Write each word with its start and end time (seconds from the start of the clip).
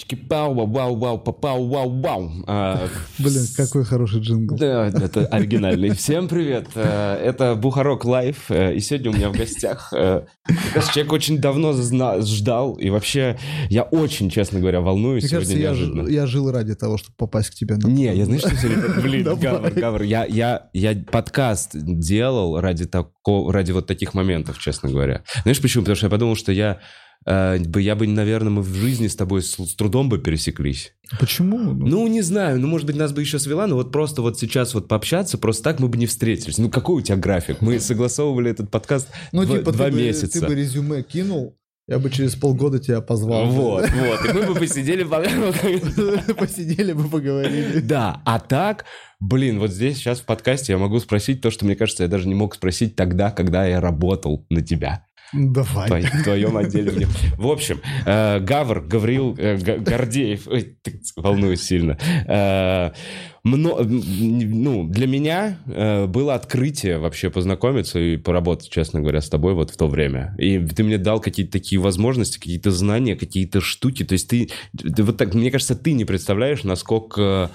Чики-пау, 0.00 0.54
вау, 0.66 0.96
вау, 0.96 1.18
папау, 1.18 1.68
вау, 1.68 2.00
вау. 2.00 2.30
А, 2.46 2.88
Блин, 3.18 3.42
какой 3.54 3.84
хороший 3.84 4.20
джингл. 4.20 4.56
Да, 4.56 4.86
это 4.86 5.26
оригинальный. 5.26 5.90
Всем 5.90 6.26
привет. 6.26 6.68
Э, 6.74 7.16
Это 7.22 7.54
Бухарок 7.54 8.06
Лайв. 8.06 8.50
э, 8.50 8.74
И 8.76 8.80
сегодня 8.80 9.10
у 9.10 9.14
меня 9.14 9.28
в 9.28 9.32
гостях 9.36 9.92
э, 9.92 10.22
как 10.46 10.74
раз 10.76 10.88
человек 10.88 11.12
очень 11.12 11.38
давно 11.38 11.74
ждал. 11.74 12.74
И 12.76 12.88
вообще, 12.88 13.38
я 13.68 13.82
очень, 13.82 14.30
честно 14.30 14.58
говоря, 14.60 14.80
волнуюсь 14.80 15.24
Мне 15.24 15.30
кажется, 15.32 15.54
я, 15.56 15.68
неожиданно. 15.68 16.08
я 16.08 16.26
жил 16.26 16.50
ради 16.50 16.74
того, 16.74 16.96
чтобы 16.96 17.16
попасть 17.18 17.50
к 17.50 17.54
тебе. 17.54 17.76
на- 17.76 17.86
Не, 17.86 18.14
я 18.16 18.24
знаешь, 18.24 18.40
что 18.40 18.56
сегодня... 18.56 19.02
Блин. 19.02 19.24
Гавр, 19.38 19.70
Гавр, 19.70 20.02
я, 20.02 20.24
я, 20.24 20.70
я 20.72 20.96
подкаст 21.12 21.72
делал 21.74 22.58
ради, 22.58 22.86
тако, 22.86 23.52
ради 23.52 23.72
вот 23.72 23.86
таких 23.86 24.14
моментов, 24.14 24.58
честно 24.60 24.88
говоря. 24.88 25.24
Знаешь 25.42 25.60
почему? 25.60 25.82
Потому 25.82 25.96
что 25.96 26.06
я 26.06 26.10
подумал, 26.10 26.36
что 26.36 26.52
я 26.52 26.78
я 27.26 27.96
бы, 27.96 28.06
наверное, 28.06 28.50
мы 28.50 28.62
в 28.62 28.74
жизни 28.74 29.06
с 29.06 29.14
тобой 29.16 29.42
с, 29.42 29.54
с 29.56 29.74
трудом 29.74 30.08
бы 30.08 30.18
пересеклись. 30.18 30.94
Почему? 31.18 31.58
Ну, 31.58 32.06
не 32.06 32.22
знаю, 32.22 32.60
ну, 32.60 32.66
может 32.66 32.86
быть, 32.86 32.96
нас 32.96 33.12
бы 33.12 33.20
еще 33.20 33.38
свела, 33.38 33.66
но 33.66 33.74
вот 33.74 33.92
просто 33.92 34.22
вот 34.22 34.38
сейчас 34.38 34.74
вот 34.74 34.88
пообщаться, 34.88 35.38
просто 35.38 35.64
так 35.64 35.80
мы 35.80 35.88
бы 35.88 35.98
не 35.98 36.06
встретились. 36.06 36.58
Ну, 36.58 36.70
какой 36.70 36.96
у 36.96 37.00
тебя 37.00 37.16
график? 37.16 37.60
Мы 37.60 37.78
согласовывали 37.80 38.50
этот 38.50 38.70
подкаст 38.70 39.08
Ну, 39.32 39.44
два, 39.44 39.58
типа, 39.58 39.72
два 39.72 39.86
ты, 39.86 39.92
бы, 39.92 39.98
месяца. 39.98 40.40
ты 40.40 40.46
бы 40.46 40.54
резюме 40.54 41.02
кинул, 41.02 41.56
я 41.88 41.98
бы 41.98 42.08
через 42.08 42.36
полгода 42.36 42.78
тебя 42.78 43.00
позвал. 43.00 43.46
Вот, 43.46 43.84
вот. 43.90 44.24
И 44.30 44.32
мы 44.32 44.46
бы 44.46 44.54
посидели... 44.54 45.02
по- 45.02 45.20
Посидели 46.34 46.92
бы, 46.92 47.08
поговорили. 47.08 47.80
Да, 47.80 48.22
а 48.24 48.38
так, 48.38 48.84
блин, 49.18 49.58
вот 49.58 49.72
здесь 49.72 49.96
сейчас 49.96 50.20
в 50.20 50.24
подкасте 50.24 50.72
я 50.72 50.78
могу 50.78 51.00
спросить 51.00 51.40
то, 51.40 51.50
что, 51.50 51.64
мне 51.66 51.74
кажется, 51.74 52.04
я 52.04 52.08
даже 52.08 52.28
не 52.28 52.34
мог 52.34 52.54
спросить 52.54 52.94
тогда, 52.94 53.32
когда 53.32 53.66
я 53.66 53.80
работал 53.80 54.46
на 54.50 54.62
тебя. 54.62 55.04
Давай. 55.32 56.02
В 56.02 56.24
твоем 56.24 56.56
отделе. 56.56 57.06
В 57.36 57.46
общем, 57.48 57.80
э, 58.04 58.40
Гавр, 58.40 58.80
Гаврил 58.80 59.36
э, 59.38 59.56
Гордеев, 59.56 60.48
ой, 60.48 60.76
волнуюсь 61.16 61.62
сильно. 61.62 61.98
Э, 62.26 62.92
ну, 63.42 64.84
для 64.88 65.06
меня 65.06 65.58
было 66.08 66.34
открытие 66.34 66.98
вообще 66.98 67.30
познакомиться 67.30 67.98
и 67.98 68.18
поработать, 68.18 68.68
честно 68.68 69.00
говоря, 69.00 69.22
с 69.22 69.30
тобой 69.30 69.54
вот 69.54 69.70
в 69.70 69.76
то 69.78 69.88
время. 69.88 70.34
И 70.38 70.58
ты 70.58 70.84
мне 70.84 70.98
дал 70.98 71.20
какие-то 71.20 71.52
такие 71.52 71.80
возможности, 71.80 72.38
какие-то 72.38 72.70
знания, 72.70 73.16
какие-то 73.16 73.62
штуки. 73.62 74.04
То 74.04 74.12
есть 74.12 74.28
ты, 74.28 74.50
вот 74.74 75.16
так, 75.16 75.32
мне 75.32 75.50
кажется, 75.50 75.74
ты 75.74 75.92
не 75.92 76.04
представляешь, 76.04 76.64
насколько 76.64 77.50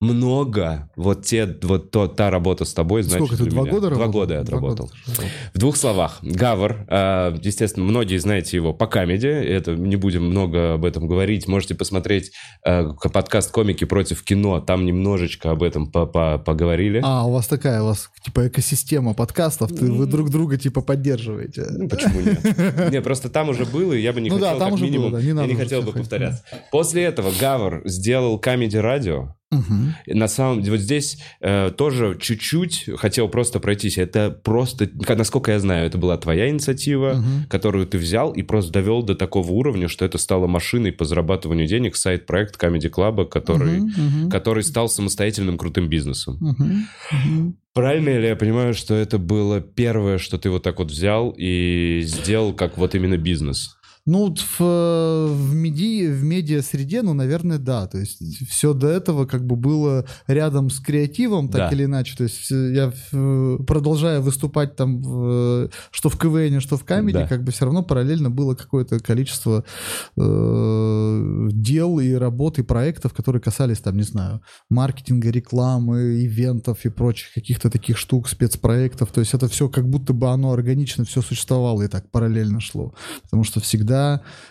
много 0.00 0.90
вот 0.94 1.24
те, 1.24 1.46
вот 1.62 1.90
то, 1.90 2.06
та 2.06 2.30
работа 2.30 2.64
с 2.66 2.74
тобой 2.74 3.02
значит 3.02 3.26
Сколько 3.28 3.44
ты, 3.44 3.50
два 3.50 3.62
меня. 3.62 3.72
года 3.72 3.88
Два 3.88 3.98
работал? 4.00 4.20
года 4.20 4.34
я 4.34 4.42
Два 4.42 4.58
отработал. 4.58 4.86
года. 5.06 5.28
В 5.54 5.58
двух 5.58 5.76
словах. 5.76 6.18
Гавр, 6.22 6.84
э, 6.88 7.36
естественно, 7.42 7.86
многие 7.86 8.18
знаете 8.18 8.56
его 8.58 8.74
по 8.74 8.86
камеди. 8.86 9.26
Это 9.26 9.74
не 9.74 9.96
будем 9.96 10.24
много 10.24 10.74
об 10.74 10.84
этом 10.84 11.06
говорить. 11.08 11.48
Можете 11.48 11.74
посмотреть 11.74 12.32
э, 12.66 12.88
подкаст 13.12 13.50
«Комики 13.52 13.84
против 13.84 14.22
кино». 14.22 14.60
Там 14.60 14.84
немножечко 14.84 15.50
об 15.50 15.62
этом 15.62 15.90
по- 15.90 16.06
по- 16.06 16.38
поговорили. 16.38 17.00
А, 17.02 17.26
у 17.26 17.32
вас 17.32 17.46
такая, 17.46 17.80
у 17.82 17.86
вас 17.86 18.10
типа 18.22 18.48
экосистема 18.48 19.14
подкастов, 19.14 19.70
ты, 19.72 19.90
вы 19.90 20.04
друг 20.06 20.28
друга 20.30 20.58
типа 20.58 20.82
поддерживаете. 20.82 21.64
Ну, 21.70 21.88
почему 21.88 22.20
нет? 22.20 22.90
Не, 22.92 23.00
просто 23.00 23.30
там 23.30 23.48
уже 23.48 23.64
было, 23.64 23.94
и 23.94 24.02
я 24.02 24.12
бы 24.12 24.20
не 24.20 24.28
Ну 24.36 24.38
хотел, 24.38 24.58
как 24.58 24.78
минимум, 24.80 25.16
я 25.18 25.46
не 25.46 25.54
хотел 25.54 25.80
бы 25.82 25.92
повторяться. 25.92 26.42
После 26.70 27.02
этого 27.04 27.32
Гавр 27.40 27.80
сделал 27.86 28.38
камеди 28.38 28.76
И 30.06 30.14
На 30.14 30.28
самом 30.28 30.60
деле, 30.60 30.72
вот 30.72 30.80
здесь 30.80 31.18
э, 31.40 31.70
тоже 31.76 32.18
чуть-чуть 32.20 32.90
хотел 32.96 33.28
просто 33.28 33.60
пройтись. 33.60 33.96
Это 33.96 34.30
просто, 34.30 34.88
насколько 35.16 35.52
я 35.52 35.60
знаю, 35.60 35.86
это 35.86 35.98
была 35.98 36.16
твоя 36.16 36.48
инициатива, 36.48 37.14
Мгм. 37.14 37.46
которую 37.48 37.86
ты 37.86 37.96
взял 37.98 38.32
и 38.32 38.42
просто 38.42 38.72
довел 38.72 39.02
до 39.02 39.14
такого 39.14 39.50
уровня, 39.52 39.88
что 39.88 40.04
это 40.04 40.18
стало 40.18 40.46
машиной 40.46 40.92
по 40.92 41.04
зарабатыванию 41.04 41.66
денег, 41.68 41.96
сайт-проект 41.96 42.62
Comedy 42.62 42.90
Club, 42.90 43.28
который, 43.28 43.80
мгм, 43.80 44.30
который 44.30 44.62
стал 44.64 44.88
самостоятельным 44.88 45.56
крутым 45.58 45.88
бизнесом. 45.88 46.36
мгм. 46.40 47.56
Правильно 47.72 48.18
ли 48.18 48.26
я 48.28 48.36
понимаю, 48.36 48.72
что 48.72 48.94
это 48.94 49.18
было 49.18 49.60
первое, 49.60 50.16
что 50.16 50.38
ты 50.38 50.48
вот 50.48 50.62
так 50.62 50.78
вот 50.78 50.90
взял 50.90 51.34
и 51.36 52.00
сделал 52.04 52.54
как 52.54 52.78
вот 52.78 52.94
именно 52.94 53.18
бизнес? 53.18 53.75
Ну, 54.06 54.18
вот 54.28 54.38
в, 54.38 54.60
э, 54.60 55.26
в, 55.32 55.54
меди, 55.54 56.06
в 56.06 56.22
медиа-среде, 56.22 57.02
ну, 57.02 57.12
наверное, 57.12 57.58
да. 57.58 57.86
То 57.88 57.98
есть 57.98 58.20
все 58.48 58.72
до 58.72 58.86
этого 58.86 59.26
как 59.26 59.44
бы 59.44 59.56
было 59.56 60.04
рядом 60.28 60.70
с 60.70 60.78
креативом, 60.78 61.48
так 61.48 61.70
Да. 61.70 61.76
или 61.76 61.84
иначе. 61.86 62.16
То 62.16 62.22
есть 62.22 62.52
э, 62.52 62.72
я, 62.74 62.92
в- 63.10 63.64
продолжая 63.64 64.20
выступать 64.20 64.76
там, 64.76 65.00
в- 65.02 65.70
что 65.90 66.08
в 66.08 66.16
КВН, 66.18 66.60
что 66.60 66.76
в 66.76 66.84
Камеди, 66.84 67.18
Да. 67.18 67.26
как 67.26 67.42
бы 67.42 67.50
все 67.50 67.64
равно 67.64 67.82
параллельно 67.82 68.30
было 68.30 68.54
какое-то 68.54 69.00
количество 69.00 69.64
э, 70.16 71.48
дел 71.52 71.98
и 71.98 72.12
работ, 72.12 72.58
и 72.58 72.62
проектов, 72.62 73.12
которые 73.12 73.42
касались, 73.42 73.78
там, 73.80 73.96
не 73.96 74.02
знаю, 74.04 74.40
маркетинга, 74.70 75.30
рекламы, 75.30 76.24
ивентов 76.24 76.84
и 76.84 76.90
прочих 76.90 77.32
каких-то 77.34 77.70
таких 77.70 77.98
штук, 77.98 78.28
спецпроектов. 78.28 79.10
То 79.12 79.20
есть 79.20 79.34
это 79.34 79.48
все 79.48 79.68
как 79.68 79.88
будто 79.88 80.12
бы 80.12 80.28
оно 80.30 80.52
органично 80.52 81.04
все 81.04 81.22
существовало 81.22 81.82
и 81.82 81.88
так 81.88 82.10
параллельно 82.10 82.60
шло. 82.60 82.94
Потому 83.24 83.44
что 83.44 83.60
всегда 83.60 83.95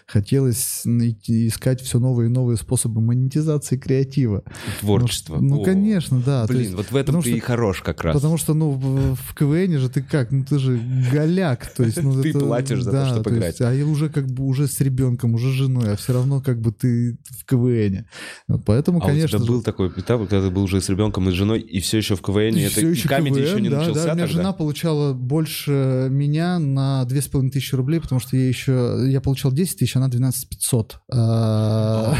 хотелось 0.08 0.82
найти, 0.86 1.48
искать 1.48 1.82
все 1.82 2.00
новые 2.00 2.28
и 2.30 2.32
новые 2.32 2.58
способы 2.58 3.02
монетизации 3.02 3.78
креатива. 3.78 4.44
Творчество. 4.80 5.38
Ну, 5.40 5.62
О, 5.62 5.66
конечно, 5.66 6.22
да. 6.26 6.46
то 6.46 6.54
Блин, 6.54 6.64
есть- 6.64 6.76
вот 6.76 6.92
в 6.92 6.96
этом 6.96 7.16
ты 7.22 7.30
что- 7.30 7.38
и 7.38 7.40
хорош 7.40 7.82
как 7.82 8.04
раз. 8.04 8.16
Потому 8.16 8.38
что, 8.38 8.54
ну, 8.54 8.72
в, 8.72 9.16
в 9.16 9.36
КВН 9.36 9.78
же 9.80 9.90
ты 9.90 10.02
как? 10.02 10.32
Ну, 10.32 10.44
ты 10.44 10.60
же 10.60 10.80
голяк. 11.12 11.68
То 11.76 11.84
есть, 11.84 12.02
ну, 12.02 12.14
Ты 12.22 12.30
это- 12.30 12.40
платишь 12.40 12.84
за 12.84 12.92
то, 12.92 13.06
чтобы 13.08 13.32
есть, 13.36 13.62
а 13.62 13.72
я 13.74 13.86
уже 13.86 14.10
как 14.10 14.28
бы 14.28 14.44
уже 14.46 14.68
с 14.68 14.80
ребенком, 14.82 15.34
уже 15.34 15.50
с 15.50 15.54
женой, 15.54 15.94
а 15.94 15.96
все 15.96 16.14
равно 16.14 16.42
как 16.42 16.60
бы 16.62 16.72
ты 16.72 17.18
в 17.30 17.46
КВН. 17.46 18.06
Вот 18.48 18.64
Поэтому, 18.66 19.00
а 19.00 19.06
конечно 19.08 19.38
у 19.40 19.42
тебя 19.42 19.52
был 19.52 19.62
такой 19.64 19.88
этап, 19.90 20.22
когда 20.28 20.42
ты 20.42 20.50
был 20.50 20.64
уже 20.64 20.82
с 20.82 20.90
ребенком 20.90 21.30
и 21.30 21.32
с 21.32 21.36
женой, 21.36 21.60
и 21.62 21.80
все 21.80 21.98
еще 21.98 22.16
в 22.16 22.22
КВН, 22.22 22.56
и 22.56 22.62
это 22.62 22.72
всё 22.78 22.88
и 22.90 22.92
еще 22.92 23.08
камеди 23.10 23.36
КВН, 23.36 23.46
еще 23.48 23.62
не 23.62 23.70
да, 23.70 23.78
начался 23.80 24.06
да. 24.06 24.12
У 24.12 24.16
меня 24.16 24.26
тогда? 24.28 24.42
жена 24.42 24.54
получала 24.54 25.14
больше 25.14 26.08
меня 26.12 26.60
на 26.60 27.06
2500 27.06 27.74
рублей, 27.78 28.00
потому 28.00 28.20
что 28.22 28.38
я 28.38 28.48
еще... 28.48 29.06
Я 29.08 29.22
получал 29.22 29.35
10 29.36 29.78
тысяч, 29.78 29.96
она 29.96 30.08
12 30.08 30.50
500. 30.50 31.00
А, 31.12 32.14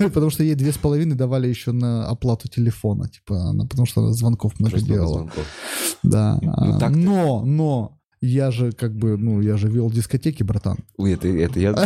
Оу. 0.00 0.10
Потому 0.10 0.30
что 0.30 0.42
ей 0.42 0.54
две 0.54 0.72
с 0.72 0.78
половиной 0.78 1.16
давали 1.16 1.48
еще 1.48 1.72
на 1.72 2.06
оплату 2.08 2.48
телефона, 2.48 3.08
типа, 3.08 3.54
потому 3.68 3.86
что 3.86 4.12
звонков 4.12 4.58
много 4.58 4.80
делала. 4.80 5.30
Да. 6.02 6.38
Ну, 6.42 6.88
но, 6.90 7.42
но 7.44 7.98
я 8.20 8.50
же 8.50 8.72
как 8.72 8.94
бы, 8.96 9.16
ну, 9.18 9.40
я 9.40 9.56
же 9.56 9.68
вел 9.68 9.90
дискотеки, 9.90 10.42
братан. 10.42 10.78
Ой, 10.96 11.12
это, 11.12 11.28
это 11.28 11.60
я. 11.60 11.70
Ну, 11.72 11.76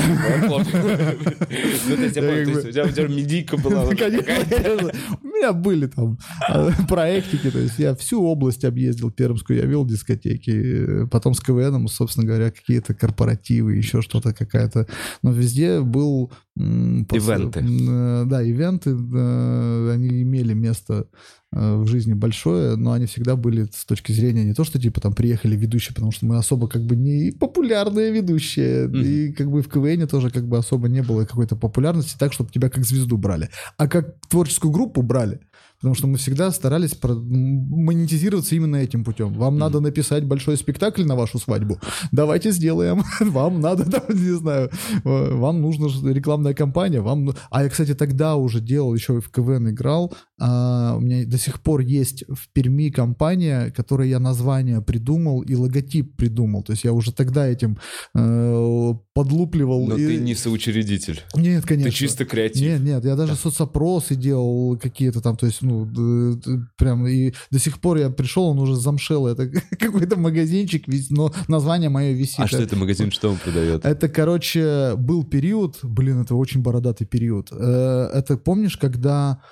то 1.96 2.02
есть, 2.02 2.16
я 2.16 2.22
помню, 2.22 2.44
то 2.44 2.50
есть, 2.50 2.66
у 2.68 2.72
тебя- 2.72 2.84
у 2.84 2.90
тебя 2.90 3.08
медийка 3.08 3.56
была. 3.56 3.84
У 5.22 5.26
меня 5.26 5.52
были 5.52 5.86
там 5.86 6.18
э, 6.50 6.70
проектики, 6.88 7.50
то 7.50 7.58
есть 7.58 7.78
я 7.78 7.94
всю 7.94 8.22
область 8.22 8.64
объездил 8.64 9.10
пермскую, 9.10 9.58
я 9.58 9.64
вел 9.66 9.84
дискотеки, 9.86 11.06
потом 11.10 11.34
с 11.34 11.40
КВНом, 11.40 11.88
собственно 11.88 12.26
говоря, 12.26 12.50
какие-то 12.50 12.94
корпоративы, 12.94 13.74
еще 13.74 14.02
что-то 14.02 14.32
какая-то, 14.34 14.86
но 15.22 15.32
везде 15.32 15.80
был... 15.80 16.30
Ивенты. 16.56 17.60
э, 17.60 18.24
Да, 18.26 18.42
ивенты, 18.42 18.90
э, 18.90 19.92
они 19.94 20.22
имели 20.22 20.52
место 20.52 21.06
в 21.52 21.86
жизни 21.86 22.12
большое, 22.14 22.76
но 22.76 22.92
они 22.92 23.06
всегда 23.06 23.34
были 23.34 23.68
с 23.74 23.84
точки 23.84 24.12
зрения 24.12 24.44
не 24.44 24.54
то, 24.54 24.62
что 24.62 24.80
типа 24.80 25.00
там 25.00 25.12
приехали 25.14 25.56
ведущие, 25.56 25.94
потому 25.94 26.12
что 26.12 26.24
мы 26.26 26.36
особо 26.38 26.68
как 26.68 26.82
бы 26.84 26.94
не 26.94 27.32
популярные 27.32 28.12
ведущие, 28.12 28.86
Мгм. 28.86 29.02
и 29.02 29.32
как 29.32 29.50
бы 29.50 29.62
в 29.62 29.68
КВН 29.68 30.06
тоже 30.06 30.30
как 30.30 30.46
бы 30.46 30.58
особо 30.58 30.88
не 30.88 31.02
было 31.02 31.24
какой-то 31.24 31.56
популярности 31.56 32.16
так, 32.18 32.32
чтобы 32.32 32.50
тебя 32.52 32.70
как 32.70 32.84
звезду 32.84 33.16
брали, 33.16 33.48
а 33.76 33.88
как 33.88 34.14
творческую 34.28 34.70
группу 34.70 35.02
брали. 35.02 35.40
Потому 35.80 35.94
что 35.94 36.06
мы 36.08 36.18
всегда 36.18 36.50
старались 36.50 36.94
монетизироваться 37.02 38.54
именно 38.54 38.76
этим 38.76 39.04
путем. 39.04 39.32
Вам 39.32 39.58
надо 39.58 39.80
написать 39.80 40.24
большой 40.24 40.56
спектакль 40.56 41.04
на 41.04 41.16
вашу 41.16 41.38
свадьбу. 41.38 41.78
Давайте 42.12 42.50
сделаем. 42.52 43.02
Вам 43.20 43.60
надо, 43.60 43.90
там, 43.90 44.02
не 44.10 44.36
знаю, 44.36 44.70
э, 45.04 45.34
вам 45.34 45.60
нужна 45.62 45.88
рекламная 46.12 46.54
кампания. 46.54 47.00
Вам... 47.00 47.24
ну- 47.24 47.34
А 47.50 47.62
я, 47.62 47.68
кстати, 47.68 47.94
тогда 47.94 48.36
уже 48.36 48.60
делал, 48.60 48.94
еще 48.94 49.20
в 49.20 49.30
КВН 49.30 49.70
играл. 49.70 50.12
А, 50.38 50.96
у 50.96 51.00
меня 51.00 51.24
до 51.26 51.38
сих 51.38 51.60
пор 51.62 51.80
есть 51.80 52.24
в 52.28 52.48
Перми 52.52 52.90
компания, 52.90 53.70
которой 53.70 54.08
я 54.08 54.18
название 54.18 54.80
придумал 54.82 55.42
и 55.42 55.54
логотип 55.54 56.16
придумал. 56.16 56.62
То 56.62 56.72
есть 56.72 56.84
я 56.84 56.92
уже 56.92 57.12
тогда 57.12 57.46
этим 57.46 57.78
э, 58.14 58.94
подлупливал. 59.14 59.86
Но 59.86 59.96
и- 59.96 60.06
ты 60.06 60.16
не 60.18 60.34
соучредитель. 60.34 61.20
Нет, 61.36 61.64
конечно. 61.64 61.90
Ты 61.90 61.96
чисто 61.96 62.24
креатив. 62.24 62.60
Нет, 62.62 62.80
нет, 62.80 63.04
я 63.04 63.16
даже 63.16 63.34
соцопросы 63.34 64.14
делал 64.14 64.78
какие-то 64.78 65.20
там, 65.20 65.36
то 65.36 65.46
есть, 65.46 65.62
ну, 65.70 66.40
прям, 66.76 67.06
и 67.06 67.32
до 67.50 67.58
сих 67.58 67.80
пор 67.80 67.98
я 67.98 68.10
пришел, 68.10 68.44
он 68.44 68.58
уже 68.58 68.76
замшел, 68.76 69.26
это 69.26 69.50
какой-то 69.78 70.18
магазинчик, 70.18 70.84
но 71.10 71.32
название 71.48 71.90
мое 71.90 72.12
висит. 72.12 72.40
А 72.40 72.46
что 72.46 72.62
это 72.62 72.76
магазин, 72.76 73.10
что 73.10 73.30
он 73.30 73.36
продает? 73.36 73.84
Это, 73.84 74.08
короче, 74.08 74.94
был 74.96 75.24
период, 75.24 75.78
блин, 75.82 76.22
это 76.22 76.34
очень 76.34 76.62
бородатый 76.62 77.06
период. 77.06 77.48
Э, 77.52 78.10
Это 78.14 78.36
помнишь, 78.36 78.76
когда, 78.76 79.42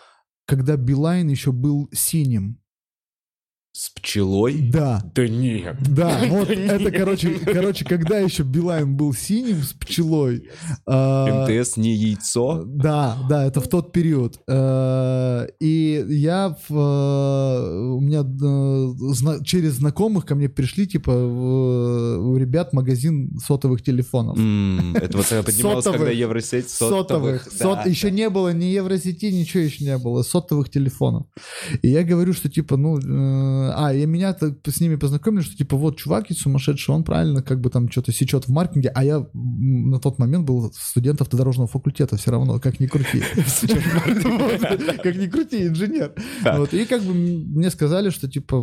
когда 0.47 0.76
Билайн 0.76 1.29
еще 1.29 1.53
был 1.53 1.88
синим? 1.93 2.59
С 3.79 3.91
пчелой? 3.91 4.59
Да. 4.73 5.01
Да 5.15 5.29
нет. 5.29 5.77
Да, 5.89 6.21
вот 6.31 6.51
это, 6.51 6.91
короче, 6.91 7.39
короче, 7.39 7.85
когда 7.85 8.19
еще 8.19 8.43
Билайн 8.43 8.97
был 8.97 9.15
синим 9.15 9.63
с 9.63 9.73
пчелой. 9.73 10.49
а, 10.85 11.47
МТС 11.47 11.77
не 11.77 11.95
яйцо? 11.95 12.65
Да, 12.67 13.17
да, 13.29 13.47
это 13.47 13.61
в 13.61 13.69
тот 13.69 13.93
период. 13.93 14.41
Э, 14.49 15.47
И 15.61 16.05
я 16.09 16.57
э, 16.69 16.75
у 16.75 18.01
меня 18.01 18.23
э, 18.23 19.45
через 19.45 19.75
знакомых 19.75 20.27
ко 20.27 20.35
мне 20.35 20.49
пришли, 20.49 20.89
типа, 20.89 21.13
у 21.13 22.37
ребят 22.37 22.73
магазин 22.73 23.39
сотовых 23.39 23.85
телефонов. 23.85 24.39
Это 24.97 25.17
вот 25.17 25.27
поднималась, 25.47 25.85
Сотовых. 25.85 26.01
когда 26.01 26.11
Евросеть 26.11 26.69
Сотовых. 26.69 27.47
Еще 27.87 28.11
не 28.11 28.29
было 28.29 28.53
ни 28.53 28.65
евросети, 28.65 29.27
ничего 29.27 29.63
еще 29.63 29.85
не 29.85 29.99
было. 29.99 30.25
Сотовых 30.25 30.69
телефонов. 30.69 31.29
И 31.83 31.91
я 31.91 32.03
говорю, 32.03 32.33
что 32.33 32.49
типа, 32.51 32.77
ну... 32.77 33.68
э, 33.69 33.73
А, 33.75 33.93
и 33.93 34.06
меня 34.06 34.37
с 34.67 34.81
ними 34.81 34.97
познакомили, 34.97 35.43
что 35.43 35.56
типа, 35.56 35.76
вот 35.76 35.97
чувак 35.97 36.31
есть 36.31 36.43
сумасшедший, 36.43 36.94
он 36.94 37.05
правильно 37.05 37.43
как 37.43 37.61
бы 37.61 37.70
там 37.70 37.91
что-то 37.91 38.12
сечет 38.12 38.47
в 38.47 38.50
маркетинге, 38.50 38.91
а 38.94 39.05
я 39.05 39.26
на 39.35 39.99
тот 39.99 40.19
момент 40.19 40.44
был 40.44 40.73
студент 40.75 41.20
автодорожного 41.20 41.69
факультета 41.69 42.17
все 42.17 42.31
равно, 42.31 42.59
как 42.61 42.81
ни 42.81 42.87
крути. 42.87 43.23
Как 45.03 45.17
ни 45.17 45.26
крути, 45.26 45.67
инженер. 45.67 46.12
И 46.73 46.85
как 46.85 47.03
бы 47.03 47.15
мне 47.15 47.70
сказали, 47.70 48.11
что 48.11 48.29
типа 48.29 48.56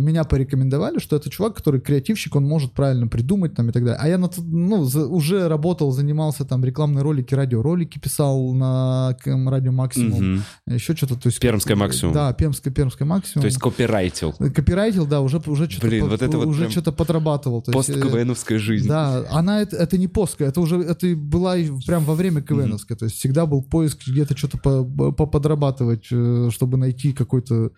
меня 0.00 0.24
порекомендовали, 0.24 0.98
что 0.98 1.16
это 1.16 1.30
чувак, 1.30 1.56
который 1.56 1.80
креативщик, 1.80 2.36
он 2.36 2.44
может 2.44 2.72
правильно 2.72 3.08
придумать 3.08 3.54
там 3.54 3.68
и 3.70 3.72
так 3.72 3.84
далее. 3.84 3.98
А 4.00 4.08
я 4.08 4.18
ну, 4.18 4.80
уже 4.80 5.48
работал, 5.48 5.90
занимался 5.92 6.44
там 6.44 6.64
рекламные 6.64 7.02
ролики, 7.02 7.34
радиоролики 7.34 7.98
писал 7.98 8.52
на 8.52 9.16
радио 9.24 9.72
Максимум, 9.72 10.42
еще 10.66 10.94
что-то. 10.94 11.30
Пермская 11.30 11.76
Максимум. 11.76 12.14
Да, 12.14 12.32
Пермская, 12.32 12.72
Пермская 12.72 13.06
Максимум. 13.06 13.42
То 13.42 13.46
есть 13.46 13.58
копирайтил. 13.58 14.34
Копирайтил, 14.38 15.06
да, 15.06 15.20
уже, 15.20 15.40
уже 15.46 15.68
что-то 15.70 15.86
Блин, 15.86 16.04
по- 16.04 16.10
вот 16.10 16.22
это 16.22 16.36
вот 16.38 16.46
уже 16.46 16.70
что-то 16.70 16.92
подрабатывал. 16.92 17.64
Э, 17.66 17.72
Пост-КВНовская 17.72 18.58
жизнь. 18.58 18.88
да, 18.88 19.24
она 19.30 19.62
это, 19.62 19.76
это 19.76 19.98
не 19.98 20.08
поска, 20.08 20.44
это 20.44 20.60
уже 20.60 20.76
это 20.80 21.14
была 21.16 21.56
прям 21.86 22.04
во 22.04 22.14
время 22.14 22.42
КВНовской, 22.42 22.96
то 22.96 23.04
есть 23.06 23.16
всегда 23.16 23.46
был 23.46 23.62
поиск 23.62 24.06
где-то 24.06 24.36
что-то 24.36 24.58
по, 24.58 24.84
по- 24.84 25.26
подрабатывать, 25.26 26.06
э, 26.10 26.50
чтобы 26.52 26.76
найти 26.76 27.12
какую-то 27.12 27.70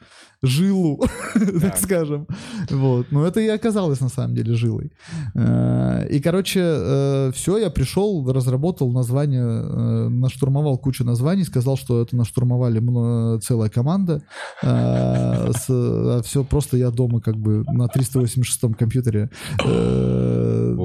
жилу, 0.43 1.01
так 1.61 1.77
скажем. 1.77 2.27
Вот, 2.71 3.07
но 3.11 3.27
это 3.27 3.41
и 3.41 3.49
оказалось 3.49 4.01
на 4.01 4.09
самом 4.09 4.35
деле 4.35 4.55
жилой. 4.55 4.93
Э, 5.35 6.07
И, 6.11 6.21
короче, 6.21 7.31
все, 7.33 7.59
я 7.59 7.71
пришел, 7.71 8.31
разработал 8.33 8.93
название, 8.93 9.45
э, 9.45 10.09
наштурмовал 10.09 10.79
кучу 10.79 11.05
названий, 11.05 11.45
сказал, 11.45 11.77
что 11.77 12.03
это 12.03 12.17
наштурмовали 12.17 12.79
целая 13.41 13.69
команда. 13.69 14.23
Все 14.63 16.45
просто 16.45 16.77
я 16.77 16.91
дома 16.91 17.21
как 17.21 17.37
бы 17.37 17.65
на 17.73 17.89
386 17.89 18.77
компьютере 18.77 19.31
э, 19.65 20.38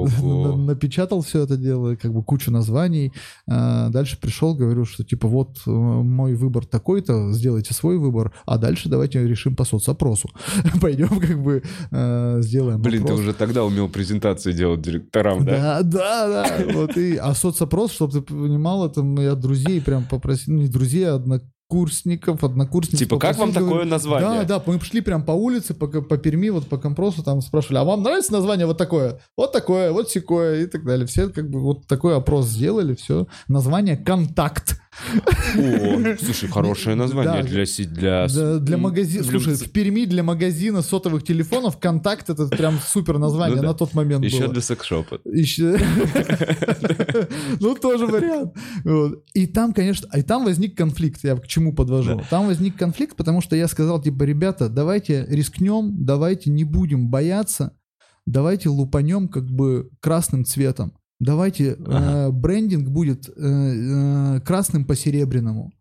Ого. 0.04 0.56
напечатал 0.56 1.22
все 1.22 1.42
это 1.42 1.56
дело, 1.56 1.96
как 1.96 2.12
бы 2.12 2.22
кучу 2.22 2.50
названий. 2.50 3.12
А, 3.48 3.88
Дальше 3.88 4.18
пришел, 4.20 4.54
говорю, 4.54 4.84
что 4.84 5.04
типа 5.04 5.28
вот 5.28 5.58
э, 5.66 5.70
мой 5.70 6.34
выбор 6.34 6.66
такой-то, 6.66 7.32
сделайте 7.32 7.74
свой 7.74 7.98
выбор, 7.98 8.34
а 8.46 8.58
дальше 8.58 8.88
давайте 8.88 9.26
решим 9.26 9.56
по 9.56 9.64
соцопросу. 9.64 10.28
Пойдем 10.80 11.20
как 11.20 11.42
бы 11.42 11.62
э, 11.90 12.38
сделаем 12.40 12.82
Блин, 12.82 13.04
ты 13.04 13.12
уже 13.12 13.32
тогда 13.34 13.64
умел 13.64 13.88
презентации 13.88 14.52
делать 14.52 14.82
директорам, 14.82 15.44
да? 15.44 15.82
Да, 15.82 15.82
да, 15.82 16.28
да. 16.28 16.72
Вот 16.72 16.96
и, 16.96 17.16
а 17.16 17.34
соцопрос, 17.34 17.92
чтобы 17.92 18.12
ты 18.12 18.20
понимал, 18.20 18.86
это 18.86 19.02
я 19.20 19.34
друзей 19.34 19.80
прям 19.80 20.04
попросил, 20.04 20.54
ну, 20.54 20.62
не 20.62 20.68
друзей, 20.68 21.08
а 21.08 21.22
однокурсников, 21.68 22.44
однокурсников. 22.44 22.98
Типа, 22.98 23.18
как 23.18 23.36
вам 23.38 23.48
попросил, 23.48 23.54
такое 23.54 23.70
говорю, 23.74 23.90
название? 23.90 24.44
Да, 24.44 24.58
да, 24.58 24.62
мы 24.66 24.80
шли 24.80 25.00
прям 25.00 25.24
по 25.24 25.32
улице, 25.32 25.74
по, 25.74 25.86
по 25.86 26.16
Перми, 26.16 26.50
вот 26.50 26.68
по 26.68 26.78
Компросу, 26.78 27.22
там 27.22 27.40
спрашивали, 27.40 27.78
а 27.78 27.84
вам 27.84 28.02
нравится 28.02 28.32
название 28.32 28.66
вот 28.66 28.78
такое? 28.78 29.20
Вот 29.36 29.52
такое, 29.52 29.92
вот 29.92 30.10
секое 30.10 30.64
и 30.64 30.66
так 30.66 30.84
далее. 30.84 31.06
Все 31.06 31.28
как 31.28 31.48
бы 31.50 31.60
вот 31.60 31.86
такой 31.86 32.16
опрос 32.16 32.46
сделали, 32.46 32.94
все. 32.94 33.26
Название 33.48 33.96
«Контакт». 33.96 34.80
О, 35.56 36.16
слушай, 36.22 36.48
хорошее 36.48 36.94
название 36.94 37.42
Да. 37.42 37.48
для... 37.48 37.64
для... 37.86 38.26
Для, 38.28 38.58
для 38.58 38.76
магазина, 38.76 39.24
слушай, 39.24 39.54
в 39.54 39.72
Перми 39.72 40.04
для 40.04 40.22
магазина 40.22 40.82
сотовых 40.82 41.24
телефонов 41.24 41.78
«Контакт» 41.78 42.30
это 42.30 42.46
прям 42.46 42.78
супер 42.78 43.18
название 43.18 43.56
Ну 43.56 43.62
да. 43.62 43.68
на 43.68 43.74
тот 43.74 43.94
момент 43.94 44.24
Еще 44.24 44.42
было. 44.44 44.52
для 44.52 44.62
секс-шопа. 44.62 45.18
Еще... 45.24 45.78
Ну, 47.60 47.74
тоже 47.74 48.06
вариант. 48.06 48.54
И 49.34 49.46
там, 49.46 49.72
конечно, 49.72 50.08
и 50.16 50.22
там 50.22 50.44
возник 50.44 50.76
конфликт. 50.76 51.20
Я 51.24 51.36
к 51.36 51.46
чему 51.54 51.72
подвожу? 51.72 52.20
Там 52.30 52.46
возник 52.46 52.76
конфликт, 52.76 53.16
потому 53.16 53.40
что 53.40 53.56
я 53.56 53.68
сказал, 53.68 54.02
типа, 54.02 54.24
ребята, 54.24 54.68
давайте 54.68 55.24
рискнем, 55.28 56.04
давайте 56.04 56.50
не 56.50 56.64
будем 56.64 57.08
бояться, 57.08 57.72
давайте 58.26 58.68
лупанем 58.68 59.28
как 59.28 59.44
бы 59.44 59.90
красным 60.00 60.44
цветом. 60.44 60.92
Давайте 61.20 61.74
Ага. 61.86 62.28
э, 62.28 62.30
брендинг 62.32 62.88
будет 62.88 63.28
э, 63.28 63.32
э, 63.36 64.40
красным 64.40 64.84
по 64.84 64.96
серебряному. 64.96 65.72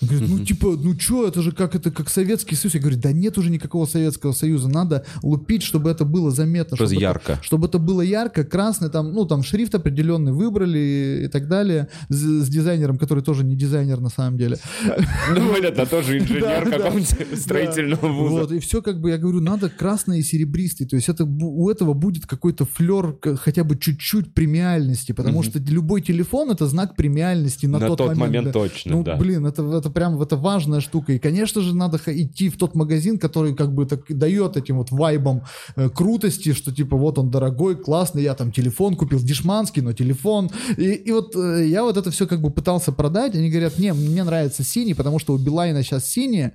Говорит, 0.00 0.28
ну 0.28 0.44
типа, 0.44 0.76
ну 0.82 0.94
чё, 0.94 1.26
это 1.28 1.42
же 1.42 1.52
как 1.52 1.74
это 1.74 1.90
как 1.90 2.08
Советский 2.08 2.56
Союз. 2.56 2.74
Я 2.74 2.80
говорю, 2.80 2.98
да 2.98 3.12
нет 3.12 3.36
уже 3.38 3.50
никакого 3.50 3.86
Советского 3.86 4.32
Союза, 4.32 4.68
надо 4.68 5.04
лупить, 5.22 5.62
чтобы 5.62 5.90
это 5.90 6.04
было 6.04 6.30
заметно. 6.30 6.76
Чтобы 6.76 6.92
это- 6.92 7.00
ярко. 7.00 7.38
чтобы 7.42 7.66
это 7.66 7.78
было 7.78 8.00
ярко, 8.00 8.44
красный, 8.44 8.88
там, 8.90 9.12
ну, 9.12 9.26
там 9.26 9.42
шрифт 9.42 9.74
определенный 9.74 10.32
выбрали 10.32 11.22
и 11.24 11.28
так 11.28 11.48
далее, 11.48 11.88
с, 12.08 12.16
с 12.16 12.48
дизайнером, 12.48 12.98
который 12.98 13.22
тоже 13.22 13.44
не 13.44 13.56
дизайнер 13.56 14.00
на 14.00 14.08
самом 14.10 14.38
деле. 14.38 14.56
Ну, 15.34 15.52
понятно, 15.52 15.86
тоже 15.86 16.18
инженер 16.18 16.68
какого-нибудь 16.70 17.38
строительного 17.38 18.06
вуза. 18.08 18.34
Вот, 18.40 18.52
и 18.52 18.58
все 18.58 18.82
как 18.82 19.00
бы, 19.00 19.10
я 19.10 19.18
говорю, 19.18 19.40
надо 19.40 19.68
красный 19.68 20.20
и 20.20 20.22
серебристый, 20.22 20.86
то 20.86 20.96
есть 20.96 21.08
это, 21.08 21.24
у 21.24 21.68
этого 21.70 21.94
будет 21.94 22.26
какой-то 22.26 22.64
флер 22.64 23.16
хотя 23.36 23.64
бы 23.64 23.76
чуть-чуть 23.76 24.34
премиальности, 24.34 25.12
потому 25.12 25.42
что 25.42 25.58
любой 25.58 26.02
телефон 26.02 26.50
это 26.50 26.66
знак 26.66 26.96
премиальности 26.96 27.66
на, 27.66 27.78
На 27.78 27.86
тот 27.88 28.16
момент 28.16 28.52
точно, 28.52 28.92
Ну, 28.96 29.04
блин, 29.18 29.46
это, 29.46 29.62
это 29.90 29.94
прям 29.94 30.20
это 30.22 30.36
важная 30.36 30.80
штука. 30.80 31.12
И, 31.12 31.18
конечно 31.18 31.60
же, 31.62 31.74
надо 31.74 31.98
идти 32.06 32.48
в 32.48 32.56
тот 32.56 32.74
магазин, 32.74 33.18
который 33.18 33.54
как 33.54 33.72
бы 33.74 33.86
так 33.86 34.00
дает 34.08 34.56
этим 34.56 34.78
вот 34.78 34.90
вайбом 34.90 35.42
э, 35.76 35.88
крутости, 35.90 36.52
что 36.52 36.72
типа 36.72 36.96
вот 36.96 37.18
он 37.18 37.30
дорогой, 37.30 37.76
классный, 37.76 38.22
я 38.22 38.34
там 38.34 38.52
телефон 38.52 38.96
купил, 38.96 39.20
дешманский, 39.20 39.82
но 39.82 39.92
телефон. 39.92 40.50
И, 40.76 40.90
и 40.92 41.12
вот 41.12 41.34
э, 41.36 41.66
я 41.66 41.82
вот 41.82 41.96
это 41.96 42.10
все 42.10 42.26
как 42.26 42.40
бы 42.40 42.50
пытался 42.50 42.92
продать. 42.92 43.34
Они 43.34 43.50
говорят, 43.50 43.78
не, 43.78 43.92
мне 43.92 44.24
нравится 44.24 44.62
синий, 44.62 44.94
потому 44.94 45.18
что 45.18 45.34
у 45.34 45.38
Билайна 45.38 45.82
сейчас 45.82 46.06
синий. 46.06 46.50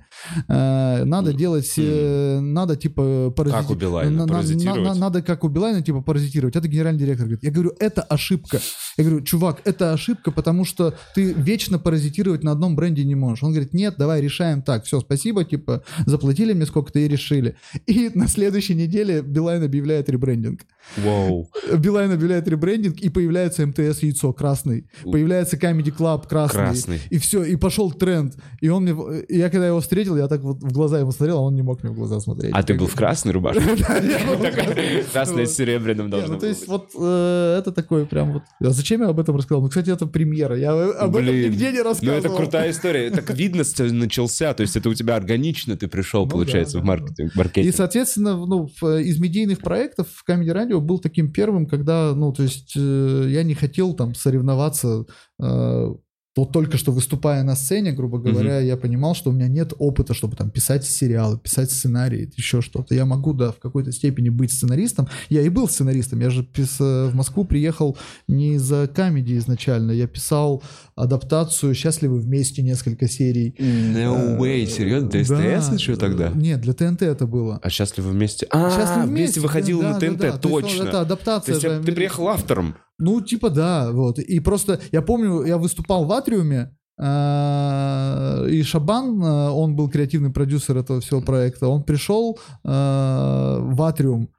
Э, 0.48 1.04
надо 1.04 1.32
делать, 1.32 1.72
э, 1.76 2.40
надо 2.40 2.76
типа 2.76 3.32
паразити- 3.36 3.52
Как 3.62 3.70
у 3.70 3.74
Билайна, 3.74 4.10
на- 4.10 4.26
на- 4.26 4.28
паразитировать? 4.28 4.82
на- 4.84 4.94
надо 4.94 5.22
как 5.22 5.44
у 5.44 5.48
Билайна 5.48 5.82
типа 5.82 6.00
паразитировать. 6.02 6.56
Это 6.56 6.68
генеральный 6.68 7.00
директор 7.00 7.26
говорит. 7.26 7.44
Я 7.44 7.50
говорю, 7.50 7.72
это 7.80 8.02
ошибка. 8.02 8.60
Я 8.96 9.04
говорю, 9.04 9.22
чувак, 9.24 9.60
это 9.64 9.92
ошибка, 9.92 10.30
потому 10.30 10.64
что 10.64 10.94
ты 11.14 11.32
вечно 11.32 11.78
паразитировать 11.78 12.42
на 12.42 12.52
одном 12.52 12.76
бренде 12.76 13.04
не 13.04 13.14
можешь. 13.14 13.25
Он 13.30 13.50
говорит, 13.50 13.74
нет, 13.74 13.94
давай 13.98 14.20
решаем 14.20 14.62
так. 14.62 14.84
Все, 14.84 15.00
спасибо, 15.00 15.44
типа, 15.44 15.82
заплатили 16.06 16.52
мне 16.52 16.66
сколько-то 16.66 16.98
и 16.98 17.08
решили. 17.08 17.56
И 17.86 18.10
на 18.14 18.28
следующей 18.28 18.74
неделе 18.74 19.22
Билайн 19.22 19.62
объявляет 19.62 20.08
ребрендинг. 20.08 20.60
Вау. 20.96 21.48
Билайн 21.76 22.12
объявляет 22.12 22.48
ребрендинг, 22.48 22.98
и 23.00 23.08
появляется 23.08 23.66
МТС 23.66 24.02
яйцо 24.02 24.32
красный. 24.32 24.88
Появляется 25.04 25.56
Comedy 25.56 25.94
Club 25.96 26.28
красный. 26.28 26.60
Красный. 26.60 27.00
И 27.10 27.18
все, 27.18 27.42
и 27.42 27.56
пошел 27.56 27.90
тренд. 27.92 28.34
И 28.60 28.68
он 28.68 28.84
мне... 28.84 29.24
и 29.28 29.38
я 29.38 29.50
когда 29.50 29.66
его 29.66 29.80
встретил, 29.80 30.16
я 30.16 30.28
так 30.28 30.42
вот 30.42 30.62
в 30.62 30.72
глаза 30.72 30.98
ему 30.98 31.12
смотрел, 31.12 31.38
а 31.38 31.42
он 31.42 31.54
не 31.54 31.62
мог 31.62 31.82
мне 31.82 31.92
в 31.92 31.96
глаза 31.96 32.20
смотреть. 32.20 32.52
А 32.54 32.62
ты 32.62 32.74
был 32.74 32.86
в 32.86 32.94
красной 32.94 33.32
рубашке? 33.32 33.62
Красная 35.12 35.46
с 35.46 35.54
серебряным 35.54 36.06
ну, 36.08 36.38
то 36.38 36.46
есть 36.46 36.66
вот 36.68 36.90
э, 36.98 37.56
это 37.58 37.72
такой 37.72 38.06
прям 38.06 38.34
вот... 38.34 38.42
А 38.60 38.70
зачем 38.70 39.02
я 39.02 39.08
об 39.08 39.20
этом 39.20 39.36
рассказал? 39.36 39.62
Ну, 39.62 39.68
кстати, 39.68 39.90
это 39.90 40.06
премьера. 40.06 40.56
Я 40.56 40.72
об 40.72 41.16
этом 41.16 41.34
нигде 41.34 41.72
не 41.72 41.78
Ну, 41.78 41.84
рассказывал. 41.84 42.18
это 42.18 42.28
крутая 42.28 42.70
история. 42.70 43.06
Так 43.16 43.36
видно, 43.36 43.64
тебя 43.64 43.92
начался. 43.92 44.54
То 44.54 44.62
есть 44.62 44.76
это 44.76 44.88
у 44.88 44.94
тебя 44.94 45.16
органично 45.16 45.76
ты 45.76 45.88
пришел, 45.88 46.24
Ну 46.24 46.30
получается, 46.30 46.74
да, 46.74 46.80
в 46.80 46.82
да, 46.82 46.86
маркетинг. 46.88 47.32
И, 47.34 47.38
маркетинг. 47.38 47.74
соответственно, 47.74 48.36
ну, 48.36 48.68
в- 48.80 49.00
из 49.02 49.18
медийных 49.18 49.58
проектов 49.60 50.08
в 50.12 50.28
Comedy 50.30 50.54
Radio 50.54 50.80
был 50.80 50.98
таким 50.98 51.32
первым, 51.32 51.66
когда, 51.66 52.14
ну, 52.14 52.32
то 52.32 52.42
есть 52.42 52.72
э, 52.76 53.26
я 53.28 53.42
не 53.42 53.54
хотел 53.54 53.94
там 53.94 54.14
соревноваться 54.14 55.04
э, 55.40 55.94
вот 56.36 56.52
только 56.52 56.76
что 56.76 56.92
выступая 56.92 57.42
на 57.42 57.56
сцене, 57.56 57.92
грубо 57.92 58.18
говоря, 58.18 58.60
я 58.60 58.76
понимал, 58.76 59.14
что 59.14 59.30
у 59.30 59.32
меня 59.32 59.48
нет 59.48 59.72
опыта, 59.78 60.12
чтобы 60.12 60.36
там 60.36 60.50
писать 60.50 60.84
сериалы, 60.84 61.38
писать 61.38 61.70
сценарии, 61.70 62.30
еще 62.36 62.60
что-то. 62.60 62.94
Я 62.94 63.06
могу, 63.06 63.32
да, 63.32 63.52
в 63.52 63.58
какой-то 63.58 63.90
степени 63.90 64.28
быть 64.28 64.52
сценаристом. 64.52 65.08
Я 65.30 65.40
и 65.42 65.48
был 65.48 65.66
сценаристом. 65.68 66.20
Я 66.20 66.28
же 66.30 66.42
пис- 66.42 66.76
э, 66.80 67.08
в 67.08 67.14
Москву 67.14 67.44
приехал 67.44 67.96
не 68.28 68.58
за 68.58 68.86
комедии 68.86 69.38
изначально. 69.38 69.92
Я 69.92 70.06
писал 70.06 70.62
адаптацию 70.94 71.74
«Счастливы 71.74 72.20
вместе» 72.20 72.62
несколько 72.62 73.08
серий. 73.08 73.54
No 73.58 74.38
way, 74.38 74.66
серьезно? 74.66 75.08
Для 75.08 75.24
Да. 75.24 75.60
СТС 75.62 75.72
еще 75.80 75.96
тогда? 75.96 76.30
Нет, 76.34 76.60
для 76.60 76.74
ТНТ 76.74 77.02
это 77.02 77.26
было. 77.26 77.58
А 77.62 77.70
счастливы 77.70 78.10
вместе? 78.10 78.46
А, 78.50 78.70
«Счастливы 78.70 79.06
вместе 79.08 79.40
выходил 79.40 79.80
да, 79.80 79.92
на 79.94 80.00
да, 80.00 80.06
ТНТ, 80.06 80.18
да, 80.18 80.32
да. 80.32 80.38
То 80.38 80.48
есть, 80.48 80.66
ну, 80.66 80.68
точно. 80.68 80.82
Это 80.82 80.92
То 80.92 81.00
адаптация 81.00 81.54
есть 81.54 81.62
же 81.66 81.82
ты 81.82 81.92
приехал 81.92 82.28
автором. 82.28 82.74
Ну, 82.98 83.20
типа, 83.20 83.50
да, 83.50 83.92
вот. 83.92 84.18
И 84.18 84.40
просто, 84.40 84.80
я 84.92 85.02
помню, 85.02 85.44
я 85.44 85.58
выступал 85.58 86.04
в 86.06 86.12
Атриуме, 86.12 86.74
э, 86.98 88.48
и 88.50 88.62
Шабан, 88.62 89.22
э, 89.22 89.50
он 89.50 89.76
был 89.76 89.90
креативный 89.90 90.30
продюсер 90.30 90.76
этого 90.78 91.00
всего 91.00 91.20
проекта, 91.20 91.68
он 91.68 91.82
пришел 91.82 92.38
э, 92.64 92.68
в 92.68 93.82
Атриум 93.82 94.30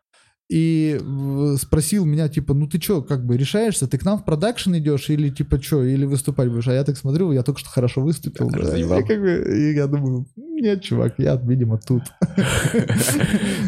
и 0.49 0.97
спросил 1.57 2.05
меня, 2.05 2.29
типа, 2.29 2.53
ну 2.53 2.67
ты 2.67 2.79
что, 2.79 3.01
как 3.01 3.25
бы 3.25 3.35
решаешься, 3.35 3.85
ты 3.85 3.97
к 3.97 4.05
нам 4.05 4.17
в 4.17 4.23
продакшн 4.23 4.75
идешь 4.75 5.09
или 5.09 5.29
типа 5.29 5.61
что, 5.61 5.83
или 5.83 6.05
выступать 6.05 6.49
будешь? 6.49 6.67
А 6.69 6.73
я 6.73 6.85
так 6.85 6.97
смотрю, 6.97 7.33
я 7.33 7.43
только 7.43 7.59
что 7.59 7.69
хорошо 7.69 8.01
выступил. 8.01 8.49
да. 8.49 8.77
И, 8.77 9.03
как 9.03 9.19
бы, 9.19 9.45
и 9.57 9.75
я 9.75 9.87
думаю, 9.87 10.25
нет, 10.61 10.81
чувак, 10.81 11.15
я, 11.17 11.35
видимо, 11.35 11.77
тут. 11.77 12.03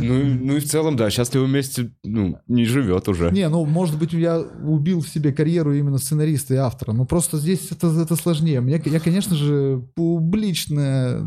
Ну, 0.01 0.23
ну 0.23 0.55
и 0.55 0.59
в 0.59 0.65
целом, 0.65 0.95
да, 0.95 1.09
счастливы 1.09 1.45
вместе, 1.45 1.91
ну, 2.03 2.37
не 2.47 2.65
живет 2.65 3.07
уже. 3.09 3.31
Не, 3.31 3.49
ну, 3.49 3.65
может 3.65 3.97
быть, 3.97 4.13
я 4.13 4.39
убил 4.39 5.01
в 5.01 5.09
себе 5.09 5.31
карьеру 5.33 5.73
именно 5.73 5.97
сценариста 5.97 6.53
и 6.53 6.57
автора, 6.57 6.93
но 6.93 7.05
просто 7.05 7.37
здесь 7.37 7.67
это, 7.71 7.87
это 7.87 8.15
сложнее. 8.15 8.61
Мне, 8.61 8.81
я, 8.85 8.99
конечно 8.99 9.35
же, 9.35 9.83
публичная 9.95 11.21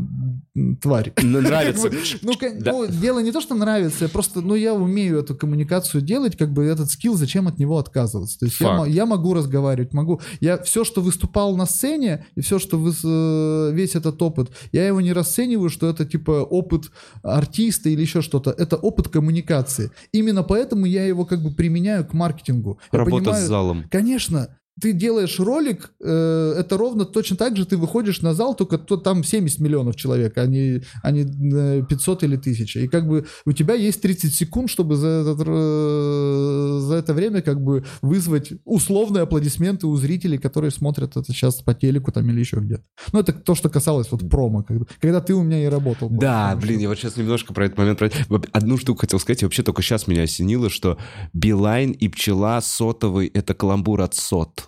тварь. 0.81 1.13
Ну, 1.23 1.41
нравится. 1.41 1.89
Ну, 2.21 2.33
Да. 2.59 2.71
ну, 2.71 2.87
дело 2.87 3.19
не 3.19 3.31
то, 3.31 3.41
что 3.41 3.55
нравится, 3.55 4.07
просто, 4.09 4.41
ну, 4.41 4.55
я 4.55 4.73
умею 4.73 5.19
эту 5.19 5.35
коммуникацию 5.35 6.01
делать, 6.01 6.35
как 6.37 6.51
бы 6.51 6.63
этот 6.63 6.91
скилл, 6.91 7.15
зачем 7.15 7.47
от 7.47 7.57
него 7.59 7.77
отказываться? 7.77 8.39
То 8.39 8.45
есть 8.45 8.59
я, 8.59 8.85
я 8.85 9.05
могу 9.05 9.33
разговаривать, 9.33 9.93
могу. 9.93 10.21
Я 10.41 10.61
все, 10.61 10.83
что 10.83 11.01
выступал 11.01 11.55
на 11.55 11.65
сцене, 11.65 12.25
и 12.35 12.41
все, 12.41 12.59
что 12.59 12.77
вы, 12.77 12.91
э, 12.91 13.71
весь 13.73 13.95
этот 13.95 14.21
опыт, 14.21 14.51
я 14.71 14.85
его 14.87 15.01
не 15.01 15.13
расцениваю, 15.13 15.52
что 15.69 15.89
это 15.89 16.05
типа 16.05 16.43
опыт 16.43 16.91
артиста 17.23 17.89
или 17.89 18.01
еще 18.01 18.21
что-то. 18.21 18.51
Это 18.51 18.75
опыт 18.75 19.07
коммуникации. 19.09 19.91
Именно 20.11 20.43
поэтому 20.43 20.85
я 20.85 21.05
его 21.05 21.25
как 21.25 21.41
бы 21.41 21.51
применяю 21.51 22.05
к 22.05 22.13
маркетингу. 22.13 22.79
Я 22.91 22.99
Работа 22.99 23.17
понимаю- 23.25 23.43
с 23.45 23.47
залом. 23.47 23.83
Конечно, 23.89 24.57
ты 24.81 24.93
делаешь 24.93 25.39
ролик, 25.39 25.91
э, 26.01 26.55
это 26.57 26.77
ровно 26.77 27.05
точно 27.05 27.37
так 27.37 27.55
же 27.55 27.65
ты 27.65 27.77
выходишь 27.77 28.21
на 28.21 28.33
зал, 28.33 28.55
только 28.55 28.77
то, 28.77 28.97
там 28.97 29.23
70 29.23 29.59
миллионов 29.59 29.95
человек, 29.95 30.37
а 30.37 30.45
не, 30.47 30.81
а 31.03 31.11
не 31.11 31.21
э, 31.53 31.83
500 31.87 32.23
или 32.23 32.37
1000. 32.37 32.79
И 32.81 32.87
как 32.87 33.07
бы 33.07 33.25
у 33.45 33.51
тебя 33.51 33.75
есть 33.75 34.01
30 34.01 34.33
секунд, 34.33 34.69
чтобы 34.69 34.95
за, 34.95 35.07
этот, 35.07 35.47
э, 35.47 36.79
за 36.81 36.95
это 36.95 37.13
время 37.13 37.41
как 37.41 37.61
бы 37.61 37.85
вызвать 38.01 38.53
условные 38.65 39.23
аплодисменты 39.23 39.85
у 39.87 39.95
зрителей, 39.95 40.37
которые 40.37 40.71
смотрят 40.71 41.15
это 41.17 41.31
сейчас 41.31 41.61
по 41.61 41.73
телеку 41.73 42.11
там 42.11 42.29
или 42.29 42.39
еще 42.39 42.57
где-то. 42.57 42.83
Ну, 43.11 43.19
это 43.19 43.31
то, 43.33 43.55
что 43.55 43.69
касалось 43.69 44.07
вот 44.11 44.27
промо, 44.29 44.63
когда, 44.63 44.85
когда 44.99 45.21
ты 45.21 45.33
у 45.35 45.43
меня 45.43 45.63
и 45.63 45.67
работал. 45.67 46.09
Да, 46.09 46.55
блин, 46.59 46.79
я 46.79 46.89
вот 46.89 46.97
сейчас 46.97 47.15
немножко 47.15 47.53
про 47.53 47.65
этот 47.65 47.77
момент... 47.77 47.99
про- 47.99 48.11
Одну 48.51 48.77
штуку 48.77 49.01
хотел 49.01 49.19
сказать, 49.19 49.41
и 49.43 49.45
вообще 49.45 49.63
только 49.63 49.81
сейчас 49.81 50.07
меня 50.07 50.23
осенило, 50.23 50.69
что 50.69 50.97
Билайн 51.33 51.91
и 51.91 52.07
пчела 52.07 52.59
сотовый— 52.61 53.27
это 53.33 53.53
каламбур 53.53 54.01
от 54.01 54.15
сот. 54.15 54.62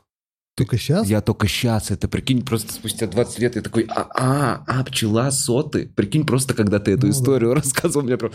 Только 0.55 0.77
сейчас? 0.77 1.05
Я 1.07 1.19
только 1.19 1.47
сейчас 1.49 1.91
это, 1.91 2.07
прикинь, 2.07 2.41
просто 2.41 2.71
спустя 2.71 3.07
20 3.07 3.39
лет 3.39 3.55
я 3.57 3.61
такой, 3.61 3.85
а, 3.89 4.07
а, 4.15 4.63
а 4.65 4.83
пчела, 4.85 5.29
соты. 5.29 5.91
Прикинь, 5.95 6.25
просто 6.25 6.53
когда 6.53 6.79
ты 6.79 6.91
эту 6.91 7.07
Ну 7.07 7.11
да. 7.11 7.17
историю 7.19 7.53
рассказывал, 7.53 8.05
меня 8.05 8.17
прям... 8.17 8.31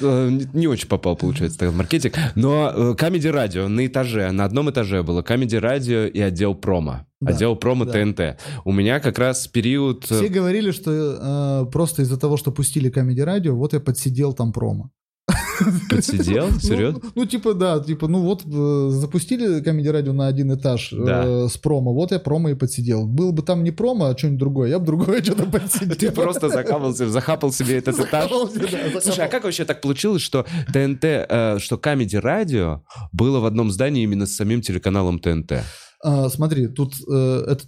Э, 0.00 0.30
Не 0.52 0.66
очень 0.66 0.88
попал, 0.88 1.16
получается, 1.16 1.60
тогда 1.60 1.76
маркетинг. 1.76 2.14
Но 2.34 2.94
Comedy 2.96 3.28
Radio 3.28 3.68
на 3.68 3.86
этаже, 3.86 4.30
на 4.32 4.44
одном 4.44 4.70
этаже 4.70 5.02
было 5.02 5.22
Comedy 5.22 5.56
Radio 5.56 6.06
и 6.06 6.20
отдел 6.20 6.54
промо. 6.54 7.06
Да, 7.20 7.32
Отдел 7.34 7.54
промо 7.54 7.84
да. 7.84 7.92
ТНТ. 7.92 8.40
У 8.64 8.72
меня 8.72 8.98
как 8.98 9.18
раз 9.18 9.46
период... 9.46 10.10
э, 10.10 10.14
Все 10.16 10.28
говорили, 10.28 10.70
что 10.72 10.90
э, 11.68 11.70
просто 11.70 12.02
из-за 12.02 12.18
того, 12.18 12.36
что 12.36 12.50
пустили 12.50 12.90
Comedy 12.90 13.24
Radio, 13.24 13.52
вот 13.52 13.74
я 13.74 13.80
подсидел 13.80 14.32
там 14.32 14.52
промо. 14.52 14.90
Подсидел? 15.90 16.50
Серьезно? 16.60 17.00
Ну, 17.02 17.10
ну, 17.14 17.26
типа, 17.26 17.54
да, 17.54 17.80
типа, 17.80 18.08
ну 18.08 18.20
вот 18.22 18.42
э, 18.44 18.88
запустили 18.90 19.62
Comedy 19.62 19.92
Radio 19.92 20.12
на 20.12 20.26
один 20.26 20.54
этаж 20.54 20.92
э, 20.92 20.96
Да. 21.04 21.48
с 21.48 21.56
промо, 21.56 21.92
вот 21.92 22.12
я 22.12 22.18
промо 22.18 22.50
и 22.50 22.54
подсидел. 22.54 23.06
Был 23.06 23.32
бы 23.32 23.42
там 23.42 23.64
не 23.64 23.70
промо, 23.70 24.06
а 24.06 24.16
что-нибудь 24.18 24.38
другое, 24.38 24.70
я 24.70 24.78
бы 24.78 24.86
другое 24.86 25.22
что-то 25.22 25.44
подсидел. 25.44 25.96
Ты 25.96 26.10
просто 26.12 26.48
захапался, 26.48 27.08
захапал 27.08 27.52
себе 27.52 27.78
этот 27.78 27.98
этаж. 28.00 28.30
Захапал. 28.30 29.00
Слушай, 29.02 29.24
а 29.26 29.28
как 29.28 29.44
вообще 29.44 29.64
так 29.64 29.80
получилось, 29.80 30.22
что 30.22 30.46
ТНТ, 30.72 31.04
э, 31.04 31.56
что 31.60 31.78
Камеди 31.78 32.16
Радио 32.16 32.82
было 33.12 33.40
в 33.40 33.44
одном 33.44 33.70
здании 33.70 34.02
именно 34.02 34.26
с 34.26 34.34
самим 34.36 34.60
телеканалом 34.62 35.18
ТНТ? 35.18 35.52
А, 36.02 36.28
смотри, 36.30 36.68
тут 36.68 36.94
э, 37.10 37.44
это 37.46 37.64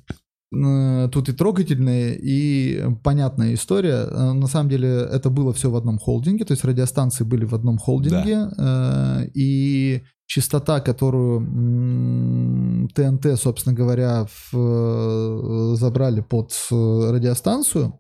тут 0.53 1.29
и 1.29 1.33
трогательная, 1.33 2.13
и 2.13 2.85
понятная 3.03 3.55
история. 3.55 4.07
Э, 4.11 4.33
На 4.33 4.47
самом 4.47 4.69
деле 4.69 4.89
это 4.89 5.31
было 5.31 5.53
все 5.53 5.71
в 5.71 5.77
одном 5.77 5.99
холдинге, 5.99 6.45
то 6.45 6.53
есть 6.53 6.65
радиостанции 6.65 7.25
были 7.25 7.45
в 7.47 7.55
одном 7.55 7.79
холдинге, 7.79 8.49
э, 8.59 9.29
и 9.35 10.03
частота, 10.27 10.81
которую 10.81 11.41
ТНТ, 12.95 13.39
собственно 13.39 13.75
говоря, 13.75 14.27
в, 14.27 14.55
э, 14.55 15.75
забрали 15.77 16.21
под 16.21 16.53
э, 16.71 17.11
радиостанцию, 17.13 17.99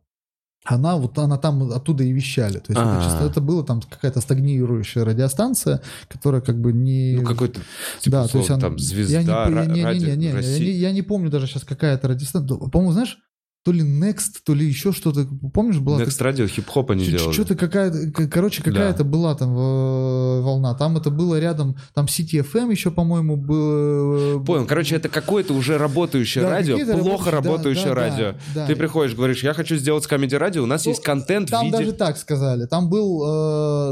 она 0.65 0.97
вот 0.97 1.19
она 1.19 1.39
там 1.39 1.73
оттуда 1.73 2.05
и 2.05 2.13
вещали. 2.13 2.59
То 2.59 2.73
есть 2.73 2.81
это, 2.97 3.05
чисто- 3.05 3.25
это 3.25 3.41
было 3.41 3.65
там 3.65 3.81
какая-то 3.83 4.21
стагнирующая 4.21 5.05
радиостанция, 5.05 5.81
которая 6.09 6.41
как 6.41 6.61
бы 6.61 6.73
не... 6.73 7.17
Ну, 7.21 7.27
какой-то, 7.27 7.61
типа, 8.01 8.17
да, 8.17 8.29
то 8.29 8.39
есть 8.39 8.51
она- 8.51 8.61
там, 8.61 8.79
звезда, 8.79 9.13
я 9.15 9.21
не, 9.23 9.27
я, 9.55 9.67
не, 9.67 9.83
не, 9.83 9.83
не, 10.07 10.17
не, 10.17 10.27
я, 10.27 10.33
не, 10.65 10.71
я 10.71 10.93
не 10.93 11.03
помню 11.03 11.31
даже 11.31 11.47
сейчас 11.47 11.65
какая-то 11.65 12.09
радиостанция. 12.09 12.59
По-моему, 12.59 12.93
знаешь, 12.93 13.19
то 13.65 13.71
ли 13.73 13.83
Next, 13.83 14.41
то 14.45 14.55
ли 14.55 14.67
еще 14.67 14.93
что-то. 14.93 15.27
Помнишь, 15.55 15.79
была 15.79 16.03
Next 16.03 16.21
Radio 16.21 16.49
хип-хоп 16.49 16.91
они 16.91 17.05
делали. 17.05 17.33
что-то 17.33 17.55
какая-то, 17.55 18.11
короче, 18.29 18.63
какая-то 18.63 19.05
была 19.05 19.35
там 19.37 19.51
э, 19.57 20.41
волна. 20.41 20.75
Там 20.75 20.97
это 20.97 21.11
было 21.11 21.39
рядом, 21.39 21.77
там 21.95 22.07
City 22.07 22.45
FM 22.45 22.71
еще, 22.73 22.91
по-моему, 22.91 23.37
было. 23.37 24.41
Понял, 24.43 24.67
короче, 24.67 24.97
это 24.97 25.09
какое-то 25.09 25.55
уже 25.55 25.79
работающее 25.79 26.43
Да, 26.43 26.51
радио, 26.51 26.77
плохо 26.77 27.31
рабочие- 27.31 27.31
да, 27.31 27.31
работающее 27.31 27.89
да, 27.89 27.95
да, 27.95 28.01
радио. 28.01 28.35
да. 28.55 28.67
Ты 28.67 28.75
приходишь, 28.77 29.15
говоришь, 29.15 29.43
я 29.45 29.55
хочу 29.55 29.77
сделать 29.77 30.05
с 30.05 30.07
Камеди 30.07 30.35
Радио, 30.35 30.63
у 30.65 30.67
нас 30.67 30.85
Ну, 30.85 30.91
есть 30.91 31.03
контент 31.03 31.49
в 31.49 31.53
Там 31.53 31.67
виде... 31.67 31.77
даже 31.79 31.93
так 31.93 32.17
сказали. 32.19 32.67
Там 32.67 32.89
был 32.91 33.23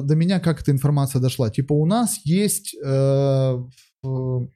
э, 0.00 0.03
до 0.03 0.17
меня 0.17 0.41
как 0.41 0.62
эта 0.62 0.73
информация 0.73 1.21
дошла. 1.21 1.49
Типа 1.50 1.75
у 1.75 1.87
нас 1.87 2.19
есть 2.25 2.75
э, 2.85 2.89
в- 4.03 4.43
э, 4.43 4.49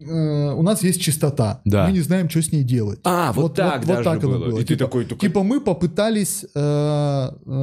у 0.00 0.62
нас 0.62 0.82
есть 0.82 1.00
чистота. 1.00 1.60
Да. 1.64 1.86
Мы 1.86 1.92
не 1.92 2.00
знаем, 2.00 2.28
что 2.28 2.42
с 2.42 2.50
ней 2.52 2.64
делать. 2.64 2.98
А, 3.04 3.32
вот, 3.32 3.42
Вот- 3.42 3.54
так 3.54 3.78
вот- 3.78 3.86
даже 3.86 3.98
вот 3.98 4.04
так 4.04 4.24
оно 4.24 4.32
было. 4.38 4.46
было. 4.46 4.58
И 4.58 4.62
ты 4.62 4.74
Типа- 4.74 4.78
такой, 4.86 5.04
такой... 5.04 5.28
Типа 5.28 5.42
мы 5.44 5.60
попытались, 5.60 6.44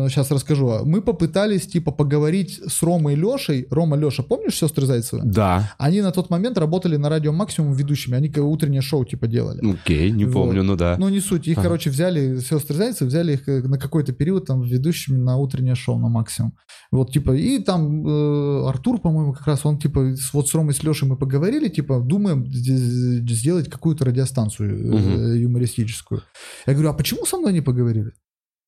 сейчас 0.09 0.31
расскажу, 0.31 0.69
а, 0.69 0.83
мы 0.85 1.01
попытались 1.01 1.67
типа 1.67 1.91
поговорить 1.91 2.61
с 2.67 2.81
Ромой 2.83 3.13
и 3.13 3.15
Лешей. 3.15 3.67
Рома, 3.69 3.97
Леша, 3.97 4.23
помнишь 4.23 4.55
сестры 4.55 4.85
Зайцева? 4.85 5.21
Да, 5.25 5.73
Они 5.77 6.01
на 6.01 6.11
тот 6.11 6.29
момент 6.29 6.57
работали 6.57 6.95
на 6.95 7.09
радио 7.09 7.31
Максимум 7.33 7.73
ведущими, 7.73 8.15
они 8.15 8.29
утреннее 8.39 8.81
шоу 8.81 9.03
типа 9.05 9.27
делали. 9.27 9.59
окей, 9.73 10.11
не 10.11 10.25
Вот. 10.25 10.33
помню, 10.33 10.63
ну 10.63 10.75
да. 10.75 10.95
Ну, 10.97 11.09
не 11.09 11.19
суть. 11.19 11.47
Их, 11.47 11.57
Ага. 11.57 11.67
короче, 11.67 11.89
взяли, 11.89 12.39
сестры 12.39 12.75
Зайцев, 12.77 13.07
взяли 13.07 13.33
их 13.33 13.47
э, 13.49 13.61
на 13.63 13.77
какой-то 13.77 14.13
период 14.13 14.45
там 14.45 14.61
ведущими 14.61 15.17
на 15.17 15.37
утреннее 15.37 15.75
шоу 15.75 15.97
на 15.99 16.07
максимум. 16.09 16.53
Вот, 16.91 17.11
типа, 17.11 17.31
и 17.35 17.59
там 17.59 18.07
э, 18.07 18.67
Артур, 18.69 18.99
по-моему, 19.01 19.33
как 19.33 19.45
раз, 19.47 19.65
он, 19.65 19.77
типа, 19.77 20.15
с- 20.15 20.33
вот 20.33 20.47
с 20.47 20.55
Ромой, 20.55 20.73
с 20.73 20.83
Лешей 20.83 21.07
мы 21.07 21.17
поговорили, 21.17 21.67
типа, 21.67 21.99
думаем 21.99 22.28
д- 22.35 23.33
сделать 23.33 23.69
какую-то 23.69 24.05
радиостанцию 24.05 24.93
Мгм. 24.95 25.33
юмористическую. 25.35 26.21
Я 26.65 26.73
говорю, 26.73 26.89
а 26.89 26.93
почему 26.93 27.25
со 27.25 27.37
мной 27.37 27.53
не 27.53 27.61
поговорили? 27.61 28.11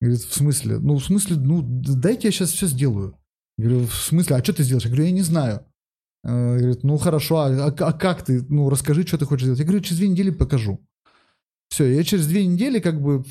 Говорит, 0.00 0.20
в 0.22 0.34
смысле? 0.34 0.78
Ну, 0.78 0.96
в 0.96 1.04
смысле, 1.04 1.36
ну, 1.36 1.62
дайте 1.62 2.28
я 2.28 2.32
сейчас 2.32 2.50
все 2.50 2.66
сделаю. 2.66 3.16
Я 3.58 3.68
говорю, 3.68 3.86
в 3.86 3.94
смысле, 3.94 4.36
а 4.36 4.42
что 4.42 4.52
ты 4.52 4.62
сделаешь? 4.64 4.84
Я 4.84 4.90
говорю, 4.90 5.04
я 5.06 5.12
не 5.12 5.22
знаю. 5.22 5.60
Э, 6.24 6.56
Говорит, 6.58 6.84
ну 6.84 6.96
хорошо, 6.98 7.36
а, 7.38 7.48
а- 7.66 7.74
а 7.88 7.92
как 7.92 8.24
ты? 8.24 8.44
Ну 8.48 8.70
расскажи, 8.70 9.02
что 9.06 9.18
ты 9.18 9.24
хочешь 9.26 9.42
сделать. 9.44 9.58
Я 9.60 9.64
говорю, 9.64 9.80
через 9.82 9.98
две 9.98 10.08
недели 10.08 10.30
покажу. 10.30 10.80
Все, 11.72 11.86
я 11.86 12.04
через 12.04 12.26
две 12.26 12.44
недели, 12.44 12.80
как 12.80 13.00
бы, 13.00 13.24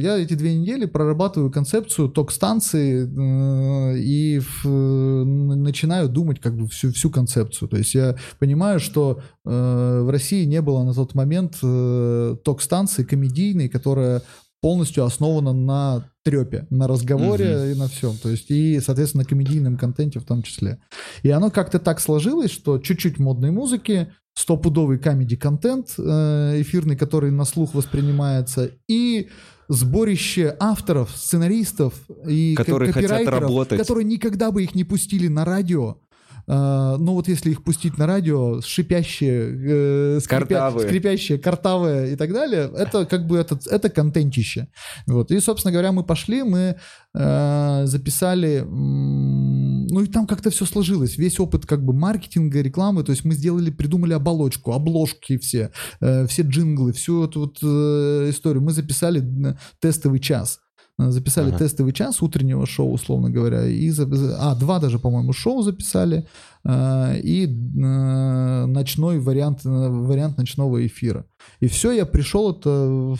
я 0.00 0.18
эти 0.18 0.34
две 0.34 0.54
недели 0.54 0.84
прорабатываю 0.84 1.50
концепцию 1.50 2.08
ток-станции 2.08 3.08
э, 3.08 3.98
и 3.98 4.40
начинаю 4.64 6.08
думать 6.08 6.38
как 6.40 6.56
бы 6.56 6.68
всю, 6.68 6.92
всю 6.92 7.10
концепцию. 7.10 7.68
То 7.68 7.76
есть 7.76 7.92
я 7.96 8.14
понимаю, 8.38 8.78
что 8.78 9.20
э, 9.44 10.00
в 10.00 10.08
России 10.08 10.44
не 10.44 10.62
было 10.62 10.84
на 10.84 10.94
тот 10.94 11.16
момент 11.16 11.58
э, 11.60 12.36
ток-станции 12.44 13.02
комедийной, 13.02 13.68
которая 13.68 14.22
полностью 14.60 15.04
основана 15.04 15.52
на 15.52 16.10
трепе, 16.24 16.66
на 16.70 16.88
разговоре 16.88 17.72
и 17.72 17.74
на 17.78 17.88
всем. 17.88 18.16
То 18.16 18.30
есть 18.30 18.50
и, 18.50 18.80
соответственно, 18.80 19.22
на 19.22 19.28
комедийном 19.28 19.76
контенте 19.76 20.18
в 20.18 20.24
том 20.24 20.42
числе. 20.42 20.78
И 21.22 21.30
оно 21.30 21.50
как-то 21.50 21.78
так 21.78 22.00
сложилось, 22.00 22.50
что 22.50 22.78
чуть-чуть 22.78 23.18
модной 23.18 23.50
музыки, 23.50 24.12
стопудовый 24.34 24.98
комеди-контент 24.98 25.94
э, 25.98 26.60
эфирный, 26.60 26.96
который 26.96 27.30
на 27.30 27.44
слух 27.44 27.74
воспринимается, 27.74 28.70
и 28.88 29.28
сборище 29.68 30.54
авторов, 30.60 31.10
сценаристов 31.14 31.94
и 32.26 32.54
ко- 32.54 32.64
Которые 32.64 32.92
хотят 32.92 33.26
работать. 33.28 33.78
которые 33.78 34.04
никогда 34.04 34.50
бы 34.50 34.62
их 34.62 34.74
не 34.74 34.84
пустили 34.84 35.28
на 35.28 35.44
радио. 35.44 35.98
Э, 36.48 36.96
Ну 36.98 37.12
вот 37.14 37.28
если 37.28 37.50
их 37.50 37.62
пустить 37.62 37.98
на 37.98 38.06
радио, 38.06 38.60
шипящие, 38.60 40.16
э, 40.16 40.18
скрипя- 40.18 40.28
Картавые. 40.46 40.88
скрипящие, 40.88 41.38
картавые 41.38 42.12
и 42.12 42.16
так 42.16 42.32
далее, 42.32 42.70
это 42.76 43.04
как 43.06 43.26
бы 43.26 43.36
это, 43.36 43.58
это 43.70 43.88
контентище. 43.88 44.68
Вот. 45.06 45.30
И, 45.30 45.40
собственно 45.40 45.72
говоря, 45.72 45.92
мы 45.92 46.04
пошли, 46.04 46.42
мы 46.42 46.76
э, 47.14 47.82
записали 47.86 48.64
ну 49.88 50.00
и 50.02 50.06
там 50.06 50.26
как-то 50.26 50.50
все 50.50 50.66
сложилось. 50.66 51.16
Весь 51.16 51.38
опыт 51.40 51.64
как 51.66 51.84
бы 51.84 51.92
маркетинга, 51.92 52.60
рекламы, 52.60 53.04
то 53.04 53.12
есть 53.12 53.24
мы 53.24 53.34
сделали, 53.34 53.70
придумали 53.70 54.12
оболочку, 54.12 54.72
обложки 54.72 55.38
все, 55.38 55.70
э, 56.00 56.26
все 56.26 56.42
джинглы, 56.42 56.92
всю 56.92 57.24
эту 57.24 57.40
вот 57.40 57.58
э, 57.62 58.30
историю. 58.30 58.62
Мы 58.62 58.72
записали 58.72 59.22
э, 59.22 59.54
тестовый 59.80 60.20
час. 60.20 60.60
Записали 60.98 61.48
Ага. 61.50 61.58
тестовый 61.58 61.92
час 61.92 62.22
утреннего 62.22 62.64
шоу, 62.66 62.90
условно 62.92 63.28
говоря. 63.28 63.66
И, 63.66 63.92
а, 64.38 64.54
два 64.54 64.78
даже, 64.80 64.98
по-моему, 64.98 65.32
шоу 65.34 65.62
записали. 65.62 66.26
э, 66.64 67.20
И 67.22 67.44
э, 67.46 68.66
ночной 68.66 69.18
вариант, 69.20 69.60
э, 69.66 69.68
вариант 69.68 70.38
ночного 70.38 70.86
эфира. 70.86 71.26
И 71.60 71.66
все, 71.68 71.92
я 71.92 72.06
пришел, 72.06 72.50
это 72.52 73.14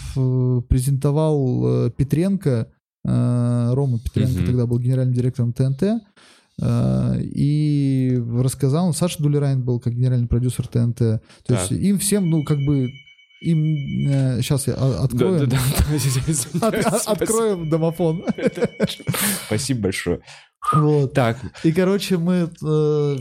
презентовал 0.69 1.91
Петренко, 1.91 2.69
Рома 3.05 3.99
Петренко 3.99 4.39
Мгм. 4.39 4.47
тогда 4.47 4.67
был 4.67 4.79
генеральным 4.79 5.15
директором 5.15 5.53
ТНТ, 5.53 6.01
и 7.23 8.23
рассказал, 8.41 8.93
Саша 8.95 9.23
Дулерайн 9.23 9.63
был 9.63 9.79
как 9.81 9.95
генеральный 9.95 10.27
продюсер 10.27 10.67
ТНТ. 10.67 10.99
То 10.99 11.21
есть 11.49 11.69
Так. 11.69 11.79
им 11.79 11.99
всем, 11.99 12.31
ну, 12.31 12.43
как 12.45 12.59
бы, 12.65 12.89
им... 13.41 14.41
сейчас 14.43 14.67
я 14.67 14.75
а- 14.75 15.05
открою. 15.05 15.41
Да, 15.47 15.57
да, 15.57 15.59
да. 16.61 16.69
От- 16.69 16.87
от- 16.87 17.07
откроем 17.23 17.69
домофон. 17.71 18.25
Спасибо 19.47 19.83
большое. 19.83 20.21
Вот. 20.73 21.13
Так, 21.13 21.39
И, 21.63 21.71
короче, 21.71 22.19
мы 22.19 22.51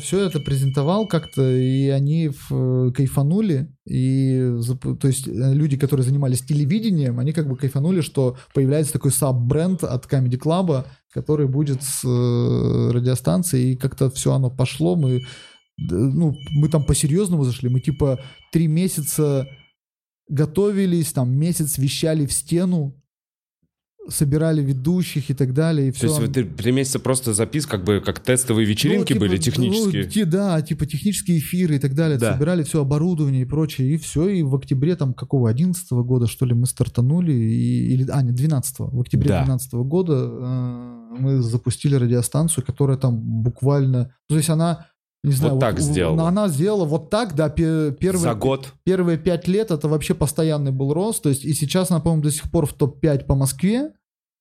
все 0.01 0.25
это 0.25 0.39
презентовал 0.39 1.07
как-то, 1.07 1.47
и 1.55 1.89
они 1.89 2.29
в- 2.29 2.91
кайфанули. 2.91 3.69
И, 3.87 4.51
то 4.99 5.07
есть, 5.07 5.27
э, 5.27 5.53
люди, 5.53 5.77
которые 5.77 6.03
занимались 6.03 6.41
телевидением, 6.41 7.19
они 7.19 7.33
как 7.33 7.47
бы 7.47 7.55
кайфанули, 7.55 8.01
что 8.01 8.35
появляется 8.55 8.93
такой 8.93 9.11
саб-бренд 9.11 9.83
от 9.83 10.05
Comedy 10.11 10.39
Club, 10.39 10.85
который 11.13 11.47
будет 11.47 11.83
с 11.83 12.03
э, 12.03 12.91
радиостанцией, 12.91 13.73
и 13.73 13.75
как-то 13.77 14.09
все 14.09 14.33
оно 14.33 14.49
пошло. 14.49 14.95
Мы, 14.95 15.21
ну, 15.77 16.35
мы 16.51 16.67
там 16.67 16.83
по-серьезному 16.83 17.43
зашли. 17.43 17.69
Мы 17.69 17.79
типа 17.79 18.19
три 18.51 18.65
месяца 18.67 19.47
готовились, 20.27 21.13
там 21.13 21.31
месяц 21.31 21.77
вещали 21.77 22.25
в 22.25 22.33
стену, 22.33 22.95
собирали 24.07 24.61
ведущих 24.61 25.29
и 25.29 25.33
так 25.33 25.53
далее. 25.53 25.87
И 25.87 25.91
то 25.91 25.97
все. 25.97 26.07
есть 26.07 26.19
вы 26.19 26.27
три 26.27 26.43
три 26.43 26.71
месяца 26.71 26.99
просто 26.99 27.33
запис, 27.33 27.65
как 27.65 27.83
бы, 27.83 28.01
как 28.05 28.19
тестовые 28.19 28.65
вечеринки 28.67 28.99
Ну, 28.99 29.05
типа, 29.05 29.19
были 29.21 29.35
ну, 29.37 29.41
технические? 29.41 30.03
те- 30.05 30.25
да, 30.25 30.61
типа 30.61 30.85
технические 30.85 31.39
эфиры 31.39 31.77
и 31.77 31.79
так 31.79 31.95
далее. 31.95 32.17
Да. 32.19 32.33
Собирали 32.33 32.63
все 32.63 32.81
оборудование 32.81 33.41
и 33.41 33.45
прочее. 33.45 33.93
И 33.93 33.97
все. 33.97 34.27
И 34.29 34.43
в 34.43 34.53
октябре 34.55 34.95
там 34.95 35.13
какого, 35.13 35.49
11 35.49 35.91
года, 36.03 36.27
что 36.27 36.45
ли, 36.45 36.53
мы 36.53 36.67
стартанули. 36.67 37.33
И, 37.33 37.93
или, 37.93 38.09
а, 38.11 38.21
нет, 38.21 38.35
12 38.35 38.75
В 38.79 39.01
октябре 39.01 39.29
Да. 39.29 39.43
12 39.43 39.73
года 39.73 40.13
э, 40.13 41.15
мы 41.19 41.41
запустили 41.41 41.95
радиостанцию, 41.95 42.63
которая 42.63 42.97
там 42.97 43.19
буквально... 43.19 44.13
То 44.27 44.37
есть 44.37 44.49
она... 44.49 44.87
Не 45.25 45.33
знаю, 45.33 45.59
так 45.59 45.79
сделала. 45.79 46.27
Она 46.27 46.47
сделала 46.47 46.85
вот 46.85 47.09
так, 47.09 47.35
да, 47.35 47.49
пе- 47.49 47.91
первые, 47.91 48.21
За 48.23 48.33
год? 48.33 48.73
первые 48.83 49.17
пять 49.17 49.47
лет 49.47 49.71
это 49.71 49.87
вообще 49.87 50.13
постоянный 50.13 50.71
был 50.71 50.93
рост. 50.93 51.23
То 51.23 51.29
есть 51.29 51.43
и 51.45 51.53
сейчас 51.53 51.91
она, 51.91 51.99
по-моему, 51.99 52.23
до 52.23 52.31
сих 52.31 52.49
пор 52.51 52.65
в 52.65 52.73
топ-5 52.73 53.25
по 53.25 53.35
Москве. 53.35 53.91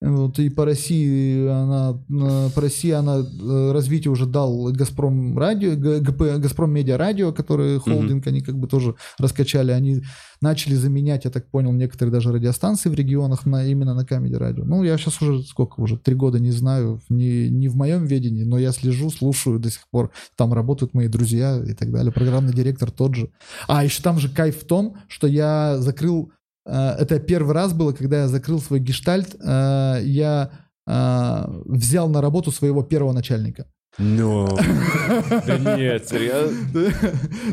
Вот, 0.04 0.38
и 0.38 0.50
по 0.50 0.66
России 0.66 1.48
она, 1.48 1.98
э, 2.10 2.50
по 2.54 2.60
России 2.60 2.90
она 2.90 3.20
э, 3.20 3.72
развитие 3.72 4.12
уже 4.12 4.26
дал 4.26 4.70
Газпром 4.70 5.38
радио, 5.38 5.76
ГП, 5.76 6.38
Газпром 6.38 6.70
Медиа 6.70 6.98
Радио, 6.98 7.32
который 7.32 7.78
холдинг, 7.78 8.26
они 8.26 8.42
как 8.42 8.58
бы 8.58 8.68
тоже 8.68 8.96
раскачали. 9.18 9.70
Они 9.70 10.02
начали 10.42 10.74
заменять, 10.74 11.24
я 11.24 11.30
так 11.30 11.50
понял, 11.50 11.72
некоторые 11.72 12.12
даже 12.12 12.32
радиостанции 12.32 12.90
в 12.90 12.94
регионах 12.94 13.46
на, 13.46 13.66
именно 13.66 13.94
на 13.94 14.04
Comedy 14.04 14.34
Radio. 14.34 14.64
Ну, 14.64 14.84
я 14.84 14.98
сейчас 14.98 15.22
уже 15.22 15.42
сколько 15.42 15.80
уже, 15.80 15.96
три 15.96 16.14
года 16.14 16.38
не 16.38 16.50
знаю, 16.50 17.00
не, 17.08 17.48
не 17.48 17.68
в 17.68 17.76
моем 17.76 18.04
ведении, 18.04 18.44
но 18.44 18.58
я 18.58 18.72
слежу, 18.72 19.10
слушаю 19.10 19.58
до 19.58 19.70
сих 19.70 19.88
пор. 19.88 20.10
Там 20.36 20.52
работают 20.52 20.92
мои 20.92 21.08
друзья 21.08 21.62
и 21.66 21.72
так 21.72 21.90
далее. 21.90 22.12
Программный 22.12 22.52
директор 22.52 22.90
тот 22.90 23.14
же. 23.14 23.30
А, 23.68 23.82
еще 23.82 24.02
там 24.02 24.18
же 24.18 24.28
кайф 24.28 24.60
в 24.60 24.66
том, 24.66 24.96
что 25.08 25.26
я 25.26 25.78
закрыл... 25.78 26.30
э, 26.66 26.96
Это 26.98 27.18
первый 27.20 27.54
раз 27.54 27.72
было, 27.72 27.92
когда 27.92 28.22
я 28.22 28.28
закрыл 28.28 28.60
свой 28.60 28.80
гештальт. 28.80 29.34
э, 29.40 30.00
Я 30.02 30.50
э, 30.86 31.44
взял 31.66 32.08
на 32.08 32.20
работу 32.20 32.50
своего 32.50 32.82
первого 32.82 33.12
начальника. 33.12 33.66
Ну, 33.98 34.48
да 35.46 35.76
нет, 35.76 36.08
серьезно? 36.08 36.56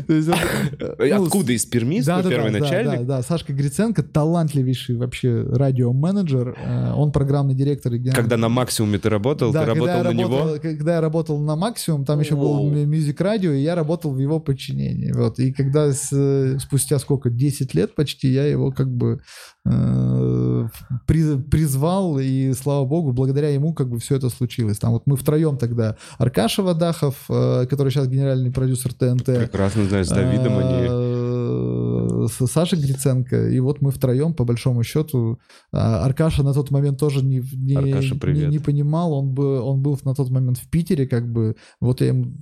Это, 0.08 0.36
э, 0.98 1.14
ну, 1.16 1.24
Откуда? 1.24 1.52
Из 1.52 1.64
Перми? 1.64 2.00
первый 2.02 2.50
да, 2.50 2.58
да, 2.58 2.64
начальник? 2.64 3.00
Да, 3.06 3.16
да, 3.18 3.22
Сашка 3.22 3.52
Гриценко, 3.52 4.02
талантливейший 4.02 4.96
вообще 4.96 5.42
радиоменеджер. 5.42 6.56
э, 6.58 6.92
Он 6.94 7.12
программный 7.12 7.54
директор. 7.54 7.92
Когда 8.12 8.36
на 8.36 8.48
максимуме 8.48 8.98
ты 8.98 9.08
работал, 9.08 9.52
ты 9.52 9.64
работал 9.64 10.02
на 10.02 10.12
него? 10.12 10.58
Когда 10.60 10.94
я 10.94 11.00
работал 11.00 11.38
на 11.38 11.54
максимум, 11.54 12.04
там 12.04 12.20
еще 12.20 12.34
был 12.34 12.68
мюзик 12.70 13.20
радио, 13.20 13.52
и 13.52 13.62
я 13.62 13.74
работал 13.74 14.12
в 14.12 14.18
его 14.18 14.40
подчинении. 14.40 15.12
Вот. 15.12 15.38
И 15.38 15.52
когда 15.52 15.90
э, 15.90 16.58
спустя 16.58 16.98
сколько, 16.98 17.30
10 17.30 17.74
лет 17.74 17.94
почти, 17.94 18.28
я 18.28 18.46
его 18.46 18.72
как 18.72 18.90
бы 18.90 19.12
э, 19.12 19.18
призвал, 21.06 22.18
и 22.18 22.52
слава 22.52 22.84
богу, 22.84 23.12
благодаря 23.12 23.48
ему 23.50 23.74
как 23.74 23.88
бы 23.88 23.98
все 23.98 24.16
это 24.16 24.28
случилось. 24.28 24.78
Там 24.78 24.92
вот 24.92 25.02
мы 25.06 25.16
втроем 25.16 25.56
тогда, 25.56 25.96
Аркаша 26.18 26.62
Вадахов, 26.62 27.24
э, 27.28 27.66
который 27.68 27.90
сейчас 27.90 28.08
генеральный 28.08 28.50
продюсер 28.50 28.92
ТНТ, 28.92 29.24
Прекрасно 29.24 29.84
знаю, 29.84 30.04
с 30.04 30.08
Давидом 30.08 30.58
они... 30.58 30.86
э, 30.88 32.26
с 32.28 32.46
Сашей 32.46 32.78
Гриценко. 32.78 33.48
И 33.48 33.60
вот 33.60 33.80
мы 33.80 33.90
втроем, 33.90 34.34
по 34.34 34.44
большому 34.44 34.82
счету. 34.82 35.38
А, 35.72 36.04
Аркаша 36.04 36.42
на 36.42 36.52
тот 36.54 36.70
момент 36.70 36.98
тоже 36.98 37.24
не, 37.24 37.42
не, 37.52 37.74
Аркаша, 37.74 38.14
не- 38.32 38.46
не 38.46 38.58
понимал. 38.58 39.12
Он, 39.12 39.32
бы, 39.32 39.60
он 39.60 39.82
был 39.82 39.98
на 40.04 40.14
тот 40.14 40.30
момент 40.30 40.58
в 40.58 40.68
Питере, 40.68 41.06
как 41.06 41.30
бы. 41.30 41.56
Вот 41.80 42.00
я 42.00 42.08
ему, 42.08 42.36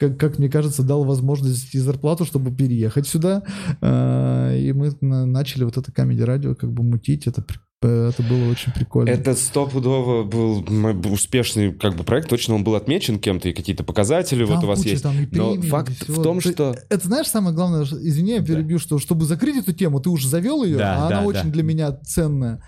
как, 0.00 0.18
как 0.18 0.38
мне 0.38 0.48
кажется, 0.48 0.82
дал 0.82 1.04
возможность 1.04 1.74
и 1.74 1.78
зарплату, 1.78 2.24
чтобы 2.24 2.50
переехать 2.50 3.06
сюда. 3.06 3.42
А, 3.82 4.56
И 4.56 4.72
мы 4.72 4.92
на- 5.00 5.26
начали 5.26 5.64
вот 5.64 5.76
это 5.76 5.92
Comedy 5.92 6.24
радио 6.24 6.54
как 6.54 6.72
бы 6.72 6.82
мутить. 6.82 7.26
Это, 7.26 7.44
это 7.82 8.22
было 8.28 8.50
очень 8.50 8.72
прикольно. 8.72 9.10
Это 9.10 9.34
стопудово 9.34 10.24
был 10.24 10.64
успешный 11.12 11.72
как 11.72 11.96
бы 11.96 12.04
проект, 12.04 12.28
точно 12.28 12.54
он 12.54 12.64
был 12.64 12.74
отмечен 12.74 13.18
кем-то, 13.18 13.48
и 13.48 13.52
какие-то 13.52 13.84
показатели 13.84 14.42
вот 14.42 14.54
Там 14.56 14.64
у 14.64 14.66
вас 14.68 14.78
куча 14.78 14.90
есть. 14.90 15.02
там 15.02 15.14
и 15.16 15.26
Но 15.36 15.50
премий, 15.52 15.66
и 15.66 15.68
факт 15.70 15.92
всего. 15.92 16.20
в 16.20 16.22
том, 16.24 16.40
что... 16.40 16.74
Это 16.88 17.06
знаешь, 17.06 17.26
самое 17.28 17.54
главное, 17.54 17.82
извини, 17.84 18.32
я 18.32 18.40
Да. 18.40 18.46
перебью, 18.46 18.78
что 18.78 18.98
чтобы 18.98 19.24
закрыть 19.26 19.56
эту 19.56 19.72
тему, 19.74 20.00
ты 20.00 20.08
уже 20.10 20.28
завел 20.28 20.64
ее, 20.64 20.78
Да, 20.78 20.94
а 20.94 20.98
да, 21.00 21.06
она 21.18 21.20
да. 21.20 21.26
очень 21.26 21.52
для 21.52 21.62
меня 21.62 21.92
ценная. 21.92 22.62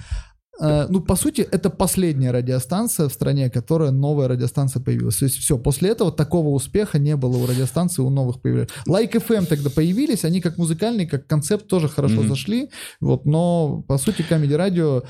Э, 0.62 0.87
Ну, 0.88 1.01
по 1.01 1.16
сути, 1.16 1.40
это 1.40 1.70
последняя 1.70 2.31
радиостанция 2.31 3.09
в 3.09 3.12
стране, 3.12 3.51
которая 3.51 3.90
новая 3.90 4.29
радиостанция 4.29 4.83
появилась. 4.83 5.16
То 5.16 5.25
есть 5.27 5.38
все, 5.38 5.59
после 5.59 5.90
этого 5.90 6.12
такого 6.12 6.48
успеха 6.51 6.98
не 6.98 7.16
было 7.16 7.37
у 7.37 7.46
радиостанции, 7.46 8.03
у 8.03 8.11
новых 8.11 8.40
появились. 8.40 8.68
Like 8.88 9.12
FM 9.12 9.46
тогда 9.46 9.70
появились, 9.70 10.25
они 10.25 10.40
как 10.40 10.59
музыкальный, 10.59 11.07
как 11.07 11.27
концепт 11.27 11.66
тоже 11.66 11.88
хорошо 11.88 12.20
Мгм. 12.20 12.29
зашли, 12.29 12.70
вот, 13.01 13.27
но, 13.27 13.83
по 13.88 13.98
сути, 13.98 14.22
Comedy 14.29 14.57
Radio 14.57 15.05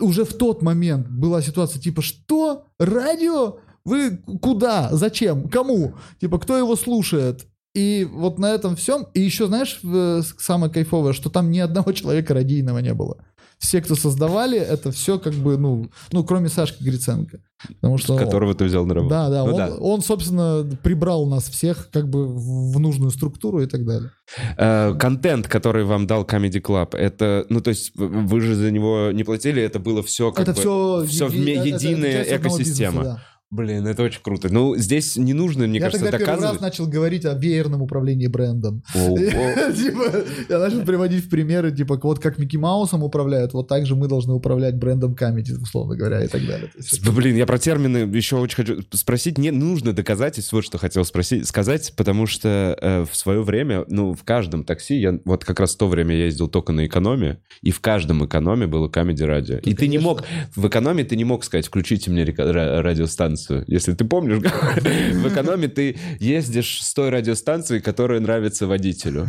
уже 0.00 0.24
в 0.24 0.34
тот 0.34 0.62
момент 0.62 1.08
была 1.08 1.40
ситуация 1.42 1.80
типа, 1.80 2.02
что? 2.02 2.64
Радио? 2.78 3.56
Вы 3.84 4.18
куда? 4.42 4.88
Зачем? 4.92 5.48
Кому? 5.48 5.94
Типа, 6.20 6.38
кто 6.38 6.56
его 6.58 6.76
слушает? 6.76 7.46
И 7.74 8.04
вот 8.12 8.38
на 8.38 8.50
этом 8.52 8.74
всем. 8.74 9.06
И 9.14 9.20
еще, 9.20 9.46
знаешь, 9.46 9.78
в- 9.82 10.22
самое 10.38 10.72
кайфовое, 10.72 11.12
что 11.12 11.30
там 11.30 11.50
ни 11.50 11.60
одного 11.60 11.92
человека 12.00 12.34
радийного 12.34 12.78
не 12.80 12.92
было. 12.94 13.16
Все, 13.60 13.82
кто 13.82 13.94
создавали, 13.94 14.58
это 14.58 14.90
все 14.90 15.18
как 15.18 15.34
бы, 15.34 15.58
ну, 15.58 15.90
ну 16.12 16.24
кроме 16.24 16.48
Сашки 16.48 16.82
Гриценко. 16.82 17.40
Потому 17.68 17.98
что... 17.98 18.16
Которого 18.16 18.54
ты 18.54 18.64
взял 18.64 18.86
на 18.86 18.94
работу. 18.94 19.10
Да, 19.10 19.28
да, 19.28 19.44
Ну 19.44 19.50
он, 19.50 19.56
да. 19.56 19.74
он, 19.76 20.02
собственно, 20.02 20.66
прибрал 20.82 21.26
нас 21.26 21.44
всех 21.50 21.90
как 21.90 22.08
бы 22.08 22.26
в 22.26 22.80
нужную 22.80 23.10
структуру 23.10 23.60
и 23.60 23.66
так 23.66 23.84
далее. 23.84 24.12
Э, 24.56 24.94
Контент, 24.98 25.46
который 25.46 25.84
вам 25.84 26.06
дал 26.06 26.24
Comedy 26.24 26.62
Club, 26.62 26.96
это, 26.96 27.44
ну, 27.50 27.60
то 27.60 27.68
есть 27.68 27.92
вы 27.94 28.40
же 28.40 28.54
за 28.54 28.70
него 28.70 29.10
не 29.12 29.24
платили, 29.24 29.62
это 29.62 29.78
было 29.78 30.02
все 30.02 30.32
как 30.32 30.48
это 30.48 30.54
бы... 30.54 30.60
все, 30.60 31.04
всё 31.06 31.26
вме- 31.28 31.68
единая 31.68 32.22
экосистема. 32.22 33.20
Блин, 33.52 33.84
это 33.84 34.04
очень 34.04 34.20
круто. 34.22 34.48
Ну, 34.48 34.76
здесь 34.76 35.16
не 35.16 35.32
нужно, 35.32 35.66
мне 35.66 35.80
Я 35.80 35.86
кажется, 35.86 36.04
тогда 36.04 36.18
первый 36.18 36.30
раз 36.30 36.40
доказывать. 36.40 36.60
начал 36.60 36.86
говорить 36.86 37.24
о 37.24 37.34
веерном 37.34 37.82
управлении 37.82 38.28
брендом. 38.28 38.84
Типа, 38.94 40.24
я 40.48 40.58
начал 40.60 40.82
приводить 40.82 41.24
в 41.24 41.28
примеры, 41.28 41.72
типа, 41.72 41.98
вот 42.00 42.20
как 42.20 42.38
Микки 42.38 42.56
Маусом 42.56 43.02
управляют, 43.02 43.52
вот 43.52 43.66
так 43.66 43.86
же 43.86 43.96
мы 43.96 44.06
должны 44.06 44.34
управлять 44.34 44.76
брендом 44.76 45.16
Камеди, 45.16 45.54
условно 45.54 45.96
говоря, 45.96 46.22
и 46.22 46.28
так 46.28 46.46
далее. 46.46 46.70
Блин, 47.12 47.34
я 47.34 47.44
про 47.44 47.58
термины 47.58 47.98
еще 48.14 48.36
очень 48.36 48.54
хочу 48.54 48.82
спросить. 48.92 49.36
Не 49.36 49.50
нужно 49.50 49.92
доказательств, 49.92 50.52
вот 50.52 50.64
что 50.64 50.78
хотел 50.78 51.04
спросить, 51.04 51.48
сказать, 51.48 51.92
потому 51.96 52.26
что 52.26 52.78
э, 52.80 53.04
в 53.10 53.16
свое 53.16 53.42
время, 53.42 53.84
ну, 53.88 54.14
в 54.14 54.22
каждом 54.22 54.62
такси, 54.62 55.00
я 55.00 55.18
вот 55.24 55.44
как 55.44 55.58
раз 55.58 55.74
в 55.74 55.78
то 55.78 55.88
время 55.88 56.14
я 56.14 56.26
ездил 56.26 56.46
только 56.46 56.70
на 56.70 56.86
экономе, 56.86 57.40
и 57.62 57.72
в 57.72 57.80
каждом 57.80 58.24
экономе 58.24 58.68
было 58.68 58.88
Comedy 58.88 59.24
радио. 59.24 59.56
И 59.56 59.74
ты 59.74 59.88
не 59.88 59.98
мог, 59.98 60.22
в 60.54 60.68
экономе 60.68 61.02
ты 61.02 61.16
не 61.16 61.24
мог 61.24 61.42
сказать, 61.42 61.66
включите 61.66 62.12
мне 62.12 62.24
радиостанцию. 62.24 63.39
Радиостанцию. 63.40 63.64
Если 63.66 63.94
ты 63.94 64.04
помнишь, 64.04 64.38
в 64.38 65.28
экономе 65.28 65.68
ты 65.68 65.96
ездишь 66.18 66.82
с 66.82 66.94
той 66.94 67.10
радиостанцией, 67.10 67.80
которая 67.80 68.20
нравится 68.20 68.66
водителю. 68.66 69.28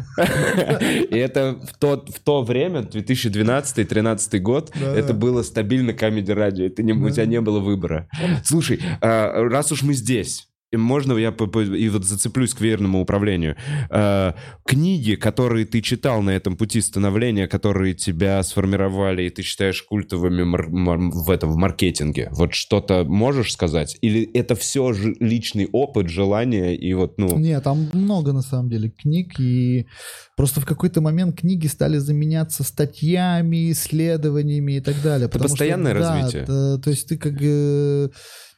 И 1.09 1.15
это 1.15 1.59
в 1.63 1.77
то, 1.77 2.03
в 2.07 2.19
то 2.19 2.43
время, 2.43 2.81
2012-2013 2.81 4.39
год, 4.39 4.71
это 4.75 5.13
было 5.13 5.43
стабильно 5.43 5.93
камеди 5.93 6.31
радио. 6.31 6.65
У 6.65 7.09
тебя 7.09 7.25
не 7.25 7.41
было 7.41 7.59
выбора. 7.59 8.07
Слушай, 8.43 8.79
а, 9.01 9.47
раз 9.49 9.71
уж 9.71 9.83
мы 9.83 9.93
здесь, 9.93 10.47
можно 10.77 11.17
я 11.17 11.29
и 11.29 11.89
вот 11.89 12.05
зацеплюсь 12.05 12.53
к 12.53 12.61
верному 12.61 13.01
управлению. 13.01 13.55
Э, 13.89 14.33
книги, 14.65 15.15
которые 15.15 15.65
ты 15.65 15.81
читал 15.81 16.21
на 16.21 16.31
этом 16.31 16.55
пути 16.55 16.81
становления, 16.81 17.47
которые 17.47 17.93
тебя 17.93 18.41
сформировали, 18.43 19.23
и 19.23 19.29
ты 19.29 19.41
считаешь 19.41 19.81
культовыми 19.83 20.41
в 20.41 21.29
этом 21.29 21.51
в 21.51 21.57
маркетинге, 21.57 22.29
вот 22.31 22.53
что-то 22.53 23.03
можешь 23.03 23.53
сказать? 23.53 23.97
Или 24.01 24.23
это 24.33 24.55
все 24.55 24.93
же 24.93 25.15
личный 25.19 25.67
опыт, 25.71 26.09
желание 26.09 26.75
и 26.75 26.93
вот 26.93 27.17
ну 27.17 27.37
Нет, 27.37 27.63
там 27.63 27.89
много 27.93 28.31
на 28.33 28.41
самом 28.41 28.69
деле 28.69 28.89
книг, 28.89 29.39
и 29.39 29.87
просто 30.35 30.61
в 30.61 30.65
какой-то 30.65 31.01
момент 31.01 31.39
книги 31.39 31.67
стали 31.67 31.97
заменяться 31.97 32.63
статьями, 32.63 33.71
исследованиями 33.71 34.77
и 34.77 34.79
так 34.79 34.95
далее. 35.03 35.27
что, 35.29 35.39
постоянное 35.39 35.93
да, 35.93 35.99
развитие. 35.99 36.45
т- 36.45 36.81
то 36.81 36.89
есть 36.89 37.07
ты 37.07 37.17
как 37.17 37.33
э, 37.41 38.09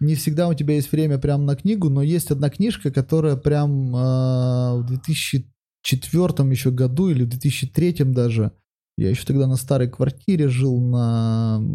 не 0.04 0.16
всегда 0.16 0.48
у 0.48 0.54
тебя 0.54 0.76
есть 0.76 0.92
время 0.92 1.18
прям 1.18 1.46
на 1.46 1.56
книгу, 1.56 1.90
но 1.90 2.02
есть 2.02 2.32
одна 2.32 2.50
книжка, 2.50 2.92
которая 2.92 3.36
прям 3.36 3.96
э, 3.96 4.82
в 4.82 4.86
2004 4.88 6.50
еще 6.52 6.72
году 6.72 7.10
или 7.10 7.24
в 7.24 7.30
2003 7.30 8.04
даже, 8.06 8.52
я 8.98 9.10
еще 9.10 9.26
тогда 9.26 9.48
на 9.48 9.56
старой 9.56 9.90
квартире 9.90 10.48
жил 10.50 10.80
на... 10.80 11.62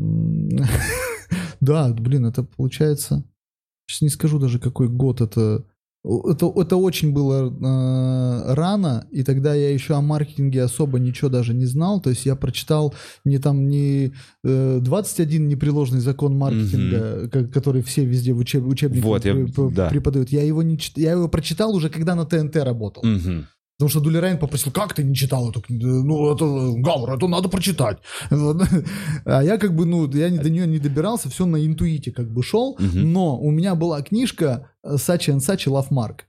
Да, 1.60 1.92
блин, 1.92 2.26
это 2.26 2.44
получается... 2.44 3.24
Сейчас 3.86 4.02
не 4.02 4.08
скажу 4.10 4.38
даже, 4.38 4.58
какой 4.58 4.88
год 4.88 5.20
это... 5.20 5.64
Это, 6.30 6.50
это 6.56 6.76
очень 6.76 7.12
было 7.12 7.48
э, 7.50 8.54
рано, 8.54 9.06
и 9.10 9.22
тогда 9.22 9.54
я 9.54 9.70
еще 9.70 9.94
о 9.94 10.00
маркетинге 10.00 10.62
особо 10.62 10.98
ничего 10.98 11.28
даже 11.28 11.52
не 11.52 11.66
знал. 11.66 12.00
То 12.00 12.10
есть 12.10 12.24
я 12.24 12.34
прочитал 12.34 12.94
не 13.26 13.38
там 13.38 13.68
не 13.68 14.12
э, 14.42 14.78
21 14.80 15.48
непреложный 15.48 16.00
закон 16.00 16.36
маркетинга, 16.38 17.28
ка- 17.28 17.44
который 17.48 17.82
все 17.82 18.04
везде 18.06 18.32
в 18.32 18.38
учеб, 18.38 18.64
учебниках 18.66 19.04
Вот, 19.04 19.24
я- 19.24 19.34
да. 19.74 19.88
преподают. 19.90 20.30
Я 20.30 20.42
его 20.42 20.62
не 20.62 20.78
я 20.96 21.12
его 21.12 21.28
прочитал 21.28 21.74
уже, 21.74 21.90
когда 21.90 22.14
на 22.14 22.24
ТНТ 22.24 22.56
работал. 22.56 23.02
Мгм. 23.04 23.46
Потому 23.78 23.90
что 23.90 24.00
Дулерайн 24.00 24.38
попросил, 24.38 24.72
как 24.72 24.92
ты 24.92 25.04
не 25.04 25.14
читал 25.14 25.50
эту 25.50 25.60
книгу? 25.60 25.86
Ну, 25.86 26.34
это, 26.34 26.44
Гавр, 26.82 27.12
это 27.12 27.28
надо 27.28 27.48
прочитать. 27.48 27.98
Вот. 28.30 28.62
А 29.24 29.44
я 29.44 29.56
как 29.56 29.76
бы, 29.76 29.86
ну, 29.86 30.10
я 30.10 30.30
до 30.30 30.50
нее 30.50 30.66
не 30.66 30.78
добирался, 30.78 31.28
все 31.28 31.46
на 31.46 31.64
интуите 31.64 32.10
как 32.10 32.28
бы 32.28 32.42
шел. 32.42 32.76
Мгм. 32.80 33.12
Но 33.12 33.38
у 33.38 33.52
меня 33.52 33.76
была 33.76 34.02
книжка 34.02 34.70
э, 34.82 34.96
Сачи 34.96 35.30
and 35.30 35.40
Сачи 35.40 35.68
Love 35.68 35.90
Mark. 35.90 36.22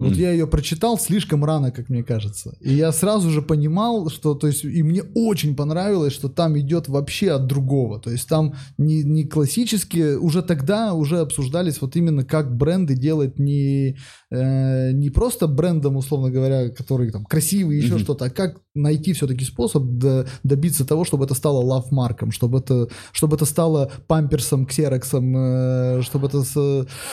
Вот 0.00 0.10
Мгм. 0.12 0.20
я 0.20 0.30
ее 0.30 0.46
прочитал 0.46 0.96
слишком 0.96 1.44
рано, 1.44 1.72
как 1.72 1.88
мне 1.88 2.04
кажется. 2.04 2.56
И 2.60 2.72
я 2.72 2.92
сразу 2.92 3.30
же 3.30 3.42
понимал, 3.42 4.08
что, 4.10 4.34
то 4.34 4.46
есть, 4.46 4.64
и 4.64 4.82
мне 4.84 5.02
очень 5.14 5.56
понравилось, 5.56 6.12
что 6.12 6.28
там 6.28 6.56
идет 6.56 6.86
вообще 6.88 7.32
от 7.32 7.48
другого. 7.48 7.98
То 8.00 8.10
есть 8.12 8.28
там 8.28 8.54
не, 8.78 9.02
не 9.02 9.24
классические, 9.24 10.16
уже 10.20 10.42
тогда 10.42 10.94
уже 10.94 11.18
обсуждались 11.18 11.80
вот 11.80 11.96
именно 11.96 12.24
как 12.24 12.56
бренды 12.56 12.94
делать 12.94 13.40
не, 13.40 13.96
э, 14.30 14.92
не 14.92 15.10
просто 15.10 15.48
брендом, 15.48 15.96
условно 15.96 16.30
говоря, 16.30 16.68
который 16.68 17.10
там 17.10 17.24
красивый, 17.24 17.78
еще 17.78 17.94
Мгм. 17.94 17.98
что-то, 18.04 18.26
а 18.26 18.30
как 18.30 18.60
найти 18.76 19.12
все-таки 19.14 19.44
способ 19.44 19.82
до- 19.82 20.28
добиться 20.44 20.84
того, 20.86 21.04
чтобы 21.04 21.24
это 21.24 21.34
стало 21.34 21.58
лавмарком, 21.58 22.30
чтобы 22.30 22.58
это, 22.60 22.86
чтобы 23.10 23.34
это 23.34 23.46
стало 23.46 23.90
памперсом, 24.06 24.64
ксероксом, 24.64 25.36
э, 25.36 26.02
чтобы 26.02 26.28
это 26.28 26.44
с, 26.44 26.56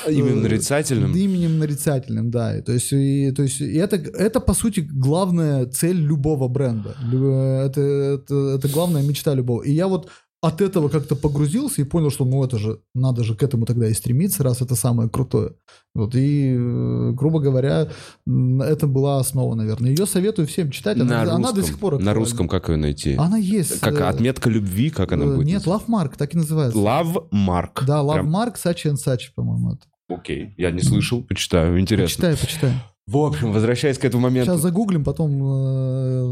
Именем 0.08 0.38
э, 0.38 0.42
нарицательным. 0.44 1.16
Именем 1.16 1.58
нарицательным, 1.58 2.30
да. 2.30 2.62
То 2.62 2.75
есть, 2.76 2.94
и, 2.94 3.32
то 3.32 3.44
есть 3.44 3.60
и 3.62 3.74
это, 3.76 3.96
это, 3.96 4.40
по 4.40 4.54
сути, 4.54 4.80
главная 4.82 5.66
цель 5.66 5.98
любого 5.98 6.48
бренда. 6.48 6.96
Лю- 7.12 7.32
Это, 7.66 7.82
это, 7.82 8.36
это 8.58 8.68
главная 8.70 9.02
мечта 9.04 9.34
любого. 9.34 9.62
И 9.64 9.72
я 9.72 9.88
вот 9.88 10.10
от 10.42 10.62
этого 10.62 10.90
как-то 10.90 11.16
погрузился 11.16 11.82
и 11.82 11.86
понял, 11.86 12.12
что 12.12 12.24
ну 12.24 12.44
это 12.44 12.60
же, 12.60 12.80
надо 12.94 13.24
же 13.24 13.36
к 13.36 13.42
этому 13.42 13.66
тогда 13.66 13.88
и 13.88 13.94
стремиться, 13.94 14.44
раз 14.44 14.62
это 14.62 14.76
самое 14.76 15.10
крутое. 15.10 15.54
Вот, 15.96 16.14
и, 16.14 16.54
э, 16.56 17.12
грубо 17.14 17.40
говоря, 17.40 17.88
это 18.28 18.86
была 18.86 19.20
основа, 19.20 19.56
наверное. 19.56 19.90
Ее 19.90 20.06
советую 20.06 20.48
всем 20.48 20.70
читать. 20.70 20.98
Она, 21.00 21.06
На 21.06 21.22
она 21.24 21.38
русском. 21.38 21.56
до 21.56 21.64
сих 21.64 21.80
пор 21.80 21.94
На 21.94 21.98
актуальна. 21.98 22.20
русском 22.20 22.48
как 22.48 22.70
ее 22.70 22.76
найти? 22.78 23.16
Она 23.16 23.38
есть. 23.38 23.80
Как 23.80 24.00
э, 24.00 24.04
отметка 24.04 24.50
любви, 24.50 24.92
как 24.92 25.14
она 25.14 25.26
э, 25.26 25.36
будет? 25.36 25.48
Нет, 25.48 25.64
Love 25.66 25.86
Mark, 25.88 26.12
так 26.18 26.36
и 26.36 26.38
называется. 26.38 26.78
Love 26.78 27.30
Mark. 27.32 27.84
Да, 27.88 28.02
Love 28.04 28.14
Прям- 28.14 28.36
Mark, 28.36 28.56
Sachi 28.64 28.92
and 28.92 28.98
Sachi, 29.04 29.30
по-моему. 29.34 29.72
Это. 29.74 29.86
Окей, 30.08 30.54
я 30.58 30.72
не 30.72 30.82
слышал, 30.82 31.24
почитаю, 31.24 31.80
интересно. 31.80 32.30
Почитай, 32.30 32.48
почитай. 32.48 32.74
В 33.08 33.18
общем, 33.18 33.52
возвращаясь 33.52 33.98
к 34.00 34.06
этому 34.06 34.24
моменту. 34.24 34.52
Сейчас 34.52 34.62
загуглим, 34.62 35.04
потом 35.04 35.44
э, 35.44 36.26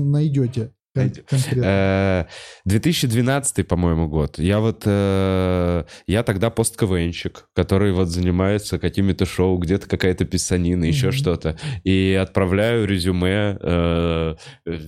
найдете 0.00 0.72
конкретно. 0.94 1.62
Э, 1.64 2.24
2012, 2.64 3.66
по-моему, 3.66 4.08
год. 4.08 4.38
Я 4.38 4.60
вот, 4.60 4.82
э, 4.84 5.84
я 6.06 6.22
тогда 6.22 6.50
пост-КВНщик, 6.50 7.48
который 7.54 7.92
вот 7.92 8.08
занимается 8.08 8.78
какими-то 8.78 9.26
шоу, 9.26 9.58
где-то 9.58 9.88
какая-то 9.88 10.24
писанина, 10.24 10.84
еще 10.84 11.12
что-то. 11.12 11.58
И 11.84 12.18
отправляю 12.20 12.86
резюме 12.86 13.58
э, 13.60 14.34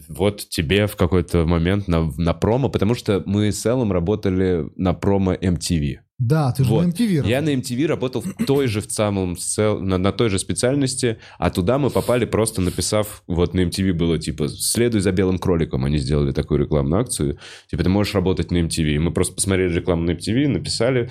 вот 0.09 0.49
тебе 0.49 0.87
в 0.87 0.97
какой-то 0.97 1.47
момент 1.47 1.89
на, 1.89 2.11
на 2.17 2.35
промо, 2.35 2.69
потому 2.69 2.95
что 2.95 3.23
мы 3.27 3.53
с 3.53 3.65
Эллом 3.67 3.93
работали 3.93 4.67
на 4.77 4.95
промо 4.95 5.35
MTV. 5.35 5.99
Да, 6.21 6.53
ты 6.53 6.65
же 6.65 6.71
вот. 6.71 6.85
на 6.85 6.91
MTV. 6.91 7.27
Я 7.27 7.41
на 7.41 7.49
MTV 7.55 7.87
работал 7.87 8.21
в 8.21 8.45
той 8.45 8.67
же, 8.67 8.83
в 8.83 8.93
самом, 8.93 9.39
на, 9.57 9.97
на 9.97 10.13
той 10.13 10.29
же 10.29 10.39
специальности, 10.39 11.17
а 11.39 11.49
туда 11.51 11.79
мы 11.79 11.89
попали 11.89 12.27
просто 12.27 12.61
написав, 12.61 13.23
вот 13.27 13.55
на 13.55 13.61
MTV 13.61 13.95
было 13.95 14.19
типа 14.19 14.49
«Следуй 14.49 15.01
за 15.01 15.13
белым 15.13 15.39
кроликом», 15.39 15.87
они 15.87 15.97
сделали 15.97 16.33
такую 16.33 16.61
рекламную 16.61 17.01
акцию, 17.01 17.39
типа 17.71 17.83
ты 17.85 17.89
можешь 17.89 18.15
работать 18.15 18.51
на 18.51 18.59
MTV. 18.59 18.97
И 18.97 18.99
мы 18.99 19.13
просто 19.13 19.35
посмотрели 19.35 19.73
рекламу 19.73 20.03
на 20.03 20.11
MTV, 20.11 20.49
написали. 20.49 21.09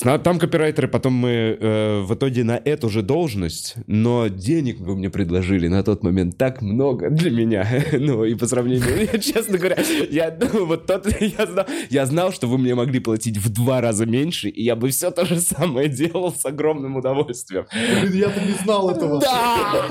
Там 0.00 0.38
копирайтеры, 0.38 0.88
потом 0.88 1.12
мы 1.12 1.58
э, 1.60 2.00
в 2.00 2.14
итоге 2.14 2.42
на 2.42 2.56
эту 2.64 2.88
же 2.88 3.02
должность, 3.02 3.74
но 3.86 4.28
денег 4.28 4.80
вы 4.80 4.96
мне 4.96 5.10
предложили 5.10 5.68
на 5.68 5.82
тот 5.82 6.02
момент 6.02 6.38
так 6.38 6.62
много 6.62 7.10
для 7.10 7.30
меня. 7.30 7.68
ну, 7.92 8.24
и 8.24 8.34
по 8.34 8.46
сравнению, 8.46 9.08
я, 9.12 9.18
честно 9.18 9.58
говоря, 9.58 9.76
я, 10.10 10.34
ну, 10.52 10.64
вот 10.64 10.86
тот, 10.86 11.06
я, 11.20 11.46
знал, 11.46 11.66
я 11.90 12.06
знал, 12.06 12.32
что 12.32 12.46
вы 12.46 12.56
мне 12.56 12.74
могли 12.74 12.98
платить 12.98 13.36
в 13.36 13.50
два 13.50 13.82
раза 13.82 14.06
меньше, 14.06 14.48
и 14.48 14.62
я 14.62 14.74
бы 14.74 14.88
все 14.88 15.10
то 15.10 15.26
же 15.26 15.38
самое 15.38 15.88
делал 15.88 16.32
с 16.32 16.46
огромным 16.46 16.96
удовольствием. 16.96 17.66
Блин, 18.00 18.14
я-то 18.14 18.40
не 18.40 18.52
знал 18.52 18.88
этого. 18.88 19.20
Да! 19.20 19.88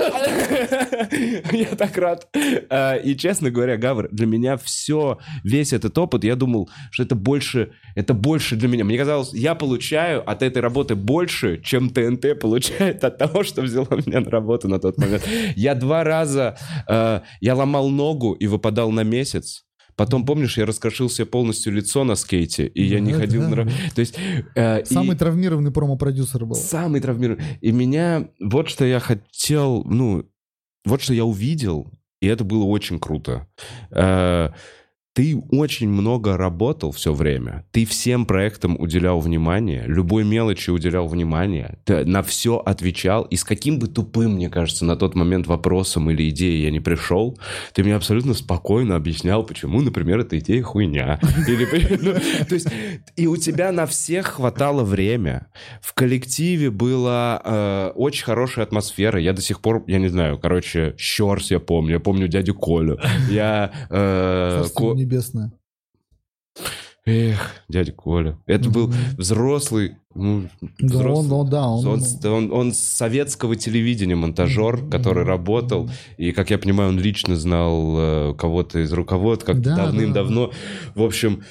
Я 1.52 1.76
так 1.76 1.96
рад. 1.96 2.28
А, 2.68 2.96
И, 2.96 3.14
честно 3.14 3.50
говоря, 3.50 3.76
Гавр, 3.76 4.08
для 4.10 4.26
меня 4.26 4.56
все, 4.56 5.18
весь 5.44 5.72
этот 5.72 5.96
опыт, 5.98 6.24
я 6.24 6.34
думал, 6.34 6.68
что 6.90 7.04
это 7.04 7.14
больше, 7.14 7.70
это 7.94 8.12
больше 8.12 8.56
для 8.56 8.68
меня. 8.68 8.84
Мне 8.84 8.98
казалось, 8.98 9.32
я 9.32 9.54
получаю 9.54 9.99
от 10.08 10.42
этой 10.42 10.60
работы 10.62 10.94
больше, 10.94 11.60
чем 11.62 11.90
ТНТ 11.90 12.38
получает 12.40 13.04
от 13.04 13.18
того, 13.18 13.44
что 13.44 13.62
взяла 13.62 13.86
меня 13.90 14.20
на 14.20 14.30
работу 14.30 14.68
на 14.68 14.78
тот 14.78 14.98
момент. 14.98 15.26
Я 15.56 15.74
два 15.74 16.04
раза, 16.04 16.56
э, 16.88 17.20
я 17.40 17.54
ломал 17.54 17.88
ногу 17.90 18.32
и 18.32 18.46
выпадал 18.46 18.90
на 18.90 19.04
месяц. 19.04 19.64
Потом, 19.96 20.24
помнишь, 20.24 20.56
я 20.56 20.64
раскрошил 20.64 21.10
себе 21.10 21.26
полностью 21.26 21.72
лицо 21.74 22.04
на 22.04 22.14
скейте, 22.14 22.66
и 22.66 22.82
я 22.84 23.00
не 23.00 23.12
Да, 23.12 23.18
ходил 23.18 23.42
да. 23.42 23.48
на... 23.48 23.64
То 23.94 24.00
есть... 24.00 24.16
э, 24.54 24.80
и- 24.82 24.84
Самый 24.86 25.14
травмированный 25.16 25.70
промо-продюсер 25.72 26.46
был. 26.46 26.54
Самый 26.54 27.00
травмированный. 27.00 27.44
И 27.60 27.70
меня... 27.72 28.28
Вот 28.40 28.68
что 28.70 28.84
я 28.86 28.98
хотел... 29.00 29.84
Ну, 29.84 30.24
вот 30.86 31.02
что 31.02 31.12
я 31.12 31.26
увидел, 31.26 31.92
и 32.22 32.26
это 32.28 32.44
было 32.44 32.64
очень 32.64 32.98
круто. 32.98 33.46
Э, 33.90 34.50
Ты 35.20 35.36
очень 35.50 35.90
много 35.90 36.38
работал 36.38 36.92
все 36.92 37.12
время. 37.12 37.66
Ты 37.72 37.84
всем 37.84 38.24
проектам 38.24 38.80
уделял 38.80 39.20
внимание, 39.20 39.84
любой 39.86 40.24
мелочи 40.24 40.70
уделял 40.70 41.06
внимание. 41.08 41.76
Ты 41.84 42.06
на 42.06 42.22
все 42.22 42.56
отвечал. 42.56 43.24
И 43.24 43.36
с 43.36 43.44
каким 43.44 43.78
бы 43.78 43.86
тупым, 43.86 44.36
мне 44.36 44.48
кажется, 44.48 44.86
на 44.86 44.96
тот 44.96 45.14
момент 45.14 45.46
вопросом 45.46 46.10
или 46.10 46.30
идеей 46.30 46.62
я 46.62 46.70
не 46.70 46.80
пришел, 46.80 47.38
ты 47.74 47.84
мне 47.84 47.96
абсолютно 47.96 48.32
спокойно 48.32 48.96
объяснял, 48.96 49.44
почему, 49.44 49.82
например, 49.82 50.20
эта 50.20 50.38
идея 50.38 50.62
хуйня. 50.62 51.20
Ну, 52.02 52.14
то 52.48 52.54
есть, 52.54 52.68
и 53.16 53.26
у 53.26 53.36
тебя 53.36 53.72
на 53.72 53.84
всех 53.84 54.26
хватало 54.26 54.84
время. 54.84 55.48
В 55.82 55.92
коллективе 55.92 56.70
была 56.70 57.42
э, 57.44 57.92
очень 57.94 58.24
хорошая 58.24 58.64
атмосфера. 58.64 59.20
Я 59.20 59.34
до 59.34 59.42
сих 59.42 59.60
пор, 59.60 59.84
я 59.86 59.98
не 59.98 60.08
знаю, 60.08 60.38
короче, 60.38 60.94
Щерс 60.96 61.50
я 61.50 61.60
помню, 61.60 61.94
я 61.94 62.00
помню 62.00 62.28
дядю 62.28 62.54
Колю. 62.54 62.98
Я... 63.28 63.70
небесное. 65.10 65.52
Эх, 67.06 67.50
дядя 67.68 67.92
Коля. 67.92 68.38
Это 68.46 68.68
был 68.68 68.92
взрослый... 69.16 69.96
ну, 70.14 70.48
Да, 70.60 70.86
взрослый- 70.86 71.14
он, 71.14 71.28
ну 71.28 71.44
да, 71.44 71.66
он... 71.66 71.86
он, 71.86 72.02
он, 72.24 72.52
он 72.52 72.72
с 72.72 72.78
советского 72.78 73.56
телевидения 73.56 74.14
монтажер, 74.14 74.86
который 74.90 75.24
работал, 75.24 75.90
и, 76.18 76.30
как 76.32 76.50
я 76.50 76.58
понимаю, 76.58 76.90
он 76.90 77.00
лично 77.00 77.36
знал 77.36 77.94
э, 77.98 78.34
кого-то 78.38 78.80
из 78.80 78.92
руководств, 78.92 79.46
как 79.46 79.60
Да, 79.60 79.76
давным-давно. 79.76 80.52
В 80.94 81.02
общем, 81.02 81.42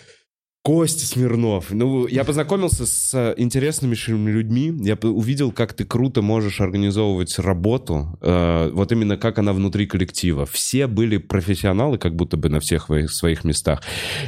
Костя 0.70 1.08
Смирнов. 1.08 1.72
Ну, 1.72 2.06
я 2.06 2.24
познакомился 2.24 2.86
с 2.86 3.12
э, 3.16 3.34
интересными 3.38 3.96
людьми. 4.30 4.72
Я 4.82 5.00
увидел, 5.02 5.52
как 5.52 5.74
ты 5.74 5.84
круто 5.84 6.22
можешь 6.22 6.62
организовывать 6.62 7.40
работу. 7.40 8.20
Э, 8.22 8.70
вот 8.72 8.92
именно 8.92 9.18
как 9.18 9.40
она 9.40 9.54
внутри 9.54 9.88
коллектива. 9.88 10.46
Все 10.46 10.86
были 10.86 11.18
профессионалы, 11.18 11.98
как 11.98 12.16
будто 12.16 12.38
бы 12.38 12.50
на 12.50 12.60
всех 12.60 12.88
своих 13.08 13.44
местах. 13.46 13.82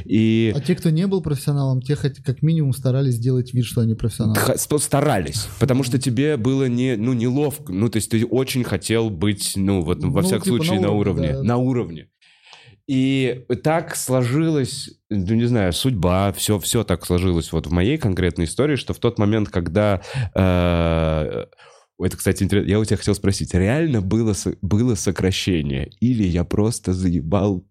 И... 0.03 0.51
А 0.55 0.61
те, 0.61 0.73
кто 0.73 0.89
не 0.89 1.05
был 1.05 1.21
профессионалом, 1.21 1.79
те 1.79 1.95
хоть 1.95 2.23
как 2.23 2.41
минимум 2.41 2.73
старались 2.73 3.13
сделать 3.17 3.53
вид, 3.53 3.65
что 3.65 3.81
они 3.81 3.93
профессионалы. 3.93 4.57
Старались. 4.79 5.47
Потому 5.59 5.83
что 5.83 5.99
тебе 5.99 6.37
было 6.37 6.67
не, 6.67 6.95
ну, 6.97 7.13
неловко. 7.13 7.71
Ну, 7.71 7.87
то 7.87 7.97
есть 7.97 8.09
ты 8.09 8.25
очень 8.25 8.63
хотел 8.63 9.11
быть, 9.11 9.53
ну, 9.55 9.81
вот 9.81 10.03
во 10.03 10.21
ну, 10.21 10.27
всяком 10.27 10.43
типа 10.43 10.55
случае, 10.55 10.79
на 10.79 10.89
уровне. 10.89 11.21
На 11.21 11.27
уровне. 11.27 11.33
Да. 11.33 11.43
На 11.43 11.57
уровне. 11.57 12.07
И 12.91 13.45
так 13.63 13.95
сложилось, 13.95 14.89
ну 15.09 15.33
не 15.33 15.45
знаю, 15.45 15.71
судьба, 15.71 16.33
все, 16.33 16.59
все 16.59 16.83
так 16.83 17.05
сложилось 17.05 17.53
вот 17.53 17.67
в 17.67 17.71
моей 17.71 17.97
конкретной 17.97 18.43
истории, 18.43 18.75
что 18.75 18.93
в 18.93 18.99
тот 18.99 19.17
момент, 19.17 19.47
когда... 19.47 20.01
Э, 20.35 21.45
это, 22.03 22.17
кстати, 22.17 22.43
интересно. 22.43 22.69
Я 22.69 22.79
у 22.81 22.83
тебя 22.83 22.97
хотел 22.97 23.15
спросить, 23.15 23.53
реально 23.53 24.01
было, 24.01 24.35
было 24.61 24.95
сокращение? 24.95 25.89
Или 26.01 26.23
я 26.23 26.43
просто 26.43 26.91
заебал 26.91 27.63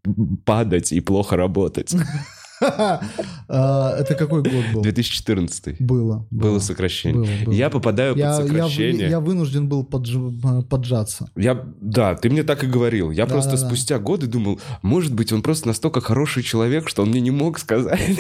падать 0.47 0.91
и 0.91 1.01
плохо 1.01 1.37
работать? 1.37 1.95
А, 2.61 3.97
это 3.99 4.15
какой 4.15 4.43
год 4.43 4.65
был? 4.73 4.83
2014. 4.83 5.81
Было. 5.81 6.27
Было 6.31 6.59
сокращение. 6.59 7.45
Я 7.49 7.71
попадаю 7.71 8.15
под 8.15 8.35
сокращение. 8.37 9.09
Я 9.09 9.21
вынужден 9.21 9.69
был 9.69 9.85
поджаться. 9.85 11.31
Я, 11.37 11.65
да, 11.81 12.15
ты 12.15 12.31
мне 12.31 12.43
так 12.43 12.65
и 12.65 12.67
говорил. 12.67 13.11
Я 13.11 13.27
просто 13.27 13.57
спустя 13.57 13.99
годы 13.99 14.27
думал, 14.27 14.61
может 14.83 15.15
быть, 15.15 15.33
он 15.33 15.43
просто 15.43 15.69
настолько 15.69 16.01
хороший 16.01 16.43
человек, 16.43 16.89
что 16.89 17.03
он 17.03 17.11
мне 17.11 17.21
не 17.21 17.31
мог 17.31 17.59
сказать 17.59 18.01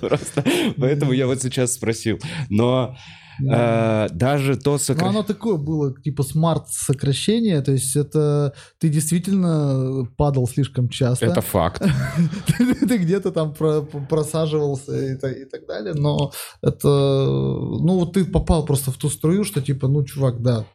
просто. 0.00 0.44
Поэтому 0.76 1.12
я 1.12 1.26
вот 1.26 1.42
сейчас 1.42 1.72
спросил. 1.74 2.18
Но 2.48 2.96
да. 3.42 4.06
Э, 4.06 4.14
даже 4.14 4.56
то 4.56 4.78
сокращение... 4.78 5.12
Ну, 5.12 5.18
оно 5.18 5.26
такое 5.26 5.56
было, 5.56 5.94
типа 6.00 6.22
смарт-сокращение, 6.22 7.60
то 7.62 7.72
есть 7.72 7.96
это 7.96 8.54
ты 8.78 8.88
действительно 8.88 10.06
падал 10.16 10.46
слишком 10.46 10.88
часто. 10.88 11.26
Это 11.26 11.40
факт. 11.40 11.82
Ты 12.88 12.98
где-то 12.98 13.30
там 13.32 13.54
просаживался 13.54 15.12
и 15.12 15.16
так 15.16 15.66
далее, 15.66 15.94
но 15.94 16.32
это... 16.62 16.88
Ну, 16.88 17.98
вот 17.98 18.12
ты 18.12 18.24
попал 18.24 18.64
просто 18.64 18.90
в 18.90 18.96
ту 18.96 19.08
струю, 19.08 19.44
что 19.44 19.60
типа, 19.60 19.88
ну, 19.88 20.04
чувак, 20.04 20.42
да, 20.42 20.66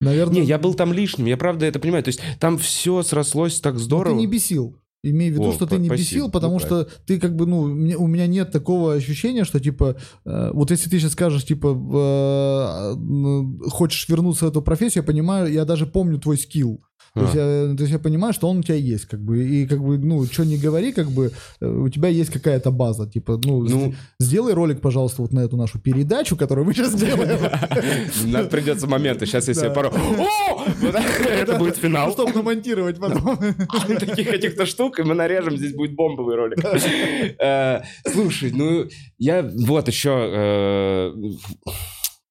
Наверное... 0.00 0.36
Не, 0.36 0.42
я 0.42 0.58
был 0.58 0.74
там 0.74 0.92
лишним, 0.92 1.26
я 1.26 1.36
правда 1.36 1.66
это 1.66 1.78
понимаю. 1.78 2.04
То 2.04 2.08
есть 2.08 2.20
там 2.38 2.58
все 2.58 3.02
срослось 3.02 3.60
так 3.60 3.78
здорово. 3.78 4.14
Но 4.14 4.20
ты 4.20 4.26
не 4.26 4.26
бесил. 4.26 4.76
Имею 5.10 5.32
в 5.32 5.34
виду, 5.36 5.50
О, 5.50 5.52
что 5.52 5.66
ты 5.66 5.76
не 5.76 5.88
спасибо, 5.88 6.02
бесил, 6.02 6.30
потому 6.30 6.54
ну, 6.54 6.60
что 6.60 6.88
ты 7.06 7.20
как 7.20 7.36
бы, 7.36 7.44
ну, 7.46 7.60
у 7.60 8.06
меня 8.06 8.26
нет 8.26 8.50
такого 8.50 8.94
ощущения, 8.94 9.44
что 9.44 9.60
типа, 9.60 9.96
э, 10.24 10.50
вот 10.52 10.70
если 10.70 10.88
ты 10.88 10.98
сейчас 10.98 11.12
скажешь, 11.12 11.44
типа, 11.44 11.68
э, 11.68 12.94
хочешь 13.68 14.08
вернуться 14.08 14.46
в 14.46 14.48
эту 14.48 14.62
профессию, 14.62 15.02
я 15.02 15.06
понимаю, 15.06 15.52
я 15.52 15.66
даже 15.66 15.86
помню 15.86 16.18
твой 16.18 16.38
скилл. 16.38 16.82
То, 17.14 17.20
а. 17.20 17.22
есть 17.22 17.34
я, 17.36 17.76
то 17.76 17.82
есть 17.82 17.92
я 17.92 17.98
понимаю, 18.00 18.34
что 18.34 18.48
он 18.48 18.58
у 18.58 18.62
тебя 18.62 18.74
есть, 18.74 19.06
как 19.06 19.20
бы, 19.20 19.44
и 19.44 19.66
как 19.66 19.80
бы, 19.80 19.98
ну, 19.98 20.24
что 20.24 20.44
не 20.44 20.56
говори, 20.56 20.92
как 20.92 21.10
бы, 21.10 21.30
э, 21.60 21.66
у 21.66 21.88
тебя 21.88 22.08
есть 22.08 22.30
какая-то 22.32 22.72
база, 22.72 23.08
типа, 23.08 23.40
ну, 23.44 23.62
ну 23.62 23.94
сделай 24.18 24.52
ролик, 24.52 24.80
пожалуйста, 24.80 25.22
вот 25.22 25.32
на 25.32 25.40
эту 25.40 25.56
нашу 25.56 25.78
передачу, 25.78 26.36
которую 26.36 26.66
мы 26.66 26.74
сейчас 26.74 26.94
делаем. 27.00 27.38
Нам 28.24 28.48
придется 28.48 28.88
моменты, 28.88 29.26
сейчас 29.26 29.46
если 29.46 29.66
я 29.66 29.70
пару... 29.70 29.90
О! 29.90 30.64
Это 31.28 31.56
будет 31.56 31.76
финал. 31.76 32.10
Чтобы 32.10 32.32
намонтировать 32.32 32.98
потом. 32.98 33.36
Таких 34.00 34.26
этих-то 34.26 34.66
штук, 34.66 34.98
и 34.98 35.04
мы 35.04 35.14
нарежем, 35.14 35.56
здесь 35.56 35.72
будет 35.72 35.94
бомбовый 35.94 36.34
ролик. 36.34 36.58
Э, 37.38 37.82
слушай, 38.12 38.50
ну, 38.52 38.86
я 39.18 39.42
вот 39.42 39.86
еще 39.86 40.10
э, 40.10 41.12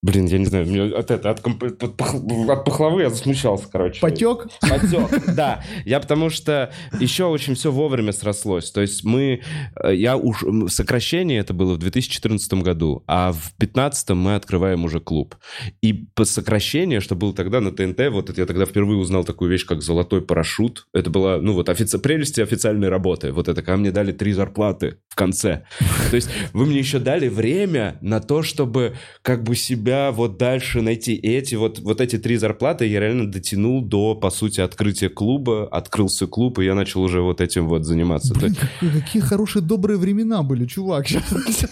Блин, 0.03 0.25
я 0.25 0.37
не 0.37 0.45
знаю, 0.45 0.67
мне 0.67 0.83
от, 0.83 1.11
это, 1.11 1.29
от, 1.29 1.39
от, 1.47 1.81
от 1.81 2.65
пахлавы 2.65 3.03
я 3.03 3.09
засмущался, 3.09 3.67
короче. 3.71 4.01
Потек? 4.01 4.47
Потек, 4.59 5.33
да. 5.33 5.63
Я 5.85 6.01
потому 6.01 6.29
что 6.29 6.73
еще 6.99 7.23
очень 7.23 7.55
все 7.55 7.71
вовремя 7.71 8.11
срослось. 8.11 8.69
То 8.71 8.81
есть 8.81 9.05
мы, 9.05 9.41
э, 9.81 9.95
я 9.95 10.17
уж, 10.17 10.43
сокращение 10.67 11.39
это 11.39 11.53
было 11.53 11.75
в 11.75 11.77
2014 11.77 12.53
году, 12.55 13.05
а 13.07 13.31
в 13.31 13.55
2015 13.59 14.09
мы 14.09 14.35
открываем 14.35 14.83
уже 14.83 14.99
клуб. 14.99 15.35
И 15.81 15.93
по 15.93 16.25
сокращению, 16.25 16.99
что 16.99 17.15
было 17.15 17.33
тогда 17.33 17.61
на 17.61 17.71
ТНТ, 17.71 18.09
вот 18.11 18.29
это 18.29 18.41
я 18.41 18.45
тогда 18.45 18.65
впервые 18.65 18.97
узнал 18.97 19.23
такую 19.23 19.49
вещь, 19.49 19.65
как 19.65 19.81
золотой 19.81 20.21
парашют. 20.21 20.85
Это 20.93 21.09
была, 21.09 21.37
ну 21.37 21.53
вот, 21.53 21.69
офици... 21.69 21.97
прелести 21.97 22.41
официальной 22.41 22.89
работы. 22.89 23.31
Вот 23.31 23.47
это, 23.47 23.61
когда 23.61 23.77
мне 23.77 23.91
дали 23.91 24.11
три 24.11 24.33
зарплаты 24.33 24.97
в 25.07 25.15
конце. 25.15 25.63
То 26.09 26.17
есть 26.17 26.29
вы 26.51 26.65
мне 26.65 26.79
еще 26.79 26.99
дали 26.99 27.29
время 27.29 27.97
на 28.01 28.19
то, 28.19 28.43
чтобы 28.43 28.95
как 29.21 29.43
бы 29.43 29.55
себя 29.55 29.92
себя 29.93 30.11
вот 30.11 30.37
дальше 30.37 30.81
найти. 30.81 31.15
И 31.15 31.29
эти 31.29 31.55
вот, 31.55 31.79
вот 31.79 32.01
эти 32.01 32.17
три 32.17 32.37
зарплаты 32.37 32.85
я 32.85 32.99
реально 32.99 33.31
дотянул 33.31 33.81
до, 33.81 34.15
по 34.15 34.29
сути, 34.29 34.61
открытия 34.61 35.09
клуба. 35.09 35.67
Открылся 35.71 36.27
клуб, 36.27 36.59
и 36.59 36.65
я 36.65 36.75
начал 36.75 37.01
уже 37.01 37.21
вот 37.21 37.41
этим 37.41 37.67
вот 37.67 37.85
заниматься. 37.85 38.33
Блин, 38.33 38.55
какие, 38.55 39.01
какие 39.01 39.21
хорошие 39.21 39.61
добрые 39.61 39.97
времена 39.97 40.43
были, 40.43 40.65
чувак. 40.65 41.07
Сейчас, 41.07 41.23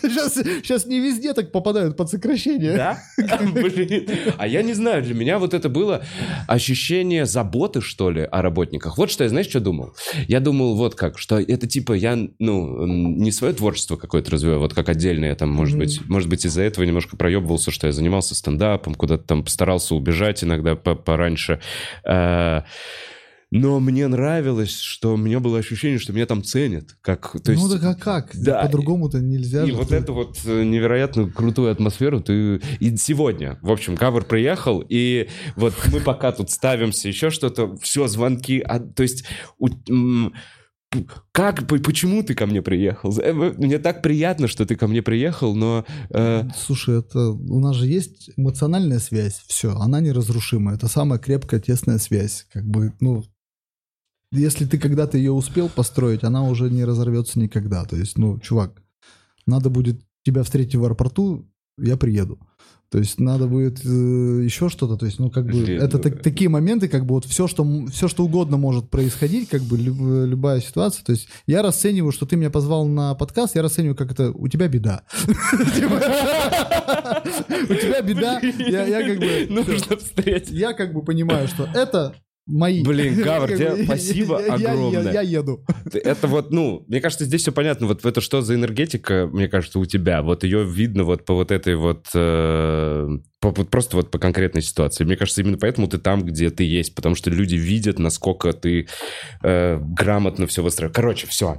сейчас, 0.01 0.33
сейчас 0.33 0.85
не 0.85 0.99
везде 0.99 1.33
так 1.33 1.51
попадают 1.51 1.97
под 1.97 2.09
сокращение. 2.09 2.75
Да? 2.75 2.99
Блин. 3.53 4.07
А 4.37 4.47
я 4.47 4.61
не 4.61 4.73
знаю, 4.73 5.03
для 5.03 5.13
меня 5.13 5.39
вот 5.39 5.53
это 5.53 5.69
было 5.69 6.03
ощущение 6.47 7.25
заботы, 7.25 7.81
что 7.81 8.11
ли, 8.11 8.21
о 8.21 8.41
работниках. 8.41 8.97
Вот 8.97 9.09
что 9.09 9.23
я, 9.23 9.29
знаешь, 9.29 9.47
что 9.47 9.59
думал? 9.59 9.93
Я 10.27 10.39
думал 10.39 10.75
вот 10.75 10.95
как, 10.95 11.17
что 11.17 11.39
это 11.39 11.67
типа 11.67 11.93
я, 11.93 12.17
ну, 12.39 12.85
не 12.85 13.31
свое 13.31 13.53
творчество 13.53 13.95
какое-то 13.95 14.31
развиваю, 14.31 14.59
вот 14.59 14.73
как 14.73 14.89
отдельное 14.89 15.35
там, 15.35 15.49
может 15.49 15.77
быть, 15.77 16.01
может 16.07 16.29
быть, 16.29 16.45
из-за 16.45 16.61
этого 16.61 16.83
немножко 16.85 17.17
проебывался, 17.17 17.71
что 17.71 17.87
я 17.87 17.93
занимался 17.93 18.10
занимался 18.11 18.35
стендапом, 18.35 18.95
куда-то 18.95 19.23
там 19.23 19.47
старался 19.47 19.95
убежать 19.95 20.43
иногда 20.43 20.75
пораньше. 20.75 21.61
Э, 22.03 22.61
но 23.51 23.79
мне 23.81 24.07
нравилось, 24.07 24.79
что 24.79 25.13
у 25.13 25.17
меня 25.17 25.39
было 25.41 25.59
ощущение, 25.59 25.99
что 25.99 26.13
меня 26.13 26.25
там 26.25 26.43
ценят. 26.43 26.95
Как, 27.01 27.35
то 27.43 27.51
есть, 27.51 27.61
ну 27.61 27.69
так 27.69 27.83
а 27.83 27.95
как? 27.95 28.31
Да. 28.33 28.61
По-другому-то 28.63 29.19
нельзя. 29.19 29.65
И 29.65 29.71
же, 29.71 29.75
вот 29.75 29.89
ты... 29.89 29.95
эту 29.95 30.13
вот 30.13 30.37
э, 30.45 30.63
невероятно 30.63 31.29
крутую 31.29 31.71
атмосферу 31.71 32.21
ты... 32.21 32.61
И 32.79 32.95
сегодня, 32.97 33.57
в 33.61 33.71
общем, 33.71 33.97
кавер 33.97 34.23
приехал, 34.23 34.83
и 34.87 35.27
вот 35.55 35.73
мы 35.91 35.99
пока 35.99 36.31
тут 36.31 36.49
ставимся, 36.49 37.07
еще 37.09 37.29
что-то, 37.29 37.75
все, 37.77 38.07
звонки. 38.07 38.59
А, 38.59 38.79
то 38.79 39.03
есть... 39.03 39.25
У, 39.57 39.67
как, 41.31 41.67
почему 41.67 42.23
ты 42.23 42.33
ко 42.33 42.45
мне 42.45 42.61
приехал? 42.61 43.17
Э, 43.19 43.33
мне 43.33 43.79
так 43.79 44.01
приятно, 44.01 44.47
что 44.47 44.65
ты 44.65 44.75
ко 44.75 44.87
мне 44.87 45.01
приехал, 45.01 45.55
но... 45.55 45.85
Э... 46.09 46.49
Слушай, 46.55 46.99
это 46.99 47.29
у 47.29 47.59
нас 47.59 47.75
же 47.75 47.87
есть 47.87 48.31
эмоциональная 48.35 48.99
связь, 48.99 49.41
все, 49.47 49.75
она 49.75 50.01
неразрушимая, 50.01 50.75
это 50.75 50.87
самая 50.87 51.19
крепкая, 51.19 51.59
тесная 51.59 51.97
связь, 51.97 52.45
как 52.51 52.65
бы, 52.65 52.93
ну, 52.99 53.23
если 54.31 54.65
ты 54.65 54.77
когда-то 54.77 55.17
ее 55.17 55.31
успел 55.31 55.69
построить, 55.69 56.23
она 56.23 56.43
уже 56.43 56.69
не 56.69 56.83
разорвется 56.83 57.39
никогда, 57.39 57.85
то 57.85 57.95
есть, 57.95 58.17
ну, 58.17 58.39
чувак, 58.39 58.81
надо 59.45 59.69
будет 59.69 60.01
тебя 60.23 60.43
встретить 60.43 60.75
в 60.75 60.83
аэропорту, 60.83 61.49
я 61.77 61.97
приеду. 61.97 62.39
То 62.91 62.97
есть 62.97 63.21
надо 63.21 63.47
будет 63.47 63.85
э, 63.85 63.87
еще 63.87 64.67
что-то, 64.67 64.97
то 64.97 65.05
есть, 65.05 65.17
ну, 65.17 65.31
как 65.31 65.45
бы, 65.45 65.65
это 65.65 65.97
так, 65.97 66.21
такие 66.21 66.49
моменты, 66.49 66.89
как 66.89 67.05
бы, 67.05 67.15
вот 67.15 67.23
все 67.23 67.47
что, 67.47 67.65
все, 67.87 68.09
что 68.09 68.25
угодно 68.25 68.57
может 68.57 68.89
происходить, 68.89 69.47
как 69.47 69.61
бы, 69.61 69.77
люб, 69.77 69.95
любая 69.97 70.59
ситуация, 70.59 71.01
то 71.05 71.13
есть, 71.13 71.29
я 71.47 71.61
расцениваю, 71.61 72.11
что 72.11 72.25
ты 72.25 72.35
меня 72.35 72.49
позвал 72.49 72.85
на 72.85 73.15
подкаст, 73.15 73.55
я 73.55 73.61
расцениваю, 73.61 73.95
как 73.95 74.11
это, 74.11 74.31
у 74.33 74.49
тебя 74.49 74.67
беда. 74.67 75.03
У 77.61 77.73
тебя 77.75 78.01
беда, 78.01 78.39
я 78.41 79.07
как 79.07 79.19
бы... 79.19 79.47
Нужно 79.49 79.95
встретить. 79.97 80.51
Я 80.51 80.73
как 80.73 80.93
бы 80.93 81.01
понимаю, 81.01 81.47
что 81.47 81.69
это 81.73 82.15
мои. 82.45 82.83
Блин, 82.83 83.21
Гавр, 83.21 83.49
тебе 83.49 83.83
спасибо 83.85 84.37
огромное. 84.37 85.11
Я 85.11 85.21
еду. 85.21 85.63
Это 85.91 86.27
вот, 86.27 86.51
ну, 86.51 86.83
мне 86.87 87.01
кажется, 87.01 87.25
здесь 87.25 87.41
все 87.41 87.51
понятно. 87.51 87.87
Вот 87.87 88.05
это 88.05 88.21
что 88.21 88.41
за 88.41 88.55
энергетика, 88.55 89.29
мне 89.31 89.47
кажется, 89.47 89.79
у 89.79 89.85
тебя. 89.85 90.21
Вот 90.21 90.43
ее 90.43 90.63
видно 90.63 91.03
вот 91.03 91.25
по 91.25 91.33
вот 91.33 91.51
этой 91.51 91.75
вот 91.75 92.07
э, 92.13 93.17
по, 93.41 93.51
просто 93.51 93.97
вот 93.97 94.11
по 94.11 94.19
конкретной 94.19 94.61
ситуации. 94.61 95.03
Мне 95.03 95.17
кажется, 95.17 95.41
именно 95.41 95.57
поэтому 95.57 95.87
ты 95.87 95.97
там, 95.97 96.23
где 96.23 96.51
ты 96.51 96.63
есть, 96.63 96.93
потому 96.93 97.15
что 97.15 97.31
люди 97.31 97.55
видят, 97.55 97.97
насколько 97.97 98.53
ты 98.53 98.87
э, 99.41 99.79
грамотно 99.81 100.45
все 100.45 100.61
выстроил. 100.61 100.91
Короче, 100.93 101.25
все, 101.27 101.57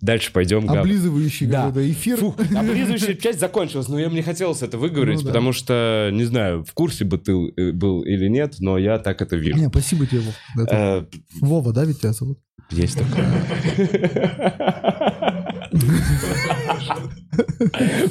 дальше 0.00 0.32
пойдем. 0.32 0.68
Облизывающий 0.68 1.46
да. 1.46 1.70
эфир. 1.76 2.16
Фу, 2.16 2.34
облизывающая 2.56 3.14
часть 3.14 3.40
закончилась, 3.40 3.88
но 3.88 3.98
я 3.98 4.08
мне 4.08 4.22
хотелось 4.22 4.62
это 4.62 4.78
выговорить, 4.78 5.20
ну, 5.20 5.26
потому 5.26 5.52
что, 5.52 6.08
не 6.12 6.24
знаю, 6.24 6.64
в 6.64 6.72
курсе 6.72 7.04
бы 7.04 7.18
ты 7.18 7.32
э, 7.32 7.72
был 7.72 8.00
или 8.02 8.26
нет, 8.28 8.56
но 8.60 8.78
я 8.78 8.98
так 8.98 9.20
это 9.20 9.36
вижу. 9.36 9.58
Не, 9.58 9.68
спасибо 9.68 10.06
тебе, 10.06 10.17
Это... 10.56 11.06
Э, 11.12 11.18
Вова, 11.40 11.72
да, 11.72 11.84
ведь 11.84 12.00
тебя 12.00 12.12
зовут? 12.12 12.38
Есть 12.70 12.98
такое. 12.98 13.44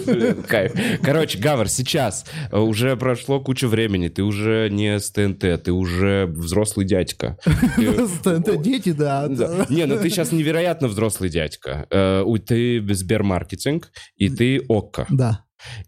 Блин, 0.06 0.44
кайф. 0.44 0.74
Короче, 1.02 1.38
Гавр, 1.40 1.68
сейчас 1.70 2.26
э, 2.52 2.58
уже 2.58 2.96
прошло 2.96 3.40
куча 3.40 3.68
времени, 3.68 4.08
ты 4.10 4.24
уже 4.24 4.70
не 4.72 5.00
с 5.00 5.12
ТНТ, 5.12 5.64
ты 5.64 5.72
уже 5.72 6.28
взрослый 6.28 6.86
дядька. 6.86 7.38
Ты- 7.76 8.08
ТНТ 8.24 8.62
дети, 8.62 8.92
да. 8.92 9.28
Не, 9.70 9.86
ну 9.86 9.98
ты 9.98 10.10
сейчас 10.10 10.32
невероятно 10.32 10.88
взрослый 10.88 11.30
дядька. 11.30 11.88
Э, 11.92 12.24
Ты 12.46 12.84
Сбермаркетинг, 12.94 13.92
и 14.16 14.30
ты 14.30 14.62
ОККО. 14.70 15.08
Да. 15.10 15.44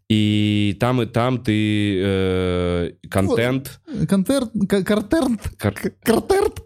И 0.09 0.75
там, 0.79 1.01
и 1.01 1.05
там 1.05 1.43
ты 1.43 1.99
э, 2.01 2.91
контент. 3.09 3.79
Контерт, 4.07 4.51
к- 4.67 4.83
картерт, 4.83 5.49
кар- 5.57 5.93
картерт. 6.03 6.61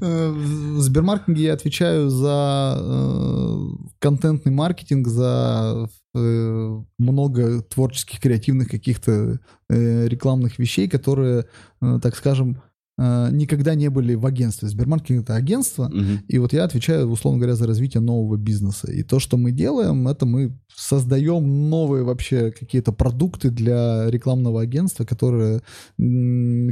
В 0.00 0.80
Сбермаркетинге 0.80 1.44
я 1.44 1.52
отвечаю 1.54 2.10
за 2.10 2.76
э, 2.78 3.58
контентный 3.98 4.52
маркетинг, 4.52 5.06
за 5.08 5.88
э, 6.14 6.80
много 6.98 7.62
творческих, 7.62 8.20
креативных 8.20 8.68
каких-то 8.68 9.38
э, 9.70 10.06
рекламных 10.08 10.58
вещей, 10.58 10.88
которые, 10.88 11.46
так 11.80 12.16
скажем, 12.16 12.60
никогда 12.98 13.74
не 13.74 13.88
были 13.90 14.14
в 14.14 14.24
агентстве. 14.24 14.68
Сбермаркетинг— 14.68 15.22
это 15.24 15.34
агентство, 15.34 15.88
Мгм. 15.88 16.20
и 16.28 16.38
вот 16.38 16.52
я 16.52 16.64
отвечаю, 16.64 17.08
условно 17.10 17.38
говоря, 17.40 17.54
за 17.56 17.66
развитие 17.66 18.00
нового 18.00 18.36
бизнеса. 18.36 18.90
И 18.90 19.02
то, 19.02 19.18
что 19.18 19.36
мы 19.36 19.52
делаем, 19.52 20.08
это 20.08 20.24
мы 20.24 20.58
создаем 20.74 21.68
новые 21.70 22.04
вообще 22.04 22.50
какие-то 22.52 22.92
продукты 22.92 23.50
для 23.50 24.10
рекламного 24.10 24.60
агентства, 24.62 25.04
которые, 25.04 25.62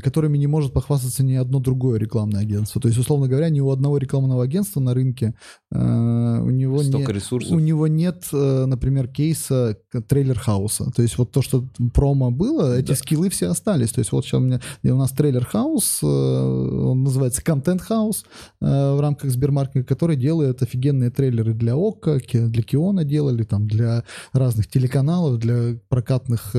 которыми 0.03 0.39
не 0.39 0.47
может 0.47 0.73
похвастаться 0.73 1.25
ни 1.25 1.35
одно 1.35 1.59
другое 1.61 1.99
рекламное 1.99 2.41
агентство. 2.43 2.81
То 2.81 2.89
есть, 2.89 2.99
условно 3.01 3.29
говоря, 3.29 3.49
ни 3.51 3.61
у 3.61 3.71
одного 3.71 3.99
рекламного 3.99 4.45
агентства 4.45 4.81
на 4.81 4.95
рынке 4.95 5.35
э, 5.75 6.41
у 6.41 6.51
него 6.51 6.83
Столько 6.83 7.13
не- 7.13 7.19
ресурсов. 7.19 7.53
у 7.53 7.59
него 7.59 7.87
нет, 7.89 8.25
э, 8.33 8.65
например, 8.67 9.09
кейса 9.09 9.77
к- 9.91 10.01
trailer 10.03 10.47
house 10.47 10.78
а. 10.78 10.91
То 10.95 11.03
есть 11.03 11.19
вот 11.19 11.33
то, 11.33 11.43
что 11.43 11.65
промо 11.93 12.31
было, 12.31 12.79
эти 12.79 12.89
Да. 12.89 12.95
скиллы 12.95 13.29
все 13.31 13.49
остались. 13.49 13.91
То 13.93 13.99
есть 14.01 14.13
вот 14.13 14.25
сейчас 14.25 14.41
у 14.41 14.45
меня 14.45 14.61
у 14.85 14.97
нас 14.97 15.11
trailer 15.11 15.59
house, 15.59 16.01
э, 16.03 16.07
он 16.07 17.03
называется 17.05 17.43
content 17.43 17.90
house 17.90 18.25
э, 18.61 18.95
в 18.95 19.01
рамках 19.01 19.31
Сбермаркета, 19.31 19.85
который 19.87 20.17
делает 20.17 20.63
офигенные 20.63 21.11
трейлеры 21.11 21.55
для 21.55 21.75
Okko, 21.77 22.21
для 22.49 22.63
Киона 22.63 23.05
делали, 23.05 23.43
там 23.45 23.67
для 23.67 24.05
разных 24.33 24.69
телеканалов, 24.69 25.39
для 25.39 25.77
прокатных 25.89 26.53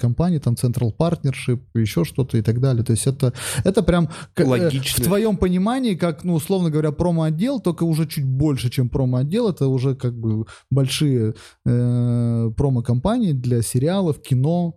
компаний, 0.00 0.38
там 0.38 0.54
Central 0.54 0.92
Partnership, 0.96 1.60
еще 1.74 2.04
что-то 2.04 2.36
и 2.38 2.42
так 2.42 2.60
далее. 2.60 2.84
То 2.84 2.92
есть 2.92 3.06
это, 3.06 3.32
это 3.64 3.82
прям 3.82 4.08
Логично. 4.36 5.04
в 5.04 5.06
твоем 5.06 5.36
понимании, 5.36 5.94
как, 5.94 6.24
ну, 6.24 6.34
условно 6.34 6.70
говоря, 6.70 6.92
промо-отдел, 6.92 7.60
только 7.60 7.84
уже 7.84 8.06
чуть 8.06 8.24
больше, 8.24 8.55
чем 8.56 8.88
промо-отдел. 8.88 9.48
Это 9.48 9.68
уже 9.68 9.94
как 9.94 10.18
бы 10.18 10.46
большие 10.70 11.34
э, 11.64 12.50
промо-компании 12.56 13.32
для 13.32 13.62
сериалов, 13.62 14.20
кино, 14.20 14.76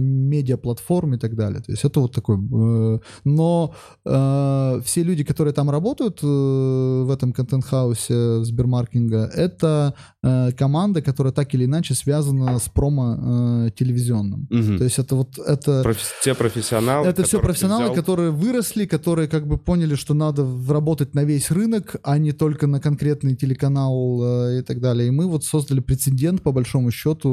медиаплатформ 0.00 1.14
и 1.14 1.18
так 1.18 1.34
далее. 1.36 1.60
То 1.60 1.72
есть 1.72 1.84
это 1.84 2.00
вот 2.00 2.12
такой... 2.12 2.36
э, 2.36 2.98
но 3.24 3.74
э, 4.04 4.80
все 4.84 5.02
люди, 5.02 5.24
которые 5.24 5.52
там 5.52 5.70
работают 5.70 6.20
э, 6.22 6.26
в 6.26 7.10
этом 7.10 7.32
контент-хаусе 7.32 8.44
Сбермаркетинга, 8.44 9.30
это 9.34 9.94
э, 10.22 10.52
команда, 10.52 11.02
которая 11.02 11.32
так 11.32 11.54
или 11.54 11.64
иначе 11.64 11.94
связана 11.94 12.58
с 12.58 12.68
промо 12.68 13.66
э, 13.66 13.70
телевизионным. 13.76 14.46
Мгм. 14.50 14.78
То 14.78 14.84
есть 14.84 14.98
это 14.98 15.16
вот... 15.16 15.38
Это, 15.38 15.82
Профи- 15.82 16.04
те 16.24 16.34
профессионалы. 16.34 17.06
это 17.06 17.22
все 17.22 17.40
профессионалы, 17.40 17.84
взял. 17.84 17.94
которые 17.94 18.30
выросли, 18.30 18.86
которые 18.86 19.28
как 19.28 19.46
бы 19.46 19.58
поняли, 19.58 19.94
что 19.94 20.14
надо 20.14 20.46
работать 20.68 21.14
на 21.14 21.24
весь 21.24 21.50
рынок, 21.50 21.96
а 22.02 22.18
не 22.18 22.32
только 22.32 22.66
на 22.66 22.80
конкретный 22.80 23.36
телеканал 23.36 24.20
э, 24.22 24.58
и 24.58 24.62
так 24.62 24.80
далее. 24.80 25.08
И 25.08 25.10
мы 25.10 25.26
вот 25.26 25.44
создали 25.44 25.80
прецедент, 25.80 26.42
по 26.42 26.52
большому 26.52 26.90
счету. 26.90 27.28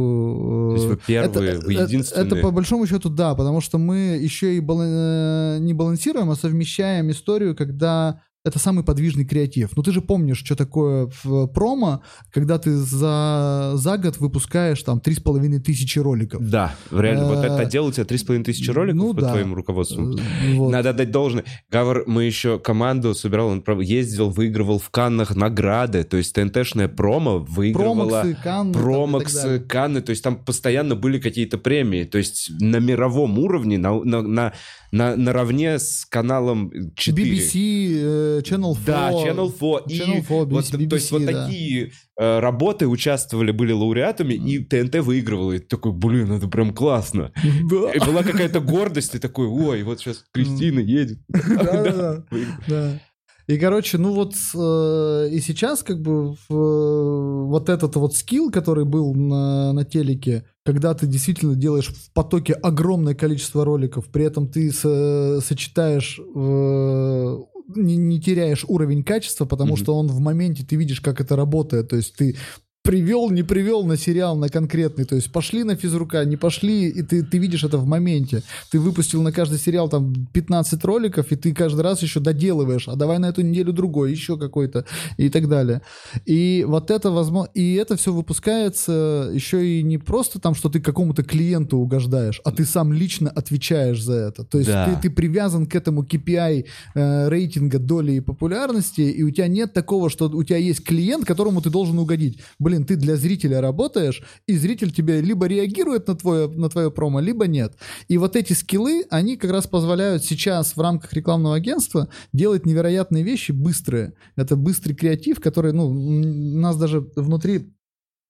То 0.72 0.76
есть 0.76 0.86
вы 0.88 0.98
первые, 1.08 1.60
вы 1.60 1.74
это- 1.76 1.88
Это 2.12 2.36
по 2.42 2.52
большому 2.52 2.86
счету 2.88 3.10
да, 3.10 3.36
потому 3.36 3.62
что 3.62 3.78
мы 3.78 3.96
еще 4.22 4.56
и 4.56 4.60
бала- 4.60 5.56
э, 5.56 5.58
не 5.60 5.74
балансируем, 5.74 6.30
а 6.30 6.36
совмещаем 6.36 7.10
историю, 7.12 7.56
когда 7.56 8.22
это 8.44 8.58
самый 8.58 8.84
подвижный 8.84 9.24
креатив. 9.24 9.72
Ну 9.76 9.84
ты 9.84 9.92
же 9.92 10.02
помнишь, 10.02 10.40
что 10.40 10.56
такое 10.56 11.12
в 11.24 11.48
промо, 11.48 12.02
когда 12.32 12.58
ты 12.58 12.76
за, 12.76 13.74
за 13.76 13.98
год 13.98 14.18
выпускаешь 14.18 14.82
там 14.82 14.98
3,5 14.98 15.60
тысячи 15.60 16.00
роликов. 16.00 16.42
Да, 16.50 16.74
реально, 16.92 17.28
вот 17.28 17.46
это 17.46 17.58
отдел 17.58 17.86
у 17.86 17.92
тебя 17.92 18.04
3,5 18.04 18.44
тысячи 18.44 18.72
роликов 18.72 18.98
ну 18.98 19.14
под 19.14 19.24
да. 19.24 19.32
твоим 19.32 19.54
руководством. 19.54 20.16
Э, 20.16 20.56
вот. 20.56 20.72
Надо 20.72 20.90
отдать 20.90 21.12
должное. 21.12 21.46
Гавр, 21.70 22.04
мы 22.08 22.24
еще 22.24 22.58
команду 22.58 23.14
собирал, 23.14 23.50
он 23.50 23.64
ездил, 23.82 24.30
выигрывал 24.32 24.80
в 24.80 24.90
Каннах 24.90 25.36
награды, 25.36 26.04
то 26.04 26.18
есть 26.18 26.34
ТНТшная 26.34 26.88
промо 26.88 27.38
выигрывала 27.38 28.22
Промоксы, 28.22 28.38
Канны. 28.44 28.74
промоксы. 28.74 29.60
Канны, 29.60 30.02
то 30.02 30.10
есть 30.10 30.24
там 30.24 30.36
постоянно 30.36 30.96
были 30.96 31.20
какие-то 31.20 31.60
премии, 31.60 32.06
то 32.06 32.18
есть 32.18 32.50
на 32.60 32.78
мировом 32.78 33.38
уровне, 33.38 33.78
на, 33.78 34.04
на, 34.04 34.22
на, 34.24 34.54
на- 34.92 35.16
наравне 35.16 35.80
с 35.80 36.06
каналом 36.06 36.72
4. 36.96 37.32
BBC, 37.32 37.94
э, 37.94 38.42
Channel 38.42 38.76
4. 38.76 38.86
Да, 38.86 39.12
Channel 39.12 39.52
4. 39.52 39.84
и 39.88 40.00
Channel 40.00 40.22
4, 40.22 40.46
вот, 40.46 40.74
BBC, 40.74 40.90
то 40.90 40.96
есть 40.96 41.12
вот 41.12 41.26
да. 41.26 41.46
такие 41.46 41.92
э, 42.18 42.40
работы 42.40 42.88
участвовали, 42.88 43.52
были 43.52 43.72
лауреатами, 43.72 44.34
и 44.34 44.60
ТНТ 44.60 44.96
выигрывала. 44.98 45.54
И 45.54 45.60
ты 45.60 45.68
такой, 45.68 45.94
блин, 45.94 46.32
это 46.32 46.48
прям 46.48 46.74
классно. 46.74 47.32
Да. 47.72 47.92
И 47.92 48.00
была 48.00 48.24
какая-то 48.24 48.60
гордость, 48.60 49.16
и 49.16 49.20
такой, 49.20 49.48
ой, 49.48 49.84
вот 49.84 50.00
сейчас 50.00 50.26
Кристина 50.34 50.80
едет. 50.80 51.20
Да-да-да. 51.30 53.00
И, 53.52 53.58
короче, 53.58 53.98
ну 53.98 54.14
вот 54.14 54.34
э, 54.56 55.30
и 55.30 55.42
сейчас 55.42 55.84
как 55.84 56.02
бы 56.02 56.36
э, 56.50 56.54
вот 56.54 57.68
этот 57.68 57.96
вот 57.98 58.16
скилл, 58.16 58.50
который 58.50 58.86
был 58.86 59.14
на, 59.14 59.74
на 59.74 59.84
телеке, 59.84 60.46
когда 60.64 60.94
ты 60.94 61.06
действительно 61.06 61.56
делаешь 61.56 61.90
в 61.90 62.14
потоке 62.14 62.54
огромное 62.54 63.14
количество 63.14 63.66
роликов, 63.66 64.06
при 64.08 64.24
этом 64.24 64.48
ты 64.48 64.72
со- 64.72 65.42
сочетаешь, 65.42 66.18
э, 66.20 67.38
не, 67.76 67.98
не 67.98 68.22
теряешь 68.22 68.64
уровень 68.68 69.04
качества, 69.04 69.46
потому 69.46 69.74
Мгм. 69.74 69.84
что 69.84 69.96
он 69.98 70.08
в 70.08 70.20
моменте, 70.22 70.64
ты 70.66 70.78
видишь, 70.78 71.02
как 71.02 71.20
это 71.20 71.36
работает, 71.36 71.90
то 71.90 71.98
есть 71.98 72.16
ты 72.16 72.38
привел, 72.84 73.30
не 73.30 73.44
привел 73.44 73.84
на 73.86 73.96
сериал, 73.98 74.36
на 74.36 74.50
конкретный. 74.50 75.06
То 75.06 75.16
есть 75.16 75.32
пошли 75.32 75.64
на 75.64 75.76
физрука, 75.76 76.26
не 76.26 76.36
пошли, 76.38 76.88
и 76.88 77.02
ты, 77.04 77.24
ты 77.24 77.38
видишь 77.38 77.64
это 77.64 77.78
в 77.78 77.86
моменте. 77.86 78.42
Ты 78.72 78.80
выпустил 78.80 79.22
на 79.22 79.32
каждый 79.32 79.60
сериал 79.60 79.88
там 79.90 80.28
15 80.34 80.84
роликов, 80.84 81.32
и 81.32 81.36
ты 81.36 81.54
каждый 81.54 81.82
раз 81.82 82.02
еще 82.02 82.20
доделываешь, 82.20 82.88
а 82.88 82.96
давай 82.96 83.20
на 83.20 83.30
эту 83.30 83.42
неделю 83.44 83.72
другой, 83.72 84.12
еще 84.12 84.38
какой-то, 84.38 84.86
и 85.18 85.30
так 85.30 85.48
далее. 85.48 85.82
И 86.26 86.66
вот 86.68 86.90
это 86.90 87.12
возможно, 87.12 87.50
и 87.54 87.76
это 87.76 87.96
все 87.96 88.12
выпускается 88.14 89.30
еще 89.34 89.66
и 89.68 89.84
не 89.84 89.98
просто 89.98 90.40
там, 90.40 90.56
что 90.56 90.70
ты 90.70 90.80
какому-то 90.80 91.24
клиенту 91.24 91.78
угождаешь, 91.78 92.42
а 92.44 92.52
ты 92.52 92.66
сам 92.66 92.94
лично 92.94 93.30
отвечаешь 93.30 94.02
за 94.02 94.14
это. 94.14 94.44
То 94.44 94.58
есть 94.58 94.70
Да. 94.70 94.86
ты, 94.96 95.04
ты 95.04 95.10
привязан 95.10 95.68
к 95.68 95.76
этому 95.76 96.04
KPI 96.04 96.66
э, 96.96 97.30
рейтинга 97.30 97.78
доли 97.78 98.14
и 98.14 98.20
популярности, 98.22 99.02
и 99.02 99.22
у 99.24 99.30
тебя 99.30 99.48
нет 99.48 99.74
такого, 99.74 100.10
что 100.10 100.26
у 100.30 100.44
тебя 100.44 100.58
есть 100.58 100.84
клиент, 100.84 101.26
которому 101.26 101.62
ты 101.62 101.70
должен 101.70 102.00
угодить. 102.00 102.40
Блин, 102.60 102.71
ты 102.80 102.96
для 102.96 103.16
зрителя 103.16 103.62
работаешь, 103.62 104.24
и 104.48 104.58
зритель 104.58 104.92
тебе 104.92 105.22
либо 105.22 105.48
реагирует 105.48 106.08
на 106.08 106.16
твое, 106.16 106.48
на 106.48 106.70
твое 106.70 106.92
промо, 106.92 107.20
либо 107.20 107.48
нет. 107.48 107.76
И 108.08 108.18
вот 108.18 108.36
эти 108.36 108.54
скиллы, 108.54 109.06
они 109.10 109.38
как 109.38 109.52
раз 109.52 109.68
позволяют 109.68 110.24
сейчас 110.24 110.76
в 110.76 110.82
рамках 110.82 111.14
рекламного 111.14 111.56
агентства 111.56 112.10
делать 112.34 112.66
невероятные 112.66 113.24
вещи 113.24 113.52
быстрые. 113.52 114.14
Это 114.36 114.56
быстрый 114.56 114.94
креатив, 114.94 115.40
который, 115.40 115.74
ну, 115.74 115.88
у 115.88 115.94
нас 115.94 116.78
даже 116.78 117.02
внутри, 117.16 117.74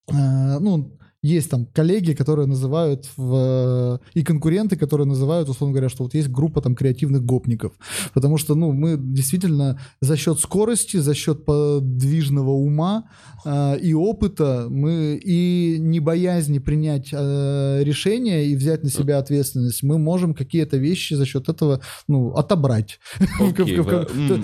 э, 0.08 0.60
ну, 0.60 0.98
есть 1.22 1.52
там 1.52 1.68
коллеги, 1.68 2.14
которые 2.14 2.48
называют 2.48 3.08
в, 3.16 4.00
и 4.16 4.24
конкуренты, 4.24 4.76
которые 4.76 5.06
называют, 5.06 5.50
условно 5.50 5.74
говоря, 5.74 5.90
что 5.90 6.04
вот 6.04 6.16
есть 6.16 6.30
группа 6.30 6.62
там 6.62 6.76
креативных 6.76 7.24
гопников. 7.24 7.74
Потому 8.14 8.38
что, 8.38 8.56
ну, 8.56 8.72
мы 8.72 8.98
действительно 8.98 9.80
за 10.02 10.18
счет 10.18 10.40
скорости, 10.40 10.98
за 10.98 11.14
счет 11.14 11.46
подвижного 11.46 12.50
ума 12.52 13.04
э, 13.46 13.80
и 13.80 13.94
опыта, 13.94 14.66
мы 14.70 15.20
и 15.24 15.78
не 15.80 16.00
боязни 16.00 16.58
принять 16.58 17.10
э, 17.12 17.84
решение 17.84 18.48
и 18.48 18.56
взять 18.56 18.84
на 18.84 18.90
себя 18.90 19.20
ответственность, 19.20 19.84
мы 19.84 20.00
можем 20.00 20.34
какие-то 20.34 20.78
вещи 20.78 21.14
за 21.14 21.28
счет 21.28 21.50
этого, 21.50 21.82
ну, 22.08 22.34
отобрать. 22.34 23.00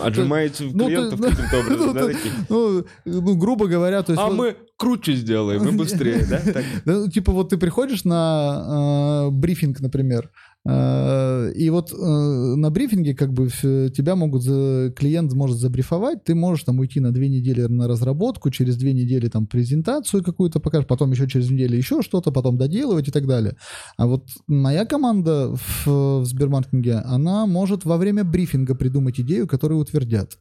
Отжимаете 0.04 0.70
ну, 0.74 0.86
клиентов 0.86 1.20
то- 1.22 1.30
каким-то 1.30 1.60
образом, 1.60 1.88
ну, 1.88 2.08
такие? 2.08 2.34
Ну, 2.50 2.86
ну, 3.06 3.36
грубо 3.36 3.66
говоря, 3.66 4.04
то 4.04 4.12
есть... 4.12 4.22
А 4.24 4.30
мы 4.30 4.56
круче 4.78 5.16
сделаем 5.16 5.68
и 5.68 5.72
быстрее, 5.72 6.26
да? 6.30 6.42
Ну, 6.86 7.10
типа 7.10 7.32
вот 7.32 7.50
ты 7.50 7.58
приходишь 7.58 8.06
на 8.06 9.26
э, 9.28 9.32
брифинг, 9.32 9.80
например, 9.82 10.30
э, 10.66 11.52
и 11.56 11.70
вот 11.70 11.92
э, 11.92 11.96
на 11.96 12.70
брифинге 12.70 13.16
как 13.16 13.34
бы 13.34 13.50
тебя 13.50 14.16
могут, 14.16 14.44
клиент 14.96 15.34
может 15.34 15.58
забрифовать, 15.58 16.24
ты 16.24 16.36
можешь 16.36 16.64
там 16.64 16.80
уйти 16.80 17.00
на 17.00 17.12
две 17.12 17.28
недели 17.28 17.64
на 17.64 17.88
разработку, 17.88 18.52
через 18.52 18.78
две 18.78 18.94
недели 18.94 19.28
там 19.28 19.48
презентацию 19.48 20.24
какую-то 20.24 20.60
покажешь, 20.60 20.88
потом 20.88 21.12
еще 21.12 21.28
через 21.28 21.50
неделю 21.50 21.76
еще 21.76 22.02
что-то, 22.04 22.32
потом 22.32 22.58
доделывать 22.58 23.08
и 23.08 23.12
так 23.12 23.26
далее. 23.26 23.56
А 23.98 24.06
вот 24.06 24.30
моя 24.48 24.86
команда 24.86 25.56
в, 25.56 25.88
в 26.22 26.26
Сбермаркетинге, 26.26 26.98
она 27.06 27.48
может 27.48 27.84
во 27.84 27.98
время 27.98 28.24
брифинга 28.24 28.76
придумать 28.76 29.20
идею, 29.20 29.48
которую 29.48 29.80
утвердят. 29.80 30.38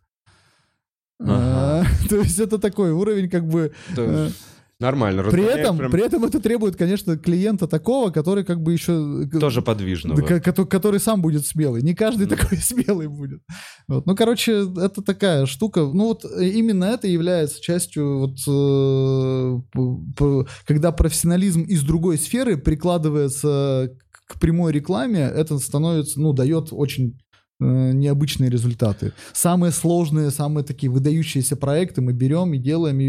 Ага. 1.18 1.86
Э, 2.04 2.08
То 2.08 2.16
есть 2.16 2.38
это 2.38 2.58
такой 2.58 2.90
уровень 2.92 3.28
как 3.28 3.46
бы... 3.46 3.72
То 3.94 4.02
э, 4.02 4.30
Нормально. 4.78 5.22
При 5.24 5.42
этом, 5.42 5.78
прям 5.78 5.90
при 5.90 6.04
этом 6.04 6.22
это 6.24 6.38
требует, 6.38 6.76
конечно, 6.76 7.16
клиента 7.16 7.66
такого, 7.66 8.10
который 8.10 8.44
как 8.44 8.62
бы 8.62 8.74
еще... 8.74 9.26
э, 9.32 9.38
Тоже 9.38 9.62
подвижного. 9.62 10.20
Да, 10.20 10.26
ко- 10.26 10.40
кото- 10.40 10.66
который 10.66 11.00
сам 11.00 11.22
будет 11.22 11.46
смелый. 11.46 11.80
Не 11.80 11.94
каждый 11.94 12.26
такой 12.26 12.58
смелый 12.62 13.08
будет. 13.08 13.40
Вот. 13.88 14.04
Ну, 14.04 14.14
короче, 14.14 14.66
это 14.76 15.02
такая 15.02 15.46
штука. 15.46 15.80
Ну, 15.80 16.08
вот 16.08 16.26
э, 16.26 16.48
именно 16.48 16.84
это 16.84 17.08
является 17.08 17.62
частью, 17.62 18.18
вот, 18.18 18.36
э, 18.46 20.44
когда 20.66 20.92
профессионализм 20.92 21.62
из 21.62 21.82
другой 21.82 22.18
сферы 22.18 22.58
прикладывается 22.58 23.92
к 24.28 24.38
прямой 24.38 24.72
рекламе, 24.72 25.20
это 25.20 25.58
становится, 25.58 26.20
ну, 26.20 26.34
дает 26.34 26.68
очень 26.72 27.18
необычные 27.58 28.50
результаты. 28.50 29.12
Самые 29.32 29.72
сложные, 29.72 30.30
самые 30.30 30.64
такие 30.64 30.90
выдающиеся 30.90 31.56
проекты 31.56 32.02
мы 32.02 32.12
берем 32.12 32.52
и 32.54 32.58
делаем, 32.58 33.00
и, 33.00 33.08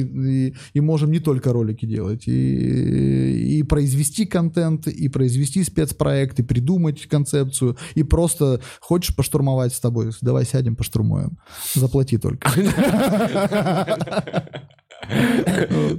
и- 0.49 0.53
и 0.73 0.79
можем 0.79 1.11
не 1.11 1.19
только 1.19 1.51
ролики 1.51 1.85
делать, 1.85 2.27
и, 2.27 3.59
и 3.59 3.63
произвести 3.63 4.25
контент, 4.25 4.87
и 4.87 5.09
произвести 5.09 5.63
спецпроект, 5.63 6.39
и 6.39 6.43
придумать 6.43 7.07
концепцию, 7.07 7.77
и 7.95 8.03
просто 8.03 8.61
хочешь 8.79 9.15
поштурмовать 9.15 9.73
с 9.73 9.79
тобой, 9.79 10.11
давай 10.21 10.45
сядем, 10.45 10.75
поштурмуем. 10.75 11.37
Заплати 11.75 12.17
только. 12.17 12.49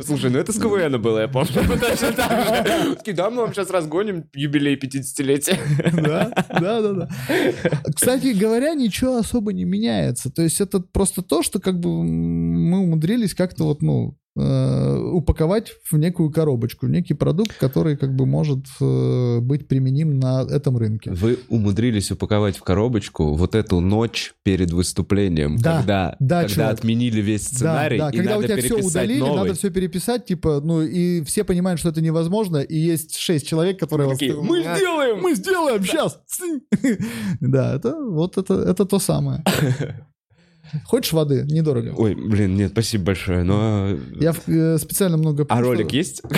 Слушай, 0.04 0.30
ну 0.30 0.38
это 0.38 0.52
с 0.52 0.58
КВН 0.58 1.00
было, 1.00 1.20
я 1.20 1.28
помню. 1.28 1.52
Точно 1.80 2.12
так 2.12 3.04
же. 3.04 3.12
Да, 3.12 3.30
мы 3.30 3.42
вам 3.42 3.54
сейчас 3.54 3.70
разгоним 3.70 4.24
юбилей 4.34 4.76
50-летия. 4.76 5.58
Да, 6.02 6.30
да, 6.60 6.80
да, 6.82 6.92
да. 6.92 7.08
Кстати 7.94 8.28
говоря, 8.28 8.74
ничего 8.74 9.16
особо 9.16 9.52
не 9.52 9.64
меняется. 9.64 10.30
То 10.30 10.42
есть 10.42 10.60
это 10.60 10.80
просто 10.80 11.22
то, 11.22 11.42
что 11.42 11.60
как 11.60 11.80
бы 11.80 12.02
мы 12.02 12.78
умудрились 12.80 13.34
как-то 13.34 13.64
вот, 13.64 13.82
ну, 13.82 14.16
упаковать 14.38 15.72
в 15.90 15.96
некую 15.98 16.30
коробочку, 16.30 16.86
некий 16.86 17.14
продукт, 17.14 17.52
который 17.58 17.96
как 17.96 18.14
бы 18.14 18.26
может 18.26 18.60
э, 18.80 19.38
быть 19.40 19.66
применим 19.68 20.18
на 20.18 20.42
этом 20.42 20.76
рынке. 20.76 21.10
Вы 21.10 21.38
умудрились 21.48 22.10
упаковать 22.10 22.56
в 22.56 22.62
коробочку 22.62 23.34
вот 23.34 23.54
эту 23.54 23.80
ночь 23.80 24.34
перед 24.42 24.70
выступлением, 24.72 25.56
Да, 25.58 25.78
когда, 25.78 26.16
да, 26.20 26.42
когда 26.42 26.54
чувак. 26.54 26.72
отменили 26.78 27.20
весь 27.20 27.44
сценарий, 27.44 27.98
да, 27.98 28.10
да. 28.10 28.10
и 28.14 28.16
Когда 28.18 28.30
надо 28.36 28.44
у 28.44 28.46
тебя 28.48 28.56
все 28.58 28.68
переписать 28.68 28.90
удалили, 28.92 29.20
новый. 29.20 29.36
надо 29.36 29.54
все 29.54 29.70
переписать, 29.70 30.24
типа, 30.26 30.60
ну 30.64 30.82
и 30.82 31.22
все 31.24 31.44
понимают, 31.44 31.80
что 31.80 31.88
это 31.88 32.00
невозможно, 32.00 32.58
и 32.58 32.76
есть 32.76 33.16
шесть 33.16 33.46
человек, 33.46 33.78
которые... 33.78 34.10
Такие, 34.10 34.34
вас- 34.34 34.46
мы 34.48 34.60
сделаем! 34.60 35.20
Мы 35.22 35.34
сделаем 35.34 35.84
сейчас! 35.84 36.20
Да, 37.40 37.74
это 37.76 37.94
вот 38.04 38.36
это, 38.38 38.54
это 38.54 38.84
то 38.84 38.98
самое. 38.98 39.42
Хочешь 40.84 41.12
воды? 41.12 41.44
Недорого. 41.48 41.94
Ой, 41.96 42.14
блин, 42.14 42.56
нет, 42.56 42.72
спасибо 42.72 43.04
большое, 43.04 43.42
но... 43.42 43.96
Я 44.20 44.32
в- 44.32 44.48
э, 44.48 44.78
специально 44.78 45.16
много... 45.16 45.46
А 45.48 45.60
ролик 45.60 45.92
есть? 45.92 46.22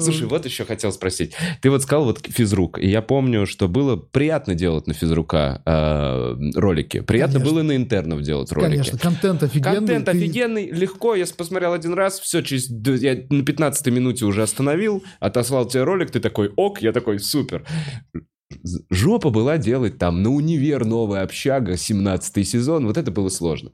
Слушай, 0.00 0.26
вот 0.26 0.44
еще 0.44 0.64
хотел 0.64 0.92
спросить. 0.92 1.32
Ты 1.60 1.70
вот 1.70 1.82
сказал 1.82 2.04
вот 2.04 2.20
физрук, 2.28 2.78
и 2.78 2.88
я 2.88 3.02
помню, 3.02 3.46
что 3.46 3.68
было 3.68 3.96
приятно 3.96 4.54
делать 4.54 4.86
на 4.86 4.94
физрука 4.94 5.62
э, 5.64 6.36
ролики. 6.58 7.00
Приятно 7.00 7.34
Конечно. 7.40 7.52
было 7.54 7.62
на 7.62 7.76
интернов 7.76 8.22
делать 8.22 8.52
ролики. 8.52 8.70
Конечно, 8.70 8.98
контент 8.98 9.42
офигенный. 9.42 9.74
Контент 9.76 10.04
ты- 10.06 10.10
офигенный, 10.12 10.70
легко, 10.70 11.14
я 11.14 11.24
посмотрел 11.36 11.72
один 11.72 11.94
раз, 11.94 12.20
все, 12.20 12.42
через, 12.42 12.68
я 12.70 13.16
на 13.30 13.44
15 13.44 13.86
минуте 13.88 14.24
уже 14.24 14.42
остановил, 14.42 15.02
отослал 15.20 15.66
тебе 15.66 15.84
ролик, 15.84 16.10
ты 16.10 16.20
такой, 16.20 16.52
ок, 16.56 16.82
я 16.82 16.92
такой, 16.92 17.18
супер. 17.18 17.64
Жопа 18.90 19.30
была 19.30 19.58
делать 19.58 19.98
там 19.98 20.22
на 20.22 20.30
универ 20.30 20.84
новая 20.84 21.22
общага, 21.22 21.76
17 21.76 22.46
сезон, 22.48 22.86
вот 22.86 22.96
это 22.96 23.10
было 23.10 23.28
сложно. 23.28 23.70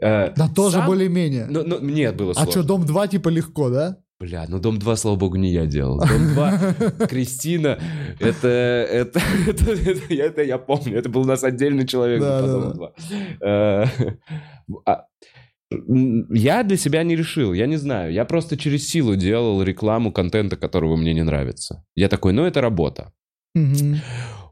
Э, 0.00 0.32
Да 0.36 0.48
тоже 0.48 0.76
сам- 0.78 0.86
более-менее. 0.86 1.46
Ну, 1.50 1.62
ну, 1.66 1.80
нет, 1.80 2.16
было 2.16 2.30
а 2.32 2.34
сложно. 2.34 2.50
что, 2.52 2.62
Дом 2.62 2.84
2 2.86 3.06
типа 3.08 3.28
легко, 3.28 3.70
да? 3.70 3.96
Бля, 4.20 4.44
ну 4.48 4.60
Дом 4.60 4.78
2, 4.78 4.96
слава 4.96 5.16
богу, 5.16 5.36
не 5.36 5.50
я 5.52 5.66
делал. 5.66 5.98
Дом 5.98 6.34
2, 6.34 6.52
Кристина, 7.08 7.78
это, 8.20 8.48
это, 8.48 9.20
это, 9.48 9.72
это, 9.72 10.14
я- 10.14 10.26
это 10.26 10.42
я 10.42 10.58
помню, 10.58 10.96
это 10.98 11.08
был 11.08 11.22
у 11.22 11.24
нас 11.26 11.42
отдельный 11.44 11.86
человек 11.86 12.20
Да, 12.20 12.40
по 12.40 12.46
да, 12.46 12.52
Дому 12.52 12.70
да. 12.70 12.74
2. 12.74 12.92
Э, 13.48 13.86
а, 14.86 15.04
Я 16.28 16.62
для 16.62 16.76
себя 16.76 17.02
не 17.02 17.16
решил, 17.16 17.52
я 17.54 17.66
не 17.66 17.76
знаю. 17.78 18.12
Я 18.12 18.24
просто 18.24 18.56
через 18.56 18.88
силу 18.88 19.16
делал 19.16 19.62
рекламу 19.62 20.12
контента, 20.12 20.56
которого 20.56 20.96
мне 20.96 21.14
не 21.14 21.22
нравится. 21.24 21.84
Я 21.96 22.08
такой, 22.08 22.32
ну 22.32 22.44
это 22.44 22.60
работа. 22.60 23.10
Мгм. 23.54 24.00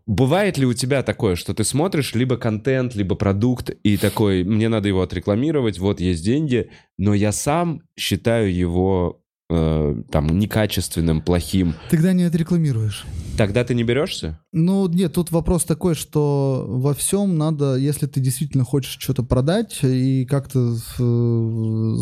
Бывает 0.07 0.59
ли 0.59 0.67
у 0.67 0.73
тебя 0.75 1.03
такое, 1.03 1.37
что 1.37 1.55
ты 1.55 1.63
смотришь 1.63 2.15
либо 2.15 2.37
контент, 2.37 2.95
либо 2.97 3.15
продукт, 3.15 3.71
и 3.71 3.97
такой, 3.97 4.43
мне 4.45 4.69
надо 4.69 4.89
его 4.89 5.03
отрекламировать, 5.03 5.79
вот 5.79 6.01
есть 6.01 6.25
деньги, 6.25 6.71
но 6.99 7.15
я 7.15 7.31
сам 7.31 7.83
считаю 7.97 8.53
его 8.53 9.23
э, 9.49 10.03
там 10.11 10.39
некачественным, 10.39 11.23
плохим. 11.23 11.75
Тогда 11.91 12.13
не 12.13 12.25
отрекламируешь. 12.25 13.05
Тогда 13.39 13.63
ты 13.63 13.75
не 13.75 13.85
берешься? 13.85 14.41
Ну, 14.53 14.89
нет, 14.89 15.15
тут 15.15 15.31
вопрос 15.31 15.65
такой, 15.65 15.95
что 15.95 16.67
во 16.69 16.93
всем 16.93 17.39
надо, 17.39 17.77
если 17.77 18.07
ты 18.07 18.21
действительно 18.21 18.65
хочешь 18.65 18.99
что-то 18.99 19.23
продать 19.23 19.79
и 19.83 20.27
как-то 20.27 20.77
э, 20.99 21.95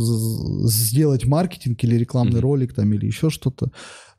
сделать 0.68 1.26
маркетинг 1.26 1.84
или 1.84 1.96
рекламный 1.96 2.32
Мгм. 2.38 2.40
ролик 2.40 2.74
там 2.74 2.92
или 2.92 3.07
еще 3.07 3.30
что-то, 3.30 3.70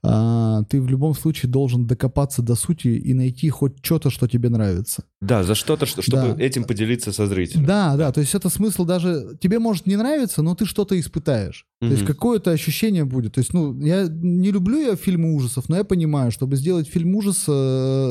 а, 0.04 0.64
ты 0.70 0.82
в 0.82 0.88
любом 0.88 1.14
случае 1.14 1.52
должен 1.52 1.86
докопаться 1.88 2.42
до 2.42 2.56
сути 2.56 2.88
и 2.88 3.14
найти 3.14 3.50
хоть 3.50 3.74
что-то, 3.84 4.10
что 4.10 4.28
тебе 4.28 4.50
нравится. 4.50 5.04
Да, 5.22 5.44
за 5.44 5.56
что-то, 5.56 5.86
что- 5.86 6.02
чтобы 6.02 6.36
Да. 6.38 6.44
этим 6.44 6.64
поделиться 6.64 7.12
со 7.12 7.28
зрителем. 7.28 7.66
Да, 7.66 7.96
да, 7.98 8.12
то 8.12 8.22
есть 8.22 8.34
это 8.36 8.50
смысл 8.50 8.86
даже... 8.86 9.38
Тебе 9.42 9.60
может 9.60 9.86
не 9.88 9.98
нравиться, 9.98 10.42
но 10.42 10.56
ты 10.56 10.66
что-то 10.66 10.98
испытаешь. 11.00 11.66
То 11.82 11.88
есть 11.88 12.06
какое-то 12.06 12.52
ощущение 12.52 13.06
будет. 13.06 13.36
То 13.36 13.40
есть, 13.40 13.54
ну, 13.54 13.78
я 13.82 14.06
не 14.10 14.52
люблю 14.52 14.80
я 14.80 14.96
фильмы 14.98 15.34
ужасов, 15.34 15.70
но 15.70 15.78
я 15.78 15.84
понимаю, 15.86 16.30
чтобы 16.32 16.58
сделать 16.58 16.90
фильм 16.90 17.16
ужаса, 17.16 17.52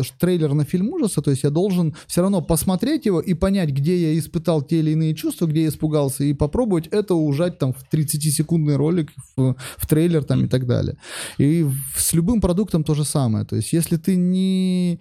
э, 0.00 0.02
трейлер 0.18 0.54
на 0.54 0.64
фильм 0.64 0.88
ужаса, 0.88 1.20
то 1.20 1.30
есть 1.30 1.42
я 1.42 1.50
должен 1.50 1.94
все 2.06 2.22
равно 2.22 2.40
посмотреть 2.40 3.04
его 3.06 3.20
и 3.20 3.34
понять, 3.34 3.70
где 3.70 4.12
я 4.12 4.18
испытал 4.18 4.62
те 4.62 4.78
или 4.80 4.92
иные 4.92 5.14
чувства, 5.14 5.46
где 5.46 5.62
я 5.64 5.68
испугался, 5.68 6.24
и 6.24 6.32
попробовать 6.32 6.86
это 6.86 7.14
ужать 7.14 7.58
там 7.58 7.74
в 7.74 7.84
30-секундный 7.92 8.76
ролик, 8.76 9.10
в, 9.36 9.54
в 9.76 9.86
трейлер 9.86 10.24
там 10.24 10.44
и 10.46 10.48
так 10.48 10.66
далее. 10.66 10.96
И 11.36 11.62
в- 11.62 11.77
с 11.96 12.12
любым 12.14 12.40
продуктом 12.40 12.84
то 12.84 12.94
же 12.94 13.04
самое. 13.04 13.44
То 13.44 13.56
есть 13.56 13.72
если 13.72 13.96
ты 13.96 14.16
не 14.16 15.00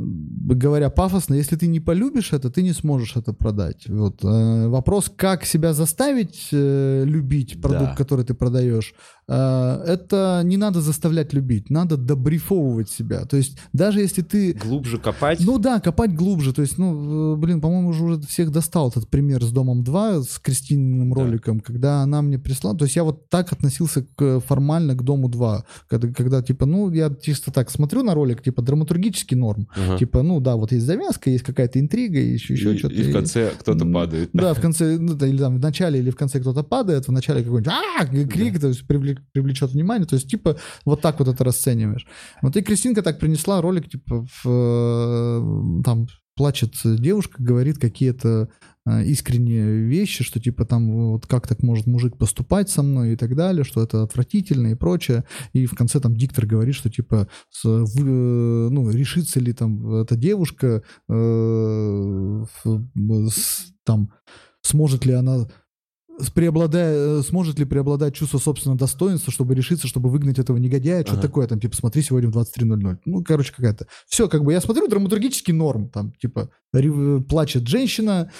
говоря 0.00 0.90
пафосно, 0.90 1.34
если 1.34 1.56
ты 1.56 1.66
не 1.66 1.80
полюбишь 1.80 2.32
это, 2.32 2.50
ты 2.50 2.62
не 2.62 2.72
сможешь 2.72 3.16
это 3.16 3.32
продать. 3.32 3.88
Вот. 3.88 4.22
э, 4.24 4.68
Вопрос, 4.68 5.10
как 5.16 5.44
себя 5.44 5.72
заставить 5.72 6.48
э, 6.52 7.04
любить 7.04 7.60
продукт, 7.60 7.90
Да. 7.90 7.96
который 7.96 8.24
ты 8.24 8.34
продаешь, 8.34 8.94
это 9.32 10.40
не 10.44 10.56
надо 10.56 10.80
заставлять 10.80 11.32
любить, 11.32 11.70
надо 11.70 11.96
добрифовывать 11.96 12.90
себя. 12.90 13.24
То 13.26 13.36
есть 13.36 13.58
даже 13.72 14.00
если 14.00 14.22
ты... 14.22 14.54
Глубже 14.54 14.98
копать. 14.98 15.40
Ну 15.40 15.58
да, 15.58 15.80
копать 15.80 16.14
глубже. 16.14 16.52
То 16.52 16.62
есть, 16.62 16.78
ну, 16.78 17.34
э, 17.34 17.36
блин, 17.36 17.60
по-моему, 17.60 17.88
уже 17.90 18.20
всех 18.22 18.50
достал 18.50 18.88
этот 18.88 19.08
пример 19.08 19.44
с 19.44 19.50
Домом 19.50 19.84
2, 19.84 20.22
с 20.22 20.38
Кристининым 20.38 21.12
Да. 21.12 21.22
роликом, 21.22 21.60
когда 21.60 22.02
она 22.02 22.22
мне 22.22 22.38
прислала. 22.38 22.76
То 22.76 22.84
есть 22.84 22.96
я 22.96 23.04
вот 23.04 23.28
так 23.28 23.52
относился 23.52 24.06
к, 24.16 24.40
формально 24.40 24.94
к 24.94 25.02
Дому 25.02 25.28
2. 25.28 25.64
Когда, 25.88 26.08
когда, 26.08 26.42
типа, 26.42 26.66
ну, 26.66 26.90
я 26.90 27.14
чисто 27.20 27.50
так 27.52 27.70
смотрю 27.70 28.02
на 28.02 28.14
ролик, 28.14 28.42
типа, 28.42 28.62
драматургический 28.62 29.36
норм. 29.36 29.68
Ага. 29.76 29.98
Типа, 29.98 30.22
ну 30.22 30.40
да, 30.40 30.56
вот 30.56 30.72
есть 30.72 30.86
завязка, 30.86 31.30
есть 31.30 31.44
какая-то 31.44 31.78
интрига, 31.80 32.18
еще, 32.18 32.54
еще 32.54 32.74
и, 32.74 32.78
что-то. 32.78 32.94
и 32.94 33.02
в 33.02 33.12
конце 33.12 33.52
кто-то 33.58 33.84
падает. 33.84 34.30
Да, 34.32 34.54
в 34.54 34.60
конце, 34.60 34.96
ну, 34.98 35.14
или 35.16 35.38
там 35.38 35.56
в 35.58 35.60
начале 35.60 35.98
или 35.98 36.10
в 36.10 36.16
конце 36.16 36.40
кто-то 36.40 36.62
падает, 36.62 37.06
в 37.08 37.12
начале 37.12 37.42
какой-нибудь 37.42 37.72
«А!» 37.72 38.06
крик, 38.06 38.58
то 38.60 38.68
есть 38.68 38.84
привлек- 38.88 39.17
привлечет 39.32 39.70
внимание, 39.72 40.06
то 40.06 40.14
есть 40.14 40.30
типа 40.30 40.56
вот 40.84 41.00
так 41.00 41.18
вот 41.18 41.28
это 41.28 41.44
расцениваешь. 41.44 42.06
Вот 42.42 42.56
и 42.56 42.62
Кристинка 42.62 43.02
так 43.02 43.18
принесла 43.18 43.60
ролик, 43.60 43.88
типа 43.90 44.26
в, 44.42 44.46
э, 44.46 45.82
там 45.84 46.06
плачет 46.36 46.74
девушка, 46.84 47.42
говорит 47.42 47.78
какие-то 47.78 48.48
э, 48.86 49.04
искренние 49.06 49.80
вещи, 49.82 50.22
что 50.22 50.38
типа 50.38 50.64
там 50.64 50.92
вот 51.10 51.26
как 51.26 51.48
так 51.48 51.64
может 51.64 51.86
мужик 51.86 52.16
поступать 52.16 52.70
со 52.70 52.84
мной 52.84 53.14
и 53.14 53.16
так 53.16 53.34
далее, 53.34 53.64
что 53.64 53.82
это 53.82 54.04
отвратительно 54.04 54.68
и 54.68 54.74
прочее. 54.76 55.24
И 55.52 55.66
в 55.66 55.74
конце 55.74 55.98
там 55.98 56.16
диктор 56.16 56.46
говорит, 56.46 56.76
что 56.76 56.90
типа 56.90 57.26
с- 57.50 57.64
вы, 57.64 58.70
ну, 58.70 58.88
решится 58.88 59.40
ли 59.40 59.52
там 59.52 59.94
эта 59.96 60.14
девушка 60.14 60.84
э, 61.08 61.12
в- 62.64 63.30
с- 63.30 63.72
там 63.84 64.12
сможет 64.62 65.06
ли 65.06 65.14
она 65.14 65.48
преобладая, 66.34 67.20
э, 67.20 67.22
сможет 67.22 67.58
ли 67.58 67.64
преобладать 67.64 68.14
чувство 68.14 68.38
собственного 68.38 68.78
достоинства, 68.78 69.32
чтобы 69.32 69.54
решиться, 69.54 69.86
чтобы 69.86 70.10
выгнать 70.10 70.38
этого 70.38 70.56
негодяя, 70.56 71.02
что 71.02 71.12
Ага. 71.12 71.22
такое, 71.22 71.46
там, 71.46 71.60
типа, 71.60 71.76
смотри 71.76 72.02
сегодня 72.02 72.28
в 72.28 72.32
23.00. 72.32 72.98
Ну, 73.04 73.22
короче, 73.24 73.52
какая-то. 73.54 73.86
Все, 74.06 74.28
как 74.28 74.44
бы, 74.44 74.52
я 74.52 74.60
смотрю, 74.60 74.88
драматургический 74.88 75.52
норм, 75.54 75.88
там, 75.88 76.12
типа, 76.20 76.50
ре- 76.72 77.20
плачет 77.20 77.66
женщина, 77.68 78.30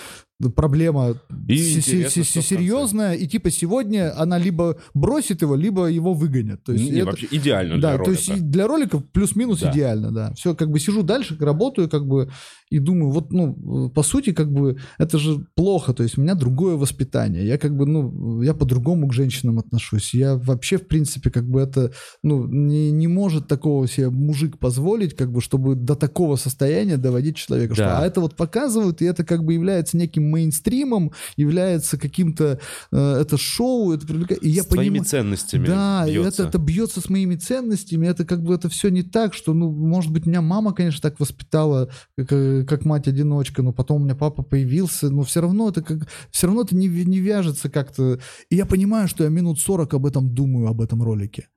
проблема 0.54 1.16
И 1.48 1.80
что 1.80 1.90
в 1.90 2.14
конце. 2.14 2.24
серьезная, 2.42 3.14
и 3.14 3.26
типа 3.26 3.50
сегодня 3.50 4.12
она 4.20 4.38
либо 4.38 4.78
бросит 4.94 5.42
его, 5.42 5.56
либо 5.56 5.86
его 5.86 6.14
выгонят. 6.14 6.62
То 6.62 6.72
есть 6.72 6.84
Не, 6.90 6.98
это- 6.98 7.06
вообще 7.06 7.26
идеально 7.30 7.74
для 7.74 7.82
да, 7.82 7.92
то 7.92 7.98
ролика. 8.04 8.10
есть 8.12 8.28
и 8.28 8.40
для 8.40 8.66
роликов 8.68 9.04
плюс-минус 9.10 9.60
Да. 9.60 9.72
идеально, 9.72 10.12
да. 10.12 10.32
Все, 10.34 10.54
как 10.54 10.70
бы 10.70 10.78
сижу 10.78 11.02
дальше, 11.02 11.36
работаю, 11.40 11.88
как 11.88 12.06
бы, 12.06 12.30
и 12.70 12.78
думаю, 12.78 13.10
вот, 13.10 13.32
ну, 13.32 13.90
по 13.90 14.02
сути, 14.02 14.32
как 14.32 14.52
бы, 14.52 14.76
это 14.98 15.18
же 15.18 15.44
плохо, 15.56 15.92
то 15.94 16.02
есть 16.02 16.18
у 16.18 16.20
меня 16.22 16.34
другое 16.34 16.76
воспитание, 16.76 17.44
я 17.46 17.58
как 17.58 17.74
бы, 17.76 17.86
ну, 17.86 18.42
я 18.42 18.54
по-другому 18.54 19.08
к 19.08 19.14
женщинам 19.14 19.58
отношусь, 19.58 20.14
я 20.14 20.36
вообще, 20.36 20.76
в 20.76 20.86
принципе, 20.86 21.30
как 21.30 21.48
бы 21.48 21.60
это, 21.60 21.92
ну, 22.22 22.46
не, 22.46 22.90
не 22.92 23.08
может 23.08 23.48
такого 23.48 23.88
себе 23.88 24.10
мужик 24.10 24.58
позволить, 24.58 25.14
как 25.16 25.32
бы, 25.32 25.40
чтобы 25.40 25.74
до 25.74 25.94
такого 25.96 26.36
состояния 26.36 26.96
доводить 26.98 27.36
человека, 27.36 27.74
что, 27.74 27.84
Да. 27.84 27.98
а 28.00 28.06
это 28.06 28.20
вот 28.20 28.36
показывают, 28.36 29.00
и 29.02 29.06
это 29.06 29.24
как 29.24 29.44
бы 29.44 29.54
является 29.54 29.96
неким 29.96 30.27
мейнстримом, 30.28 31.12
является 31.36 31.98
каким-то, 31.98 32.60
э, 32.92 33.16
это 33.20 33.36
шоу, 33.36 33.92
это 33.92 34.06
привлекает, 34.06 34.42
и 34.44 34.50
я 34.50 34.62
С 34.62 34.66
твоими 34.66 34.90
понимаю... 34.90 35.04
ценностями 35.08 35.66
Да, 35.66 36.06
бьется. 36.06 36.42
это, 36.42 36.48
это 36.48 36.58
бьется 36.58 37.00
с 37.00 37.08
моими 37.08 37.36
ценностями, 37.36 38.06
это 38.06 38.24
как 38.24 38.42
бы 38.42 38.54
это 38.54 38.68
все 38.68 38.88
не 38.88 39.02
так, 39.02 39.34
что, 39.34 39.54
ну, 39.54 39.70
может 39.70 40.12
быть, 40.12 40.26
меня 40.26 40.40
мама, 40.40 40.72
конечно, 40.72 41.00
так 41.00 41.18
воспитала, 41.20 41.90
как, 42.16 42.32
э, 42.32 42.64
как 42.64 42.84
мать-одиночка, 42.84 43.62
но 43.62 43.72
потом 43.72 44.02
у 44.02 44.04
меня 44.04 44.14
папа 44.14 44.42
появился, 44.42 45.10
но 45.10 45.22
все 45.22 45.40
равно 45.40 45.68
это 45.68 45.82
как, 45.82 46.08
все 46.30 46.46
равно 46.46 46.62
это 46.62 46.76
не, 46.76 46.88
не 46.88 47.20
вяжется 47.20 47.68
как-то. 47.68 48.18
И 48.50 48.56
я 48.56 48.66
понимаю, 48.66 49.08
что 49.08 49.24
я 49.24 49.30
минут 49.30 49.60
40 49.60 49.94
об 49.94 50.06
этом 50.06 50.34
думаю, 50.34 50.68
об 50.68 50.80
этом 50.80 51.02
ролике. 51.02 51.48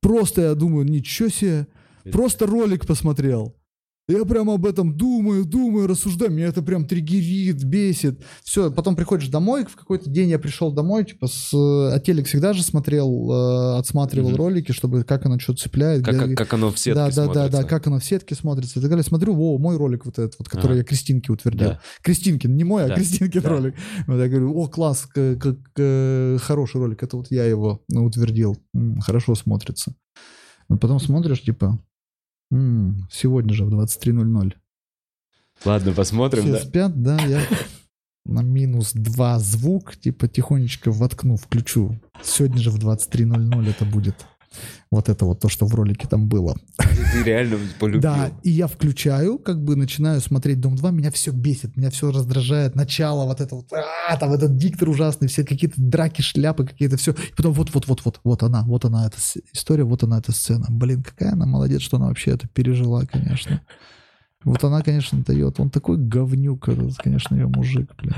Просто 0.00 0.42
я 0.42 0.54
думаю, 0.54 0.86
ничего 0.86 1.28
себе, 1.28 1.66
просто 2.12 2.46
ролик 2.46 2.86
посмотрел. 2.86 3.54
Я 4.10 4.24
прям 4.24 4.48
об 4.48 4.64
этом 4.64 4.96
думаю, 4.96 5.44
думаю, 5.44 5.86
рассуждаю, 5.86 6.32
меня 6.32 6.46
это 6.46 6.62
прям 6.62 6.86
триггерит, 6.86 7.62
бесит. 7.62 8.22
Все, 8.42 8.70
потом 8.70 8.96
приходишь 8.96 9.28
домой, 9.28 9.66
в 9.66 9.76
какой-то 9.76 10.08
день 10.08 10.30
я 10.30 10.38
пришел 10.38 10.72
домой, 10.72 11.04
типа, 11.04 11.26
с, 11.26 11.52
а 11.52 11.98
телек 12.00 12.26
всегда 12.26 12.54
же 12.54 12.62
смотрел, 12.62 13.30
э, 13.30 13.78
отсматривал 13.78 14.30
Мгм. 14.30 14.36
ролики, 14.38 14.72
чтобы 14.72 15.04
как 15.04 15.26
оно 15.26 15.38
что 15.38 15.54
цепляет. 15.54 16.04
Как, 16.06 16.14
где- 16.16 16.24
как, 16.28 16.38
как 16.38 16.54
оно 16.54 16.70
в 16.70 16.78
сетке 16.78 16.94
да, 16.94 17.08
да, 17.10 17.14
да, 17.16 17.24
смотрится. 17.24 17.62
да, 17.62 17.68
как 17.68 17.86
оно 17.86 17.98
в 17.98 18.04
сетке 18.04 18.34
смотрится 18.34 18.78
и 18.78 18.82
так 18.82 18.88
далее. 18.90 19.04
Смотрю, 19.04 19.34
о, 19.38 19.58
мой 19.58 19.76
ролик 19.76 20.06
вот 20.06 20.18
этот, 20.18 20.36
вот, 20.38 20.48
который 20.48 20.70
Ага. 20.72 20.78
я 20.78 20.84
Кристинке 20.84 21.30
утвердил. 21.30 21.68
Да. 21.68 21.80
Кристинкин, 22.02 22.56
не 22.56 22.64
мой, 22.64 22.84
а 22.86 22.88
Да, 22.88 22.94
Кристинкин 22.94 23.42
да. 23.42 23.48
ролик. 23.50 23.74
Вот 24.06 24.18
я 24.18 24.28
говорю, 24.28 24.56
о, 24.56 24.68
класс, 24.68 25.04
к- 25.06 25.36
как 25.36 25.58
э, 25.76 26.38
хороший 26.40 26.80
ролик, 26.80 27.02
это 27.02 27.18
вот 27.18 27.26
я 27.30 27.44
его 27.44 27.82
ну, 27.90 28.06
утвердил. 28.06 28.56
М, 28.74 29.00
хорошо 29.00 29.34
смотрится. 29.34 29.94
А 30.70 30.76
потом 30.78 30.98
смотришь, 30.98 31.42
типа, 31.42 31.78
сегодня 32.50 33.54
же 33.54 33.64
в 33.64 33.74
23.00. 33.74 34.54
Ладно, 35.64 35.92
посмотрим, 35.92 36.42
Все 36.44 36.52
да. 36.52 36.58
спят, 36.60 37.02
да, 37.02 37.18
я 37.24 37.42
на 38.24 38.42
минус 38.42 38.92
2 38.92 39.38
звук, 39.38 39.96
типа, 39.96 40.28
тихонечко 40.28 40.92
воткну, 40.92 41.36
включу. 41.36 41.98
Сегодня 42.22 42.58
же 42.58 42.70
в 42.70 42.78
23.00 42.78 43.68
это 43.68 43.84
будет. 43.84 44.26
Вот 44.90 45.08
это 45.08 45.24
вот 45.24 45.40
то, 45.40 45.48
что 45.48 45.66
в 45.66 45.74
ролике 45.74 46.06
там 46.08 46.28
было. 46.28 46.56
Ты 46.76 47.22
реально 47.22 47.58
полюбил. 47.78 48.00
Да, 48.00 48.30
и 48.42 48.50
я 48.50 48.66
включаю, 48.66 49.38
как 49.38 49.62
бы 49.62 49.76
начинаю 49.76 50.20
смотреть 50.20 50.60
«Дом 50.60 50.74
2», 50.74 50.92
меня 50.92 51.10
все 51.10 51.30
бесит, 51.30 51.76
меня 51.76 51.90
все 51.90 52.10
раздражает, 52.10 52.74
начало 52.74 53.26
вот 53.26 53.40
это 53.40 53.54
вот, 53.54 53.66
а, 53.72 54.16
там 54.16 54.32
этот 54.32 54.56
диктор 54.56 54.88
ужасный, 54.88 55.28
все 55.28 55.44
какие-то 55.44 55.76
драки, 55.76 56.22
шляпы 56.22 56.66
какие-то, 56.66 56.96
все. 56.96 57.12
И 57.12 57.34
потом 57.36 57.52
вот-вот-вот-вот, 57.52 58.20
вот 58.24 58.42
она, 58.42 58.62
вот 58.62 58.84
она 58.84 59.06
эта 59.06 59.16
история, 59.52 59.84
вот 59.84 60.02
она 60.02 60.18
эта 60.18 60.32
сцена. 60.32 60.66
Блин, 60.68 61.02
какая 61.02 61.32
она 61.32 61.46
молодец, 61.46 61.82
что 61.82 61.98
она 61.98 62.06
вообще 62.06 62.32
это 62.32 62.48
пережила, 62.48 63.04
конечно. 63.04 63.60
Вот 64.44 64.62
она, 64.64 64.82
конечно, 64.82 65.22
дает. 65.22 65.58
Он 65.60 65.68
такой 65.70 65.98
говнюк, 65.98 66.68
этот, 66.68 66.96
конечно, 66.96 67.34
ее 67.34 67.48
мужик, 67.48 67.90
блин. 68.00 68.14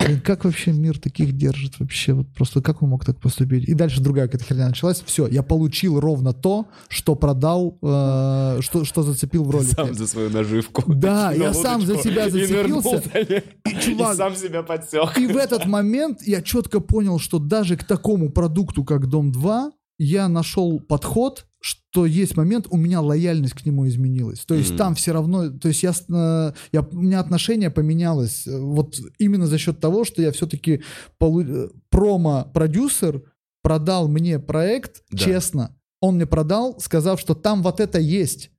Блин, 0.00 0.20
как 0.20 0.44
вообще 0.44 0.72
мир 0.72 0.98
таких 0.98 1.32
держит 1.36 1.80
вообще? 1.80 2.12
Вот 2.12 2.28
просто 2.32 2.62
как 2.62 2.82
он 2.82 2.90
мог 2.90 3.04
так 3.04 3.20
поступить? 3.20 3.68
И 3.68 3.74
дальше 3.74 4.00
другая 4.00 4.26
какая-то 4.28 4.44
херня 4.44 4.68
началась. 4.68 5.02
Все, 5.04 5.26
я 5.26 5.42
получил 5.42 5.98
ровно 5.98 6.32
то, 6.32 6.68
что 6.88 7.16
продал, 7.16 7.76
э, 7.82 8.58
что, 8.60 8.84
что 8.84 9.02
зацепил 9.02 9.42
в 9.44 9.50
ролике. 9.50 9.74
Сам 9.74 9.94
за 9.94 10.06
свою 10.06 10.30
наживку. 10.30 10.84
Да, 10.94 11.32
я 11.32 11.52
сам 11.52 11.84
за 11.84 11.98
себя 11.98 12.26
и 12.26 12.30
зацепился. 12.30 13.02
за 13.12 13.18
ней. 13.18 13.42
И, 13.66 13.80
чувак, 13.80 14.14
И 14.14 14.16
сам 14.16 14.36
себя 14.36 14.62
подсек. 14.62 15.18
и 15.18 15.26
в 15.26 15.36
этот 15.36 15.66
момент 15.66 16.22
я 16.22 16.42
четко 16.42 16.78
понял, 16.80 17.18
что 17.18 17.40
даже 17.40 17.76
к 17.76 17.82
такому 17.84 18.30
продукту, 18.30 18.84
как 18.84 19.08
Дом 19.08 19.32
2, 19.32 19.72
я 19.98 20.28
нашел 20.28 20.78
подход, 20.78 21.47
что 21.60 22.06
есть 22.06 22.36
момент, 22.36 22.66
у 22.70 22.76
меня 22.76 23.00
лояльность 23.00 23.54
к 23.54 23.64
нему 23.66 23.86
изменилась. 23.88 24.40
То 24.44 24.54
есть 24.54 24.70
Мгм. 24.70 24.78
там 24.78 24.94
все 24.94 25.12
равно, 25.12 25.50
то 25.50 25.68
есть 25.68 25.82
я, 25.82 25.90
э, 25.90 26.52
я, 26.72 26.82
у 26.82 27.00
меня 27.00 27.18
отношение 27.20 27.70
поменялось 27.70 28.46
э, 28.46 28.56
вот 28.58 28.96
именно 29.18 29.46
за 29.46 29.58
счет 29.58 29.80
того, 29.80 30.04
что 30.04 30.22
я 30.22 30.30
все-таки 30.32 30.82
промо-продюсер 31.90 33.22
продал 33.62 34.08
мне 34.08 34.38
проект 34.38 35.02
Да. 35.10 35.18
честно. 35.18 35.74
Он 36.00 36.14
мне 36.14 36.26
продал, 36.26 36.78
сказав, 36.80 37.18
что 37.20 37.34
там 37.34 37.62
вот 37.62 37.80
это 37.80 37.98
есть. 37.98 38.50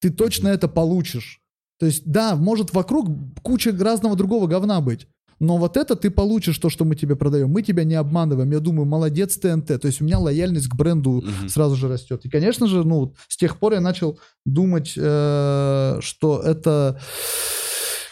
Ты 0.00 0.10
точно 0.10 0.48
это 0.48 0.68
получишь. 0.68 1.42
То 1.78 1.86
есть, 1.86 2.04
да, 2.06 2.34
может 2.36 2.72
вокруг 2.72 3.08
куча 3.42 3.76
разного 3.76 4.16
другого 4.16 4.46
говна 4.46 4.80
быть. 4.80 5.06
Но 5.38 5.58
вот 5.58 5.76
это 5.76 5.96
ты 5.96 6.10
получишь 6.10 6.58
то, 6.58 6.70
что 6.70 6.84
мы 6.84 6.96
тебе 6.96 7.14
продаем. 7.14 7.50
Мы 7.50 7.62
тебя 7.62 7.84
не 7.84 7.94
обманываем. 7.94 8.50
Я 8.50 8.60
думаю, 8.60 8.86
молодец 8.86 9.36
ТНТ. 9.36 9.80
То 9.80 9.86
есть 9.86 10.00
у 10.00 10.04
меня 10.04 10.18
лояльность 10.18 10.68
к 10.68 10.74
бренду 10.74 11.22
Мгм. 11.22 11.48
сразу 11.48 11.76
же 11.76 11.88
растет. 11.88 12.24
И, 12.24 12.30
конечно 12.30 12.66
же, 12.66 12.84
ну, 12.84 13.14
с 13.28 13.36
тех 13.36 13.58
пор 13.58 13.74
я 13.74 13.80
начал 13.80 14.18
думать, 14.44 14.94
э, 14.96 15.98
что 16.00 16.40
это, 16.40 16.98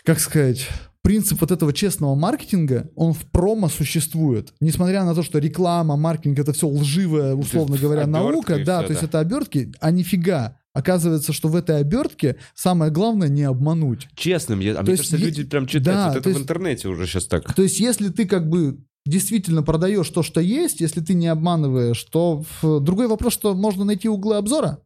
как 0.04 0.20
сказать, 0.20 0.68
принцип 1.02 1.40
вот 1.40 1.50
этого 1.50 1.72
честного 1.72 2.14
маркетинга, 2.14 2.90
он 2.96 3.12
в 3.12 3.26
промо 3.30 3.68
существует. 3.68 4.52
Несмотря 4.60 5.04
на 5.04 5.14
то, 5.14 5.22
что 5.22 5.38
реклама, 5.38 5.96
маркетинг, 5.96 6.38
это 6.38 6.52
все 6.52 6.66
лживая, 6.66 7.34
условно 7.34 7.76
говоря, 7.76 8.06
наука, 8.06 8.64
да, 8.64 8.78
всё, 8.78 8.86
то 8.86 8.92
есть 8.92 9.00
да. 9.02 9.06
это 9.06 9.20
обертки, 9.20 9.72
а 9.80 9.90
нифига. 9.90 10.56
Оказывается, 10.74 11.32
что 11.32 11.48
в 11.48 11.54
этой 11.56 11.78
обертке 11.78 12.36
самое 12.54 12.90
главное 12.90 13.28
не 13.28 13.44
обмануть. 13.44 14.08
Честным, 14.16 14.58
я- 14.60 14.76
а 14.78 14.82
мне 14.82 14.90
есть 14.92 15.02
кажется, 15.04 15.16
е- 15.16 15.24
люди 15.24 15.44
прям 15.44 15.66
читают. 15.66 15.86
да, 16.00 16.04
вот 16.06 16.12
то 16.14 16.18
это 16.18 16.28
в 16.28 16.32
есть- 16.32 16.42
интернете 16.42 16.88
уже 16.88 17.06
сейчас 17.06 17.26
так. 17.26 17.54
То 17.54 17.62
есть, 17.62 17.78
если 17.80 18.08
ты 18.08 18.26
как 18.26 18.48
бы 18.50 18.78
действительно 19.06 19.62
продаешь 19.62 20.08
то, 20.08 20.22
что 20.24 20.40
есть, 20.40 20.80
если 20.80 21.00
ты 21.00 21.14
не 21.14 21.28
обманываешь, 21.28 22.02
то 22.04 22.42
другой 22.62 23.06
вопрос, 23.06 23.32
что 23.34 23.54
можно 23.54 23.84
найти 23.84 24.08
углы 24.08 24.36
обзора. 24.36 24.78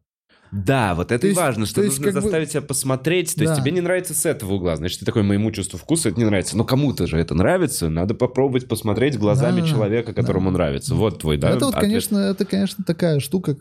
Да, 0.51 0.95
вот 0.95 1.11
это 1.11 1.21
То 1.21 1.27
и 1.27 1.29
есть- 1.29 1.39
важно, 1.39 1.65
что 1.67 1.75
то 1.75 1.81
есть 1.83 1.97
нужно 1.99 2.05
как 2.11 2.15
бы- 2.15 2.21
заставить 2.21 2.51
себя 2.51 2.61
посмотреть. 2.61 3.35
То 3.35 3.41
есть 3.43 3.55
Да. 3.55 3.61
тебе 3.61 3.71
не 3.71 3.81
нравится 3.81 4.13
с 4.15 4.25
этого 4.25 4.53
угла, 4.55 4.75
значит, 4.77 4.99
ты 4.99 5.05
такой, 5.05 5.21
моему 5.23 5.51
чувству 5.51 5.77
вкуса 5.77 6.09
это 6.09 6.19
не 6.19 6.25
нравится. 6.25 6.57
Но 6.57 6.65
кому-то 6.65 7.05
же 7.07 7.17
это 7.19 7.33
нравится, 7.35 7.87
надо 7.89 8.13
попробовать 8.15 8.67
посмотреть 8.67 9.17
глазами 9.17 9.61
Да, 9.61 9.67
человека, 9.67 10.13
которому 10.13 10.49
да. 10.51 10.57
нравится. 10.57 10.95
Вот 10.95 11.19
твой, 11.19 11.37
да, 11.37 11.51
это 11.51 11.65
вот, 11.65 11.75
ответ. 11.75 11.83
конечно, 11.89 12.17
это, 12.17 12.45
конечно, 12.45 12.83
такая 12.83 13.19
штука. 13.19 13.51
э, 13.51 13.55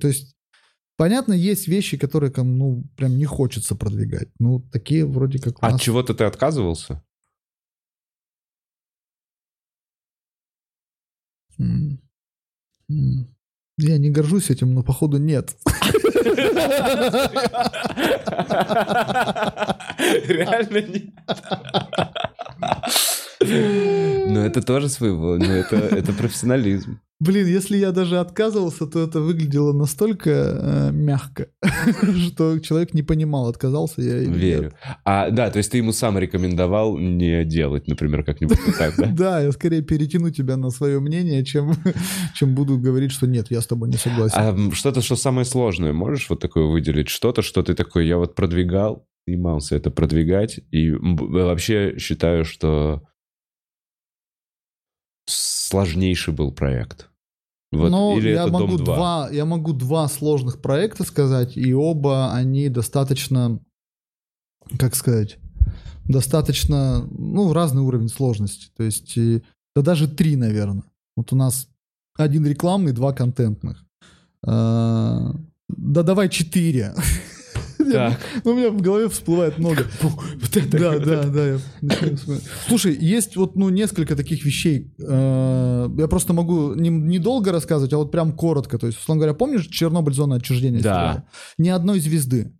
То 0.00 0.08
есть, 0.08 0.34
понятно, 1.02 1.32
есть 1.32 1.66
вещи, 1.66 1.96
которые, 1.96 2.32
ну, 2.36 2.84
прям 2.96 3.16
не 3.16 3.24
хочется 3.24 3.74
продвигать. 3.74 4.28
Ну, 4.38 4.60
такие 4.70 5.04
вроде 5.04 5.40
как 5.40 5.60
у 5.60 5.66
От 5.66 5.72
нас- 5.72 5.80
чего-то 5.80 6.14
ты 6.14 6.22
отказывался? 6.22 7.02
М. 11.58 11.98
М. 12.88 13.34
Я 13.78 13.98
не 13.98 14.10
горжусь 14.10 14.50
этим, 14.50 14.74
но 14.74 14.84
походу 14.84 15.18
нет. 15.18 15.56
Реально 20.28 20.82
нет. 20.82 21.10
Ну, 23.40 24.40
это 24.40 24.62
тоже 24.62 24.88
своего, 24.88 25.36
ну, 25.36 25.50
это, 25.52 25.76
это 25.76 26.12
профессионализм. 26.12 27.00
Блин, 27.22 27.46
если 27.46 27.76
я 27.76 27.92
даже 27.92 28.18
отказывался, 28.18 28.84
то 28.84 28.98
это 28.98 29.20
выглядело 29.20 29.72
настолько 29.72 30.30
э, 30.30 30.90
мягко, 30.90 31.46
что 32.26 32.58
человек 32.58 32.94
не 32.94 33.04
понимал, 33.04 33.46
отказался 33.48 34.02
я 34.02 34.18
или 34.18 34.26
нет. 34.26 34.36
Верю. 34.36 34.72
А, 35.04 35.30
да, 35.30 35.48
то 35.48 35.58
есть 35.58 35.70
ты 35.70 35.78
ему 35.78 35.92
сам 35.92 36.18
рекомендовал 36.18 36.98
не 36.98 37.44
делать, 37.44 37.86
например, 37.86 38.24
как-нибудь 38.24 38.58
так, 38.76 38.96
да? 38.96 39.06
Да, 39.12 39.40
я 39.40 39.52
скорее 39.52 39.82
перетяну 39.82 40.30
тебя 40.30 40.56
на 40.56 40.70
свое 40.70 40.98
мнение, 40.98 41.44
чем, 41.44 41.74
чем 42.34 42.56
буду 42.56 42.76
говорить, 42.76 43.12
что 43.12 43.28
нет, 43.28 43.52
я 43.52 43.60
с 43.60 43.68
тобой 43.68 43.88
не 43.88 43.98
согласен. 43.98 44.34
А 44.36 44.74
что-то, 44.74 45.00
что 45.00 45.14
самое 45.14 45.44
сложное, 45.44 45.92
можешь 45.92 46.28
вот 46.28 46.40
такое 46.40 46.64
выделить? 46.64 47.08
Что-то, 47.08 47.42
что 47.42 47.62
ты 47.62 47.74
такой, 47.74 48.08
я 48.08 48.16
вот 48.18 48.34
продвигал, 48.34 49.06
занимался 49.28 49.76
это 49.76 49.92
продвигать, 49.92 50.58
и 50.72 50.90
вообще 50.90 51.96
считаю, 51.98 52.44
что 52.44 53.04
сложнейший 55.26 56.34
был 56.34 56.50
проект. 56.50 57.11
Вот, 57.72 57.90
Но 57.90 58.16
или 58.18 58.28
я 58.28 58.42
это 58.44 58.52
могу 58.52 58.76
Дом 58.76 58.84
2? 58.84 58.94
два, 58.96 59.28
я 59.32 59.44
могу 59.44 59.72
два 59.72 60.06
сложных 60.08 60.60
проекта 60.60 61.04
сказать, 61.04 61.56
и 61.56 61.72
оба 61.74 62.32
они 62.34 62.68
достаточно, 62.68 63.58
как 64.78 64.94
сказать, 64.94 65.38
достаточно, 66.04 67.06
ну, 67.10 67.52
разный 67.52 67.82
уровень 67.82 68.08
сложности. 68.08 68.70
То 68.76 68.82
есть, 68.82 69.16
и- 69.16 69.42
да 69.74 69.82
даже 69.82 70.06
три, 70.06 70.36
наверное. 70.36 70.84
Вот 71.16 71.32
у 71.32 71.36
нас 71.36 71.68
один 72.16 72.46
рекламный, 72.46 72.92
два 72.92 73.12
контентных. 73.12 73.84
А, 74.44 75.34
Да 75.68 76.02
давай 76.02 76.28
четыре. 76.28 76.94
Так. 77.92 78.20
Ну, 78.44 78.52
у 78.52 78.54
меня 78.56 78.70
в 78.70 78.80
голове 78.80 79.08
всплывает 79.08 79.58
много. 79.58 79.84
Да, 80.72 80.98
да, 80.98 81.22
да. 81.24 81.58
Слушай, 82.68 82.96
есть 83.00 83.36
вот 83.36 83.56
ну 83.56 83.68
несколько 83.70 84.16
таких 84.16 84.44
вещей. 84.44 84.92
Э, 85.00 85.88
Я 85.98 86.08
просто 86.08 86.32
могу 86.32 86.74
не- 86.74 86.88
недолго 86.90 87.52
рассказывать, 87.52 87.92
а 87.92 87.98
вот 87.98 88.10
прям 88.10 88.32
коротко. 88.32 88.78
То 88.78 88.86
есть, 88.86 88.98
условно 88.98 89.20
говоря, 89.20 89.34
помнишь 89.34 89.66
Чернобыль 89.66 90.14
зона 90.14 90.36
отчуждения? 90.36 90.80
Да. 90.82 91.24
Ни 91.58 91.68
одной 91.70 92.00
звезды. 92.00 92.52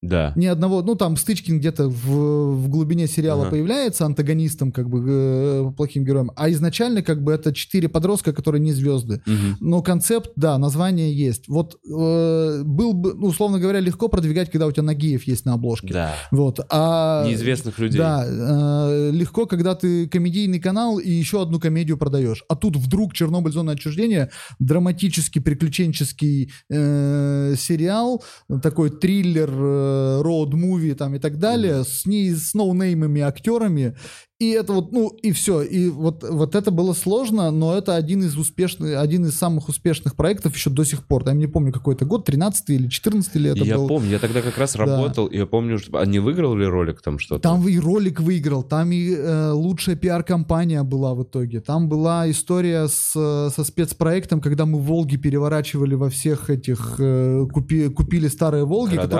Да. 0.00 0.32
Ни 0.36 0.46
одного, 0.46 0.82
ну 0.82 0.94
там 0.94 1.16
Стычкин 1.16 1.58
где-то 1.58 1.88
в, 1.88 2.54
в 2.54 2.68
глубине 2.68 3.08
сериала 3.08 3.42
Ага. 3.42 3.50
появляется 3.50 4.06
антагонистом, 4.06 4.70
как 4.70 4.88
бы 4.88 5.04
э, 5.04 5.72
плохим 5.76 6.04
героем, 6.04 6.30
а 6.36 6.50
изначально 6.50 7.02
как 7.02 7.22
бы 7.24 7.32
это 7.32 7.52
четыре 7.52 7.88
подростка, 7.88 8.32
которые 8.32 8.60
не 8.60 8.72
звезды. 8.72 9.20
Мгм. 9.26 9.56
Но 9.60 9.82
концепт, 9.82 10.30
да, 10.36 10.56
название 10.58 11.12
есть. 11.12 11.48
Вот 11.48 11.80
э, 11.84 12.62
был 12.64 12.92
бы, 12.92 13.14
ну, 13.14 13.26
условно 13.26 13.58
говоря, 13.58 13.80
легко 13.80 14.06
продвигать, 14.08 14.50
когда 14.50 14.66
у 14.68 14.72
тебя 14.72 14.84
Нагиев 14.84 15.24
есть 15.24 15.44
на 15.44 15.54
обложке. 15.54 15.92
Да. 15.92 16.14
Вот. 16.30 16.60
А, 16.70 17.26
Неизвестных 17.26 17.78
людей. 17.80 17.98
Да, 17.98 18.24
э, 18.24 19.10
легко, 19.12 19.46
когда 19.46 19.74
ты 19.74 20.06
комедийный 20.08 20.60
канал 20.60 20.98
и 20.98 21.10
еще 21.10 21.42
одну 21.42 21.58
комедию 21.58 21.98
продаешь. 21.98 22.44
А 22.48 22.54
тут 22.54 22.76
вдруг 22.76 23.14
Чернобыль 23.14 23.52
зона 23.52 23.72
отчуждения, 23.72 24.30
драматический, 24.60 25.40
приключенческий 25.40 26.52
э, 26.70 27.54
сериал, 27.58 28.22
такой 28.62 28.90
триллер, 28.90 29.50
э, 29.52 29.87
роуд-муви 30.22 30.94
там 30.94 31.14
и 31.14 31.18
так 31.18 31.38
далее, 31.38 31.84
с, 31.84 32.06
не, 32.06 32.30
с 32.32 32.54
ноунеймами 32.54 33.20
актерами. 33.20 33.96
И 34.40 34.50
это 34.50 34.72
вот, 34.72 34.92
ну, 34.92 35.08
и 35.08 35.32
все. 35.32 35.62
И 35.62 35.88
вот, 35.88 36.22
вот 36.22 36.54
это 36.54 36.70
было 36.70 36.92
сложно, 36.92 37.50
но 37.50 37.76
это 37.76 37.96
один 37.96 38.22
из 38.22 38.36
успешных, 38.36 38.96
один 38.96 39.24
из 39.26 39.34
самых 39.36 39.68
успешных 39.68 40.14
проектов 40.14 40.54
еще 40.54 40.70
до 40.70 40.84
сих 40.84 41.04
пор. 41.04 41.24
Я 41.26 41.32
не 41.32 41.48
помню, 41.48 41.72
какой 41.72 41.96
это 41.96 42.04
год, 42.04 42.24
13 42.24 42.70
или 42.70 42.88
14 42.88 43.34
ли 43.34 43.50
это 43.50 43.64
я 43.64 43.76
был. 43.78 43.88
помню, 43.88 44.10
я 44.10 44.18
тогда 44.20 44.40
как 44.40 44.56
раз 44.56 44.74
Да. 44.74 44.84
работал, 44.86 45.26
и 45.26 45.36
я 45.38 45.46
помню, 45.46 45.78
что... 45.80 45.98
А 45.98 46.06
не 46.06 46.20
выиграл 46.20 46.54
ли 46.54 46.64
ролик 46.66 47.02
там 47.02 47.18
что-то? 47.18 47.42
Там 47.42 47.66
и 47.66 47.76
ролик 47.80 48.20
выиграл, 48.20 48.62
там 48.62 48.92
и 48.92 49.10
э, 49.12 49.50
лучшая 49.50 49.96
пиар-компания 49.96 50.84
была 50.84 51.14
в 51.14 51.24
итоге. 51.24 51.60
Там 51.60 51.88
была 51.88 52.30
история 52.30 52.86
с, 52.86 53.10
со 53.50 53.64
спецпроектом, 53.64 54.40
когда 54.40 54.66
мы 54.66 54.78
Волги 54.78 55.16
переворачивали 55.16 55.96
во 55.96 56.10
всех 56.10 56.48
этих... 56.48 56.94
э, 57.00 57.44
купи- 57.52 57.88
купили 57.88 58.28
старые 58.28 58.64
Волги, 58.64 58.94
Городах? 58.94 59.10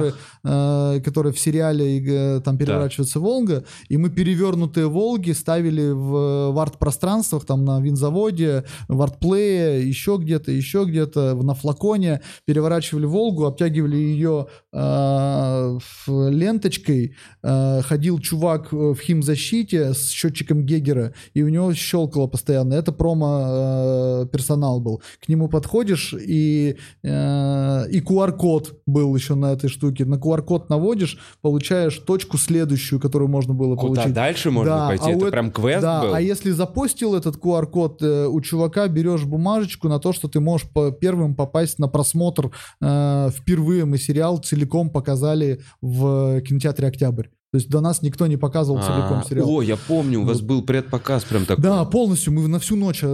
которые, 0.45 0.95
э, 0.97 1.01
которые 1.01 1.33
в 1.33 1.41
сериале 1.41 2.37
э, 2.37 2.41
там 2.41 2.57
переворачивается 2.57 3.19
Волга, 3.19 3.65
и 3.89 3.97
мы 3.97 4.11
перевернутые 4.11 4.87
Волги 4.87 5.08
ставили 5.17 5.91
в, 5.91 6.53
в 6.53 6.59
арт-пространствах, 6.59 7.45
там 7.45 7.65
на 7.65 7.81
винзаводе, 7.81 8.65
в 8.89 9.01
артплее, 9.03 9.87
еще 9.89 10.19
где-то, 10.21 10.53
еще 10.53 10.85
где-то, 10.85 11.35
на 11.35 11.55
флаконе, 11.55 12.21
переворачивали 12.45 13.07
Волгу, 13.07 13.45
обтягивали 13.47 13.97
ее 13.97 14.47
э, 14.73 15.79
ленточкой, 16.07 17.15
э, 17.43 17.83
ходил 17.83 18.19
чувак 18.19 18.73
э, 18.73 18.77
в 18.77 18.99
химзащите 19.01 19.95
с 19.95 20.11
счетчиком 20.11 20.65
Гегера, 20.65 21.13
и 21.35 21.43
у 21.43 21.49
него 21.49 21.73
щелкало 21.75 22.27
постоянно. 22.27 22.75
Это 22.75 22.93
промо-персонал 22.93 24.81
был. 24.81 25.03
К 25.25 25.29
нему 25.29 25.49
подходишь, 25.49 26.15
и, 26.15 26.77
э, 27.03 27.91
и 27.91 28.01
QR-код 28.01 28.81
был 28.87 29.15
еще 29.15 29.35
на 29.35 29.53
этой 29.53 29.69
штуке. 29.69 30.05
На 30.05 30.17
QR-код 30.17 30.69
наводишь, 30.71 31.19
получаешь 31.41 31.99
точку 31.99 32.39
следующую, 32.39 33.01
которую 33.01 33.29
можно 33.29 33.55
было 33.55 33.77
Куда 33.77 34.03
получить. 34.03 34.15
дальше 34.15 34.51
можно 34.51 34.73
Да, 34.73 34.89
пойти? 34.99 35.13
а 35.13 35.17
это 35.17 35.27
эт- 35.27 35.31
прям 35.31 35.51
квест 35.51 35.83
да, 35.83 36.03
был? 36.03 36.15
а 36.15 36.21
если 36.21 36.51
запостил 36.51 37.15
этот 37.15 37.37
QR-код, 37.37 38.03
э, 38.03 38.27
у 38.27 38.41
чувака 38.41 38.89
берешь 38.89 39.25
бумажечку 39.25 39.89
на 39.89 39.99
то, 39.99 40.13
что 40.13 40.29
ты 40.29 40.41
можешь 40.41 40.69
по 40.69 40.91
первым 40.91 41.35
попасть 41.35 41.79
на 41.79 41.89
просмотр. 41.89 42.51
Э, 42.81 43.31
впервые 43.31 43.85
мы 43.85 43.99
сериал 43.99 44.39
целиком 44.39 44.91
показали 44.91 45.61
в 45.81 46.41
кинотеатре 46.43 46.89
«Октябрь». 46.89 47.29
То 47.51 47.57
есть 47.57 47.71
до 47.71 47.81
нас 47.81 48.03
никто 48.03 48.27
не 48.27 48.37
показывал 48.37 48.79
целиком 48.83 49.21
А, 49.21 49.25
сериал. 49.27 49.49
О, 49.49 49.63
я 49.63 49.77
помню, 49.79 50.21
у 50.21 50.25
вас 50.25 50.43
был 50.43 50.61
предпоказ 50.63 51.25
прям 51.25 51.47
такой. 51.47 51.63
Да, 51.63 51.85
полностью. 51.87 52.33
Мы 52.35 52.47
на 52.47 52.59
всю 52.59 52.77
ночь 52.77 53.01
э, 53.03 53.07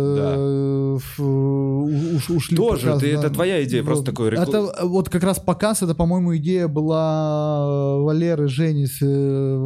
уш- 1.18 2.30
ушли. 2.30 2.56
Тоже, 2.56 2.90
это 2.90 3.30
твоя 3.30 3.62
идея, 3.64 3.82
просто 3.84 4.06
такой 4.06 4.30
рекл- 4.30 4.42
Это 4.42 4.58
э, 4.58 4.84
вот 4.86 5.08
как 5.08 5.22
раз 5.22 5.38
показ, 5.38 5.82
это, 5.82 5.94
по-моему, 5.94 6.36
идея 6.36 6.68
была 6.68 7.98
Валеры, 8.00 8.48
Жени, 8.48 8.86
э, 9.00 9.56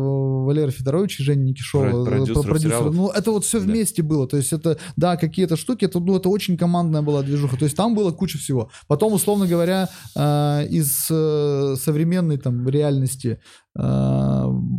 Валеры 0.44 0.70
Федоровича, 0.70 1.24
Жени 1.24 1.50
Никишова. 1.50 1.90
Про- 1.90 2.02
э, 2.02 2.04
продюсеров 2.04 2.42
про- 2.42 2.50
продюсера. 2.50 2.70
сериалов. 2.72 2.94
Ну, 2.94 3.08
это 3.08 3.30
вот 3.30 3.44
все 3.44 3.58
вместе 3.60 4.02
было. 4.02 4.26
То 4.28 4.36
есть 4.36 4.52
это, 4.52 4.78
да, 4.96 5.16
какие-то 5.16 5.56
штуки, 5.56 5.84
это, 5.86 5.98
ну, 6.00 6.16
это 6.16 6.28
очень 6.28 6.56
командная 6.56 7.02
была 7.02 7.22
движуха. 7.22 7.56
То 7.56 7.64
есть 7.64 7.76
там 7.76 7.94
было 7.94 8.10
куча 8.12 8.38
всего. 8.38 8.70
Потом, 8.86 9.12
условно 9.12 9.46
говоря, 9.46 9.88
э, 10.14 10.66
из 10.68 11.06
э, 11.10 11.74
современной 11.80 12.38
там 12.38 12.68
реальности 12.68 13.28
э, 13.28 13.67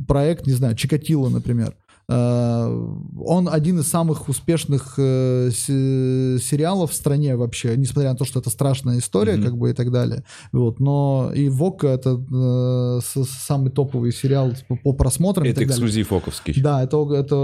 проект, 0.08 0.48
не 0.48 0.54
знаю, 0.54 0.76
Чикатило, 0.76 1.30
например. 1.30 1.76
Э, 2.10 2.86
Он 3.26 3.48
один 3.48 3.80
из 3.80 3.88
самых 3.88 4.28
успешных 4.30 4.96
э, 4.98 5.52
се- 5.54 6.40
сериалов 6.42 6.92
в 6.92 6.94
стране 6.96 7.36
вообще, 7.36 7.78
несмотря 7.78 8.10
на 8.12 8.16
то, 8.18 8.26
что 8.26 8.40
это 8.40 8.50
страшная 8.50 8.98
история, 8.98 9.36
Мгм. 9.36 9.44
как 9.44 9.58
бы 9.58 9.70
и 9.70 9.74
так 9.74 9.92
далее. 9.92 10.24
Вот, 10.52 10.80
но 10.80 11.32
и 11.36 11.50
Вока 11.50 11.88
это 11.88 12.20
э, 12.20 13.00
самый 13.48 13.72
топовый 13.72 14.12
сериал 14.12 14.54
по, 14.84 14.94
просмотрам. 14.94 15.46
и 15.46 15.50
Это 15.50 15.60
так 15.60 15.68
далее. 15.70 15.86
эксклюзив 15.86 16.12
оковский. 16.12 16.62
Да, 16.62 16.84
это, 16.84 16.98
это 17.14 17.36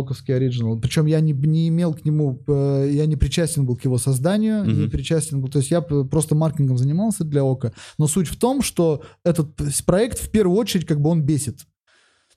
Оковский 0.00 0.34
оригинал. 0.34 0.78
Причем 0.80 1.06
я 1.06 1.20
не, 1.20 1.32
не 1.32 1.68
имел 1.68 1.92
к 1.94 2.04
нему, 2.04 2.40
я 2.48 3.06
не 3.06 3.16
причастен 3.16 3.66
был 3.66 3.76
к 3.76 3.84
его 3.84 3.98
созданию, 3.98 4.64
не 4.64 4.72
Мгм. 4.84 4.90
причастен 4.90 5.40
был, 5.40 5.48
то 5.48 5.58
есть 5.58 5.70
я 5.70 5.80
просто 5.82 6.34
маркетингом 6.34 6.78
занимался 6.78 7.24
для 7.24 7.44
Ока. 7.44 7.72
Но 7.98 8.06
суть 8.06 8.28
в 8.28 8.38
том, 8.38 8.62
что 8.62 9.02
этот 9.24 9.48
проект 9.84 10.18
в 10.18 10.30
первую 10.30 10.56
очередь 10.58 10.86
как 10.86 11.00
бы 11.00 11.10
он 11.10 11.22
бесит. 11.22 11.66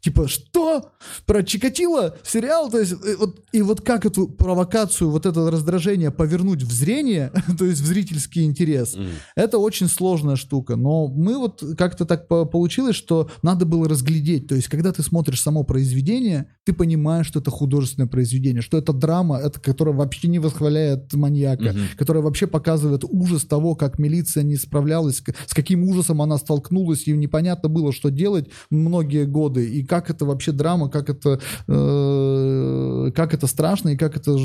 Типа, 0.01 0.27
что? 0.27 0.91
Про 1.25 1.43
Чикатило? 1.43 2.17
Сериал? 2.23 2.69
То 2.71 2.79
есть, 2.79 2.93
э, 2.93 3.15
вот, 3.19 3.39
и 3.51 3.61
вот 3.61 3.81
как 3.81 4.05
эту 4.05 4.27
провокацию, 4.27 5.11
вот 5.11 5.25
это 5.27 5.49
раздражение 5.51 6.09
повернуть 6.11 6.63
в 6.63 6.71
зрение, 6.71 7.31
то 7.57 7.65
есть 7.65 7.81
в 7.81 7.85
зрительский 7.85 8.43
интерес, 8.43 8.95
М. 8.95 9.07
это 9.35 9.59
очень 9.59 9.87
сложная 9.87 10.35
штука, 10.37 10.75
но 10.75 11.07
мы 11.07 11.37
вот 11.37 11.63
как-то 11.77 12.05
так 12.05 12.27
по- 12.27 12.45
получилось, 12.45 12.95
что 12.95 13.29
надо 13.43 13.65
было 13.65 13.87
разглядеть. 13.87 14.47
То 14.47 14.55
есть, 14.55 14.67
когда 14.69 14.91
ты 14.91 15.03
смотришь 15.03 15.41
само 15.41 15.63
произведение, 15.63 16.47
ты 16.65 16.73
понимаешь, 16.73 17.27
что 17.27 17.39
это 17.39 17.51
художественное 17.51 18.07
произведение, 18.07 18.61
что 18.63 18.77
это 18.77 18.93
драма, 18.93 19.37
это, 19.37 19.59
которая 19.59 19.93
вообще 19.95 20.27
не 20.27 20.39
восхваляет 20.39 21.13
маньяка, 21.13 21.73
Мгм. 21.73 21.79
которая 21.97 22.23
вообще 22.23 22.47
показывает 22.47 23.03
ужас 23.07 23.45
того, 23.45 23.75
как 23.75 23.99
милиция 23.99 24.41
не 24.43 24.55
справлялась, 24.55 25.21
с 25.47 25.53
каким 25.53 25.83
ужасом 25.83 26.21
она 26.23 26.37
столкнулась, 26.39 27.07
и 27.07 27.11
непонятно 27.11 27.69
было, 27.69 27.91
что 27.93 28.09
делать 28.09 28.49
многие 28.71 29.25
годы, 29.25 29.69
и 29.69 29.83
как 29.91 30.09
это 30.09 30.23
вообще 30.23 30.53
драма, 30.53 30.89
как 30.89 31.09
это, 31.09 31.41
э, 31.67 33.11
как 33.13 33.33
это 33.33 33.45
страшно, 33.45 33.89
и 33.89 33.97
как 33.97 34.15
это 34.15 34.37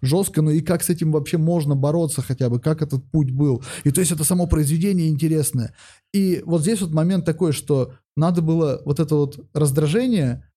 жестко, 0.00 0.40
ну 0.40 0.50
и 0.50 0.62
как 0.62 0.82
с 0.82 0.88
этим 0.88 1.12
вообще 1.12 1.36
можно 1.36 1.76
бороться 1.76 2.22
хотя 2.22 2.48
бы, 2.48 2.58
как 2.58 2.80
этот 2.80 3.04
путь 3.10 3.30
был. 3.30 3.62
И 3.84 3.90
то 3.90 4.00
есть 4.00 4.10
это 4.10 4.24
само 4.24 4.46
произведение 4.46 5.10
интересное. 5.10 5.74
И 6.14 6.42
вот 6.46 6.62
здесь 6.62 6.80
вот 6.80 6.92
момент 6.92 7.26
такой, 7.26 7.52
что 7.52 7.92
надо 8.16 8.40
было 8.40 8.80
вот 8.86 9.00
это 9.00 9.16
вот 9.16 9.38
раздражение 9.52 10.47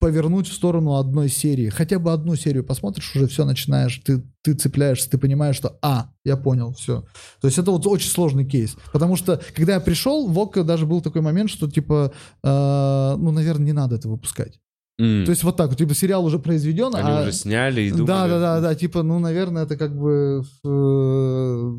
повернуть 0.00 0.48
в 0.48 0.52
сторону 0.54 0.96
одной 0.96 1.28
серии. 1.28 1.68
Хотя 1.68 1.98
бы 1.98 2.12
одну 2.12 2.34
серию 2.34 2.64
посмотришь, 2.64 3.14
уже 3.14 3.28
все 3.28 3.44
начинаешь, 3.44 4.00
ты, 4.04 4.22
ты 4.42 4.54
цепляешься, 4.54 5.10
ты 5.10 5.18
понимаешь, 5.18 5.56
что 5.56 5.78
«А, 5.82 6.10
я 6.24 6.36
понял, 6.36 6.72
все». 6.72 7.04
То 7.40 7.48
есть 7.48 7.58
это 7.58 7.70
вот 7.70 7.86
очень 7.86 8.08
сложный 8.08 8.46
кейс. 8.46 8.76
Потому 8.92 9.16
что, 9.16 9.40
когда 9.54 9.74
я 9.74 9.80
пришел, 9.80 10.26
в 10.26 10.38
ОК 10.38 10.64
даже 10.64 10.86
был 10.86 11.02
такой 11.02 11.20
момент, 11.20 11.50
что 11.50 11.70
типа, 11.70 12.12
э, 12.42 13.14
ну, 13.18 13.30
наверное, 13.30 13.66
не 13.66 13.72
надо 13.72 13.96
это 13.96 14.08
выпускать. 14.08 14.58
М. 14.98 15.24
То 15.24 15.30
есть 15.30 15.44
вот 15.44 15.56
так 15.56 15.76
типа 15.76 15.94
сериал 15.94 16.24
уже 16.24 16.38
произведен, 16.38 16.94
Они 16.94 17.10
а... 17.10 17.22
уже 17.22 17.32
сняли 17.32 17.82
и 17.82 17.90
думали... 17.90 18.06
Да, 18.06 18.28
да, 18.28 18.40
да, 18.40 18.60
да, 18.60 18.74
типа, 18.74 19.02
ну, 19.02 19.18
наверное, 19.18 19.64
это 19.64 19.76
как 19.76 19.94
бы, 19.94 20.44
э, 20.64 21.78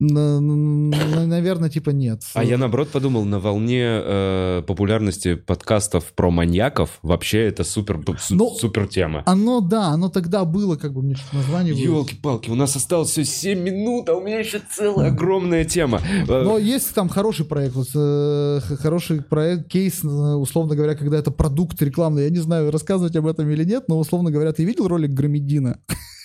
наверное, 0.00 1.70
типа 1.70 1.90
нет. 1.90 2.22
А 2.34 2.44
я 2.44 2.56
наоборот 2.58 2.88
подумал, 2.90 3.24
на 3.24 3.40
волне 3.40 3.82
э, 3.84 4.62
популярности 4.66 5.34
подкастов 5.34 6.12
про 6.14 6.30
маньяков 6.30 6.98
вообще 7.02 7.46
это 7.46 7.64
супер, 7.64 8.00
су- 8.18 8.34
Ну, 8.36 8.50
супер 8.54 8.86
тема. 8.86 9.22
Оно, 9.26 9.60
да, 9.60 9.88
оно 9.88 10.08
тогда 10.08 10.44
было, 10.44 10.76
как 10.76 10.92
бы 10.92 11.02
мне 11.02 11.14
что-то 11.16 11.36
название 11.36 11.74
было. 11.74 11.82
Елки-палки, 11.98 12.50
у 12.50 12.54
нас 12.54 12.76
осталось 12.76 13.10
все 13.10 13.24
7 13.24 13.58
минут, 13.60 14.08
а 14.08 14.14
у 14.14 14.20
меня 14.20 14.38
еще 14.38 14.60
целая 14.70 15.08
огромная 15.10 15.64
тема. 15.64 16.00
Э, 16.28 16.42
Но 16.44 16.58
есть 16.58 16.94
там 16.94 17.08
хороший 17.08 17.44
проект, 17.46 17.74
вот, 17.74 17.88
э, 17.94 18.60
хороший 18.80 19.22
проект, 19.22 19.68
кейс, 19.68 20.04
э, 20.04 20.08
условно 20.08 20.76
говоря, 20.76 20.94
когда 20.94 21.18
это 21.18 21.30
продукт 21.30 21.80
рекламный. 21.82 22.24
Я 22.24 22.30
не 22.30 22.38
знаю, 22.38 22.70
рассказывать 22.70 23.16
об 23.16 23.26
этом 23.26 23.48
или 23.50 23.64
нет, 23.64 23.84
но, 23.88 23.98
условно 23.98 24.30
говоря, 24.30 24.52
ты 24.52 24.64
видел 24.64 24.86
ролик 24.88 25.10
Громедина? 25.10 25.78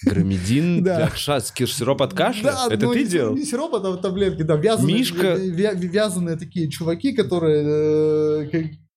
Громедин 0.05 0.83
Да. 0.83 0.97
для 0.97 1.15
шаски, 1.15 1.65
сироп 1.65 2.01
от 2.01 2.13
кашля? 2.13 2.55
это 2.69 2.85
ну, 2.85 2.93
ты 2.93 3.05
делал? 3.05 3.35
Не 3.35 3.45
сироп, 3.45 3.75
а 3.75 3.79
там 3.79 3.97
таблетки, 3.99 4.43
да, 4.43 4.55
вязаные, 4.55 4.97
Мишка. 4.97 5.35
вя- 5.35 5.73
вя- 5.75 5.75
вязаные 5.75 6.37
такие 6.37 6.69
чуваки, 6.69 7.13
которые 7.13 8.47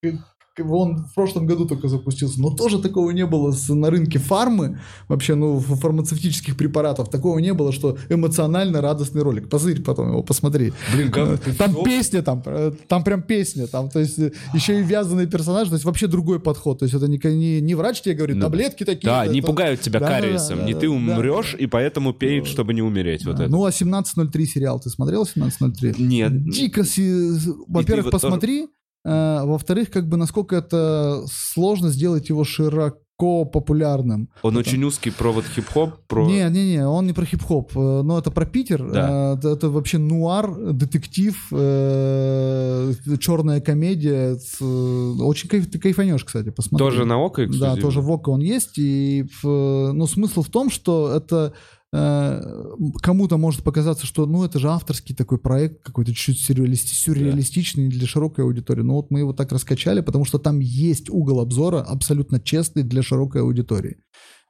э, 0.03 0.13
он 0.63 1.05
в 1.05 1.15
прошлом 1.15 1.47
году 1.47 1.67
только 1.67 1.89
запустился, 1.89 2.41
но 2.41 2.51
тоже 2.51 2.81
такого 2.81 3.11
не 3.11 3.27
было 3.27 3.53
с, 3.53 3.69
на 3.69 3.91
рынке 3.91 4.19
фармы, 4.19 4.81
вообще, 5.09 5.35
ну, 5.35 5.59
фармацевтических 5.59 6.57
препаратов, 6.57 7.11
такого 7.11 7.39
не 7.39 7.53
было, 7.53 7.73
что 7.73 7.99
эмоционально 8.09 8.81
радостный 8.81 9.23
ролик. 9.23 9.49
Позырь 9.49 9.83
потом 9.83 10.09
его, 10.09 10.23
посмотри. 10.23 10.73
Блин, 10.95 11.11
как 11.11 11.41
ты 11.41 11.53
Там 11.53 11.83
песня, 11.85 12.23
там, 12.23 12.43
э, 12.47 12.73
там 12.89 13.05
прям 13.05 13.23
песня, 13.23 13.67
там, 13.67 13.89
то 13.91 14.01
есть, 14.01 14.19
э, 14.19 14.33
еще 14.55 14.81
и 14.81 14.83
вязаный 14.83 15.27
персонаж, 15.27 15.69
то 15.69 15.75
есть, 15.75 15.85
вообще 15.85 16.07
другой 16.07 16.41
подход, 16.41 16.79
то 16.79 16.85
есть, 16.85 16.95
это 16.95 17.09
не, 17.09 17.19
не, 17.23 17.61
не 17.61 17.75
врач 17.75 18.01
тебе 18.01 18.15
говорит, 18.15 18.37
ну, 18.37 18.43
таблетки 18.43 18.85
такие. 18.85 19.07
Да, 19.07 19.27
не 19.27 19.43
пугают 19.43 19.81
тебя 19.81 20.01
да, 20.01 20.09
кариесом, 20.09 20.59
да, 20.59 20.65
не 20.65 20.75
да, 20.75 20.81
ты 20.81 20.89
умрешь, 20.89 21.53
да, 21.53 21.59
и 21.59 21.67
поэтому 21.67 22.13
пеет, 22.13 22.47
чтобы 22.47 22.75
не 22.75 22.83
умереть, 22.83 23.25
вот 23.25 23.41
это. 23.41 23.49
Ну, 23.49 23.65
а 23.65 23.71
17.03 23.71 24.45
сериал 24.45 24.81
ты 24.81 24.91
смотрел 24.91 25.25
17.03? 25.25 25.97
Нет. 25.99 26.49
Дико, 26.49 26.85
во-первых, 27.67 28.11
посмотри, 28.11 28.63
тоже... 28.63 28.73
Э, 29.07 29.45
во-вторых, 29.45 29.91
как 29.91 30.09
бы 30.09 30.17
насколько 30.17 30.57
это 30.57 31.25
сложно 31.31 31.91
сделать 31.91 32.29
его 32.29 32.43
широко 32.43 33.45
популярным. 33.45 34.29
Он 34.43 34.59
это... 34.59 34.69
очень 34.69 34.83
узкий 34.83 35.11
провод 35.11 35.45
хип-хоп? 35.45 35.95
Про... 36.09 36.27
Не, 36.27 36.51
не, 36.51 36.73
не, 36.73 36.87
он 36.87 37.07
не 37.07 37.13
про 37.13 37.25
хип-хоп, 37.25 37.71
э, 37.77 38.03
но 38.03 38.19
это 38.19 38.33
про 38.33 38.45
Питер. 38.47 38.85
Да. 38.91 39.35
Это, 39.39 39.51
это 39.51 39.71
вообще 39.71 39.99
нуар, 39.99 40.53
детектив, 40.73 41.37
э, 41.53 42.93
черная 43.21 43.61
комедия. 43.61 44.37
Очень 44.61 45.49
кайф, 45.49 45.71
ты 45.71 45.79
кайфанешь, 45.79 46.25
кстати, 46.25 46.51
посмотри. 46.51 46.85
Тоже 46.85 47.05
на 47.05 47.17
ОКО 47.25 47.47
Да, 47.47 47.77
тоже 47.77 48.01
в 48.01 48.11
ОКО 48.11 48.31
он 48.31 48.41
есть. 48.41 48.77
И, 48.77 49.25
ну, 49.45 50.07
смысл 50.09 50.43
в 50.43 50.49
том, 50.49 50.69
что 50.69 51.15
это 51.15 51.37
Э, 51.47 51.53
кому-то 51.93 53.37
может 53.37 53.63
показаться, 53.63 54.07
что 54.07 54.27
ну 54.27 54.45
это 54.45 54.59
же 54.59 54.69
авторский 54.69 55.15
такой 55.15 55.39
проект 55.39 55.83
какой-то 55.83 56.13
чуть-чуть 56.13 56.41
сюрреалисти- 56.41 56.95
сюрреалистичный 56.95 57.89
для 57.89 58.07
широкой 58.07 58.45
аудитории. 58.45 58.83
Но 58.83 58.95
вот 58.97 59.11
мы 59.11 59.21
его 59.21 59.33
так 59.33 59.53
раскачали, 59.53 60.01
потому 60.01 60.25
что 60.25 60.39
там 60.39 60.59
есть 60.59 61.09
угол 61.09 61.41
обзора 61.41 61.81
абсолютно 61.81 62.41
честный 62.41 62.83
для 62.83 63.03
широкой 63.03 63.43
аудитории. 63.43 63.97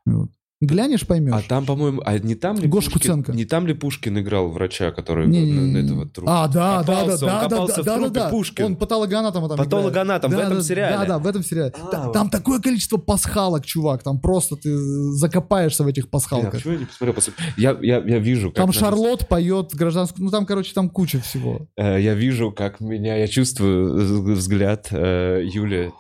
Вот. 0.07 0.30
Глянешь, 0.62 1.07
поймешь. 1.07 1.34
А 1.34 1.42
там, 1.46 1.66
по-моему, 1.66 2.00
а 2.07 2.18
не 2.18 2.34
там 2.34 2.59
ли 2.59 2.66
Гош 2.66 2.86
Пушкин, 2.86 3.00
Куценко. 3.00 3.32
не 3.32 3.44
там 3.44 3.66
ли 3.66 3.74
Пушкин 3.74 4.18
играл 4.18 4.48
врача, 4.48 4.90
который 4.90 5.26
не, 5.26 5.42
не, 5.42 5.52
не, 5.52 5.84
этого 5.84 6.09
трупа? 6.09 6.44
А, 6.44 6.48
да, 6.48 6.78
копался, 6.78 7.18
да, 7.20 7.26
да, 7.26 7.26
он 7.26 7.40
да, 7.40 7.48
копался 7.48 7.76
да, 7.76 7.82
в 7.82 7.84
да, 7.84 7.96
трупе 7.96 8.20
да, 8.20 8.28
Пушкин. 8.30 8.64
Он 8.64 8.76
патологоанатом 8.76 9.48
там 9.48 9.59
Патологоанатом 9.59 10.30
да, 10.30 10.36
в 10.36 10.40
этом 10.40 10.54
да, 10.54 10.62
сериале. 10.62 10.96
Да, 10.96 11.04
да, 11.04 11.18
в 11.18 11.26
этом 11.26 11.44
сериале. 11.44 11.74
А, 11.78 11.86
там, 11.88 12.04
вот. 12.07 12.12
там 12.14 12.30
такое 12.30 12.61
количество 12.61 12.96
пасхалок, 12.96 13.66
чувак, 13.66 14.02
там 14.02 14.18
просто 14.18 14.57
ты 14.57 14.74
закопаешься 15.12 15.84
в 15.84 15.88
этих 15.88 16.09
пасхалках. 16.09 16.54
Я, 16.54 16.59
почему 16.59 16.72
я 16.72 16.78
не 16.78 16.86
посмотрел? 17.12 17.46
Я, 17.59 17.76
я, 17.82 17.98
я 17.98 18.18
вижу, 18.18 18.48
как... 18.48 18.57
Там 18.57 18.72
Шарлот 18.72 19.28
поет 19.28 19.74
гражданскую... 19.74 20.24
Ну, 20.24 20.30
там, 20.30 20.46
короче, 20.46 20.72
там 20.72 20.88
куча 20.88 21.20
всего. 21.20 21.68
Э, 21.76 22.00
я 22.00 22.14
вижу, 22.14 22.50
как 22.50 22.80
меня... 22.80 23.16
Я 23.16 23.28
чувствую 23.28 24.34
взгляд 24.34 24.88
э, 24.90 25.42
Юли, 25.44 25.92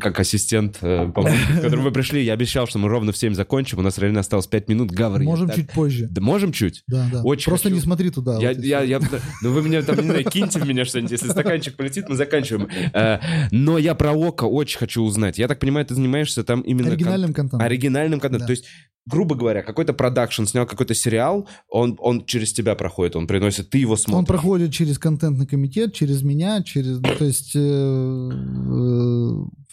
как 0.00 0.18
ассистент, 0.20 0.78
э, 0.80 1.06
к 1.12 1.60
которому 1.60 1.84
вы 1.84 1.92
пришли. 1.92 2.24
Я 2.24 2.32
обещал, 2.32 2.66
что 2.66 2.78
мы 2.78 2.88
ровно 2.88 3.12
в 3.12 3.18
7 3.18 3.34
закончим. 3.34 3.78
У 3.78 3.82
нас 3.82 3.89
реально 3.98 4.20
осталось 4.20 4.46
5 4.46 4.68
минут. 4.68 4.90
Говори. 4.90 5.24
Можем 5.24 5.48
так... 5.48 5.56
чуть 5.56 5.70
позже. 5.70 6.08
Да, 6.10 6.20
можем 6.20 6.52
чуть? 6.52 6.82
Да, 6.86 7.08
да. 7.12 7.22
Очень 7.22 7.46
Просто 7.46 7.68
хочу. 7.68 7.76
не 7.76 7.80
смотри 7.80 8.10
туда. 8.10 8.38
Я, 8.40 8.48
вот 8.48 8.64
я, 8.64 8.82
я, 8.82 9.00
ну 9.42 9.52
вы 9.52 9.62
меня 9.62 9.82
там, 9.82 9.96
не 9.96 10.02
знаю, 10.02 10.24
киньте 10.24 10.58
в 10.60 10.66
меня 10.66 10.84
что-нибудь. 10.84 11.12
Если 11.12 11.28
стаканчик 11.28 11.76
полетит, 11.76 12.08
мы 12.08 12.16
заканчиваем. 12.16 12.68
Э, 12.92 13.18
но 13.50 13.78
я 13.78 13.94
про 13.94 14.12
Ока 14.12 14.44
очень 14.46 14.78
хочу 14.78 15.02
узнать. 15.02 15.38
Я 15.38 15.48
так 15.48 15.58
понимаю, 15.58 15.86
ты 15.86 15.94
занимаешься 15.94 16.44
там 16.44 16.60
именно... 16.62 16.88
Оригинальным 16.88 17.32
кон- 17.32 17.48
контентом. 17.48 17.60
Оригинальным 17.60 18.20
контентом. 18.20 18.40
Да. 18.40 18.46
То 18.46 18.52
есть 18.52 18.66
грубо 19.10 19.34
говоря, 19.34 19.62
какой-то 19.62 19.92
продакшн 19.92 20.44
снял 20.44 20.66
какой-то 20.66 20.94
сериал, 20.94 21.48
он, 21.68 21.96
он 21.98 22.24
через 22.24 22.52
тебя 22.52 22.74
проходит, 22.74 23.16
он 23.16 23.26
приносит, 23.26 23.70
ты 23.70 23.78
его 23.78 23.96
смотришь. 23.96 24.18
Он 24.18 24.26
проходит 24.26 24.72
через 24.72 24.98
контентный 24.98 25.46
комитет, 25.46 25.92
через 25.94 26.22
меня, 26.22 26.62
через... 26.62 27.00
Ну, 27.00 27.14
то 27.18 27.24
есть 27.24 27.52
э, 27.54 27.58
э, 27.60 29.30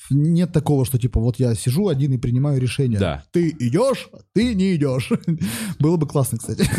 нет 0.10 0.52
такого, 0.52 0.86
что 0.86 0.98
типа 0.98 1.20
вот 1.20 1.40
я 1.40 1.54
сижу 1.56 1.88
один 1.88 2.14
и 2.14 2.18
принимаю 2.18 2.60
решение. 2.60 3.00
Да. 3.00 3.24
Ты 3.32 3.50
идешь, 3.50 4.10
а 4.14 4.18
ты 4.34 4.54
не 4.54 4.76
идешь. 4.76 5.12
Было 5.80 5.98
бы 5.98 6.08
классно, 6.08 6.38
кстати. 6.38 6.70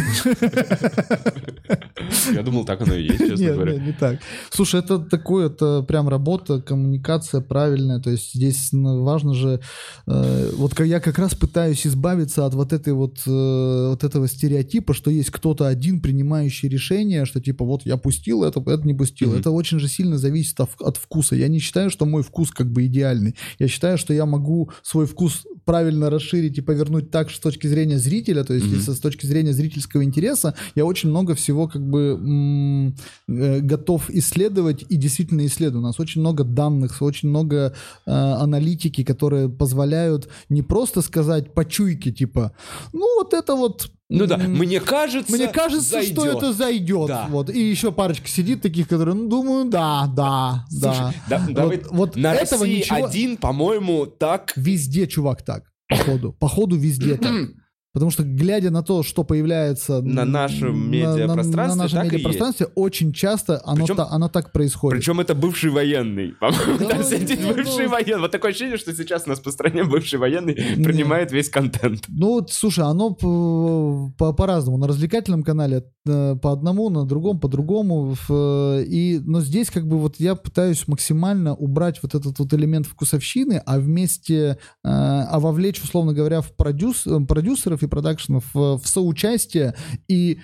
Я 2.33 2.43
думал, 2.43 2.65
так 2.65 2.81
оно 2.81 2.95
и 2.95 3.03
есть, 3.03 3.19
честно 3.19 3.43
нет, 3.43 3.55
говоря. 3.55 3.73
Нет, 3.75 3.87
не 3.87 3.93
так. 3.93 4.21
Слушай, 4.51 4.81
это 4.81 4.99
такое, 4.99 5.47
это 5.47 5.83
прям 5.83 6.09
работа, 6.09 6.61
коммуникация 6.61 7.41
правильная. 7.41 8.01
То 8.01 8.11
есть 8.11 8.35
здесь 8.35 8.73
ну, 8.73 9.03
важно 9.03 9.35
же... 9.35 9.61
Э, 10.07 10.51
вот 10.55 10.79
я 10.81 11.01
как 11.01 11.19
раз 11.19 11.35
пытаюсь 11.35 11.87
избавиться 11.87 12.47
от 12.49 12.55
вот 12.55 12.73
этой 12.73 12.93
вот, 12.93 13.23
э, 13.27 13.89
вот 13.91 14.05
этого 14.05 14.27
стереотипа, 14.27 14.95
что 14.95 15.11
есть 15.11 15.31
кто-то 15.31 15.67
один, 15.67 16.01
принимающий 16.01 16.69
решение, 16.69 17.25
что 17.25 17.41
типа 17.41 17.65
вот 17.65 17.87
я 17.87 17.97
пустил 17.97 18.43
это, 18.43 18.61
это 18.61 18.87
не 18.87 18.95
пустил. 18.95 19.33
Mm-hmm. 19.33 19.41
Это 19.41 19.51
очень 19.51 19.79
же 19.79 19.89
сильно 19.89 20.19
зависит 20.19 20.59
от, 20.61 20.71
от 20.81 20.97
вкуса. 20.97 21.37
Я 21.37 21.49
не 21.49 21.61
считаю, 21.61 21.91
что 21.91 22.07
мой 22.07 22.23
вкус 22.23 22.51
как 22.51 22.71
бы 22.71 22.87
идеальный. 22.87 23.37
Я 23.59 23.69
считаю, 23.69 23.99
что 23.99 24.13
я 24.13 24.27
могу 24.27 24.71
свой 24.83 25.07
вкус 25.07 25.47
правильно 25.69 26.09
расширить 26.09 26.57
и 26.57 26.63
повернуть 26.63 27.11
так, 27.11 27.31
с 27.31 27.39
точки 27.39 27.67
зрения 27.67 27.99
зрителя, 27.99 28.43
то 28.43 28.55
есть 28.55 28.65
mm-hmm. 28.65 28.95
с 28.95 29.01
точки 29.01 29.27
зрения 29.27 29.53
зрительского 29.53 30.03
интереса, 30.03 30.55
я 30.75 30.87
очень 30.87 31.11
много 31.11 31.35
всего 31.35 31.69
как 31.69 31.83
бы 31.83 32.19
м- 32.19 32.97
э, 33.29 33.61
готов 33.61 34.09
исследовать 34.09 34.87
и 34.89 34.97
действительно 34.97 35.45
исследую. 35.45 35.83
У 35.83 35.87
нас 35.87 36.01
очень 36.01 36.23
много 36.23 36.43
данных, 36.43 37.03
очень 37.03 37.29
много 37.29 37.75
э, 38.07 38.11
аналитики, 38.11 39.05
которые 39.05 39.51
позволяют 39.51 40.29
не 40.49 40.63
просто 40.63 41.03
сказать 41.03 41.53
по 41.53 41.67
чуйке, 41.67 42.13
типа, 42.13 42.53
ну 42.95 43.19
вот 43.19 43.35
это 43.35 43.55
вот 43.55 43.91
ну 44.11 44.27
да, 44.27 44.39
мне 44.39 44.81
кажется, 44.81 45.31
Мне 45.31 45.49
кажется, 45.49 45.91
зайдет. 45.91 46.13
что 46.13 46.27
это 46.27 46.53
зайдет. 46.55 47.09
Да. 47.09 47.27
Вот. 47.29 47.51
И 47.51 47.61
еще 47.61 47.93
парочка 47.93 48.27
сидит 48.27 48.63
таких, 48.63 48.89
которые, 48.89 49.15
ну, 49.15 49.29
думаю, 49.29 49.67
да, 49.67 50.07
да, 50.07 50.65
Слушай, 50.71 51.15
да. 51.29 51.39
да, 51.39 51.39
вот, 51.39 51.55
давай, 51.55 51.83
вот 51.91 52.17
на 52.17 52.35
этого 52.35 52.63
России 52.63 52.79
ничего... 52.79 53.07
один, 53.07 53.37
по-моему, 53.37 54.07
так... 54.07 54.55
Везде, 54.57 55.07
чувак, 55.07 55.43
так. 55.43 55.65
Походу. 55.89 56.33
Походу, 56.33 56.77
везде 56.77 57.17
так. 57.17 57.33
Потому 57.95 58.11
что, 58.11 58.23
глядя 58.23 58.71
на 58.71 58.83
то, 58.83 59.03
что 59.03 59.25
появляется 59.25 60.03
на 60.03 60.27
нашем 60.27 60.91
медиапространстве, 60.91 61.57
на, 61.57 61.67
на, 61.67 61.75
на 61.75 61.83
нашем 61.83 62.03
медиапространстве, 62.05 62.67
очень 62.75 63.13
часто 63.13 63.61
оно, 63.65 63.87
причем, 63.87 63.97
та, 63.97 64.09
оно 64.11 64.29
так 64.29 64.53
происходит. 64.53 64.99
Причем 65.01 65.21
это 65.21 65.35
бывший 65.35 65.71
военный. 65.71 66.35
По-моему, 66.39 66.79
да, 66.79 66.89
там 66.91 67.03
сидит 67.03 67.41
бывший 67.41 67.87
ну, 67.87 67.91
военный. 67.91 68.21
Вот 68.21 68.31
такое 68.31 68.51
ощущение, 68.51 68.77
что 68.77 68.95
сейчас 68.95 69.25
у 69.27 69.31
нас 69.31 69.41
по 69.41 69.51
стране 69.51 69.85
бывший 69.85 70.19
военный 70.19 70.55
принимает 70.55 71.33
весь 71.33 71.49
контент. 71.49 72.05
Ну, 72.09 72.47
слушай, 72.51 72.85
оно 72.85 73.15
по- 73.15 74.13
по- 74.19 74.35
по-разному. 74.35 74.77
На 74.77 74.87
развлекательном 74.87 75.43
канале 75.43 75.85
э, 76.07 76.37
по 76.37 76.53
одному, 76.53 76.91
на 76.91 77.07
другом 77.07 77.41
по 77.41 77.49
другому. 77.49 78.15
В- 78.29 78.83
И, 78.83 79.19
но 79.25 79.41
здесь 79.41 79.71
как 79.71 79.89
бы 79.89 79.99
вот 79.99 80.17
я 80.19 80.35
пытаюсь 80.35 80.87
максимально 80.89 81.55
убрать 81.55 82.01
вот 82.03 82.15
этот 82.15 82.39
вот 82.39 82.53
элемент 82.53 82.87
вкусовщины, 82.87 83.63
а 83.65 83.79
вместе, 83.79 84.35
э, 84.37 84.57
а 84.85 85.41
вовлечь, 85.41 85.83
условно 85.83 86.13
говоря, 86.13 86.43
в 86.43 86.53
продюс, 86.55 87.07
продюсеров 87.27 87.78
и 87.83 87.87
продакшенов 87.87 88.45
в, 88.55 88.81
соучастие 88.85 89.75
и 90.09 90.41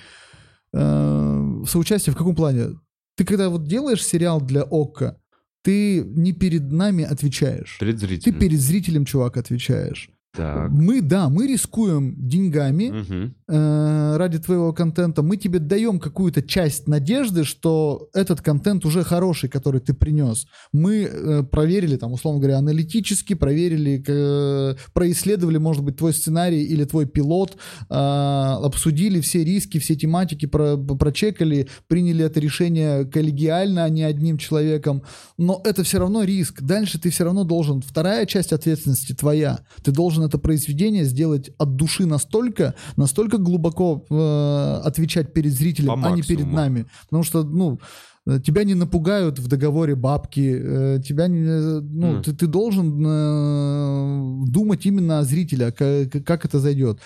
э, 0.73 0.79
в 0.79 1.67
соучастие 1.67 2.13
в 2.13 2.17
каком 2.17 2.35
плане? 2.35 2.79
Ты 3.17 3.25
когда 3.25 3.49
вот 3.49 3.67
делаешь 3.67 4.05
сериал 4.05 4.41
для 4.41 4.63
ОККО, 4.63 5.21
ты 5.63 6.03
не 6.05 6.33
перед 6.33 6.71
нами 6.71 7.05
отвечаешь. 7.05 7.79
Перед 7.81 8.01
Ты 8.01 8.07
зрителем. 8.07 8.39
перед 8.39 8.61
зрителем, 8.61 9.05
чувак, 9.05 9.37
отвечаешь. 9.37 10.11
Так. 10.37 10.71
Мы, 10.71 11.01
да, 11.01 11.29
мы 11.29 11.47
рискуем 11.47 12.15
деньгами 12.17 12.91
Мгм. 12.91 13.35
э, 13.49 14.17
ради 14.17 14.39
твоего 14.39 14.73
контента. 14.73 15.23
Мы 15.23 15.37
тебе 15.37 15.61
даем 15.61 16.01
какую-то 16.01 16.43
часть 16.43 16.89
надежды, 16.89 17.45
что 17.45 18.09
этот 18.15 18.41
контент 18.41 18.85
уже 18.85 19.05
хороший, 19.05 19.49
который 19.49 19.81
ты 19.81 19.95
принес. 19.95 20.47
Мы 20.73 21.03
э, 21.05 21.43
проверили, 21.45 21.97
там, 21.97 22.13
условно 22.13 22.41
говоря, 22.41 22.59
аналитически, 22.59 23.35
проверили, 23.35 24.03
э, 24.07 24.75
происследовали, 24.93 25.59
может 25.59 25.85
быть, 25.85 25.97
твой 25.97 26.13
сценарий 26.13 26.65
или 26.65 26.85
твой 26.85 27.07
пилот, 27.07 27.57
э, 27.89 27.95
обсудили 27.95 29.21
все 29.21 29.45
риски, 29.45 29.79
все 29.79 29.95
тематики, 29.95 30.47
про, 30.47 30.77
прочекали, 30.77 31.69
приняли 31.87 32.25
это 32.25 32.41
решение 32.41 33.05
коллегиально, 33.05 33.85
а 33.85 33.89
не 33.89 34.03
одним 34.03 34.39
человеком. 34.39 35.03
Но 35.39 35.61
это 35.65 35.85
все 35.85 35.99
равно 35.99 36.25
риск. 36.25 36.61
Дальше 36.63 36.99
ты 36.99 37.11
все 37.11 37.25
равно 37.25 37.45
должен, 37.45 37.83
вторая 37.83 38.27
часть 38.27 38.53
ответственности 38.53 39.13
твоя, 39.13 39.61
ты 39.85 39.93
должен 39.93 40.24
это 40.25 40.39
произведение 40.39 41.05
сделать 41.05 41.51
от 41.59 41.77
души 41.77 42.07
настолько, 42.07 42.75
настолько 42.97 43.39
глубоко 43.39 44.05
э, 44.11 44.81
отвечать 44.85 45.33
перед 45.33 45.53
зрителем, 45.53 46.01
По 46.03 46.09
а 46.09 46.11
не 46.13 46.23
перед 46.23 46.45
максимуму. 46.47 46.57
нами. 46.57 46.87
Потому 47.05 47.23
что, 47.23 47.43
ну, 47.45 47.79
э, 48.27 48.41
тебя 48.41 48.65
не 48.65 48.75
напугают 48.75 49.39
в 49.39 49.47
договоре 49.49 49.95
бабки, 49.95 50.57
э, 50.63 51.01
тебя 51.07 51.29
не, 51.29 51.41
э, 51.47 51.81
ну, 51.81 52.13
Мгм. 52.13 52.23
ты, 52.23 52.33
ты 52.35 52.47
должен 52.47 53.05
э, 53.07 54.45
думать 54.49 54.87
именно 54.87 55.19
о 55.19 55.25
зрителе, 55.25 55.73
как, 55.73 56.25
как 56.25 56.45
это 56.45 56.59
зайдет. 56.59 57.01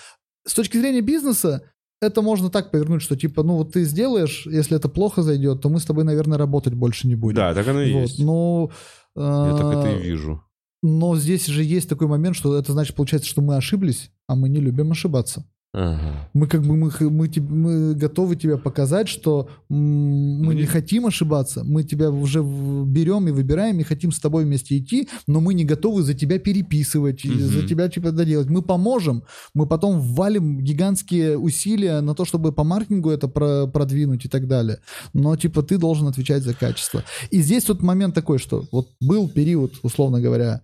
С 0.47 0.53
точки 0.53 0.77
зрения 0.77 1.01
бизнеса, 1.01 1.61
это 2.01 2.21
можно 2.21 2.49
так 2.49 2.71
повернуть, 2.71 3.01
что 3.01 3.15
типа, 3.17 3.43
ну 3.43 3.57
вот 3.57 3.73
ты 3.73 3.83
сделаешь, 3.83 4.47
если 4.49 4.77
это 4.77 4.87
плохо 4.87 5.21
зайдет, 5.21 5.61
то 5.61 5.69
мы 5.69 5.79
с 5.79 5.85
тобой, 5.85 6.05
наверное, 6.05 6.37
работать 6.37 6.73
больше 6.73 7.07
не 7.07 7.15
будем. 7.15 7.35
Да, 7.35 7.53
так 7.53 7.67
оно 7.67 7.81
и 7.81 7.93
Вот, 7.93 7.99
есть. 8.01 8.19
Но, 8.19 8.69
Я 9.15 9.55
так 9.57 9.65
это 9.73 9.87
э, 9.89 9.99
и 9.99 10.03
вижу. 10.03 10.41
Но 10.81 11.17
здесь 11.17 11.45
же 11.47 11.63
есть 11.63 11.89
такой 11.89 12.07
момент, 12.07 12.35
что 12.35 12.57
это 12.57 12.71
значит, 12.71 12.95
получается, 12.95 13.29
что 13.29 13.41
мы 13.41 13.55
ошиблись, 13.55 14.11
а 14.27 14.35
мы 14.35 14.49
не 14.49 14.59
любим 14.59 14.91
ошибаться. 14.91 15.45
Ага. 15.71 16.29
Мы 16.33 16.47
как 16.47 16.63
бы 16.63 16.75
мы, 16.75 16.91
мы, 16.99 17.29
мы 17.37 17.93
готовы 17.93 18.35
тебе 18.35 18.57
показать, 18.57 19.07
что 19.07 19.49
мы 19.69 20.55
не 20.55 20.65
хотим 20.65 21.05
ошибаться, 21.05 21.63
мы 21.63 21.83
тебя 21.83 22.09
уже 22.09 22.41
берем 22.41 23.27
и 23.27 23.31
выбираем, 23.31 23.79
и 23.79 23.83
хотим 23.83 24.11
с 24.11 24.19
тобой 24.19 24.45
вместе 24.45 24.79
идти, 24.79 25.07
но 25.27 25.41
мы 25.41 25.53
не 25.53 25.65
готовы 25.65 26.01
за 26.01 26.15
тебя 26.15 26.39
переписывать, 26.39 27.23
и 27.23 27.29
за 27.29 27.67
тебя 27.67 27.87
типа 27.87 28.11
доделать. 28.11 28.49
Мы 28.49 28.63
поможем, 28.63 29.23
мы 29.53 29.67
потом 29.67 29.99
ввалим 29.99 30.59
гигантские 30.59 31.37
усилия 31.37 32.01
на 32.01 32.15
то, 32.15 32.25
чтобы 32.25 32.51
по 32.51 32.63
маркетингу 32.63 33.11
это 33.11 33.27
про- 33.27 33.67
продвинуть 33.67 34.25
и 34.25 34.27
так 34.27 34.47
далее. 34.47 34.79
Но 35.13 35.35
типа 35.35 35.61
ты 35.61 35.77
должен 35.77 36.07
отвечать 36.07 36.41
за 36.41 36.55
качество. 36.55 37.03
И 37.29 37.41
здесь 37.41 37.65
тут 37.65 37.83
момент 37.83 38.15
такой, 38.15 38.39
что 38.39 38.65
вот 38.71 38.87
был 38.99 39.29
период, 39.29 39.73
условно 39.83 40.19
говоря, 40.19 40.63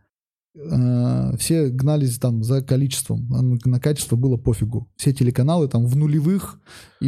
э, 0.56 1.38
все 1.38 1.70
гнались 1.70 2.18
там 2.18 2.44
за 2.44 2.62
количеством, 2.62 3.32
а 3.34 3.42
на 3.42 3.80
качество 3.80 4.16
было 4.16 4.38
пофигу. 4.38 4.88
Все 4.96 5.14
телеканалы 5.14 5.68
там 5.68 5.86
в 5.86 5.96
нулевых 5.96 6.60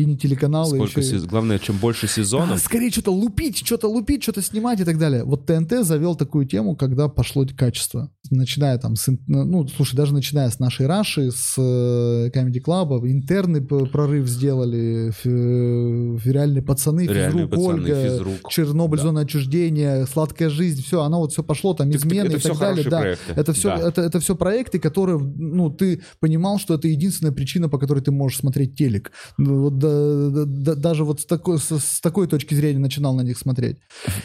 и 0.02 0.06
не 0.06 0.18
телеканалы. 0.18 0.76
Сколько 0.78 1.02
еще 1.02 1.16
сез- 1.18 1.26
Главное, 1.28 1.60
чем 1.60 1.78
больше 1.78 2.08
сезонов, 2.08 2.60
скорее 2.60 2.91
что-то 2.91 3.12
лупить, 3.12 3.58
что-то 3.66 3.88
лупить, 3.88 4.24
что-то 4.24 4.41
снимать 4.41 4.80
и 4.80 4.84
так 4.84 4.98
далее. 4.98 5.24
Вот 5.24 5.45
ТНТ 5.45 5.84
завел 5.86 6.16
такую 6.16 6.45
тему, 6.45 6.76
когда 6.76 7.08
пошло 7.08 7.45
качество. 7.58 8.12
Начиная 8.30 8.78
там 8.78 8.95
с... 8.95 9.08
Ну, 9.28 9.68
слушай, 9.70 9.95
даже 9.95 10.14
начиная 10.14 10.50
с 10.50 10.60
нашей 10.60 10.86
Раши, 10.88 11.32
с 11.32 11.56
э, 11.58 12.30
Comedy 12.34 12.62
Club, 12.66 13.08
интерны 13.10 13.62
прорыв 13.62 14.28
сделали, 14.28 15.12
э, 15.24 16.18
реальные 16.26 16.62
пацаны, 16.62 17.08
реальные 17.08 17.48
физрук, 17.48 17.50
пацаны, 17.52 17.74
Ольга, 17.84 18.04
физрук. 18.10 18.50
Чернобыль, 18.50 18.98
Да. 19.00 19.04
зона 19.04 19.20
отчуждения, 19.22 20.06
сладкая 20.06 20.50
жизнь, 20.50 20.84
все, 20.84 21.02
оно 21.02 21.20
вот 21.20 21.32
все 21.32 21.43
пошло, 21.43 21.74
там 21.74 21.91
Так- 21.91 22.02
измены 22.02 22.28
это 22.28 22.38
и 22.38 22.39
так 22.41 22.60
далее. 22.60 22.84
Да. 22.89 23.00
проекты. 23.00 23.34
Это 23.36 23.54
все, 23.54 23.70
Да. 23.70 23.88
это, 23.88 24.02
это 24.02 24.20
все 24.20 24.36
проекты, 24.36 24.80
которые, 24.80 25.18
ну, 25.20 25.70
ты 25.70 26.02
понимал, 26.20 26.60
что 26.60 26.74
это 26.74 26.88
единственная 26.88 27.32
причина, 27.34 27.70
по 27.70 27.78
которой 27.78 28.00
ты 28.02 28.12
можешь 28.12 28.39
смотреть 28.39 28.76
телек. 28.76 29.12
Ну, 29.38 29.62
вот 29.64 29.78
да- 29.88 30.29
да- 30.29 30.45
да- 30.45 30.75
даже 30.75 31.03
вот 31.03 31.21
с 31.21 31.25
такой, 31.25 31.59
с, 31.59 31.71
с 31.79 31.99
такой 32.01 32.27
точки 32.27 32.53
зрения 32.53 32.79
начинал 32.79 33.13
на 33.15 33.21
них 33.21 33.38
смотреть. 33.38 33.77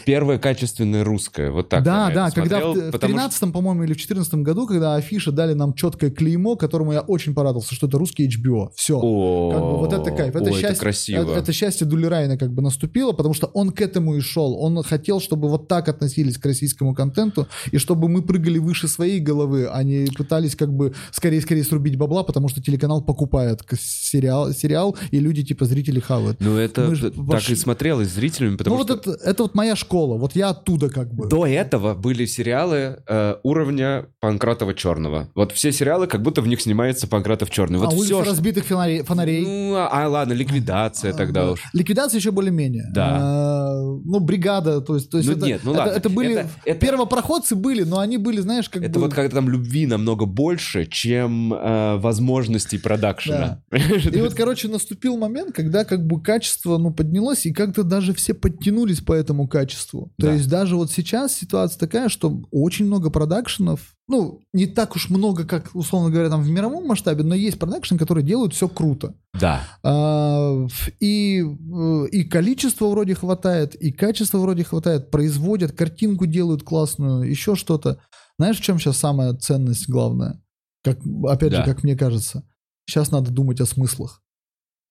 Первое 0.04 0.38
качественное 0.38 1.04
русское. 1.04 1.50
Вот 1.50 1.68
так. 1.68 1.82
да, 1.84 2.10
да, 2.10 2.28
это 2.28 2.34
когда 2.34 2.60
смотрел, 2.60 2.90
в, 2.90 2.94
в 2.94 2.96
что- 2.96 3.06
13 3.06 3.52
по-моему, 3.52 3.84
или 3.84 3.94
в 3.94 3.96
14 3.96 4.34
году, 4.36 4.66
когда 4.66 4.94
афиши 4.94 5.32
дали 5.32 5.54
нам 5.54 5.74
четкое 5.74 6.10
клеймо, 6.10 6.56
которому 6.56 6.92
я 6.92 7.00
очень 7.00 7.34
порадовался, 7.34 7.74
что 7.74 7.86
это 7.86 7.98
русский 7.98 8.28
HBO. 8.28 8.70
Все. 8.74 8.98
О, 9.00 9.50
Как 9.52 9.60
бы 9.60 9.78
вот 9.78 9.92
это 9.92 10.10
кайф, 10.16 10.34
это 10.36 10.50
о, 10.50 10.52
счастье, 10.52 10.76
красиво. 10.80 11.22
Это, 11.22 11.32
это 11.32 11.52
счастье 11.52 11.86
Дулерайна 11.86 12.36
как 12.36 12.52
бы 12.52 12.62
наступило, 12.62 13.12
потому 13.12 13.34
что 13.34 13.46
он 13.48 13.70
к 13.70 13.80
этому 13.80 14.16
и 14.16 14.20
шел. 14.20 14.54
Он 14.60 14.82
хотел, 14.82 15.20
чтобы 15.20 15.48
вот 15.48 15.68
так 15.68 15.88
относились 15.88 16.38
к 16.38 16.46
российскому 16.46 16.94
контенту, 16.94 17.46
и 17.70 17.78
чтобы 17.78 18.08
мы 18.08 18.22
прыгали 18.22 18.58
выше 18.58 18.88
своей 18.88 19.20
головы, 19.20 19.68
а 19.70 19.82
не 19.82 20.06
пытались 20.06 20.56
как 20.56 20.72
бы 20.72 20.94
скорее-скорее 21.10 21.64
срубить 21.64 21.96
бабла, 21.96 22.22
потому 22.22 22.48
что 22.48 22.62
телеканал 22.62 23.02
покупает 23.02 23.60
сериал, 23.78 24.52
сериал 24.52 24.96
и 25.10 25.18
люди 25.18 25.41
типа 25.45 25.64
зрители 25.64 26.01
хавают. 26.01 26.38
Ну, 26.40 26.57
это 26.57 26.82
Мы 26.88 26.97
так 26.97 27.12
пошли- 27.14 27.53
и 27.53 27.57
смотрелось 27.57 28.09
зрителями, 28.09 28.57
потому 28.57 28.76
ну 28.78 28.84
что... 28.84 28.95
вот 28.95 29.07
это, 29.07 29.24
это 29.24 29.43
вот 29.45 29.55
моя 29.55 29.76
школа, 29.76 30.16
вот 30.18 30.34
я 30.36 30.51
оттуда 30.51 30.88
как 30.88 31.12
бы. 31.12 31.28
До 31.28 31.47
этого 31.47 31.95
были 31.95 32.26
сериалы 32.26 32.99
э, 33.07 33.36
уровня 33.43 34.07
Панкратова 34.20 34.74
Черного. 34.74 35.28
Вот 35.34 35.53
все 35.53 35.72
сериалы, 35.72 36.07
как 36.07 36.22
будто 36.22 36.40
в 36.43 36.47
них 36.49 36.61
снимается 36.61 37.07
Панкратов 37.07 37.51
Черный. 37.51 37.78
Вот 37.78 37.93
а 37.93 37.97
улица 37.97 38.07
все. 38.14 38.24
разбитых 38.24 38.64
фонарей. 38.66 39.03
фонарей. 39.03 39.43
Ну, 39.45 39.74
а, 39.76 39.88
а, 39.90 40.09
ладно, 40.09 40.32
ликвидация 40.32 41.12
тогда 41.12 41.45
Да. 41.47 41.51
уж. 41.53 41.61
Ликвидация 41.72 42.18
еще 42.18 42.30
более-менее. 42.30 42.86
Да. 42.93 43.18
А, 43.20 43.74
ну, 44.05 44.20
бригада, 44.20 44.80
то 44.80 44.95
есть, 44.97 45.11
то 45.11 45.18
есть 45.18 45.28
Ну 45.28 45.36
это, 45.36 45.47
нет, 45.47 45.61
ну 45.64 45.72
это- 45.72 45.80
ладно. 45.80 45.93
это 45.93 46.09
были 46.09 46.32
Это- 46.34 46.49
это- 46.64 46.78
первопроходцы 46.78 47.55
были, 47.55 47.82
но 47.84 47.99
они 47.99 48.16
были, 48.18 48.40
знаешь, 48.40 48.68
как 48.68 48.82
Это 48.82 48.95
бы. 48.95 49.01
вот 49.07 49.14
когда 49.14 49.36
там 49.36 49.49
любви 49.49 49.86
намного 49.86 50.26
больше, 50.26 50.86
чем 50.86 51.53
э, 51.55 51.97
возможностей 51.99 52.78
продакшена. 52.78 53.62
И 53.72 54.20
вот, 54.20 54.34
короче, 54.34 54.68
наступил 54.68 55.16
момент, 55.16 55.32
когда 55.53 55.85
как 55.85 56.07
бы 56.07 56.20
качество, 56.22 56.78
ну, 56.78 56.93
поднялось, 56.93 57.47
и 57.47 57.53
как-то 57.53 57.83
даже 57.83 58.12
все 58.14 58.35
подтянулись 58.35 59.01
по 59.01 59.12
этому 59.12 59.49
качеству. 59.49 60.12
То 60.18 60.26
Да. 60.26 60.33
есть 60.35 60.49
даже 60.49 60.76
вот 60.76 60.91
сейчас 60.91 61.35
ситуация 61.35 61.78
такая, 61.78 62.09
что 62.09 62.43
очень 62.51 62.87
много 62.87 63.11
продакшенов, 63.11 63.95
ну, 64.09 64.41
не 64.53 64.66
так 64.66 64.95
уж 64.97 65.11
много, 65.11 65.45
как, 65.45 65.70
условно 65.74 66.11
говоря, 66.11 66.28
там 66.28 66.43
в 66.43 66.49
мировом 66.51 66.87
масштабе, 66.87 67.22
но 67.24 67.35
есть 67.35 67.59
продакшн, 67.59 67.97
которые 67.97 68.24
делают 68.24 68.53
все 68.55 68.68
круто. 68.68 69.14
Да. 69.41 69.62
А, 69.83 70.66
и, 71.01 71.43
э, 71.43 72.07
и 72.12 72.24
количество 72.24 72.87
вроде 72.89 73.14
хватает, 73.14 73.74
и 73.74 73.93
качество 73.93 74.39
вроде 74.39 74.64
хватает, 74.64 75.11
производят, 75.11 75.72
картинку 75.72 76.26
делают 76.26 76.62
классную, 76.62 77.28
еще 77.28 77.55
что-то. 77.55 77.99
Знаешь, 78.39 78.59
в 78.59 78.62
чем 78.62 78.78
сейчас 78.78 78.97
самая 78.99 79.35
ценность 79.35 79.89
главная? 79.89 80.43
Как, 80.85 80.99
опять 81.28 81.53
Да. 81.53 81.59
же, 81.59 81.64
как 81.64 81.85
мне 81.85 81.97
кажется, 81.97 82.43
сейчас 82.87 83.11
надо 83.12 83.30
думать 83.30 83.61
о 83.61 83.66
смыслах. 83.66 84.22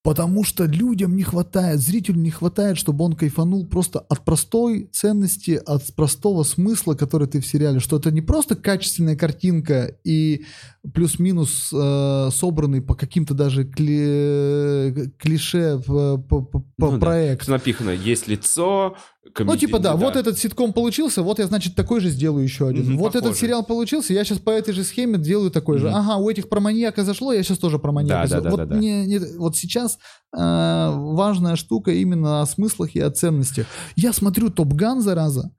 Потому 0.03 0.43
что 0.43 0.65
людям 0.65 1.15
не 1.15 1.21
хватает, 1.21 1.79
зрителю 1.79 2.17
не 2.19 2.31
хватает, 2.31 2.75
чтобы 2.79 3.05
он 3.05 3.13
кайфанул 3.13 3.67
просто 3.67 3.99
от 3.99 4.25
простой 4.25 4.89
ценности, 4.91 5.61
от 5.63 5.93
простого 5.93 6.41
смысла, 6.41 6.95
который 6.95 7.27
ты 7.27 7.39
в 7.39 7.45
сериале. 7.45 7.79
Что 7.79 7.97
это 7.97 8.09
не 8.09 8.21
просто 8.21 8.55
качественная 8.55 9.15
картинка 9.15 9.95
и 10.03 10.45
плюс-минус 10.91 11.69
э, 11.71 12.29
собранный 12.33 12.81
по 12.81 12.95
каким-то 12.95 13.35
даже 13.35 13.63
кли- 13.63 15.11
клише 15.19 15.79
по, 15.85 16.17
по- 16.17 16.41
по- 16.41 16.59
по 16.59 16.85
Ну 16.87 16.91
да. 16.93 16.97
проекту. 16.99 17.51
Напихано, 17.51 17.91
есть 17.91 18.27
лицо, 18.27 18.95
Ну, 19.23 19.31
комедий- 19.33 19.59
типа, 19.67 19.77
да, 19.79 19.95
вот 19.95 20.15
этот 20.15 20.39
ситком 20.39 20.73
получился, 20.73 21.21
вот 21.21 21.37
я, 21.37 21.45
значит, 21.45 21.75
такой 21.75 21.99
же 22.01 22.09
сделаю 22.09 22.43
еще 22.43 22.67
один. 22.67 22.85
Мгм, 22.85 22.97
вот 22.97 23.09
этот 23.11 23.21
похоже. 23.29 23.39
сериал 23.39 23.63
получился, 23.63 24.13
я 24.13 24.23
сейчас 24.25 24.39
по 24.39 24.49
этой 24.49 24.73
же 24.73 24.83
схеме 24.83 25.19
делаю 25.19 25.51
такой 25.51 25.77
же. 25.77 25.87
Мгм. 25.89 25.95
Ага, 25.95 26.15
у 26.17 26.27
этих 26.29 26.49
про 26.49 26.59
маньяка 26.59 27.03
зашло, 27.03 27.31
я 27.31 27.43
сейчас 27.43 27.59
тоже 27.59 27.77
про 27.77 27.91
маньяка 27.91 28.15
Да, 28.15 28.21
да, 28.21 28.27
сделаю. 28.27 28.43
да, 28.43 28.49
вот, 28.49 28.69
да, 28.69 28.75
да. 28.75 28.81
не- 28.81 29.05
не- 29.05 29.37
вот 29.37 29.55
сейчас 29.55 29.99
э, 30.35 30.37
важная 30.39 31.55
штука 31.55 31.91
именно 31.91 32.41
о 32.41 32.45
смыслах 32.47 32.95
и 32.95 32.99
о 32.99 33.11
ценностях. 33.11 33.67
Я 33.95 34.11
смотрю 34.13 34.49
Топ 34.49 34.73
Ган, 34.73 35.01
зараза, 35.01 35.51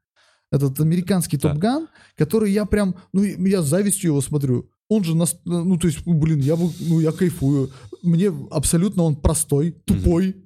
этот 0.51 0.81
американский 0.81 1.37
Да. 1.37 1.51
Топ 1.51 1.59
Ган, 1.59 1.89
который 2.17 2.51
я 2.51 2.65
прям, 2.65 2.97
ну, 3.13 3.23
я 3.23 3.63
с 3.63 3.67
завистью 3.67 4.11
его 4.11 4.21
смотрю. 4.21 4.69
Он 4.89 5.05
же, 5.05 5.15
нас, 5.17 5.37
ну, 5.45 5.79
то 5.79 5.87
есть, 5.87 6.01
блин, 6.05 6.41
я, 6.41 6.57
ну, 6.57 7.01
я 7.01 7.13
кайфую. 7.13 7.71
Мне 8.03 8.33
абсолютно 8.51 9.05
он 9.05 9.17
простой, 9.17 9.73
тупой. 9.85 10.37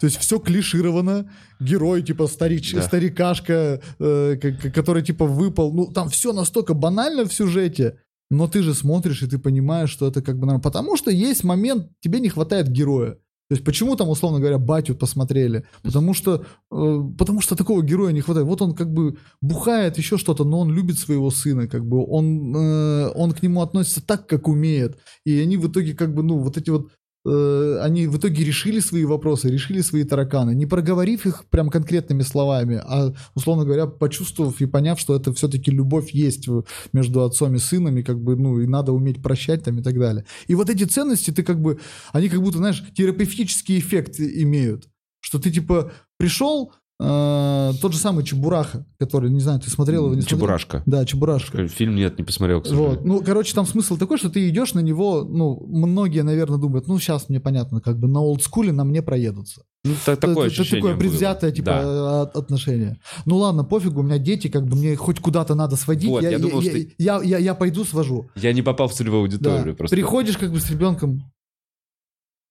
То 0.00 0.06
есть 0.06 0.18
все 0.18 0.38
клишировано. 0.38 1.30
Герой, 1.60 2.02
типа, 2.02 2.26
старич, 2.26 2.72
Да. 2.74 2.82
старикашка, 2.82 3.80
э, 3.98 4.36
который, 4.74 5.02
типа, 5.02 5.24
выпал. 5.26 5.72
Ну, 5.72 5.86
там 5.86 6.08
все 6.08 6.32
настолько 6.32 6.74
банально 6.74 7.24
в 7.24 7.32
сюжете. 7.32 7.98
Но 8.30 8.48
ты 8.48 8.62
же 8.62 8.74
смотришь, 8.74 9.22
и 9.22 9.26
ты 9.26 9.38
понимаешь, 9.38 9.90
что 9.90 10.08
это 10.08 10.20
как 10.20 10.34
бы 10.34 10.40
нормально. 10.46 10.62
Потому 10.62 10.96
что 10.96 11.10
есть 11.10 11.44
момент, 11.44 11.88
тебе 12.00 12.20
не 12.20 12.28
хватает 12.28 12.68
героя. 12.68 13.16
То 13.48 13.54
есть 13.56 13.64
почему 13.64 13.94
там, 13.94 14.08
условно 14.08 14.40
говоря, 14.40 14.58
батю 14.58 14.94
посмотрели? 14.94 15.64
Потому 15.82 16.14
что, 16.14 16.44
э, 16.72 17.00
потому 17.18 17.42
что 17.42 17.54
такого 17.56 17.82
героя 17.82 18.12
не 18.12 18.22
хватает. 18.22 18.46
Вот 18.46 18.62
он 18.62 18.74
как 18.74 18.90
бы 18.92 19.18
бухает, 19.42 19.98
еще 19.98 20.16
что-то, 20.16 20.44
но 20.44 20.60
он 20.60 20.70
любит 20.72 20.98
своего 20.98 21.30
сына, 21.30 21.68
как 21.68 21.86
бы 21.86 22.04
он, 22.06 22.56
э, 22.56 23.08
он 23.14 23.32
к 23.32 23.42
нему 23.42 23.60
относится 23.60 24.00
так, 24.04 24.26
как 24.26 24.48
умеет. 24.48 24.98
И 25.26 25.38
они 25.38 25.58
в 25.58 25.68
итоге 25.68 25.94
как 25.94 26.14
бы, 26.14 26.22
ну, 26.22 26.38
вот 26.38 26.56
эти 26.56 26.70
вот 26.70 26.90
э, 27.24 27.78
они 27.80 28.06
в 28.06 28.18
итоге 28.18 28.44
решили 28.44 28.80
свои 28.80 29.04
вопросы, 29.04 29.48
решили 29.48 29.80
свои 29.80 30.04
тараканы, 30.04 30.54
не 30.54 30.66
проговорив 30.66 31.26
их 31.26 31.44
прям 31.46 31.70
конкретными 31.70 32.22
словами, 32.22 32.80
а, 32.84 33.12
условно 33.34 33.64
говоря, 33.64 33.86
почувствовав 33.86 34.60
и 34.60 34.66
поняв, 34.66 34.98
что 34.98 35.16
это 35.16 35.32
все-таки 35.32 35.70
любовь 35.70 36.10
есть 36.10 36.48
между 36.92 37.24
отцом 37.24 37.54
и 37.54 37.58
сыном, 37.58 37.96
и 37.98 38.02
как 38.02 38.20
бы, 38.20 38.36
ну, 38.36 38.60
и 38.60 38.66
надо 38.66 38.92
уметь 38.92 39.22
прощать 39.22 39.64
там 39.64 39.78
и 39.78 39.82
так 39.82 39.98
далее. 39.98 40.24
И 40.46 40.54
вот 40.54 40.70
эти 40.70 40.84
ценности, 40.84 41.30
ты 41.30 41.42
как 41.42 41.60
бы, 41.60 41.78
они 42.12 42.28
как 42.28 42.40
будто, 42.40 42.58
знаешь, 42.58 42.82
терапевтический 42.94 43.78
эффект 43.78 44.20
имеют, 44.20 44.88
что 45.20 45.38
ты 45.38 45.50
типа 45.50 45.92
пришел, 46.18 46.72
э, 47.00 47.72
тот 47.80 47.92
же 47.92 47.98
самый 47.98 48.24
Чебураха, 48.24 48.86
который, 48.98 49.30
не 49.30 49.40
знаю, 49.40 49.60
ты 49.60 49.68
смотрел 49.70 50.06
его, 50.06 50.14
не 50.14 50.20
смотрел? 50.22 50.38
Чебурашка. 50.38 50.82
Да, 50.86 51.04
Чебурашка. 51.04 51.66
Фильм 51.68 51.96
нет, 51.96 52.18
не 52.18 52.24
посмотрел, 52.24 52.60
к 52.62 52.66
сожалению. 52.66 52.96
Вот. 52.98 53.04
Ну, 53.04 53.22
короче, 53.22 53.54
там 53.54 53.66
смысл 53.66 53.96
такой, 53.96 54.18
что 54.18 54.30
ты 54.30 54.48
идешь 54.48 54.74
на 54.74 54.80
него, 54.80 55.24
ну, 55.24 55.64
многие, 55.66 56.22
наверное, 56.22 56.58
думают, 56.58 56.86
ну, 56.88 56.98
сейчас 56.98 57.28
мне 57.28 57.40
понятно, 57.40 57.80
как 57.80 57.98
бы 57.98 58.08
на 58.08 58.20
олдскуле 58.20 58.72
на 58.72 58.84
мне 58.84 59.02
проедутся. 59.02 59.62
Ну, 59.86 59.92
та- 60.06 60.16
такое 60.16 60.46
это, 60.46 60.54
это 60.54 60.62
ощущение 60.62 60.80
такое 60.80 60.92
было. 60.94 61.00
предвзятое, 61.00 61.52
типа, 61.52 61.66
Да. 61.66 62.22
от- 62.22 62.36
отношение. 62.36 62.98
Ну, 63.26 63.36
ладно, 63.36 63.64
пофигу, 63.64 64.00
у 64.00 64.02
меня 64.02 64.18
дети, 64.18 64.48
как 64.48 64.64
бы, 64.66 64.76
мне 64.76 64.96
хоть 64.96 65.20
куда-то 65.20 65.54
надо 65.54 65.76
сводить, 65.76 66.08
Вот, 66.08 66.22
я, 66.22 66.30
я 66.30 66.38
думал, 66.38 66.60
я, 66.62 66.70
что- 66.70 66.80
я, 66.98 67.22
я, 67.22 67.38
я 67.38 67.54
пойду 67.54 67.84
свожу. 67.84 68.30
Я 68.34 68.52
не 68.54 68.62
попал 68.62 68.88
в 68.88 68.94
целевую 68.94 69.28
Да. 69.28 69.34
аудиторию. 69.34 69.76
Просто. 69.76 69.94
Приходишь 69.94 70.38
как 70.38 70.52
бы 70.52 70.58
с 70.60 70.70
ребенком, 70.70 71.30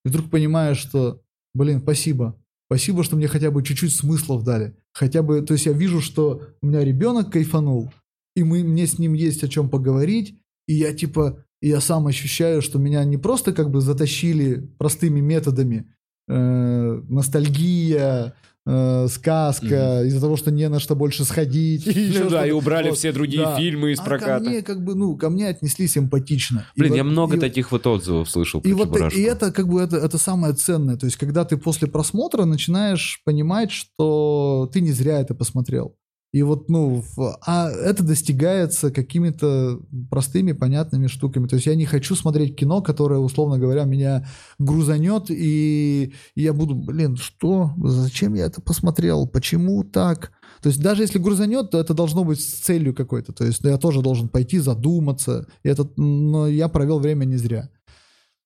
и 0.05 0.09
вдруг 0.09 0.29
понимаешь, 0.29 0.77
что, 0.77 1.21
блин, 1.55 1.79
спасибо. 1.79 2.35
Спасибо, 2.73 3.03
что 3.03 3.15
мне 3.15 3.27
хотя 3.27 3.51
бы 3.51 3.61
чуть-чуть 3.61 3.95
смыслов 3.95 4.43
дали. 4.43 4.75
Хотя 4.93 5.21
бы, 5.21 5.43
то 5.43 5.53
есть 5.53 5.67
я 5.67 5.73
вижу, 5.73 6.01
что 6.01 6.41
у 6.59 6.65
меня 6.65 6.83
ребенок 6.83 7.31
кайфанул, 7.31 7.93
и 8.35 8.43
мы, 8.43 8.63
мне 8.63 8.87
с 8.87 8.97
ним 8.97 9.13
есть 9.13 9.43
о 9.43 9.47
чем 9.47 9.69
поговорить, 9.69 10.39
и 10.67 10.73
я 10.73 10.91
типа, 10.91 11.45
я 11.61 11.79
сам 11.81 12.07
ощущаю, 12.07 12.63
что 12.63 12.79
меня 12.79 13.03
не 13.03 13.19
просто 13.19 13.53
как 13.53 13.69
бы 13.69 13.79
затащили 13.79 14.55
простыми 14.79 15.19
методами, 15.19 15.93
э, 16.27 17.01
ностальгия, 17.07 18.33
э, 18.65 19.07
сказка, 19.09 20.03
из-за 20.05 20.21
того, 20.21 20.37
что 20.37 20.51
не 20.51 20.69
на 20.69 20.79
что 20.79 20.95
больше 20.95 21.25
сходить. 21.25 21.85
и 21.87 22.13
Ну 22.23 22.29
да, 22.29 22.45
и 22.45 22.51
убрали 22.51 22.89
Вот, 22.89 22.97
все 22.97 23.11
другие 23.11 23.43
да. 23.43 23.55
фильмы 23.57 23.91
из 23.91 23.99
А 23.99 24.03
проката. 24.03 24.43
ко 24.43 24.49
мне 24.49 24.61
как 24.61 24.83
бы, 24.83 24.95
ну, 24.95 25.15
ко 25.17 25.29
мне 25.29 25.47
отнеслись 25.49 25.97
эмпатично. 25.97 26.65
И 26.75 26.79
Блин, 26.79 26.91
вот- 26.91 26.97
я 26.97 27.03
много 27.03 27.35
и- 27.37 27.39
таких 27.39 27.71
вот 27.71 27.85
отзывов 27.87 28.29
слышал 28.29 28.61
и 28.61 28.73
вот 28.73 28.85
Чебурашку. 28.93 29.19
и 29.19 29.21
это 29.23 29.51
как 29.51 29.67
бы 29.67 29.81
это, 29.81 29.97
это 29.97 30.17
самое 30.17 30.53
ценное. 30.53 30.97
То 30.97 31.05
есть, 31.05 31.17
когда 31.17 31.45
ты 31.45 31.57
после 31.57 31.87
просмотра 31.87 32.45
начинаешь 32.45 33.21
понимать, 33.25 33.71
что 33.71 34.69
ты 34.71 34.81
не 34.81 34.91
зря 34.91 35.19
это 35.19 35.33
посмотрел. 35.35 35.95
И 36.33 36.41
вот, 36.41 36.67
ну, 36.67 37.03
а 37.45 37.69
это 37.69 38.03
достигается 38.03 38.89
какими-то 38.89 39.79
простыми, 40.09 40.51
понятными 40.53 41.05
штуками. 41.05 41.47
То 41.47 41.55
есть 41.55 41.67
я 41.67 41.75
не 41.75 41.85
хочу 41.85 42.15
смотреть 42.15 42.55
кино, 42.55 42.81
которое, 42.81 43.19
условно 43.19 43.59
говоря, 43.59 43.83
меня 43.83 44.27
грузанет, 44.57 45.29
и 45.29 46.11
я 46.35 46.53
буду, 46.53 46.73
блин, 46.73 47.17
что? 47.17 47.71
Зачем 47.83 48.33
я 48.33 48.45
это 48.45 48.61
посмотрел? 48.61 49.27
Почему 49.27 49.83
так? 49.83 50.31
То 50.63 50.69
есть 50.69 50.81
даже 50.81 51.03
если 51.03 51.19
грузанет, 51.19 51.69
то 51.69 51.77
это 51.77 51.93
должно 51.93 52.23
быть 52.23 52.39
с 52.39 52.61
целью 52.61 52.95
какой-то. 52.95 53.31
То 53.31 53.45
есть 53.45 53.63
я 53.63 53.77
тоже 53.77 54.01
должен 54.01 54.27
пойти 54.27 54.57
задуматься. 54.57 55.45
И 55.61 55.69
это, 55.69 55.87
но 55.97 56.47
я 56.47 56.67
провел 56.67 56.97
время 56.97 57.25
не 57.25 57.37
зря. 57.37 57.69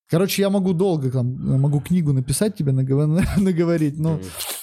Короче, 0.10 0.42
я 0.42 0.50
могу 0.50 0.74
долго 0.74 1.12
там, 1.12 1.60
могу 1.60 1.82
книгу 1.82 2.14
написать 2.14 2.56
тебе, 2.56 2.72
наго- 2.72 3.22
наговорить, 3.38 4.00
но 4.00 4.20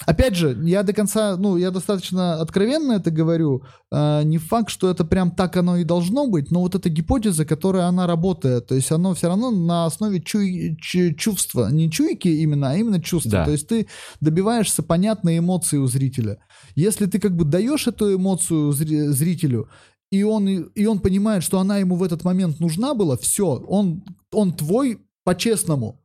опять 0.07 0.35
же, 0.35 0.57
я 0.63 0.81
до 0.81 0.91
конца, 0.93 1.37
ну, 1.37 1.55
я 1.57 1.69
достаточно 1.71 2.41
откровенно 2.41 2.93
это 2.93 3.11
говорю. 3.11 3.61
А, 3.91 4.23
не 4.23 4.39
факт, 4.39 4.69
что 4.69 4.89
это 4.89 5.05
прям 5.05 5.29
так 5.31 5.55
оно 5.57 5.77
и 5.77 5.83
должно 5.83 6.27
быть, 6.27 6.49
но 6.49 6.61
вот 6.61 6.73
эта 6.73 6.89
гипотеза, 6.89 7.45
которая 7.45 7.85
она 7.85 8.07
работает, 8.07 8.65
то 8.67 8.75
есть 8.75 8.91
оно 8.91 9.13
все 9.13 9.27
равно 9.27 9.51
на 9.51 9.85
основе 9.85 10.19
чу- 10.19 10.75
чувства, 11.15 11.69
не 11.71 11.91
чуйки 11.91 12.27
именно, 12.27 12.71
а 12.71 12.75
именно 12.75 12.99
чувства. 12.99 13.31
Да. 13.31 13.45
То 13.45 13.51
есть 13.51 13.67
ты 13.67 13.87
добиваешься 14.21 14.81
понятной 14.81 15.37
эмоции 15.37 15.77
у 15.77 15.85
зрителя. 15.87 16.39
Если 16.73 17.05
ты 17.05 17.19
как 17.19 17.35
бы 17.35 17.45
даешь 17.45 17.87
эту 17.87 18.15
эмоцию 18.15 18.71
зри- 18.71 19.09
зрителю, 19.09 19.69
и 20.11 20.23
он, 20.23 20.47
и 20.47 20.85
он 20.85 20.99
понимает, 20.99 21.43
что 21.43 21.59
она 21.59 21.77
ему 21.77 21.95
в 21.95 22.03
этот 22.03 22.23
момент 22.23 22.59
нужна 22.59 22.93
была, 22.95 23.15
все, 23.17 23.45
он, 23.45 24.03
он 24.31 24.53
твой 24.53 24.99
по-честному. 25.25 26.01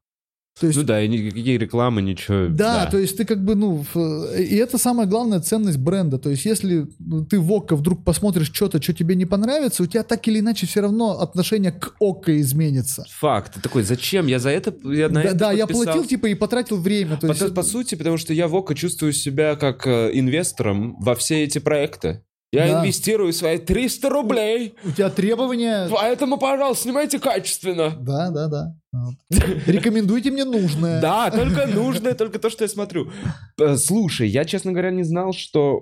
То 0.58 0.66
есть 0.66 0.78
Ну 0.78 0.84
да, 0.84 1.00
и 1.00 1.08
никакие 1.08 1.56
рекламы, 1.56 2.02
ничего. 2.02 2.48
да, 2.50 2.84
то 2.86 2.98
есть 2.98 3.16
ты 3.16 3.24
как 3.24 3.42
бы, 3.42 3.54
ну, 3.54 3.82
и 4.36 4.56
это 4.56 4.76
самая 4.78 5.06
главная 5.06 5.40
ценность 5.40 5.78
бренда. 5.78 6.18
То 6.18 6.28
есть 6.28 6.44
если 6.44 6.86
ты 7.30 7.38
в 7.40 7.50
ОККО 7.52 7.76
вдруг 7.76 8.04
посмотришь 8.04 8.50
что-то, 8.52 8.82
что 8.82 8.92
тебе 8.92 9.14
не 9.14 9.24
понравится, 9.24 9.82
у 9.82 9.86
тебя 9.86 10.02
так 10.02 10.26
или 10.28 10.40
иначе 10.40 10.66
все 10.66 10.80
равно 10.80 11.20
отношение 11.20 11.72
к 11.72 11.94
ОККО 12.00 12.40
изменится. 12.40 13.06
Факт. 13.20 13.54
Ты 13.54 13.60
такой, 13.60 13.84
зачем? 13.84 14.26
Я 14.26 14.38
за 14.38 14.50
это, 14.50 14.74
я 14.84 15.08
на 15.08 15.22
да, 15.22 15.28
это 15.28 15.34
да, 15.34 15.52
я 15.52 15.66
платил 15.66 16.04
типа 16.04 16.26
и 16.26 16.34
потратил 16.34 16.78
время. 16.78 17.16
То 17.16 17.28
По, 17.28 17.32
есть, 17.32 17.54
по 17.54 17.62
сути, 17.62 17.94
потому 17.94 18.18
что 18.18 18.34
я 18.34 18.46
в 18.48 18.54
ОКО 18.54 18.74
чувствую 18.74 19.12
себя 19.12 19.54
как 19.56 19.86
э, 19.86 20.10
инвестором 20.12 20.96
во 21.00 21.14
все 21.14 21.44
эти 21.44 21.58
проекты. 21.58 22.22
Я 22.52 22.66
Да. 22.66 22.80
инвестирую 22.80 23.32
свои 23.32 23.58
300 23.58 24.10
рублей, 24.10 24.74
у 24.84 24.90
тебя 24.90 25.08
требования... 25.08 25.88
поэтому, 25.88 26.36
пожалуйста, 26.36 26.82
снимайте 26.82 27.20
качественно. 27.20 27.96
Да, 28.00 28.30
да, 28.30 28.48
да. 28.48 28.76
Вот. 28.92 29.14
Рекомендуйте 29.66 30.32
мне 30.32 30.44
нужное. 30.44 31.00
Да, 31.00 31.30
только 31.30 31.66
нужное, 31.66 32.14
только 32.14 32.40
то, 32.40 32.50
что 32.50 32.64
я 32.64 32.68
смотрю. 32.68 33.10
Слушай, 33.76 34.28
я, 34.28 34.44
честно 34.44 34.72
говоря, 34.72 34.90
не 34.90 35.04
знал, 35.04 35.32
что... 35.32 35.80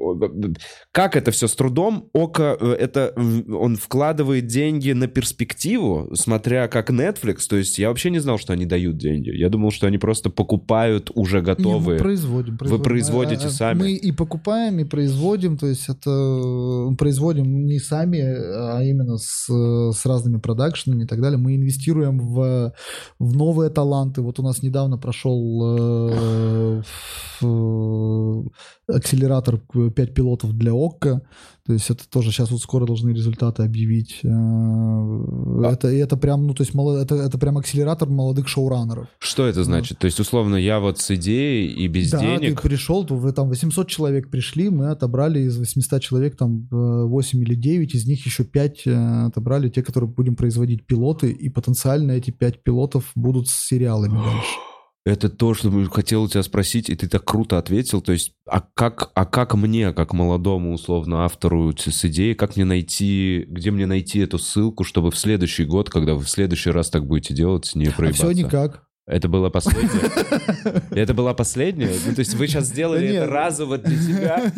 Как 0.93 1.17
это 1.17 1.31
все 1.31 1.49
с 1.49 1.55
трудом? 1.55 2.11
Око, 2.13 2.57
э, 2.61 2.73
это... 2.79 3.15
Он 3.17 3.77
вкладывает 3.77 4.47
деньги 4.47 4.93
на 4.93 5.07
перспективу, 5.07 6.15
смотря 6.15 6.69
как 6.69 6.91
Netflix. 6.91 7.47
То 7.49 7.57
есть 7.57 7.79
я 7.79 7.89
вообще 7.89 8.11
не 8.11 8.19
знал, 8.19 8.39
что 8.39 8.53
они 8.53 8.67
дают 8.67 8.99
деньги. 8.99 9.31
Я 9.31 9.49
думал, 9.49 9.71
что 9.71 9.87
они 9.87 9.97
просто 9.97 10.29
покупают 10.29 11.11
уже 11.15 11.39
Не, 11.39 11.43
мы 11.43 11.47
готовые. 11.47 11.99
производим, 11.99 12.59
производим. 12.59 12.85
производите 12.85 13.45
А, 13.45 13.49
а, 13.49 13.51
сами? 13.51 13.79
Мы 13.79 13.93
и 13.93 14.13
покупаем, 14.13 14.81
и 14.81 14.85
производим. 14.85 15.57
То 15.57 15.67
есть 15.67 15.89
это 15.89 16.11
э, 16.11 16.95
производим 16.97 17.65
не 17.65 17.79
сами, 17.79 18.21
а 18.21 18.83
именно 18.83 19.17
с, 19.17 19.49
э, 19.49 19.93
с 19.93 20.05
разными 20.05 20.39
продакшенами 20.39 21.05
и 21.05 21.07
так 21.07 21.23
далее. 21.23 21.39
Мы 21.39 21.57
инвестируем 21.57 22.19
в, 22.19 22.75
в 23.19 23.37
новые 23.37 23.71
таланты. 23.71 24.21
Вот 24.23 24.39
у 24.39 24.43
нас 24.43 24.63
недавно 24.63 24.99
прошел 24.99 25.77
э, 25.79 26.83
в- 27.41 28.45
акселератор 28.89 29.59
5 29.59 30.15
пилотов 30.15 30.53
для 30.53 30.73
ОККО. 30.73 31.23
То 31.69 31.75
есть 31.75 31.91
это 31.91 32.09
тоже 32.09 32.31
сейчас 32.31 32.51
вот 32.51 32.63
скоро 32.63 32.87
должны 32.87 33.11
результаты 33.11 33.63
объявить. 33.63 34.21
Э, 34.25 34.29
Это, 35.71 35.89
это 35.89 36.17
прям, 36.17 36.47
ну, 36.47 36.55
то 36.55 36.63
есть 36.63 36.73
моло- 36.73 36.97
это, 36.97 37.15
это 37.17 37.37
прям 37.37 37.59
акселератор 37.59 38.09
молодых 38.09 38.49
шоураннеров. 38.49 39.07
Что 39.19 39.47
это 39.47 39.65
значит? 39.65 39.99
То 39.99 40.07
есть, 40.07 40.19
условно, 40.19 40.57
я 40.57 40.81
вот 40.81 40.99
с 40.99 41.11
идеей 41.15 41.69
и 41.71 41.87
без 41.89 42.11
да, 42.11 42.21
денег... 42.21 42.63
ты 42.63 42.69
пришел, 42.69 43.05
вы 43.11 43.33
там 43.33 43.51
800 43.51 43.87
человек 43.87 44.31
пришли, 44.31 44.71
мы 44.71 44.89
отобрали 44.89 45.41
из 45.41 45.59
800 45.59 46.01
человек 46.01 46.39
там 46.39 46.69
э, 46.73 47.05
8 47.05 47.43
или 47.43 47.55
9, 47.55 47.95
из 47.95 48.07
них 48.07 48.25
еще 48.25 48.45
5 48.45 48.87
э, 48.87 49.27
отобрали 49.27 49.69
те, 49.69 49.83
которые 49.83 50.09
будем 50.09 50.37
производить 50.37 50.87
пилоты, 50.87 51.31
и 51.31 51.51
потенциально 51.51 52.13
эти 52.13 52.31
5 52.31 52.63
пилотов 52.63 53.11
будут 53.15 53.49
с 53.49 53.67
сериалами 53.67 54.15
дальше. 54.15 54.68
Это 55.09 55.31
то, 55.31 55.55
что 55.55 55.71
хотел 55.91 56.25
у 56.25 56.29
тебя 56.29 56.43
спросить, 56.43 56.91
и 56.91 56.95
ты 56.95 57.09
так 57.09 57.25
круто 57.25 57.57
ответил. 57.57 58.03
То 58.03 58.13
есть, 58.13 58.33
а 58.47 58.61
как, 58.61 59.11
а 59.15 59.25
как 59.25 59.55
мне, 59.55 59.95
как 59.95 60.13
молодому, 60.13 60.75
условно, 60.75 61.25
автору 61.25 61.75
с 61.75 62.05
идеей, 62.05 62.35
как 62.35 62.57
мне 62.57 62.67
найти, 62.67 63.47
где 63.49 63.71
мне 63.71 63.87
найти 63.87 64.19
эту 64.19 64.39
ссылку, 64.39 64.85
чтобы 64.85 65.11
в 65.11 65.17
следующий 65.17 65.65
год, 65.65 65.89
когда 65.89 66.13
вы 66.15 66.25
в 66.25 66.29
следующий 66.29 66.71
раз 66.71 66.91
так 66.91 67.07
будете 67.07 67.33
делать, 67.33 67.71
не 67.75 67.87
А 67.87 67.93
проебаться? 67.93 68.27
все 68.27 68.33
никак. 68.33 68.88
Это 69.09 69.29
было 69.29 69.49
последнее? 69.49 70.83
Это 70.91 71.15
была 71.15 71.33
последняя? 71.33 71.91
Ну, 72.07 72.15
то 72.15 72.19
есть 72.21 72.35
вы 72.35 72.47
сейчас 72.47 72.67
сделали 72.67 73.07
это 73.07 73.13
нет. 73.21 73.29
разово 73.29 73.79
для 73.79 73.97
себя? 73.97 74.53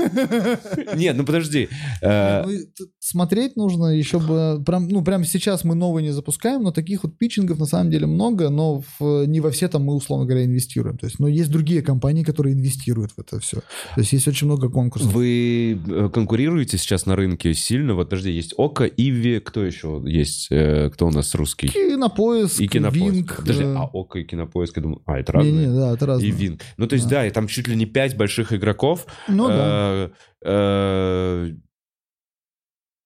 Нет, 0.97 1.17
ну 1.17 1.25
подожди. 1.25 1.69
Э, 2.03 2.45
Ну, 2.45 2.53
смотреть 2.99 3.57
нужно 3.57 3.97
еще 3.97 4.19
бы... 4.19 4.63
Прям, 4.65 4.89
ну, 4.89 5.05
прямо 5.05 5.25
сейчас 5.25 5.65
мы 5.65 5.75
новые 5.75 6.03
не 6.05 6.11
запускаем, 6.11 6.63
но 6.63 6.73
таких 6.73 7.05
вот 7.05 7.17
питчингов 7.17 7.59
на 7.59 7.67
самом 7.67 7.91
деле 7.91 8.07
много, 8.07 8.49
но 8.51 8.83
не 9.01 9.41
во 9.41 9.51
все 9.51 9.69
там 9.69 9.85
мы, 9.85 9.95
условно 9.95 10.27
говоря, 10.27 10.45
инвестируем. 10.45 10.99
То 10.99 11.07
есть, 11.07 11.21
но 11.21 11.29
есть 11.29 11.51
другие 11.51 11.83
компании, 11.83 12.25
которые 12.25 12.55
инвестируют 12.55 13.13
в 13.13 13.21
это 13.21 13.39
все. 13.39 13.59
То 13.95 14.01
есть 14.01 14.13
есть 14.13 14.27
очень 14.27 14.47
много 14.47 14.69
конкурсов. 14.69 15.13
Вы 15.13 15.79
э, 15.87 16.09
конкурируете 16.13 16.77
сейчас 16.77 17.07
на 17.07 17.15
рынке 17.15 17.55
сильно? 17.55 17.95
Вот, 17.95 18.09
подожди, 18.11 18.31
есть 18.33 18.55
Ока, 18.57 18.87
Иви, 18.87 19.39
кто 19.39 19.65
еще 19.65 20.03
есть? 20.05 20.49
Э, 20.51 20.91
Кто 20.93 21.07
у 21.07 21.11
нас 21.11 21.35
русский? 21.35 21.69
Кинопоиск, 21.69 22.61
И 22.61 22.67
Кинопоиск. 22.67 23.37
Подожди, 23.37 23.65
а 23.65 23.85
Ока 23.93 24.19
и 24.19 24.25
Кинопоиск, 24.25 24.40
я 24.55 24.83
думаю, 24.83 25.03
а, 25.07 25.19
это 25.19 25.33
разные? 25.33 25.53
Не-не, 25.53 25.75
да, 25.75 25.93
это 25.93 26.07
разное. 26.07 26.27
И 26.27 26.31
Винг. 26.31 26.61
Ну, 26.77 26.87
то 26.87 26.95
есть, 26.95 27.09
да. 27.09 27.27
и 27.27 27.31
там 27.31 27.47
чуть 27.49 27.69
ли 27.69 27.77
не 27.77 27.87
пять 27.87 28.17
больших 28.17 28.53
игроков. 28.53 29.07
Ну 29.29 29.49
да. 29.49 29.55
Э, 29.57 30.11
э, 30.45 31.53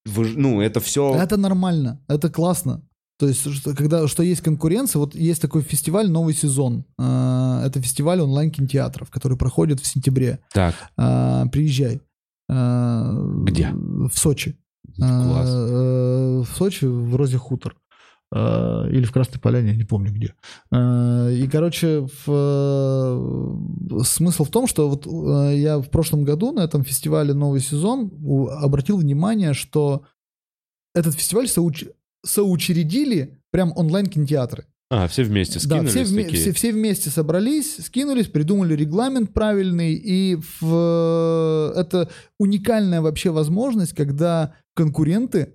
вы 0.07 0.29
ну, 0.37 0.61
это 0.61 0.81
все... 0.81 1.15
Это 1.17 1.37
нормально, 1.37 2.01
это 2.09 2.31
классно. 2.31 2.83
То 3.19 3.29
есть, 3.29 3.49
что, 3.53 3.75
когда, 3.75 4.09
что 4.09 4.23
есть 4.23 4.43
конкуренция, 4.43 4.99
вот 4.99 5.15
есть 5.15 5.41
такой 5.41 5.63
фестиваль 5.63 6.11
«Новый 6.11 6.35
сезон». 6.35 6.85
Э, 6.99 7.63
Это 7.65 7.81
фестиваль 7.81 8.21
онлайн-кинотеатров, 8.21 9.11
который 9.11 9.39
проходит 9.39 9.81
в 9.81 9.87
сентябре. 9.87 10.41
Так, 10.53 10.75
Приезжай. 10.97 12.01
Где? 12.49 13.71
В 13.73 14.13
Сочи. 14.13 14.59
класс. 14.99 15.49
В 15.49 16.47
Сочи, 16.57 16.85
в 16.85 17.17
Розе 17.17 17.39
Хутор. 17.39 17.77
Э, 18.33 18.89
Или 18.91 19.05
в 19.05 19.13
Красной 19.13 19.41
Поляне, 19.41 19.77
не 19.77 19.85
помню 19.85 20.13
где. 20.13 20.35
Э, 20.73 21.33
И, 21.33 21.47
короче, 21.49 22.07
в, 22.27 22.31
э, 22.31 24.03
смысл 24.05 24.45
в 24.45 24.51
том, 24.51 24.67
что 24.67 24.89
вот 24.89 25.07
я 25.55 25.79
в 25.79 25.89
прошлом 25.91 26.25
году 26.25 26.53
на 26.53 26.61
этом 26.61 26.85
фестивале 26.85 27.33
«Новый 27.35 27.61
сезон» 27.61 28.11
обратил 28.61 28.97
внимание, 28.99 29.55
что 29.55 30.03
этот 30.95 31.15
фестиваль 31.15 31.47
соуч- 31.47 31.91
соучредили 32.25 33.39
прям 33.51 33.73
онлайн-кинотеатры. 33.77 34.65
А, 34.91 35.09
все 35.09 35.25
вместе 35.25 35.55
Да, 35.55 35.61
скинулись 35.61 35.91
все, 35.91 36.03
вме- 36.03 36.25
такие? 36.25 36.41
все, 36.43 36.53
все 36.53 36.73
вместе 36.73 37.11
собрались, 37.11 37.85
скинулись, 37.85 38.27
придумали 38.29 38.75
регламент 38.75 39.33
правильный, 39.33 39.95
и 39.95 40.39
в, 40.61 41.73
это 41.75 42.11
уникальная 42.39 43.01
вообще 43.01 43.31
возможность, 43.31 43.93
когда 43.95 44.55
конкуренты 44.75 45.55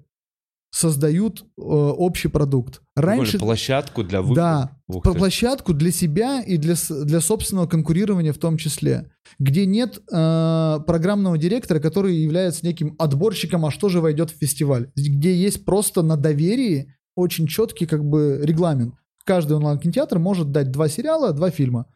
создают 0.72 1.42
э, 1.42 1.62
общий 1.62 2.28
продукт. 2.28 2.82
Раньше, 2.96 3.40
площадку 3.40 4.04
для 4.04 4.22
выхода. 4.22 4.72
да, 4.88 5.02
площадку 5.14 5.74
для 5.74 5.92
себя 5.92 6.42
и 6.42 6.58
для, 6.58 6.76
для 7.04 7.22
собственного 7.22 7.68
конкурирования 7.68 8.34
в 8.34 8.38
том 8.38 8.58
числе, 8.58 9.12
где 9.40 9.66
нет 9.66 10.00
э, 10.12 10.80
программного 10.86 11.38
директора, 11.38 11.80
который 11.80 12.16
является 12.16 12.66
неким 12.66 12.96
отборщиком, 13.00 13.66
а 13.66 13.72
что 13.72 13.90
же 13.90 14.00
войдет 14.00 14.30
в 14.32 14.36
фестиваль, 14.38 14.92
где 14.96 15.36
есть 15.36 15.66
просто 15.66 16.02
на 16.02 16.18
доверии 16.18 16.94
очень 17.16 17.48
четкий 17.48 17.86
как 17.86 18.04
бы 18.06 18.40
регламент. 18.44 18.96
Каждый 19.26 19.58
онлайн-кинотеатр 19.58 20.20
может 20.20 20.52
дать 20.52 20.72
два 20.72 20.88
сериала, 20.88 21.34
два 21.34 21.50
фильма. 21.52 21.88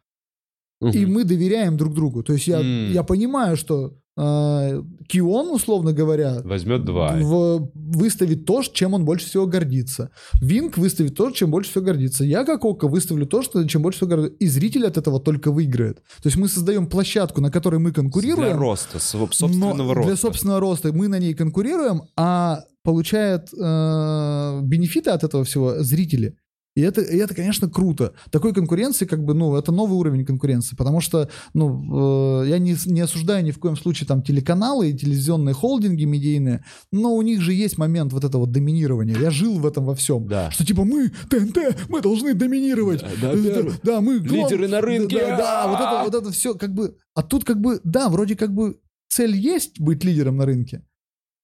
Мгм. 0.81 0.91
И 0.91 1.05
мы 1.05 1.23
доверяем 1.23 1.77
друг 1.77 1.93
другу. 1.93 2.23
То 2.23 2.33
есть 2.33 2.47
я, 2.47 2.59
М. 2.59 2.91
я 2.91 3.03
понимаю, 3.03 3.55
что 3.55 3.97
Кион, 4.15 5.49
условно 5.51 5.91
говоря, 5.93 6.41
Возьмет 6.43 6.85
два. 6.85 7.13
в- 7.15 7.69
выставит 7.73 8.45
то, 8.45 8.61
чем 8.63 8.93
он 8.93 9.05
больше 9.05 9.25
всего 9.27 9.45
гордится. 9.47 10.09
Винк 10.41 10.77
выставит 10.77 11.15
то, 11.15 11.31
чем 11.31 11.51
больше 11.51 11.71
всего 11.71 11.83
гордится. 11.85 12.23
Я, 12.23 12.45
как 12.45 12.63
Ока, 12.65 12.87
выставлю 12.87 13.25
то, 13.25 13.41
что, 13.41 13.63
чем 13.67 13.81
больше 13.81 13.97
всего 13.97 14.09
гордится. 14.09 14.35
И 14.39 14.47
зритель 14.47 14.85
от 14.85 14.97
этого 14.97 15.19
только 15.19 15.51
выиграет. 15.51 15.97
То 16.21 16.27
есть 16.27 16.37
мы 16.37 16.47
создаем 16.47 16.87
площадку, 16.87 17.41
на 17.41 17.51
которой 17.51 17.79
мы 17.79 17.91
конкурируем. 17.91 18.49
Для 18.49 18.57
роста, 18.57 18.97
соб- 18.97 19.31
собственного 19.33 19.73
но 19.83 19.93
роста. 19.93 20.09
Для 20.09 20.17
собственного 20.17 20.59
роста 20.59 20.93
мы 20.93 21.07
на 21.07 21.19
ней 21.19 21.33
конкурируем, 21.33 22.03
а 22.15 22.63
получает 22.83 23.49
э, 23.53 24.59
бенефиты 24.63 25.09
от 25.09 25.23
этого 25.23 25.43
всего 25.43 25.81
зрители. 25.83 26.35
И 26.75 26.81
это, 26.81 27.01
и 27.01 27.17
это, 27.17 27.35
конечно, 27.35 27.69
круто. 27.69 28.13
Такой 28.31 28.51
конкуренции, 28.53 29.05
как 29.05 29.23
бы, 29.23 29.33
ну, 29.35 29.55
это 29.55 29.71
новый 29.71 29.95
уровень 29.97 30.25
конкуренции, 30.25 30.75
потому 30.75 31.01
что, 31.01 31.29
ну, 31.53 32.41
э, 32.43 32.49
я 32.49 32.57
не, 32.57 32.75
не 32.87 33.01
осуждаю 33.01 33.43
ни 33.43 33.51
в 33.51 33.59
коем 33.59 33.77
случае 33.77 34.07
там 34.07 34.23
телеканалы 34.23 34.89
и 34.89 34.93
телевизионные 34.97 35.53
холдинги 35.53 36.05
медийные, 36.05 36.63
но 36.91 37.13
у 37.15 37.21
них 37.21 37.41
же 37.41 37.53
есть 37.53 37.77
момент 37.77 38.11
вот 38.11 38.23
этого 38.23 38.47
доминирования. 38.47 39.15
Я 39.19 39.29
жил 39.29 39.59
в 39.59 39.65
этом 39.67 39.85
во 39.85 39.93
всем. 39.93 40.27
Да. 40.27 40.49
Что 40.49 40.65
типа 40.65 40.83
мы, 40.83 41.09
ТНТ, 41.29 41.57
мы 41.89 42.01
должны 42.01 42.33
доминировать. 42.33 43.01
Да, 43.01 43.09
да, 43.21 43.33
Э, 43.33 43.43
первый. 43.43 43.73
да, 43.83 44.01
мы 44.01 44.19
глав- 44.19 44.49
Лидеры 44.51 44.67
на 44.67 44.81
рынке. 44.81 45.17
Да, 45.19 45.37
да, 45.37 45.67
вот 45.67 45.79
это, 45.79 46.03
вот 46.17 46.23
это 46.23 46.33
все 46.33 46.55
как 46.55 46.73
бы... 46.73 46.95
А 47.13 47.21
тут 47.21 47.43
как 47.43 47.61
бы, 47.61 47.79
да, 47.83 48.09
вроде 48.09 48.35
как 48.35 48.51
бы 48.53 48.79
цель 49.09 49.35
есть 49.35 49.79
быть 49.79 50.03
лидером 50.03 50.37
на 50.37 50.45
рынке, 50.47 50.83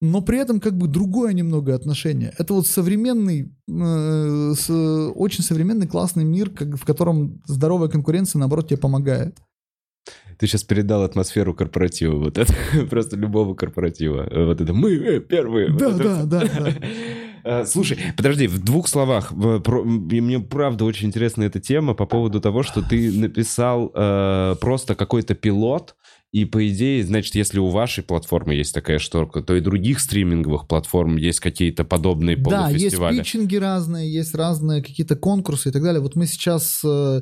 но 0.02 0.22
при 0.22 0.39
этом 0.39 0.60
как 0.60 0.78
бы 0.78 0.88
другое 0.88 1.34
немного 1.34 1.76
отношение. 1.76 2.34
Это 2.38 2.54
вот 2.54 2.68
современный, 2.68 3.52
э, 3.68 4.54
с- 4.58 5.12
очень 5.16 5.43
современный 5.43 5.88
классный 5.88 6.24
мир, 6.26 6.50
как, 6.50 6.76
в 6.78 6.86
котором 6.86 7.41
здоровая 7.45 7.89
конкуренция, 7.89 8.39
наоборот, 8.39 8.68
тебе 8.70 8.78
помогает. 8.78 9.38
Ты 10.38 10.47
сейчас 10.47 10.64
передал 10.64 11.04
атмосферу 11.04 11.54
корпоратива. 11.54 12.16
Вот 12.16 12.38
это 12.38 12.54
просто 12.89 13.18
любого 13.18 13.54
корпоратива. 13.56 14.26
Э, 14.32 14.45
Вот 14.45 14.62
это 14.62 14.74
мы 14.74 14.91
э, 14.93 15.20
первые. 15.20 15.70
Да, 15.78 15.89
Вот 15.89 16.00
это 16.02 16.24
да, 16.26 16.39
всё. 16.39 16.64
да, 16.64 16.74
Э, 17.45 17.66
Слушай, 17.66 17.97
подожди, 18.18 18.47
в 18.47 18.62
двух 18.64 18.88
словах. 18.89 19.30
про- 19.64 19.82
и 20.12 20.20
Мне 20.22 20.39
правда 20.39 20.84
очень 20.84 21.08
интересна 21.08 21.43
эта 21.43 21.62
тема 21.62 21.93
по 21.93 22.06
поводу 22.06 22.41
того, 22.41 22.64
что 22.64 22.82
ты 22.82 23.12
написал 23.18 23.91
э, 23.95 24.56
просто 24.60 24.93
какой-то 24.93 25.36
пилот, 25.36 25.95
и 26.32 26.46
по 26.46 26.68
идее, 26.70 27.04
значит, 27.04 27.34
если 27.36 27.60
у 27.60 27.68
вашей 27.70 28.04
платформы 28.04 28.54
есть 28.54 28.74
такая 28.74 29.00
шторка, 29.00 29.42
то 29.42 29.56
и 29.56 29.62
других 29.62 30.00
стриминговых 30.00 30.68
платформ 30.68 31.18
есть 31.18 31.40
какие-то 31.40 31.84
подобные 31.84 32.36
Да, 32.38 32.70
есть 32.70 32.96
полуфестивали. 32.98 33.18
питчинги 33.18 33.56
разные, 33.56 34.12
есть 34.14 34.36
разные 34.36 34.84
какие-то 34.84 35.16
конкурсы 35.16 35.70
и 35.70 35.72
так 35.72 35.82
далее. 35.82 36.02
Вот 36.02 36.16
мы 36.16 36.28
сейчас, 36.28 36.82
э, 36.86 37.22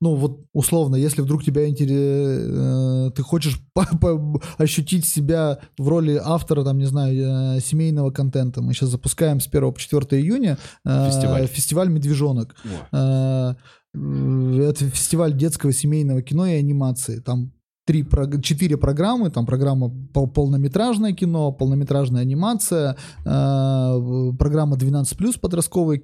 ну 0.00 0.14
вот 0.16 0.40
условно, 0.52 0.96
если 0.96 1.22
вдруг 1.22 1.44
тебя 1.44 1.68
интересует, 1.68 3.14
ты 3.14 3.22
хочешь 3.22 3.60
ощутить 4.58 5.04
себя 5.06 5.58
в 5.76 5.88
роли 5.88 6.20
автора, 6.22 6.64
там, 6.64 6.78
не 6.78 6.86
знаю, 6.86 7.56
э, 7.56 7.60
семейного 7.60 8.10
контента, 8.10 8.60
мы 8.60 8.74
сейчас 8.74 8.88
запускаем 8.90 9.40
с 9.40 9.46
1 9.46 9.72
по 9.72 9.78
4 9.80 10.20
июня 10.20 10.58
э, 10.84 11.06
Фестиваль. 11.10 11.46
фестиваль 11.46 11.88
«Медвежонок». 11.90 12.56
Э, 12.92 13.54
э, 13.94 14.68
Это 14.68 14.84
фестиваль 14.90 15.32
детского 15.36 15.72
семейного 15.72 16.22
кино 16.22 16.46
и 16.46 16.54
анимации. 16.54 17.20
Там 17.20 17.52
три, 17.88 18.06
четыре 18.42 18.76
программы. 18.76 19.30
Там 19.30 19.46
программа 19.46 19.88
пол- 20.12 20.28
полнометражное 20.30 21.14
кино, 21.14 21.52
полнометражная 21.52 22.20
анимация, 22.20 22.96
э, 23.24 24.32
программа 24.38 24.76
12+, 24.76 25.40
подростковый 25.40 25.98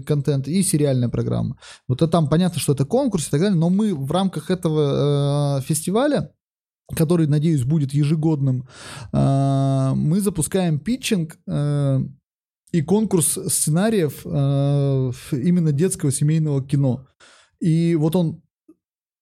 контент 0.00 0.48
и 0.48 0.62
сериальная 0.64 1.08
программа. 1.08 1.56
Вот 1.86 2.02
это 2.02 2.08
там 2.08 2.28
понятно, 2.28 2.58
что 2.58 2.72
это 2.72 2.84
конкурс 2.84 3.28
и 3.28 3.30
так 3.30 3.40
далее, 3.40 3.56
но 3.56 3.70
мы 3.70 3.94
в 3.94 4.10
рамках 4.10 4.50
этого 4.50 5.58
э, 5.58 5.62
фестиваля 5.62 6.30
который, 6.96 7.26
надеюсь, 7.26 7.64
будет 7.64 7.92
ежегодным, 7.92 8.66
э, 9.12 9.92
мы 9.94 10.20
запускаем 10.22 10.78
питчинг 10.80 11.38
и 12.72 12.82
конкурс 12.82 13.38
сценариев 13.48 14.24
именно 14.26 15.72
детского 15.72 16.10
семейного 16.10 16.62
кино. 16.62 17.06
И 17.60 17.94
вот 17.94 18.16
он 18.16 18.42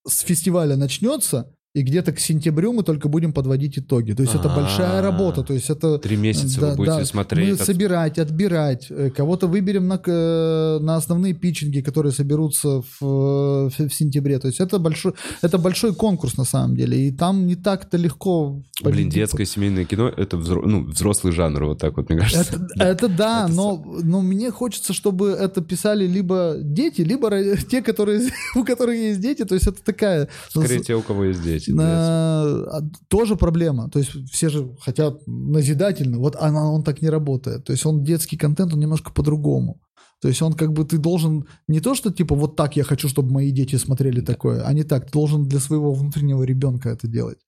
с 0.07 0.21
фестиваля 0.21 0.77
начнется, 0.77 1.56
и 1.77 1.83
где-то 1.83 2.13
к 2.13 2.19
сентябрю 2.19 2.73
мы 2.73 2.83
только 2.83 3.09
будем 3.11 3.35
подводить 3.35 3.79
итоги. 3.79 4.13
То 4.15 4.23
есть 4.23 4.35
это 4.35 4.49
большая 4.49 5.03
работа. 5.03 5.43
То 5.43 5.53
есть 5.53 5.69
это 5.69 5.99
Три 5.99 6.17
месяца 6.17 6.61
да, 6.61 6.71
вы 6.71 6.77
будете 6.77 6.99
да. 6.99 7.05
смотреть. 7.05 7.49
Мы 7.49 7.55
от- 7.55 7.61
собирать, 7.61 8.19
отбирать. 8.19 8.87
Э, 8.89 9.11
Кого-то 9.11 9.47
выберем 9.47 9.87
на, 9.87 10.01
э, 10.07 10.79
на 10.81 10.97
основные 10.97 11.35
питчинги, 11.35 11.83
которые 11.83 12.13
соберутся 12.13 12.81
в, 12.81 13.03
э, 13.03 13.69
в, 13.69 13.89
в 13.89 13.93
сентябре. 13.93 14.39
То 14.39 14.47
есть 14.47 14.59
это 14.61 14.79
большой, 14.79 15.13
это 15.43 15.59
большой 15.59 15.95
конкурс 15.95 16.39
на 16.39 16.45
самом 16.45 16.77
деле. 16.77 16.97
И 17.09 17.11
там 17.13 17.47
не 17.47 17.57
так-то 17.57 17.99
легко 17.99 18.63
Блин, 18.83 18.95
победить. 18.95 19.13
детское 19.15 19.45
семейное 19.45 19.85
кино— 19.85 20.09
это 20.17 20.39
взро- 20.39 20.65
ну, 20.65 20.85
взрослый 20.85 21.35
жанр, 21.35 21.65
вот 21.65 21.79
так 21.79 21.99
вот, 21.99 22.09
мне 22.09 22.21
кажется. 22.21 22.55
Это, 22.55 22.67
это 22.85 23.09
да, 23.09 23.45
Это 23.45 23.53
но, 23.55 23.85
но 24.03 24.23
мне 24.23 24.51
хочется, 24.51 24.95
чтобы 24.95 25.29
это 25.29 25.61
писали 25.61 26.07
либо 26.07 26.57
дети, 26.59 27.03
либо 27.03 27.31
те, 27.71 27.83
которые, 27.83 28.31
у 28.57 28.65
которых 28.65 28.97
есть 28.97 29.21
дети. 29.21 29.45
То 29.45 29.55
есть 29.55 29.67
это 29.67 29.85
такая... 29.85 30.29
Скорее, 30.49 30.81
те, 30.81 30.95
у 30.95 31.03
кого 31.03 31.25
есть 31.25 31.43
дети. 31.43 31.66
Да. 31.73 31.83
На- 31.83 32.79
а, 32.79 32.81
тоже 33.09 33.37
проблема. 33.37 33.91
То 33.91 33.99
есть 33.99 34.11
все 34.31 34.49
же 34.49 34.77
хотят 34.81 35.27
назидательно. 35.27 36.19
Вот 36.19 36.37
она, 36.37 36.71
он 36.71 36.83
так 36.83 37.03
не 37.03 37.09
работает. 37.11 37.65
То 37.65 37.73
есть 37.73 37.87
он 37.87 38.05
детский 38.05 38.37
контент, 38.37 38.73
он 38.73 38.81
немножко 38.81 39.13
по-другому. 39.13 39.81
То 40.21 40.29
есть 40.29 40.43
он 40.43 40.55
как 40.55 40.73
бы 40.73 40.85
ты 40.85 40.99
должен 40.99 41.45
не 41.69 41.81
то, 41.81 41.95
что 41.95 42.11
типа 42.11 42.35
вот 42.35 42.57
так 42.57 42.77
я 42.77 42.85
хочу, 42.85 43.09
чтобы 43.09 43.33
мои 43.33 43.51
дети 43.51 43.77
смотрели 43.77 44.21
такое, 44.21 44.63
а 44.63 44.73
не 44.73 44.83
так. 44.83 45.07
Ты 45.07 45.13
должен 45.13 45.45
для 45.49 45.61
своего 45.61 45.93
внутреннего 45.93 46.43
ребенка 46.43 46.89
это 46.89 47.07
делать. 47.07 47.39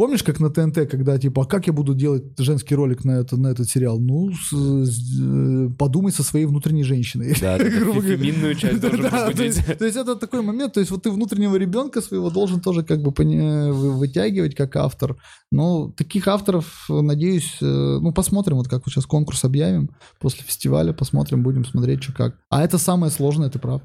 Помнишь, 0.00 0.22
как 0.22 0.40
на 0.40 0.48
ТНТ, 0.48 0.88
когда 0.90 1.18
типа, 1.18 1.42
а 1.42 1.44
как 1.44 1.66
я 1.66 1.74
буду 1.74 1.94
делать 1.94 2.22
женский 2.38 2.74
ролик 2.74 3.04
на, 3.04 3.18
это, 3.20 3.36
на 3.36 3.48
этот 3.48 3.68
сериал? 3.68 4.00
Ну, 4.00 4.32
с- 4.32 4.50
с- 4.86 5.20
э, 5.20 5.68
подумай 5.78 6.10
со 6.10 6.22
своей 6.22 6.46
внутренней 6.46 6.84
женщиной. 6.84 7.36
Да, 7.38 7.58
феминную 7.58 8.54
часть 8.54 8.80
должен 8.80 9.02
Да, 9.02 9.30
то 9.30 9.44
есть- 9.44 9.62
То 9.78 9.84
есть 9.84 9.98
это 9.98 10.16
такой 10.16 10.40
момент, 10.40 10.72
то 10.72 10.80
есть 10.80 10.90
вот 10.90 11.02
ты 11.02 11.10
внутреннего 11.10 11.54
ребенка 11.56 12.00
своего 12.00 12.30
должен 12.30 12.60
тоже 12.62 12.82
как 12.82 13.02
бы 13.02 13.10
вытягивать 13.12 14.54
как 14.54 14.74
автор. 14.76 15.18
Но 15.52 15.90
таких 15.94 16.28
авторов, 16.28 16.86
надеюсь, 16.88 17.58
э, 17.60 17.66
ну 18.00 18.10
посмотрим, 18.14 18.56
вот 18.56 18.68
как 18.68 18.86
вот 18.86 18.94
сейчас 18.94 19.04
конкурс 19.04 19.44
объявим 19.44 19.90
после 20.18 20.44
фестиваля, 20.44 20.94
посмотрим, 20.94 21.42
будем 21.42 21.66
смотреть, 21.66 22.02
что 22.04 22.14
как. 22.14 22.38
А 22.48 22.64
это 22.64 22.78
самое 22.78 23.12
сложное, 23.12 23.50
ты 23.50 23.58
прав. 23.58 23.82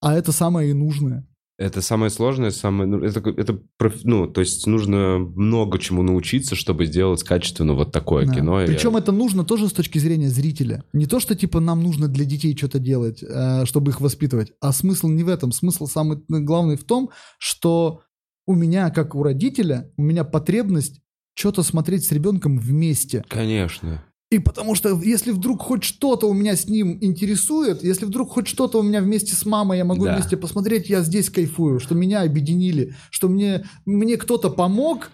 А 0.00 0.14
это 0.14 0.32
самое 0.32 0.70
и 0.70 0.74
нужное. 0.74 1.28
Это 1.62 1.80
самое 1.80 2.10
сложное, 2.10 2.50
самое... 2.50 2.88
ну, 2.90 2.98
Это, 3.04 3.20
это 3.30 3.60
ну, 4.04 4.26
то 4.26 4.40
есть 4.40 4.66
нужно 4.66 5.18
много 5.18 5.78
чему 5.78 6.02
научиться, 6.02 6.56
чтобы 6.56 6.86
сделать 6.86 7.22
качественно 7.22 7.74
вот 7.74 7.92
такое 7.92 8.26
Да. 8.26 8.34
кино. 8.34 8.62
Причем 8.66 8.92
я- 8.92 8.98
это 8.98 9.12
нужно 9.12 9.44
тоже 9.44 9.68
с 9.68 9.72
точки 9.72 9.98
зрения 9.98 10.28
зрителя. 10.28 10.84
Не 10.92 11.06
то, 11.06 11.20
что 11.20 11.34
типа 11.36 11.60
нам 11.60 11.82
нужно 11.82 12.08
для 12.08 12.24
детей 12.24 12.56
что-то 12.56 12.78
делать, 12.80 13.22
э, 13.22 13.64
чтобы 13.64 13.92
их 13.92 14.00
воспитывать, 14.00 14.52
а 14.60 14.72
смысл 14.72 15.08
не 15.08 15.22
в 15.22 15.28
этом. 15.28 15.52
Смысл 15.52 15.86
самый 15.86 16.18
главный 16.28 16.76
в 16.76 16.84
том, 16.84 17.10
что 17.38 18.00
у 18.46 18.54
меня, 18.54 18.90
как 18.90 19.14
у 19.14 19.22
родителя, 19.22 19.90
у 19.96 20.02
меня 20.02 20.24
потребность 20.24 21.00
что-то 21.34 21.62
смотреть 21.62 22.04
с 22.04 22.12
ребенком 22.12 22.58
вместе. 22.58 23.24
Конечно. 23.28 24.04
И 24.32 24.38
потому 24.38 24.74
что 24.74 24.98
если 25.02 25.30
вдруг 25.30 25.60
хоть 25.60 25.84
что-то 25.84 26.26
у 26.26 26.32
меня 26.32 26.56
с 26.56 26.66
ним 26.66 26.96
интересует, 27.02 27.84
если 27.84 28.06
вдруг 28.06 28.30
хоть 28.32 28.48
что-то 28.48 28.78
у 28.78 28.82
меня 28.82 29.00
вместе 29.02 29.34
с 29.34 29.44
мамой 29.44 29.76
я 29.78 29.84
могу 29.84 30.04
Да. 30.06 30.14
вместе 30.14 30.36
посмотреть, 30.38 30.88
я 30.88 31.02
здесь 31.02 31.28
кайфую, 31.28 31.80
что 31.80 31.94
меня 31.94 32.22
объединили, 32.22 32.94
что 33.10 33.28
мне, 33.28 33.64
мне 33.84 34.16
кто-то 34.16 34.48
помог, 34.48 35.10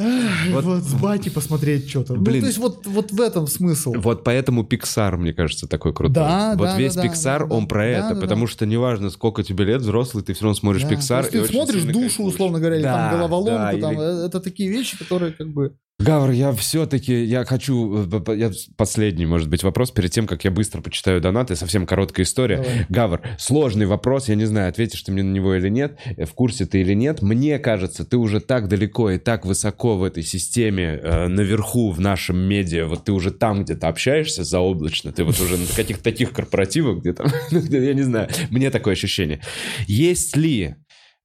эх, 0.00 0.52
Вот- 0.52 0.64
вот, 0.64 0.82
с 0.82 0.94
бати 0.94 1.28
посмотреть 1.28 1.88
что-то. 1.88 2.14
Ну, 2.14 2.22
Блин. 2.22 2.40
то 2.40 2.46
есть 2.48 2.58
вот, 2.58 2.84
вот 2.86 3.12
в 3.12 3.20
этом 3.20 3.46
смысл. 3.46 3.92
Вот 3.96 4.24
поэтому 4.24 4.64
Pixar, 4.64 5.16
мне 5.16 5.32
кажется, 5.32 5.68
такой 5.68 5.92
крутой. 5.94 6.14
Да, 6.14 6.54
вот 6.56 6.64
да, 6.64 6.76
весь 6.78 6.94
да, 6.96 7.04
Pixar, 7.06 7.46
да, 7.48 7.54
он 7.54 7.68
про 7.68 7.82
Да, 7.82 7.86
это, 7.86 8.14
да, 8.14 8.20
потому 8.22 8.46
да. 8.46 8.50
что 8.52 8.66
неважно, 8.66 9.10
сколько 9.10 9.44
тебе 9.44 9.64
лет, 9.66 9.82
взрослый, 9.82 10.24
ты 10.24 10.32
все 10.32 10.44
равно 10.44 10.56
смотришь 10.56 10.82
Да, 10.82 10.88
Pixar. 10.94 11.30
то 11.30 11.36
есть 11.36 11.48
ты 11.48 11.52
смотришь 11.54 11.82
душу, 11.84 12.00
кайфуешь. 12.00 12.34
условно 12.34 12.58
говоря, 12.58 12.76
или 12.76 12.82
Да, 12.82 13.10
там 13.10 13.18
головоломку, 13.18 13.76
да, 13.76 13.78
там, 13.78 13.92
или- 13.92 14.22
э, 14.24 14.26
это 14.26 14.40
такие 14.40 14.68
вещи, 14.68 14.98
которые 14.98 15.32
как 15.32 15.48
бы... 15.52 15.76
Гавр, 16.00 16.30
я 16.30 16.52
все-таки, 16.52 17.24
я 17.24 17.44
хочу, 17.44 18.06
э, 18.10 18.36
я 18.36 18.50
последний, 18.76 19.26
может 19.26 19.50
быть, 19.50 19.62
вопрос 19.62 19.90
перед 19.90 20.10
тем, 20.10 20.26
как 20.26 20.44
я 20.44 20.50
быстро 20.50 20.80
почитаю 20.80 21.20
донаты, 21.20 21.56
совсем 21.56 21.86
короткая 21.86 22.24
история. 22.24 22.56
Давай. 22.56 22.86
Гавр, 22.88 23.20
сложный 23.38 23.84
вопрос, 23.84 24.28
я 24.30 24.34
не 24.34 24.46
знаю, 24.46 24.70
ответишь 24.70 25.02
ты 25.02 25.12
мне 25.12 25.22
на 25.22 25.30
него 25.30 25.54
или 25.54 25.68
нет, 25.68 25.98
э, 26.16 26.24
в 26.24 26.32
курсе 26.32 26.64
ты 26.64 26.80
или 26.80 26.94
нет. 26.94 27.20
Мне 27.20 27.58
кажется, 27.58 28.06
ты 28.06 28.16
уже 28.16 28.40
так 28.40 28.68
далеко 28.68 29.10
и 29.10 29.18
так 29.18 29.44
высоко 29.44 29.98
в 29.98 30.02
этой 30.02 30.22
системе, 30.22 30.98
э, 31.02 31.28
наверху 31.28 31.90
в 31.90 32.00
нашем 32.00 32.38
медиа, 32.38 32.86
вот 32.86 33.04
ты 33.04 33.12
уже 33.12 33.30
там 33.30 33.64
где-то 33.64 33.88
общаешься 33.88 34.42
заоблачно, 34.42 35.12
ты 35.12 35.22
вот 35.22 35.38
уже 35.38 35.58
на 35.58 35.66
каких-то 35.66 36.02
таких 36.02 36.32
корпоративах, 36.32 36.98
где 37.00 37.12
там, 37.12 37.26
ну, 37.50 37.60
я 37.60 37.92
не 37.92 38.02
знаю, 38.02 38.30
мне 38.48 38.70
такое 38.70 38.94
ощущение. 38.94 39.40
Есть 39.86 40.34
ли 40.34 40.76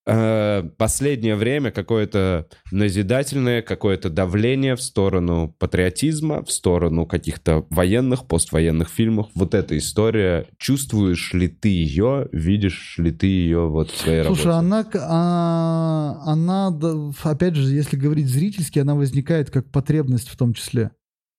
э, 0.05 0.63
последнее 0.77 1.35
время 1.35 1.71
какое-то 1.71 2.47
назидательное, 2.71 3.61
какое-то 3.61 4.09
давление 4.09 4.75
в 4.75 4.81
сторону 4.81 5.55
патриотизма, 5.59 6.43
в 6.43 6.51
сторону 6.51 7.05
каких-то 7.05 7.65
военных, 7.69 8.27
поствоенных 8.27 8.89
фильмов. 8.89 9.27
Вот 9.35 9.53
эта 9.53 9.77
история. 9.77 10.45
Чувствуешь 10.57 11.33
ли 11.33 11.47
ты 11.47 11.69
ее, 11.69 12.27
видишь 12.31 12.95
ли 12.97 13.11
ты 13.11 13.27
ее 13.27 13.67
вот 13.67 13.89
в 13.91 13.97
своей 13.97 14.23
Слушай, 14.23 14.47
работе? 14.47 14.59
она, 14.59 14.83
к- 14.83 14.99
а, 15.01 16.21
она, 16.25 16.77
опять 17.23 17.55
же, 17.55 17.73
если 17.73 17.97
говорить 17.97 18.27
зрительски, 18.27 18.79
она 18.79 18.95
возникает 18.95 19.49
как 19.51 19.71
потребность 19.71 20.29
в 20.29 20.37
том 20.37 20.53
числе. 20.53 20.91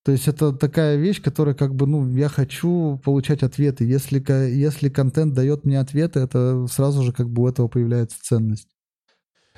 То 0.06 0.12
есть 0.12 0.28
это 0.28 0.52
такая 0.52 0.94
вещь, 0.94 1.20
которая 1.20 1.56
как 1.56 1.74
бы, 1.74 1.88
ну, 1.88 2.08
я 2.16 2.28
хочу 2.28 3.00
получать 3.04 3.42
ответы. 3.42 3.84
Если, 3.84 4.22
если 4.54 4.88
контент 4.88 5.34
дает 5.34 5.64
мне 5.64 5.80
ответы, 5.80 6.20
это 6.20 6.68
сразу 6.70 7.02
же 7.02 7.12
как 7.12 7.28
бы 7.28 7.42
у 7.42 7.48
этого 7.48 7.66
появляется 7.66 8.16
ценность. 8.22 8.68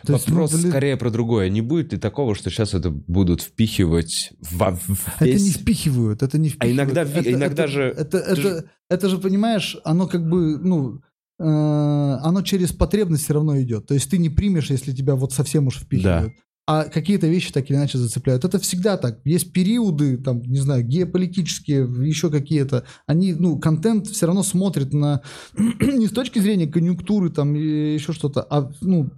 То 0.07 0.14
есть, 0.14 0.26
ну, 0.26 0.36
Вопрос 0.36 0.59
скорее 0.59 0.96
про 0.96 1.11
другое. 1.11 1.51
Не 1.51 1.61
будет 1.61 1.92
ли 1.92 1.99
такого, 1.99 2.34
что 2.34 2.49
сейчас 2.49 2.72
это 2.72 2.88
будут 2.90 3.42
впихивать 3.42 4.32
во 4.40 4.70
в 4.74 5.07
Это 5.16 5.26
весь- 5.26 5.42
не 5.44 5.51
впихивают, 5.51 6.22
это 6.22 6.38
не 6.38 6.49
впихивают. 6.49 6.76
иногда 6.80 7.05
ви- 7.05 7.20
Это- 7.20 7.32
иногда 7.32 7.64
это- 7.64 7.72
же- 7.72 7.94
Это, 7.99 8.16
это, 8.18 8.36
же- 8.36 8.64
это 8.88 9.09
же, 9.11 9.18
понимаешь, 9.18 9.76
оно 9.84 10.07
как 10.07 10.26
бы, 10.26 10.57
ну, 10.57 11.03
э, 11.40 11.44
оно 11.44 12.40
через 12.40 12.72
потребность 12.72 13.25
все 13.25 13.34
равно 13.34 13.61
идет. 13.61 13.87
То 13.87 13.92
есть 13.92 14.08
ты 14.11 14.16
не 14.16 14.30
примешь, 14.30 14.70
если 14.70 14.92
тебя 14.92 15.14
вот 15.14 15.34
совсем 15.34 15.66
уж 15.66 15.76
впихивают. 15.80 16.33
А 16.70 16.84
какие-то 16.84 17.26
вещи 17.26 17.50
так 17.50 17.70
или 17.70 17.78
иначе 17.78 17.96
зацепляют. 17.96 18.45
Это 18.45 18.58
всегда 18.58 18.99
так. 18.99 19.20
Есть 19.24 19.54
периоды, 19.54 20.18
там, 20.18 20.42
не 20.42 20.58
знаю, 20.58 20.84
геополитические, 20.84 21.88
еще 22.07 22.30
какие-то. 22.30 22.84
Они, 23.07 23.32
ну, 23.32 23.58
контент 23.58 24.07
все 24.07 24.26
равно 24.26 24.42
смотрит 24.42 24.92
на 24.92 25.22
не 25.57 26.07
с 26.07 26.11
точки 26.11 26.40
зрения 26.40 26.66
конъюнктуры, 26.66 27.30
там, 27.30 27.54
еще 27.54 28.12
что-то, 28.12 28.42
а, 28.50 28.70
ну, 28.82 29.08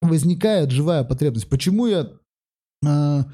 возникает 0.00 0.70
живая 0.70 1.02
потребность. 1.02 1.48
Почему 1.48 1.88
я 1.88 2.12
э, 2.86 3.24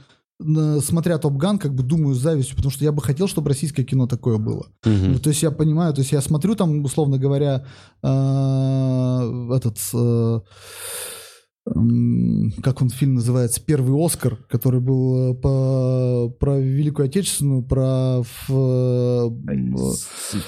смотря 0.81 1.19
Топ 1.19 1.35
Ган, 1.35 1.59
как 1.59 1.75
бы 1.75 1.83
думаю 1.83 2.15
с 2.15 2.19
завистью, 2.19 2.57
потому 2.57 2.73
что 2.73 2.83
я 2.83 2.93
бы 2.93 3.03
хотел, 3.03 3.29
чтобы 3.29 3.51
российское 3.51 3.85
кино 3.85 4.07
такое 4.07 4.39
было. 4.39 4.69
Ну, 4.85 5.19
то 5.19 5.29
есть 5.29 5.43
я 5.43 5.51
понимаю, 5.51 5.93
то 5.93 6.01
есть 6.01 6.13
я 6.13 6.23
смотрю 6.23 6.55
там, 6.55 6.83
условно 6.83 7.19
говоря, 7.19 7.67
э, 8.03 9.51
этот, 9.55 9.79
э, 9.93 10.41
как 12.63 12.81
он 12.81 12.91
фильм 12.91 13.15
называется, 13.15 13.61
первый 13.61 14.05
Оскар, 14.05 14.37
который 14.49 14.81
был 14.81 15.33
э, 15.33 15.35
по, 15.35 16.33
про 16.39 16.59
Великую 16.61 17.07
Отечественную, 17.07 17.63
про 17.63 18.23
в, 18.23 18.51
э, 18.51 19.31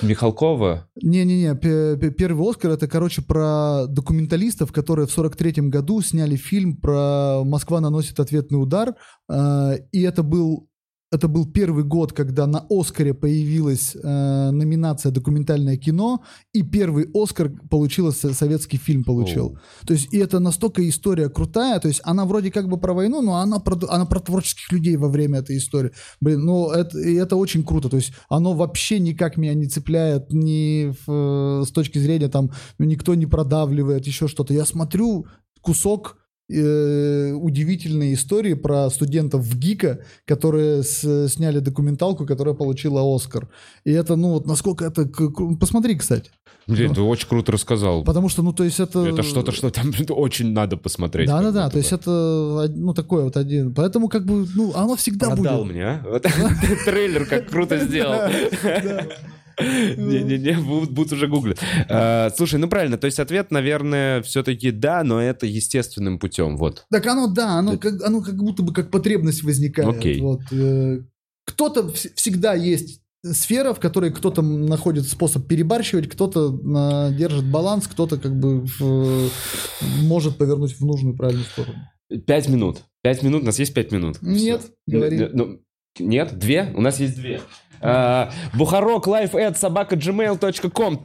Михалкова. 0.02 0.88
не-не-не, 1.02 1.56
пе- 1.56 1.96
пе- 1.96 2.10
первый 2.10 2.48
Оскар 2.48 2.70
это, 2.70 2.86
короче, 2.86 3.22
про 3.22 3.86
документалистов, 3.88 4.70
которые 4.70 5.08
в 5.08 5.18
43-м 5.18 5.70
году 5.70 6.00
сняли 6.02 6.36
фильм 6.36 6.76
про 6.76 7.42
«Москва 7.44 7.80
наносит 7.80 8.20
ответный 8.20 8.62
удар», 8.62 8.94
э, 9.28 9.78
и 9.90 10.02
это 10.02 10.22
был 10.22 10.68
это 11.10 11.28
был 11.28 11.46
первый 11.46 11.84
год, 11.84 12.12
когда 12.12 12.46
на 12.46 12.66
Оскаре 12.68 13.14
появилась 13.14 13.96
э, 13.96 14.50
номинация 14.50 15.10
«Документальное 15.10 15.76
кино», 15.76 16.22
и 16.52 16.62
первый 16.62 17.08
Оскар 17.14 17.50
получил 17.70 18.12
со- 18.12 18.34
советский 18.34 18.76
фильм 18.76 19.04
получил. 19.04 19.46
Оу. 19.46 19.58
То 19.86 19.94
есть, 19.94 20.12
и 20.12 20.18
это 20.18 20.38
настолько 20.38 20.86
история 20.86 21.30
крутая, 21.30 21.80
то 21.80 21.88
есть 21.88 22.00
она 22.04 22.26
вроде 22.26 22.50
как 22.50 22.68
бы 22.68 22.78
про 22.78 22.92
войну, 22.92 23.22
но 23.22 23.36
она 23.36 23.58
про, 23.58 23.78
она 23.88 24.04
про 24.04 24.20
творческих 24.20 24.70
людей 24.70 24.96
во 24.96 25.08
время 25.08 25.38
этой 25.38 25.56
истории. 25.56 25.92
Блин, 26.20 26.44
ну 26.44 26.70
это, 26.70 26.98
и 26.98 27.14
это 27.14 27.36
очень 27.36 27.64
круто, 27.64 27.88
то 27.88 27.96
есть 27.96 28.12
оно 28.28 28.52
вообще 28.52 28.98
никак 28.98 29.38
меня 29.38 29.54
не 29.54 29.66
цепляет, 29.66 30.30
ни 30.30 30.92
в, 31.06 31.62
э, 31.62 31.64
с 31.66 31.70
точки 31.70 31.98
зрения 31.98 32.28
там, 32.28 32.50
ну, 32.78 32.84
никто 32.84 33.14
не 33.14 33.26
продавливает, 33.26 34.06
еще 34.06 34.28
что-то. 34.28 34.52
Я 34.52 34.66
смотрю 34.66 35.26
кусок 35.62 36.18
э, 36.50 37.32
удивительной 37.32 38.14
истории 38.14 38.54
про 38.54 38.88
студентов 38.90 39.42
в 39.42 39.58
ГИКа, 39.58 40.00
которые 40.24 40.82
с- 40.82 41.28
сняли 41.28 41.58
документалку, 41.60 42.26
которая 42.26 42.54
получила 42.54 43.02
Оскар. 43.14 43.48
И 43.84 43.92
это, 43.92 44.16
ну 44.16 44.30
вот, 44.30 44.46
насколько 44.46 44.84
это... 44.84 45.08
Посмотри, 45.60 45.96
кстати. 45.96 46.30
Блин, 46.66 46.92
ты 46.94 47.00
очень 47.00 47.28
круто 47.28 47.52
рассказал. 47.52 48.04
Потому 48.04 48.28
что, 48.28 48.42
ну, 48.42 48.52
то 48.52 48.62
есть 48.64 48.78
это... 48.78 49.00
Это 49.06 49.22
что-то, 49.22 49.52
что 49.52 49.70
там 49.70 49.90
очень 50.10 50.52
надо 50.52 50.76
посмотреть. 50.76 51.26
Да, 51.26 51.40
как 51.40 51.44
да, 51.44 51.50
да. 51.52 51.60
будто 51.64 51.72
То 51.72 51.78
есть 51.78 51.92
это, 51.92 52.10
од- 52.64 52.76
ну, 52.76 52.92
такое 52.94 53.24
вот 53.24 53.36
один. 53.38 53.72
Поэтому, 53.74 54.08
как 54.08 54.26
бы, 54.26 54.46
ну, 54.54 54.72
оно 54.74 54.94
всегда 54.96 55.30
Продал 55.30 55.62
будет. 55.64 55.72
мне, 55.72 55.84
а? 55.84 56.20
Трейлер 56.84 57.24
как 57.24 57.48
круто 57.48 57.78
сделал. 57.78 58.30
Не-не-не, 59.60 60.58
будут 60.86 61.12
уже 61.12 61.26
гуглить. 61.26 61.58
А, 61.88 62.30
Слушай, 62.36 62.58
ну 62.60 62.68
правильно, 62.68 62.98
то 62.98 63.06
есть 63.06 63.18
ответ, 63.18 63.50
наверное, 63.50 64.22
все-таки 64.22 64.70
да, 64.70 65.02
но 65.04 65.20
это 65.20 65.46
естественным 65.46 66.18
путем, 66.18 66.56
вот. 66.56 66.84
Так 66.90 67.06
оно, 67.06 67.26
да, 67.26 67.58
оно 67.58 67.76
как, 67.78 68.02
оно 68.02 68.20
как 68.22 68.36
будто 68.36 68.62
бы 68.62 68.72
как 68.72 68.90
потребность 68.90 69.42
возникает. 69.42 69.88
Окей. 69.88 70.20
Вот, 70.20 70.40
э, 70.52 71.00
кто-то 71.46 71.80
вс- 71.88 72.10
всегда 72.14 72.54
есть 72.54 73.00
сфера, 73.24 73.74
в 73.74 73.80
которой 73.80 74.12
кто-то 74.12 74.42
находит 74.42 75.06
способ 75.08 75.46
перебарщивать, 75.48 76.08
кто-то 76.08 77.08
э, 77.10 77.14
держит 77.16 77.44
баланс, 77.50 77.88
кто-то 77.88 78.16
как 78.18 78.38
бы 78.38 78.60
в- 78.78 79.30
может 80.02 80.36
повернуть 80.38 80.78
в 80.78 80.84
нужную 80.84 81.16
правильную 81.16 81.46
сторону. 81.46 81.78
Пять 82.26 82.48
минут. 82.48 82.78
Пять 83.02 83.22
минут, 83.22 83.42
у 83.42 83.46
нас 83.46 83.58
есть 83.58 83.74
пять 83.74 83.92
минут. 83.92 84.18
Нет, 84.22 84.62
говори. 84.86 85.18
Ну, 85.18 85.28
ну, 85.32 85.60
Нет? 86.06 86.38
Две? 86.38 86.72
У 86.76 86.80
нас 86.80 87.00
есть 87.00 87.16
две. 87.16 87.40
А, 87.80 88.30
Бухарок 88.54 89.06
лайф 89.06 89.34
at 89.34 89.56
собака 89.56 89.96
gmail.com 89.96 91.02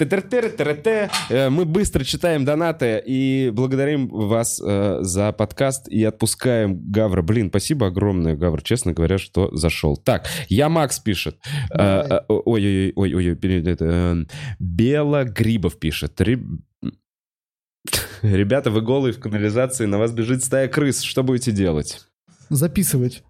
Э, 1.29 1.49
Мы 1.49 1.65
быстро 1.65 2.03
читаем 2.03 2.45
донаты 2.45 3.01
и 3.05 3.51
благодарим 3.53 4.07
вас 4.07 4.61
э, 4.63 4.99
за 5.01 5.31
подкаст 5.31 5.87
и 5.87 6.03
отпускаем 6.03 6.79
Гавра. 6.91 7.21
Блин, 7.21 7.49
спасибо 7.49 7.87
огромное, 7.87 8.35
Гавр, 8.35 8.61
честно 8.61 8.93
говоря, 8.93 9.17
что 9.17 9.55
зашел. 9.55 9.97
Так, 9.97 10.27
я 10.49 10.69
Макс 10.69 10.99
пишет. 10.99 11.37
Э, 11.77 12.19
Ой-ой-ой, 12.27 13.37
Бела 14.59 15.23
Грибов 15.23 15.79
пишет. 15.79 16.19
Ре- 16.21 16.39
Ребята, 18.21 18.71
вы 18.71 18.81
голые 18.81 19.13
в 19.13 19.19
канализации, 19.19 19.85
на 19.85 19.97
вас 19.97 20.13
бежит 20.13 20.43
стая 20.43 20.67
крыс. 20.69 21.01
Что 21.01 21.23
будете 21.23 21.51
делать? 21.51 22.05
Записывать. 22.49 23.23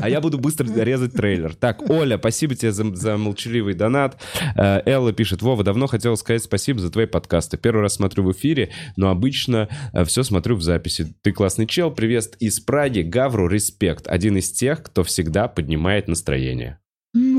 А 0.00 0.08
я 0.08 0.20
буду 0.20 0.38
быстро 0.38 0.66
резать 0.82 1.12
трейлер. 1.12 1.54
Так, 1.54 1.88
Оля, 1.90 2.18
спасибо 2.18 2.54
тебе 2.54 2.72
за, 2.72 2.94
за 2.94 3.16
молчаливый 3.16 3.74
донат. 3.74 4.20
Э, 4.56 4.80
Элла 4.86 5.12
пишет, 5.12 5.42
Вова, 5.42 5.64
давно 5.64 5.86
хотела 5.86 6.14
сказать 6.16 6.42
спасибо 6.42 6.80
за 6.80 6.90
твои 6.90 7.06
подкасты. 7.06 7.56
Первый 7.56 7.82
раз 7.82 7.94
смотрю 7.94 8.24
в 8.24 8.32
эфире, 8.32 8.70
но 8.96 9.10
обычно 9.10 9.68
все 10.06 10.22
смотрю 10.22 10.56
в 10.56 10.62
записи. 10.62 11.14
Ты 11.22 11.32
классный 11.32 11.66
чел, 11.66 11.90
привет 11.90 12.36
из 12.40 12.60
Праги, 12.60 13.00
Гавру, 13.00 13.48
респект. 13.48 14.06
Один 14.08 14.36
из 14.36 14.50
тех, 14.52 14.82
кто 14.82 15.02
всегда 15.04 15.48
поднимает 15.48 16.08
настроение. 16.08 16.78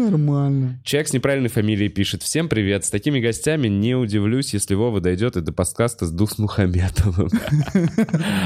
Нормально. 0.10 0.80
Человек 0.84 1.08
с 1.10 1.14
неправильной 1.14 1.50
фамилией 1.50 1.90
пишет 1.90 2.24
«Всем 2.24 2.50
привет, 2.50 2.86
с 2.86 2.90
такими 2.90 3.20
гостями 3.20 3.68
не 3.68 3.96
удивлюсь, 3.96 4.54
если 4.54 4.74
Вова 4.74 5.00
дойдет 5.00 5.38
и 5.38 5.42
до 5.42 5.52
подкаста 5.54 6.06
с 6.06 6.12
Дусмухаметовым». 6.12 7.30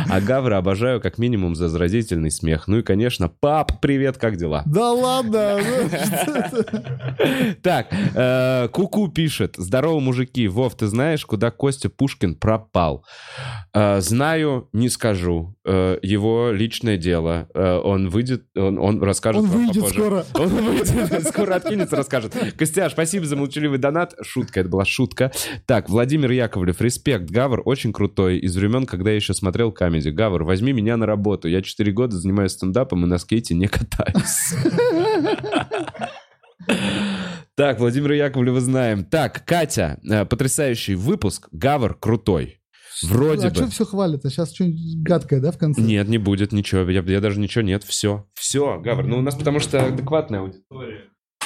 А 0.10 0.22
Гавра 0.22 0.58
обожаю 0.58 1.02
как 1.02 1.18
минимум 1.18 1.56
за 1.56 1.70
заразительный 1.70 2.32
смех. 2.32 2.68
Ну 2.68 2.80
и, 2.80 2.82
конечно, 2.84 3.28
пап, 3.30 3.80
привет, 3.82 4.18
как 4.18 4.38
дела? 4.38 4.64
Да 4.66 4.92
ладно. 4.92 5.60
ну? 5.60 7.54
Так, 7.62 7.88
э, 7.92 8.68
Куку 8.72 9.08
пишет. 9.08 9.56
Здорово, 9.58 10.00
мужики. 10.00 10.48
Вов, 10.48 10.76
ты 10.76 10.88
знаешь, 10.88 11.26
куда 11.26 11.52
Костя 11.52 11.90
Пушкин 11.90 12.36
пропал? 12.36 13.06
Э, 13.74 14.02
Знаю, 14.02 14.70
не 14.74 14.90
скажу. 14.90 15.55
Э, 15.68 15.98
Его 16.04 16.52
личное 16.52 16.98
дело. 16.98 17.50
Э, 17.56 17.80
Он 17.84 18.10
выйдет, 18.10 18.46
он, 18.56 18.78
он 18.78 19.02
расскажет 19.02 19.42
Он 19.42 19.50
выйдет 19.50 19.76
попозже. 19.84 20.00
скоро. 20.00 20.26
Он 20.36 20.48
выйдет, 20.50 21.28
скоро 21.28 21.56
откинется, 21.56 21.96
расскажет. 21.96 22.36
Костяш, 22.56 22.92
спасибо 22.92 23.26
за 23.26 23.36
молчаливый 23.36 23.80
донат. 23.80 24.14
Шутка, 24.22 24.60
это 24.60 24.70
была 24.70 24.86
шутка. 24.86 25.32
Так, 25.66 25.90
Владимир 25.90 26.30
Яковлев, 26.32 26.82
респект. 26.82 27.30
Гавр 27.32 27.62
очень 27.66 27.94
крутой. 27.94 28.38
Из 28.38 28.56
времен, 28.56 28.86
когда 28.86 29.10
я 29.10 29.16
еще 29.16 29.34
смотрел 29.34 29.72
камеди. 29.72 30.10
Гавр, 30.10 30.44
возьми 30.44 30.72
меня 30.72 30.98
на 30.98 31.06
работу. 31.08 31.48
Я 31.48 31.62
4 31.64 31.92
года 31.92 32.16
занимаюсь 32.16 32.52
стендапом 32.52 33.04
и 33.04 33.08
на 33.08 33.18
скейте 33.18 33.56
не 33.56 33.68
катаюсь. 33.68 34.54
Так, 37.56 37.80
Владимира 37.80 38.14
Яковлева 38.16 38.60
знаем. 38.60 39.06
Так, 39.06 39.46
Катя, 39.46 40.00
э, 40.10 40.26
потрясающий 40.26 40.96
выпуск. 40.96 41.48
Гавр 41.52 41.96
крутой. 41.96 42.60
Вроде 43.04 43.48
а 43.48 43.50
бы. 43.50 43.56
что 43.56 43.68
все 43.68 43.86
хвалят? 43.86 44.26
А 44.26 44.30
сейчас 44.30 44.54
что-нибудь 44.54 45.04
гадкое, 45.04 45.42
да, 45.42 45.52
в 45.52 45.58
конце? 45.58 45.82
Нет, 45.82 46.08
не 46.08 46.18
будет 46.18 46.52
ничего. 46.52 46.90
Я, 46.90 47.02
я 47.02 47.22
даже 47.22 47.40
ничего 47.40 47.64
нет. 47.64 47.84
Все. 47.84 48.26
Все, 48.34 48.80
Гавр. 48.80 49.06
Ну, 49.06 49.18
у 49.18 49.22
нас 49.22 49.36
потому 49.36 49.60
что 49.60 49.86
адекватная 49.86 50.42
аудитория. 50.42 51.02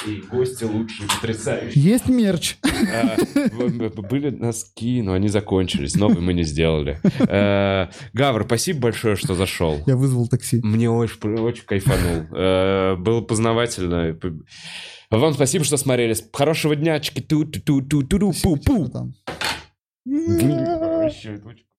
И 0.06 0.22
гости 0.30 0.64
лучшие, 0.64 1.08
потрясающие. 1.08 1.82
Есть 1.82 2.08
мерч. 2.08 2.56
А, 2.92 3.16
Были 4.02 4.30
носки, 4.30 5.02
но 5.02 5.12
они 5.12 5.28
закончились. 5.28 5.96
Новые 5.96 6.20
мы 6.20 6.32
не 6.32 6.44
сделали. 6.44 6.98
Э, 7.28 7.88
Гавр, 8.14 8.44
спасибо 8.46 8.80
большое, 8.80 9.16
что 9.16 9.34
зашел. 9.34 9.80
Я 9.86 9.96
вызвал 9.96 10.28
такси. 10.28 10.60
Мне 10.62 10.90
очень, 10.90 11.38
очень 11.40 11.64
кайфанул. 11.66 12.26
Э, 12.34 12.96
Было 12.96 13.20
познавательно. 13.20 14.18
Вам 15.10 15.34
спасибо, 15.34 15.64
что 15.64 15.76
смотрели. 15.76 16.16
Хорошего 16.32 16.74
дня. 16.74 16.98
Чики-ту-ту-ту-ту-ту-пу-пу. 17.00 19.12
Там. 21.10 21.16
Вообще, 21.16 21.34
это 21.34 21.48
очень 21.48 21.69